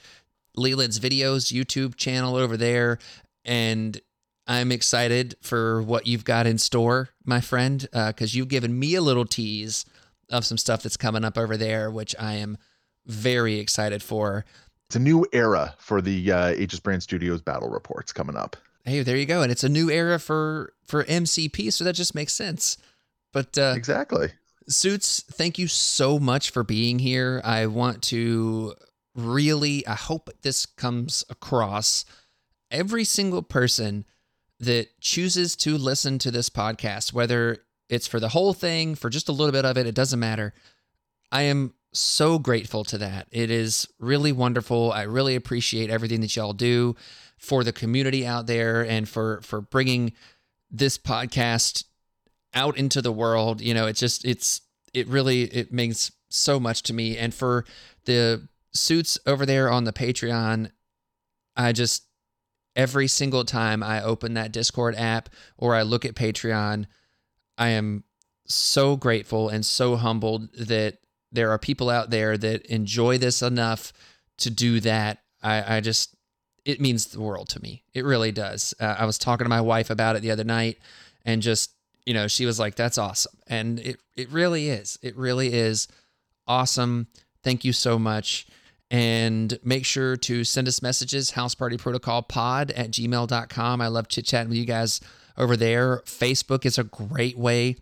Leland's 0.57 0.99
videos, 0.99 1.53
YouTube 1.53 1.97
channel 1.97 2.35
over 2.35 2.57
there. 2.57 2.99
And 3.45 4.01
I'm 4.47 4.73
excited 4.73 5.37
for 5.43 5.83
what 5.83 6.07
you've 6.07 6.25
got 6.25 6.47
in 6.47 6.57
store, 6.57 7.11
my 7.25 7.43
friend, 7.43 7.87
because 7.93 8.35
you've 8.35 8.49
given 8.49 8.77
me 8.77 8.95
a 8.95 9.03
little 9.03 9.27
tease 9.27 9.85
of 10.31 10.47
some 10.47 10.57
stuff 10.57 10.83
that's 10.83 10.97
coming 10.97 11.25
up 11.25 11.37
over 11.37 11.59
there, 11.59 11.91
which 11.91 12.17
I 12.19 12.35
am 12.37 12.57
very 13.07 13.59
excited 13.59 14.03
for. 14.03 14.47
It's 14.89 14.97
a 14.97 15.01
new 15.01 15.27
era 15.33 15.75
for 15.79 16.01
the 16.01 16.33
uh, 16.33 16.55
Aegisbrand 16.55 17.03
Studios 17.03 17.43
battle 17.43 17.69
reports 17.69 18.13
coming 18.13 18.37
up. 18.37 18.57
Hey, 18.91 19.05
there 19.05 19.17
you 19.17 19.25
go, 19.25 19.43
and 19.43 19.53
it's 19.53 19.63
a 19.63 19.69
new 19.69 19.89
era 19.89 20.19
for 20.19 20.73
for 20.85 21.05
MCP, 21.05 21.73
so 21.73 21.85
that 21.85 21.95
just 21.95 22.13
makes 22.13 22.33
sense. 22.33 22.77
But 23.33 23.57
uh, 23.57 23.75
Exactly. 23.77 24.33
Suits, 24.69 25.23
thank 25.31 25.59
you 25.59 25.69
so 25.69 26.19
much 26.19 26.51
for 26.51 26.65
being 26.65 26.99
here. 26.99 27.41
I 27.45 27.67
want 27.67 28.03
to 28.05 28.75
really, 29.15 29.87
I 29.87 29.95
hope 29.95 30.31
this 30.43 30.67
comes 30.67 31.25
across. 31.31 32.05
Every 32.73 33.05
single 33.05 33.43
person 33.43 34.07
that 34.59 35.01
chooses 35.01 35.55
to 35.57 35.79
listen 35.79 36.19
to 36.19 36.33
this 36.33 36.51
podcast, 36.51 37.13
whether 37.13 37.59
it's 37.89 38.09
for 38.09 38.19
the 38.19 38.31
whole 38.31 38.53
thing, 38.53 38.97
for 38.97 39.09
just 39.09 39.29
a 39.29 39.33
little 39.33 39.53
bit 39.53 39.65
of 39.65 39.79
it, 39.79 39.87
it 39.87 39.95
doesn't 39.95 40.19
matter. 40.19 40.53
I 41.31 41.43
am 41.43 41.75
so 41.93 42.41
grateful 42.41 42.83
to 42.85 42.99
that. 42.99 43.29
It 43.31 43.53
is 43.53 43.87
really 44.01 44.33
wonderful. 44.33 44.93
I 44.93 45.03
really 45.03 45.37
appreciate 45.37 45.91
everything 45.91 46.23
that 46.23 46.35
y'all 46.35 46.53
do 46.53 46.97
for 47.41 47.65
the 47.65 47.73
community 47.73 48.25
out 48.27 48.47
there 48.47 48.83
and 48.87 49.09
for 49.09 49.41
for 49.43 49.61
bringing 49.61 50.13
this 50.71 50.97
podcast 50.97 51.85
out 52.55 52.77
into 52.77 53.03
the 53.03 53.13
world. 53.13 53.61
You 53.61 53.75
know 53.75 53.87
it's 53.87 54.01
just 54.01 54.25
it's 54.25 54.61
it 54.95 55.09
really 55.09 55.43
it 55.45 55.73
means 55.73 56.13
so 56.29 56.61
much 56.61 56.83
to 56.85 56.95
me. 56.95 57.17
And 57.19 57.35
for 57.35 57.65
the 58.05 58.49
suits 58.73 59.19
over 59.27 59.45
there 59.45 59.69
on 59.69 59.83
the 59.83 59.93
patreon 59.93 60.71
i 61.57 61.73
just 61.73 62.05
every 62.77 63.09
single 63.09 63.45
time 63.45 63.83
i 63.83 64.01
open 64.01 64.35
that 64.35 64.53
discord 64.53 64.95
app 64.95 65.29
or 65.59 65.75
i 65.75 65.83
look 65.83 66.05
at 66.05 66.15
patreon 66.15 66.87
i 67.59 67.67
am 67.71 68.05
so 68.47 68.95
grateful 68.97 69.49
and 69.49 69.67
so 69.67 69.97
humbled 69.97 70.53
that 70.55 70.99
there 71.33 71.51
are 71.51 71.59
people 71.59 71.91
out 71.91 72.11
there 72.11 72.37
that 72.37 72.67
enjoy 72.67 73.19
this 73.19 73.43
enough 73.43 73.93
to 74.39 74.51
do 74.51 74.81
that, 74.81 75.23
I, 75.43 75.77
I 75.77 75.81
just 75.81 76.17
it 76.71 76.81
means 76.81 77.07
the 77.07 77.21
world 77.21 77.49
to 77.51 77.61
me. 77.61 77.83
It 77.95 78.05
really 78.05 78.33
does. 78.33 78.75
Uh, 78.81 78.97
I 78.99 79.05
was 79.05 79.19
talking 79.19 79.45
to 79.45 79.49
my 79.49 79.61
wife 79.61 79.91
about 79.91 80.17
it 80.17 80.23
the 80.23 80.31
other 80.31 80.45
night, 80.45 80.79
and 81.25 81.43
just 81.43 81.73
you 82.07 82.15
know, 82.15 82.29
she 82.29 82.47
was 82.47 82.59
like, 82.59 82.77
"That's 82.77 82.99
awesome," 82.99 83.37
and 83.47 83.79
it 83.81 84.01
it 84.17 84.31
really 84.31 84.69
is. 84.69 84.99
It 85.03 85.17
really 85.17 85.53
is 85.53 85.89
awesome. 86.47 87.09
Thank 87.43 87.65
you 87.65 87.73
so 87.73 87.99
much. 87.99 88.47
And 88.91 89.57
make 89.63 89.85
sure 89.85 90.17
to 90.17 90.43
send 90.43 90.67
us 90.67 90.83
messages, 90.83 91.31
House 91.31 91.55
Party 91.55 91.77
Protocol 91.77 92.23
Pod 92.23 92.73
at 92.73 92.91
gmail.com. 92.91 93.81
I 93.81 93.87
love 93.87 94.09
chit 94.09 94.25
chatting 94.25 94.49
with 94.49 94.59
you 94.59 94.65
guys 94.65 95.01
over 95.37 95.57
there. 95.57 95.99
Facebook 96.07 96.67
is 96.67 96.77
a 96.77 96.83
great 96.85 97.39
way 97.39 97.77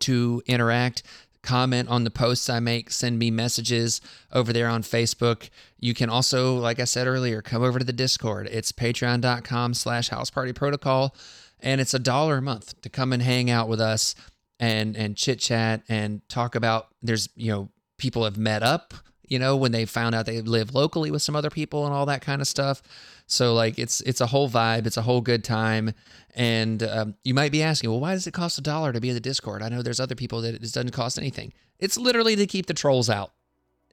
to 0.00 0.42
interact. 0.46 1.02
Comment 1.44 1.88
on 1.88 2.04
the 2.04 2.10
posts 2.10 2.50
I 2.50 2.58
make, 2.58 2.90
send 2.90 3.18
me 3.18 3.30
messages 3.30 4.00
over 4.32 4.52
there 4.52 4.68
on 4.68 4.82
Facebook. 4.82 5.50
You 5.78 5.94
can 5.94 6.10
also, 6.10 6.56
like 6.56 6.80
I 6.80 6.84
said 6.84 7.06
earlier, 7.06 7.42
come 7.42 7.62
over 7.62 7.78
to 7.78 7.84
the 7.84 7.92
Discord. 7.92 8.48
It's 8.50 8.72
patreon.com 8.72 9.74
slash 9.74 10.08
house 10.08 10.30
party 10.30 10.52
protocol. 10.52 11.14
And 11.60 11.80
it's 11.80 11.94
a 11.94 11.98
dollar 11.98 12.38
a 12.38 12.42
month 12.42 12.80
to 12.82 12.88
come 12.88 13.12
and 13.12 13.22
hang 13.22 13.50
out 13.50 13.68
with 13.68 13.80
us 13.80 14.14
and 14.60 14.96
and 14.96 15.16
chit 15.16 15.40
chat 15.40 15.82
and 15.88 16.26
talk 16.28 16.54
about 16.54 16.88
there's 17.02 17.28
you 17.36 17.50
know 17.50 17.68
people 17.98 18.24
have 18.24 18.38
met 18.38 18.62
up 18.62 18.94
you 19.26 19.38
know 19.38 19.56
when 19.56 19.72
they 19.72 19.84
found 19.84 20.14
out 20.14 20.26
they 20.26 20.40
live 20.40 20.74
locally 20.74 21.10
with 21.10 21.22
some 21.22 21.34
other 21.34 21.50
people 21.50 21.84
and 21.84 21.94
all 21.94 22.06
that 22.06 22.22
kind 22.22 22.40
of 22.40 22.48
stuff 22.48 22.82
so 23.26 23.54
like 23.54 23.78
it's 23.78 24.00
it's 24.02 24.20
a 24.20 24.26
whole 24.26 24.48
vibe 24.48 24.86
it's 24.86 24.96
a 24.96 25.02
whole 25.02 25.20
good 25.20 25.44
time. 25.44 25.92
And 26.36 26.82
um, 26.82 27.14
you 27.22 27.32
might 27.32 27.52
be 27.52 27.62
asking 27.62 27.90
well 27.90 28.00
why 28.00 28.12
does 28.12 28.26
it 28.26 28.34
cost 28.34 28.58
a 28.58 28.60
dollar 28.62 28.92
to 28.92 29.00
be 29.00 29.08
in 29.08 29.14
the 29.14 29.20
discord? 29.20 29.62
I 29.62 29.68
know 29.68 29.82
there's 29.82 30.00
other 30.00 30.14
people 30.14 30.42
that 30.42 30.54
it 30.54 30.60
doesn't 30.60 30.90
cost 30.90 31.18
anything. 31.18 31.52
It's 31.78 31.96
literally 31.96 32.36
to 32.36 32.46
keep 32.46 32.66
the 32.66 32.74
trolls 32.74 33.08
out. 33.08 33.32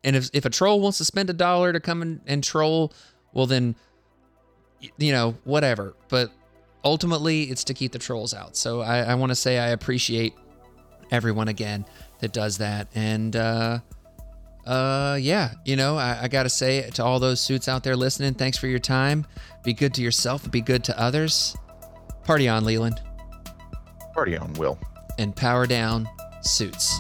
And 0.04 0.16
if, 0.16 0.30
if 0.34 0.46
a 0.46 0.50
troll 0.50 0.82
wants 0.82 0.98
to 0.98 1.06
spend 1.06 1.30
a 1.30 1.34
dollar 1.34 1.72
to 1.72 1.80
come 1.80 2.02
and, 2.02 2.22
and 2.26 2.44
troll 2.44 2.94
well 3.34 3.46
then 3.46 3.76
you 4.98 5.12
know 5.12 5.36
whatever. 5.44 5.96
But 6.10 6.32
ultimately 6.84 7.44
it's 7.44 7.64
to 7.66 7.74
keep 7.74 7.92
the 7.92 8.00
trolls 8.00 8.34
out. 8.34 8.58
So 8.58 8.82
i, 8.82 9.00
I 9.00 9.16
want 9.16 9.30
to 9.30 9.36
say 9.36 9.60
i 9.60 9.68
appreciate 9.68 10.34
everyone 11.12 11.48
again 11.48 11.86
that 12.20 12.34
does 12.34 12.58
that. 12.58 12.88
And 12.96 13.36
uh 13.36 13.80
uh 14.66 15.18
yeah 15.20 15.52
you 15.66 15.76
know 15.76 15.98
I, 15.98 16.24
I 16.24 16.28
gotta 16.28 16.50
say 16.50 16.90
to 16.92 17.04
all 17.04 17.20
those 17.20 17.40
suits 17.42 17.68
out 17.68 17.84
there 17.84 17.96
listening 17.96 18.34
thanks 18.36 18.58
for 18.58 18.68
your 18.68 18.80
time. 18.80 19.26
Be 19.64 19.74
good 19.74 19.94
to 19.96 20.02
yourself 20.02 20.50
be 20.52 20.62
good 20.62 20.84
to 20.86 21.00
others. 21.00 21.56
Party 22.24 22.48
on 22.48 22.66
leland. 22.66 23.02
Party 24.14 24.38
on, 24.38 24.54
Will. 24.54 24.78
and 25.18 25.36
power 25.36 25.66
down 25.66 26.08
suits 26.42 27.00